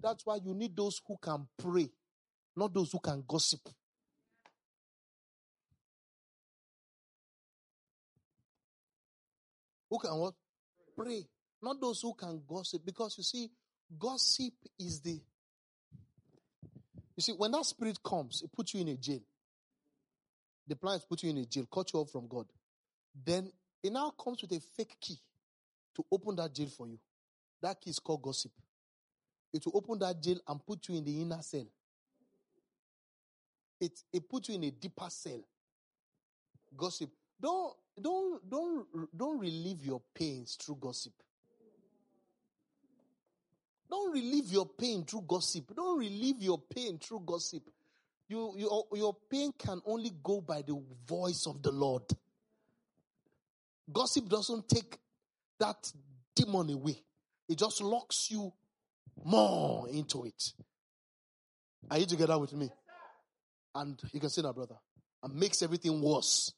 That's 0.03 0.25
why 0.25 0.37
you 0.37 0.55
need 0.55 0.77
those 0.77 1.01
who 1.07 1.17
can 1.21 1.47
pray, 1.59 1.91
not 2.57 2.73
those 2.73 2.93
who 2.93 3.01
can 3.01 3.25
gossip. 3.27 3.61
Who 9.91 9.99
can 9.99 10.17
what? 10.17 10.35
Pray. 10.97 11.27
Not 11.63 11.81
those 11.81 12.01
who 12.01 12.15
can 12.15 12.41
gossip. 12.49 12.85
Because 12.85 13.17
you 13.19 13.25
see, 13.25 13.51
gossip 13.99 14.55
is 14.79 15.01
the. 15.01 15.21
You 17.17 17.23
see, 17.23 17.33
when 17.33 17.51
that 17.51 17.67
spirit 17.67 17.99
comes, 18.03 18.43
it 18.43 18.53
puts 18.53 18.73
you 18.73 18.81
in 18.81 18.89
a 18.89 18.97
jail. 18.97 19.21
The 20.67 20.77
plan 20.77 20.97
is 20.97 21.05
put 21.05 21.23
you 21.23 21.31
in 21.31 21.39
a 21.39 21.45
jail, 21.45 21.67
cut 21.71 21.93
you 21.93 22.01
off 22.01 22.11
from 22.11 22.29
God. 22.29 22.47
Then 23.25 23.51
it 23.83 23.93
now 23.93 24.11
comes 24.11 24.41
with 24.43 24.53
a 24.53 24.61
fake 24.61 24.97
key 25.01 25.19
to 25.97 26.05
open 26.13 26.37
that 26.37 26.55
jail 26.55 26.69
for 26.69 26.87
you. 26.87 26.99
That 27.61 27.81
key 27.81 27.91
is 27.91 27.99
called 27.99 28.23
gossip. 28.23 28.53
It 29.53 29.67
will 29.67 29.77
open 29.77 29.99
that 29.99 30.23
jail 30.23 30.39
and 30.47 30.65
put 30.65 30.89
you 30.89 30.97
in 30.97 31.05
the 31.05 31.21
inner 31.21 31.43
cell. 31.43 31.67
It 33.81 33.99
it 34.13 34.29
puts 34.29 34.49
you 34.49 34.55
in 34.55 34.65
a 34.65 34.71
deeper 34.71 35.09
cell. 35.09 35.41
Gossip. 36.77 37.11
Don't 37.41 37.75
don't 38.01 38.51
don't 38.51 38.87
don't 39.17 39.39
relieve 39.39 39.85
your 39.85 40.03
pains 40.15 40.57
through 40.61 40.77
gossip. 40.77 41.13
Don't 43.91 44.13
relieve 44.13 44.53
your 44.53 44.67
pain 44.67 45.05
through 45.05 45.25
gossip. 45.27 45.75
Don't 45.75 45.99
relieve 45.99 46.41
your 46.43 46.59
pain 46.59 46.99
through 46.99 47.23
gossip. 47.27 47.63
You, 48.29 48.55
your, 48.57 48.85
your 48.95 49.17
pain 49.29 49.53
can 49.59 49.81
only 49.85 50.13
go 50.23 50.41
by 50.41 50.63
the 50.63 50.81
voice 51.05 51.47
of 51.49 51.61
the 51.61 51.73
Lord. 51.73 52.05
Gossip 53.93 54.29
doesn't 54.29 54.69
take 54.69 54.97
that 55.59 55.93
demon 56.37 56.71
away, 56.71 57.03
it 57.49 57.59
just 57.59 57.83
locks 57.83 58.31
you 58.31 58.53
more 59.25 59.89
into 59.89 60.25
it. 60.25 60.53
Are 61.91 61.99
you 61.99 62.07
together 62.07 62.39
with 62.39 62.53
me? 62.53 62.71
And 63.75 64.01
you 64.13 64.21
can 64.21 64.31
see 64.31 64.43
that, 64.43 64.55
brother, 64.55 64.77
and 65.23 65.35
makes 65.35 65.63
everything 65.63 66.01
worse. 66.01 66.53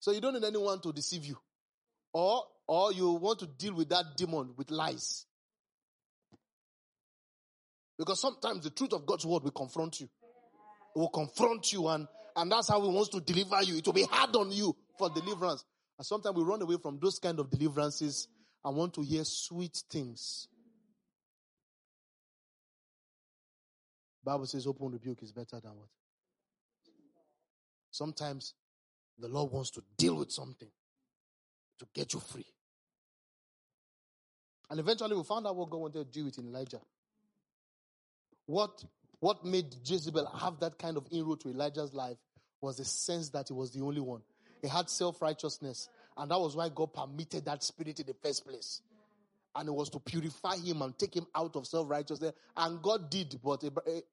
So 0.00 0.12
you 0.12 0.20
don't 0.20 0.34
need 0.34 0.44
anyone 0.44 0.80
to 0.82 0.92
deceive 0.92 1.24
you. 1.24 1.38
Or, 2.12 2.44
or 2.66 2.92
you 2.92 3.10
want 3.10 3.40
to 3.40 3.46
deal 3.46 3.74
with 3.74 3.88
that 3.90 4.04
demon 4.16 4.54
with 4.56 4.70
lies. 4.70 5.26
Because 7.98 8.20
sometimes 8.20 8.64
the 8.64 8.70
truth 8.70 8.92
of 8.92 9.06
God's 9.06 9.24
word 9.26 9.42
will 9.42 9.50
confront 9.50 10.00
you 10.00 10.08
It 10.94 10.98
will 10.98 11.08
confront 11.08 11.72
you 11.72 11.88
and, 11.88 12.06
and 12.34 12.52
that's 12.52 12.68
how 12.68 12.80
he 12.80 12.88
wants 12.88 13.10
to 13.10 13.20
deliver 13.20 13.62
you. 13.62 13.78
It 13.78 13.86
will 13.86 13.92
be 13.92 14.04
hard 14.04 14.34
on 14.36 14.50
you 14.52 14.76
for 14.98 15.10
deliverance. 15.10 15.64
And 15.98 16.06
sometimes 16.06 16.36
we 16.36 16.42
run 16.42 16.62
away 16.62 16.76
from 16.82 16.98
those 17.00 17.18
kind 17.18 17.38
of 17.38 17.50
deliverances 17.50 18.28
and 18.64 18.76
want 18.76 18.94
to 18.94 19.02
hear 19.02 19.22
sweet 19.24 19.82
things. 19.90 20.48
Bible 24.24 24.46
says 24.46 24.66
open 24.66 24.90
rebuke 24.90 25.22
is 25.22 25.32
better 25.32 25.60
than 25.60 25.76
what? 25.76 25.88
Sometimes 27.90 28.54
the 29.18 29.28
Lord 29.28 29.52
wants 29.52 29.70
to 29.72 29.82
deal 29.96 30.16
with 30.16 30.30
something 30.30 30.68
to 31.78 31.86
get 31.94 32.12
you 32.14 32.20
free. 32.20 32.46
And 34.70 34.80
eventually 34.80 35.16
we 35.16 35.22
found 35.22 35.46
out 35.46 35.56
what 35.56 35.70
God 35.70 35.80
wanted 35.80 36.12
to 36.12 36.18
do 36.18 36.24
with 36.26 36.38
Elijah. 36.38 36.80
What 38.46 38.84
what 39.20 39.44
made 39.44 39.74
Jezebel 39.84 40.26
have 40.26 40.60
that 40.60 40.78
kind 40.78 40.96
of 40.96 41.06
inroad 41.10 41.40
to 41.40 41.48
Elijah's 41.48 41.94
life 41.94 42.18
was 42.60 42.76
the 42.76 42.84
sense 42.84 43.30
that 43.30 43.48
he 43.48 43.54
was 43.54 43.70
the 43.72 43.82
only 43.82 44.00
one. 44.00 44.20
He 44.62 44.68
had 44.68 44.90
self 44.90 45.22
righteousness. 45.22 45.88
And 46.16 46.30
that 46.30 46.38
was 46.38 46.56
why 46.56 46.70
God 46.74 46.94
permitted 46.94 47.44
that 47.44 47.62
spirit 47.62 48.00
in 48.00 48.06
the 48.06 48.14
first 48.14 48.46
place. 48.46 48.80
And 49.54 49.68
it 49.68 49.72
was 49.72 49.88
to 49.90 50.00
purify 50.00 50.56
him 50.56 50.82
and 50.82 50.98
take 50.98 51.14
him 51.14 51.26
out 51.34 51.56
of 51.56 51.66
self 51.66 51.88
righteousness. 51.88 52.32
And 52.56 52.82
God 52.82 53.10
did, 53.10 53.38
but 53.42 53.64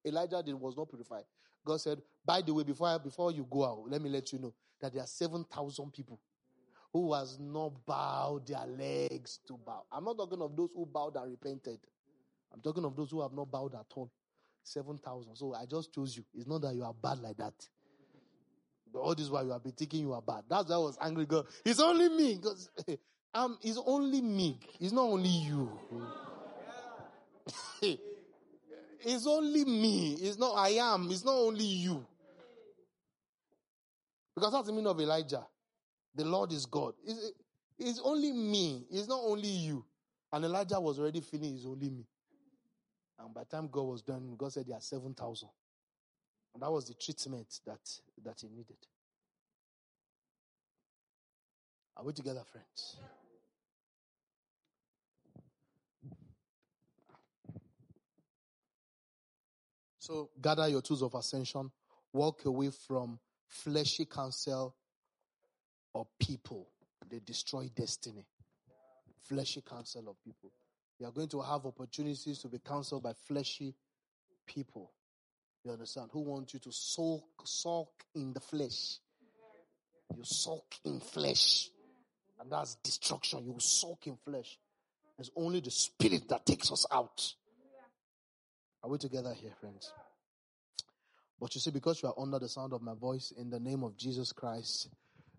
Elijah 0.05 0.43
did, 0.43 0.55
was 0.55 0.77
not 0.77 0.89
purified. 0.89 1.23
God 1.65 1.81
said, 1.81 2.01
By 2.25 2.41
the 2.41 2.53
way, 2.53 2.63
before, 2.63 2.97
before 2.99 3.31
you 3.31 3.47
go 3.49 3.65
out, 3.65 3.89
let 3.89 4.01
me 4.01 4.09
let 4.09 4.31
you 4.33 4.39
know 4.39 4.53
that 4.81 4.93
there 4.93 5.03
are 5.03 5.07
7,000 5.07 5.91
people 5.93 6.19
who 6.91 7.13
has 7.13 7.39
not 7.39 7.85
bowed 7.85 8.47
their 8.47 8.65
legs 8.67 9.39
to 9.47 9.57
bow. 9.65 9.83
I'm 9.91 10.05
not 10.05 10.17
talking 10.17 10.41
of 10.41 10.55
those 10.55 10.69
who 10.75 10.85
bowed 10.85 11.15
and 11.15 11.31
repented. 11.31 11.79
I'm 12.53 12.61
talking 12.61 12.85
of 12.85 12.95
those 12.95 13.09
who 13.11 13.21
have 13.21 13.33
not 13.33 13.49
bowed 13.49 13.73
at 13.73 13.85
all. 13.95 14.11
7,000. 14.63 15.35
So 15.35 15.53
I 15.55 15.65
just 15.65 15.93
chose 15.93 16.15
you. 16.15 16.23
It's 16.35 16.47
not 16.47 16.61
that 16.61 16.75
you 16.75 16.83
are 16.83 16.93
bad 16.93 17.19
like 17.19 17.37
that. 17.37 17.53
But 18.91 18.99
all 18.99 19.15
this 19.15 19.29
while 19.29 19.43
you 19.43 19.51
have 19.51 19.63
been 19.63 19.73
thinking 19.73 20.01
you 20.01 20.13
are 20.13 20.21
bad. 20.21 20.43
That's 20.49 20.69
why 20.69 20.75
I 20.75 20.79
was 20.79 20.97
angry. 21.01 21.25
God, 21.25 21.47
it's 21.65 21.79
only 21.79 22.09
me. 22.09 22.35
Because 22.35 22.69
um, 23.33 23.57
it's 23.63 23.79
only 23.85 24.21
me. 24.21 24.59
It's 24.79 24.93
not 24.93 25.03
only 25.03 25.29
you. 25.29 25.71
it's 29.05 29.27
only 29.27 29.65
me. 29.65 30.17
It's 30.21 30.37
not 30.37 30.55
I 30.55 30.69
am. 30.69 31.09
It's 31.11 31.25
not 31.25 31.35
only 31.35 31.65
you. 31.65 32.05
Because 34.35 34.51
that's 34.51 34.67
the 34.67 34.71
meaning 34.71 34.87
of 34.87 34.99
Elijah. 34.99 35.45
The 36.15 36.25
Lord 36.25 36.51
is 36.51 36.65
God. 36.65 36.93
It's, 37.05 37.31
it's 37.77 38.01
only 38.03 38.31
me. 38.31 38.85
It's 38.89 39.07
not 39.07 39.19
only 39.23 39.47
you. 39.47 39.85
And 40.31 40.45
Elijah 40.45 40.79
was 40.79 40.99
already 40.99 41.21
feeling 41.21 41.55
it's 41.55 41.65
only 41.65 41.89
me. 41.89 42.05
And 43.19 43.33
by 43.33 43.41
the 43.41 43.55
time 43.55 43.69
God 43.71 43.83
was 43.83 44.01
done, 44.01 44.35
God 44.37 44.51
said 44.51 44.65
there 44.67 44.77
are 44.77 44.81
7,000. 44.81 45.47
And 46.53 46.63
that 46.63 46.71
was 46.71 46.87
the 46.87 46.93
treatment 46.93 47.59
that, 47.65 47.79
that 48.23 48.39
he 48.41 48.47
needed. 48.47 48.77
Are 51.95 52.03
we 52.03 52.13
together, 52.13 52.41
friends? 52.51 52.97
So 60.03 60.31
gather 60.41 60.67
your 60.67 60.81
tools 60.81 61.01
of 61.01 61.15
ascension, 61.15 61.71
walk 62.11 62.43
away 62.43 62.71
from 62.71 63.17
fleshy 63.47 64.03
counsel 64.03 64.75
or 65.93 66.05
people. 66.19 66.67
They 67.09 67.19
destroy 67.19 67.69
destiny. 67.73 68.25
Fleshy 69.21 69.61
counsel 69.61 70.09
of 70.09 70.21
people. 70.21 70.51
You 70.99 71.07
are 71.07 71.11
going 71.13 71.29
to 71.29 71.41
have 71.41 71.65
opportunities 71.65 72.39
to 72.39 72.49
be 72.49 72.59
counseled 72.59 73.01
by 73.01 73.13
fleshy 73.13 73.75
people. 74.45 74.91
You 75.63 75.71
understand? 75.71 76.09
Who 76.11 76.19
want 76.19 76.53
you 76.53 76.59
to 76.59 76.71
sulk, 76.73 77.23
sulk 77.45 78.03
in 78.13 78.33
the 78.33 78.41
flesh. 78.41 78.99
You 80.13 80.23
sulk 80.25 80.75
in 80.83 80.99
flesh. 80.99 81.69
And 82.41 82.51
that's 82.51 82.75
destruction. 82.83 83.45
You 83.45 83.55
sulk 83.59 84.05
in 84.07 84.17
flesh. 84.17 84.59
It's 85.17 85.31
only 85.37 85.61
the 85.61 85.71
spirit 85.71 86.27
that 86.27 86.45
takes 86.45 86.73
us 86.73 86.85
out. 86.91 87.35
Are 88.83 88.89
we 88.89 88.97
together 88.97 89.33
here, 89.33 89.51
friends? 89.61 89.93
But 91.39 91.55
you 91.55 91.61
see, 91.61 91.71
because 91.71 92.03
you 92.03 92.09
are 92.09 92.15
under 92.17 92.37
the 92.37 92.49
sound 92.49 92.73
of 92.73 92.81
my 92.81 92.93
voice, 92.93 93.31
in 93.37 93.49
the 93.49 93.59
name 93.59 93.83
of 93.83 93.97
Jesus 93.97 94.33
Christ, 94.33 94.89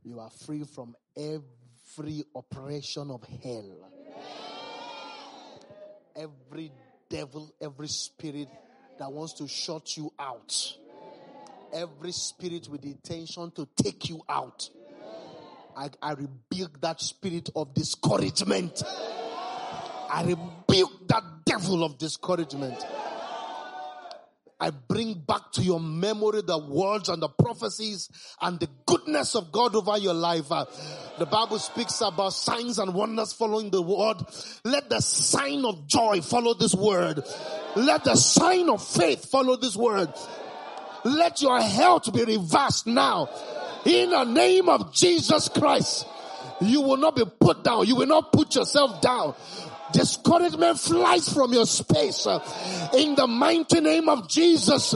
you 0.02 0.18
are 0.18 0.30
free 0.30 0.64
from 0.64 0.94
every 1.16 2.24
operation 2.34 3.10
of 3.10 3.22
hell. 3.42 3.90
Every 6.16 6.72
devil, 7.10 7.54
every 7.60 7.88
spirit 7.88 8.48
that 8.98 9.12
wants 9.12 9.34
to 9.34 9.48
shut 9.48 9.96
you 9.96 10.10
out. 10.18 10.76
Every 11.72 12.12
spirit 12.12 12.68
with 12.70 12.82
the 12.82 12.92
intention 12.92 13.50
to 13.52 13.68
take 13.76 14.08
you 14.08 14.22
out. 14.28 14.70
I, 15.76 15.90
I 16.00 16.12
rebuke 16.12 16.80
that 16.80 17.00
spirit 17.00 17.50
of 17.54 17.74
discouragement. 17.74 18.82
I 18.86 20.22
rebuke 20.22 21.08
that 21.08 21.24
devil 21.44 21.84
of 21.84 21.98
discouragement. 21.98 22.84
I 24.64 24.70
bring 24.70 25.12
back 25.12 25.52
to 25.52 25.62
your 25.62 25.78
memory 25.78 26.40
the 26.40 26.56
words 26.56 27.10
and 27.10 27.20
the 27.20 27.28
prophecies 27.28 28.08
and 28.40 28.58
the 28.58 28.66
goodness 28.86 29.34
of 29.34 29.52
God 29.52 29.76
over 29.76 29.98
your 29.98 30.14
life. 30.14 30.50
Uh, 30.50 30.64
the 31.18 31.26
Bible 31.26 31.58
speaks 31.58 32.00
about 32.00 32.32
signs 32.32 32.78
and 32.78 32.94
wonders 32.94 33.34
following 33.34 33.68
the 33.68 33.82
word. 33.82 34.24
Let 34.64 34.88
the 34.88 35.02
sign 35.02 35.66
of 35.66 35.86
joy 35.86 36.22
follow 36.22 36.54
this 36.54 36.74
word. 36.74 37.22
Let 37.76 38.04
the 38.04 38.16
sign 38.16 38.70
of 38.70 38.82
faith 38.82 39.30
follow 39.30 39.56
this 39.56 39.76
word. 39.76 40.10
Let 41.04 41.42
your 41.42 41.60
health 41.60 42.10
be 42.14 42.24
reversed 42.24 42.86
now. 42.86 43.28
In 43.84 44.08
the 44.08 44.24
name 44.24 44.70
of 44.70 44.94
Jesus 44.94 45.50
Christ. 45.50 46.06
You 46.62 46.80
will 46.80 46.96
not 46.96 47.16
be 47.16 47.24
put 47.38 47.64
down. 47.64 47.86
You 47.86 47.96
will 47.96 48.06
not 48.06 48.32
put 48.32 48.54
yourself 48.54 49.02
down. 49.02 49.34
Discouragement 49.92 50.78
flies 50.78 51.32
from 51.32 51.52
your 51.52 51.66
space 51.66 52.26
in 52.94 53.14
the 53.14 53.26
mighty 53.26 53.80
name 53.80 54.08
of 54.08 54.28
Jesus. 54.28 54.94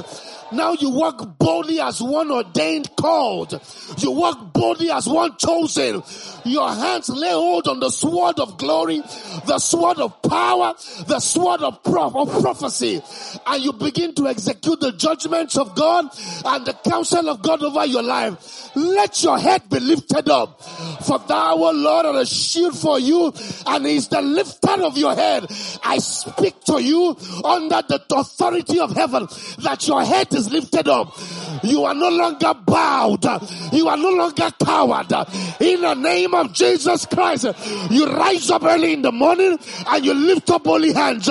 Now 0.50 0.72
you 0.72 0.90
walk 0.90 1.38
boldly 1.38 1.80
as 1.80 2.00
one 2.00 2.30
ordained 2.30 2.90
called. 2.96 3.60
You 3.98 4.12
walk 4.12 4.52
boldly 4.52 4.90
as 4.90 5.06
one 5.06 5.36
chosen. 5.36 6.02
Your 6.44 6.68
hands 6.72 7.08
lay 7.10 7.32
hold 7.32 7.68
on 7.68 7.80
the 7.80 7.90
sword 7.90 8.38
of 8.40 8.56
glory, 8.56 9.00
the 9.46 9.58
sword 9.58 9.98
of 9.98 10.22
power, 10.22 10.74
the 11.06 11.20
sword 11.20 11.62
of, 11.62 11.82
prof- 11.82 12.16
of 12.16 12.40
prophecy. 12.40 13.02
And 13.46 13.62
you 13.62 13.72
begin 13.74 14.14
to 14.14 14.28
execute 14.28 14.80
the 14.80 14.92
judgments 14.92 15.58
of 15.58 15.74
God 15.74 16.06
and 16.44 16.66
the 16.66 16.72
counsel 16.72 17.28
of 17.28 17.42
God 17.42 17.62
over 17.62 17.84
your 17.84 18.02
life. 18.02 18.74
Let 18.74 19.22
your 19.22 19.38
head 19.38 19.68
be 19.68 19.80
lifted 19.80 20.28
up. 20.30 20.62
For 21.04 21.18
thou, 21.18 21.56
O 21.56 21.72
Lord, 21.72 22.06
are 22.06 22.20
a 22.20 22.26
shield 22.26 22.78
for 22.78 22.98
you 22.98 23.32
and 23.66 23.86
is 23.86 24.08
the 24.08 24.22
lifter 24.22 24.82
of 24.82 24.96
your 24.96 25.14
head. 25.14 25.46
I 25.84 25.98
speak 25.98 26.60
to 26.64 26.82
you 26.82 27.16
under 27.44 27.82
the 27.82 28.02
authority 28.10 28.80
of 28.80 28.92
heaven 28.94 29.26
that 29.58 29.86
your 29.86 30.02
head 30.04 30.32
is 30.38 30.50
lifted 30.50 30.88
up. 30.88 31.14
You 31.62 31.84
are 31.84 31.94
no 31.94 32.08
longer 32.08 32.54
bowed. 32.54 33.24
You 33.72 33.88
are 33.88 33.96
no 33.96 34.10
longer 34.10 34.50
coward. 34.64 35.12
In 35.60 35.80
the 35.80 35.94
name 35.94 36.34
of 36.34 36.52
Jesus 36.52 37.06
Christ, 37.06 37.46
you 37.90 38.06
rise 38.06 38.50
up 38.50 38.62
early 38.62 38.92
in 38.94 39.02
the 39.02 39.12
morning 39.12 39.58
and 39.86 40.04
you 40.04 40.14
lift 40.14 40.50
up 40.50 40.64
holy 40.64 40.92
hands. 40.92 41.28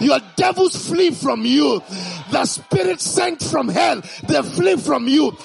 Your 0.00 0.20
devils 0.36 0.88
flee 0.88 1.10
from 1.10 1.44
you. 1.44 1.82
The 2.30 2.44
spirit 2.44 3.00
sent 3.00 3.42
from 3.42 3.68
hell, 3.68 4.02
they 4.26 4.42
flee 4.42 4.76
from 4.76 5.08
you. 5.08 5.36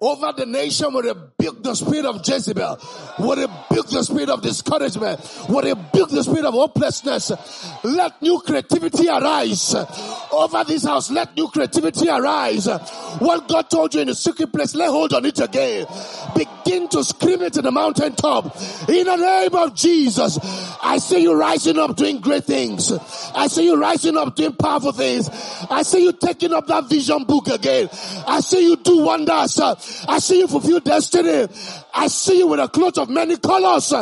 Over 0.00 0.32
the 0.32 0.46
nation 0.46 0.92
we 0.94 1.02
rebuke 1.02 1.62
the 1.62 1.74
spirit 1.74 2.06
of 2.06 2.26
Jezebel. 2.26 2.78
We 3.18 3.30
rebuke 3.30 3.88
the 3.88 4.02
spirit 4.02 4.30
of 4.30 4.40
discouragement. 4.40 5.20
We 5.48 5.56
rebuke 5.70 6.08
the 6.08 6.22
spirit 6.22 6.46
of 6.46 6.54
hopelessness. 6.54 7.30
Let 7.84 8.22
new 8.22 8.40
creativity 8.40 9.08
arise 9.08 9.74
over 10.32 10.64
this 10.64 10.84
house. 10.84 11.10
Let 11.10 11.36
new 11.36 11.48
creativity 11.48 12.08
arise. 12.08 12.66
What 13.18 13.46
God 13.46 13.68
told 13.68 13.94
you 13.94 14.00
in 14.00 14.08
the 14.08 14.14
secret 14.14 14.52
place, 14.52 14.74
lay 14.74 14.86
hold 14.86 15.12
on 15.12 15.26
it 15.26 15.38
again. 15.38 15.86
Begin 16.34 16.88
to 16.88 17.04
scream 17.04 17.42
it 17.42 17.52
to 17.54 17.62
the 17.62 17.70
mountaintop. 17.70 18.56
In 18.88 19.04
the 19.04 19.16
name 19.16 19.54
of 19.54 19.74
Jesus, 19.74 20.38
I 20.82 20.96
see 20.98 21.20
you 21.22 21.34
rising 21.38 21.78
up 21.78 21.96
doing 21.96 22.20
great 22.20 22.44
things. 22.44 22.90
I 23.34 23.48
see 23.48 23.66
you 23.66 23.78
rising 23.78 24.16
up 24.16 24.34
doing 24.34 24.54
powerful 24.54 24.92
things. 24.92 25.28
I 25.70 25.82
see 25.82 26.04
you 26.04 26.12
taking 26.12 26.54
up 26.54 26.66
that 26.68 26.88
vision 26.88 27.24
book 27.24 27.48
again. 27.48 27.90
I 28.26 28.40
see 28.40 28.62
you 28.62 28.76
do 28.76 29.04
wonders. 29.04 29.60
I 30.08 30.18
see 30.18 30.40
you 30.40 30.48
fulfill 30.48 30.80
destiny. 30.80 31.48
I 31.94 32.08
see 32.08 32.38
you 32.38 32.46
with 32.46 32.60
a 32.60 32.68
cloth 32.68 32.98
of 32.98 33.08
many 33.08 33.36
colors. 33.36 33.92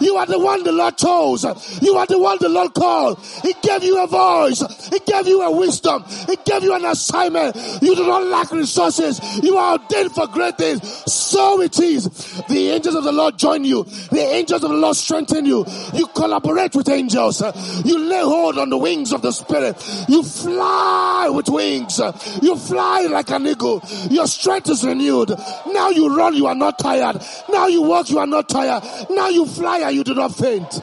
You 0.00 0.16
are 0.16 0.26
the 0.26 0.38
one 0.38 0.62
the 0.62 0.72
Lord 0.72 0.96
chose. 0.96 1.44
You 1.82 1.96
are 1.96 2.06
the 2.06 2.18
one 2.18 2.38
the 2.40 2.48
Lord 2.48 2.74
called. 2.74 3.18
He 3.42 3.54
gave 3.62 3.82
you 3.82 4.02
a 4.02 4.06
voice. 4.06 4.62
He 4.90 4.98
gave 5.00 5.26
you 5.26 5.42
a 5.42 5.50
wisdom. 5.50 6.04
He 6.26 6.36
gave 6.44 6.62
you 6.62 6.74
an 6.74 6.84
assignment. 6.84 7.56
You 7.82 7.94
do 7.94 8.06
not 8.06 8.24
lack 8.24 8.52
resources. 8.52 9.20
You 9.42 9.56
are 9.56 9.78
ordained 9.78 10.12
for 10.12 10.26
great 10.26 10.58
things. 10.58 11.12
So 11.12 11.60
it 11.60 11.78
is. 11.78 12.04
The 12.48 12.70
angels 12.70 12.94
of 12.94 13.04
the 13.04 13.12
Lord 13.12 13.38
join 13.38 13.64
you. 13.64 13.84
The 13.84 14.20
angels 14.20 14.64
of 14.64 14.70
the 14.70 14.76
Lord 14.76 14.96
strengthen 14.96 15.46
you. 15.46 15.64
You 15.94 16.06
collaborate 16.08 16.74
with 16.74 16.88
angels. 16.88 17.42
You 17.84 17.98
lay 17.98 18.22
hold 18.22 18.58
on 18.58 18.70
the 18.70 18.78
wings 18.78 19.12
of 19.12 19.22
the 19.22 19.32
Spirit. 19.32 19.76
You 20.08 20.22
fly 20.22 21.28
with 21.32 21.48
wings. 21.48 22.00
You 22.42 22.56
fly 22.56 23.06
like 23.10 23.30
an 23.30 23.46
eagle. 23.46 23.82
Your 24.10 24.26
strength 24.26 24.70
is 24.70 24.84
renewed. 24.84 25.30
Now 25.66 25.90
you 25.90 26.16
run, 26.16 26.34
you 26.34 26.46
are 26.46 26.54
not 26.54 26.78
tired. 26.78 27.22
Now 27.48 27.66
you 27.66 27.82
walk, 27.82 28.10
you 28.10 28.18
are 28.18 28.26
not 28.26 28.48
tired. 28.48 28.82
Now 29.10 29.28
you 29.28 29.46
fly 29.46 29.80
and 29.80 29.94
you 29.94 30.04
do 30.04 30.14
not 30.14 30.34
faint. 30.34 30.80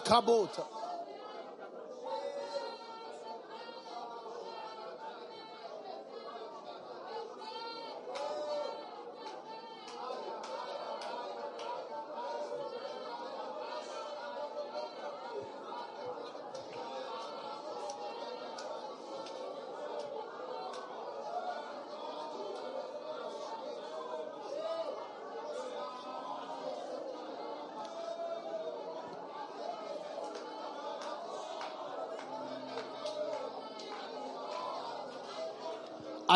Ah, 0.00 0.77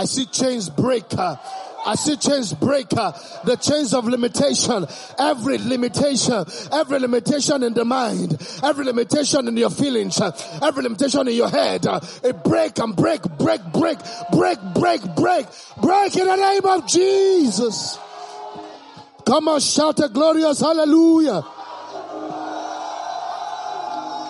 I 0.03 0.05
see 0.05 0.27
chains 0.27 0.69
break. 0.69 1.05
Uh, 1.17 1.37
I 1.87 1.95
see 1.95 2.17
chains 2.17 2.53
break. 2.53 2.89
Uh, 2.93 3.13
the 3.45 3.55
chains 3.55 3.95
of 3.95 4.05
limitation. 4.05 4.85
Every 5.17 5.59
limitation. 5.59 6.45
Every 6.73 6.99
limitation 6.99 7.63
in 7.63 7.73
the 7.73 7.85
mind. 7.85 8.37
Every 8.65 8.85
limitation 8.85 9.47
in 9.47 9.57
your 9.57 9.71
feelings. 9.71 10.21
Uh, 10.21 10.37
every 10.61 10.83
limitation 10.83 11.29
in 11.29 11.37
your 11.37 11.49
head. 11.49 11.87
It 12.25 12.43
break 12.43 12.81
and 12.81 12.97
break, 12.97 13.23
break, 13.39 13.63
break, 13.73 13.99
break, 14.33 14.59
break, 14.75 15.03
break, 15.15 15.47
break 15.81 16.17
in 16.17 16.27
the 16.27 16.37
name 16.37 16.65
of 16.65 16.89
Jesus. 16.89 17.97
Come 19.25 19.47
on, 19.47 19.61
shout 19.61 20.01
a 20.01 20.09
glorious 20.09 20.59
hallelujah. 20.59 21.45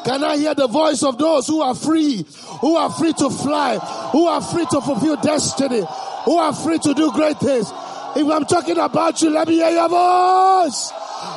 Can 0.05 0.25
I 0.25 0.37
hear 0.37 0.55
the 0.55 0.67
voice 0.67 1.03
of 1.03 1.19
those 1.19 1.47
who 1.47 1.61
are 1.61 1.75
free, 1.75 2.25
who 2.61 2.77
are 2.77 2.91
free 2.91 3.13
to 3.15 3.31
fly, 3.31 3.79
who 4.13 4.27
are 4.27 4.41
free 4.41 4.67
to 4.67 4.81
fulfill 4.81 5.17
destiny, 5.17 5.83
who 6.25 6.39
are 6.39 6.53
free 6.53 6.79
to 6.79 6.95
do 6.95 7.13
great 7.13 7.39
things. 7.39 7.71
If 8.15 8.29
I'm 8.29 8.45
talking 8.45 8.79
about 8.79 9.21
you, 9.23 9.31
let 9.31 9.49
me 9.49 9.55
hear 9.55 9.71
your 9.71 9.89
voice. 9.89 10.91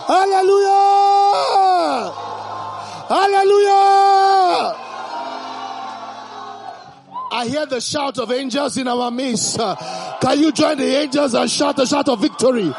Hallelujah! 0.07 2.11
Hallelujah! 3.07 4.75
I 7.31 7.47
hear 7.47 7.65
the 7.65 7.81
shout 7.81 8.17
of 8.17 8.31
angels 8.31 8.77
in 8.77 8.87
our 8.87 9.11
midst. 9.11 9.57
Can 9.57 10.39
you 10.39 10.51
join 10.51 10.77
the 10.77 10.97
angels 10.97 11.33
and 11.33 11.49
shout 11.49 11.79
a 11.79 11.85
shout 11.85 12.09
of 12.09 12.21
victory? 12.21 12.73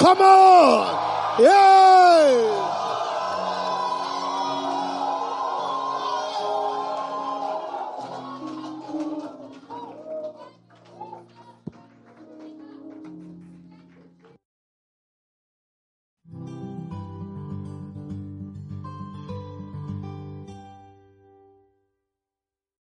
Come 0.00 0.20
on! 0.20 1.42
Yay! 1.42 2.61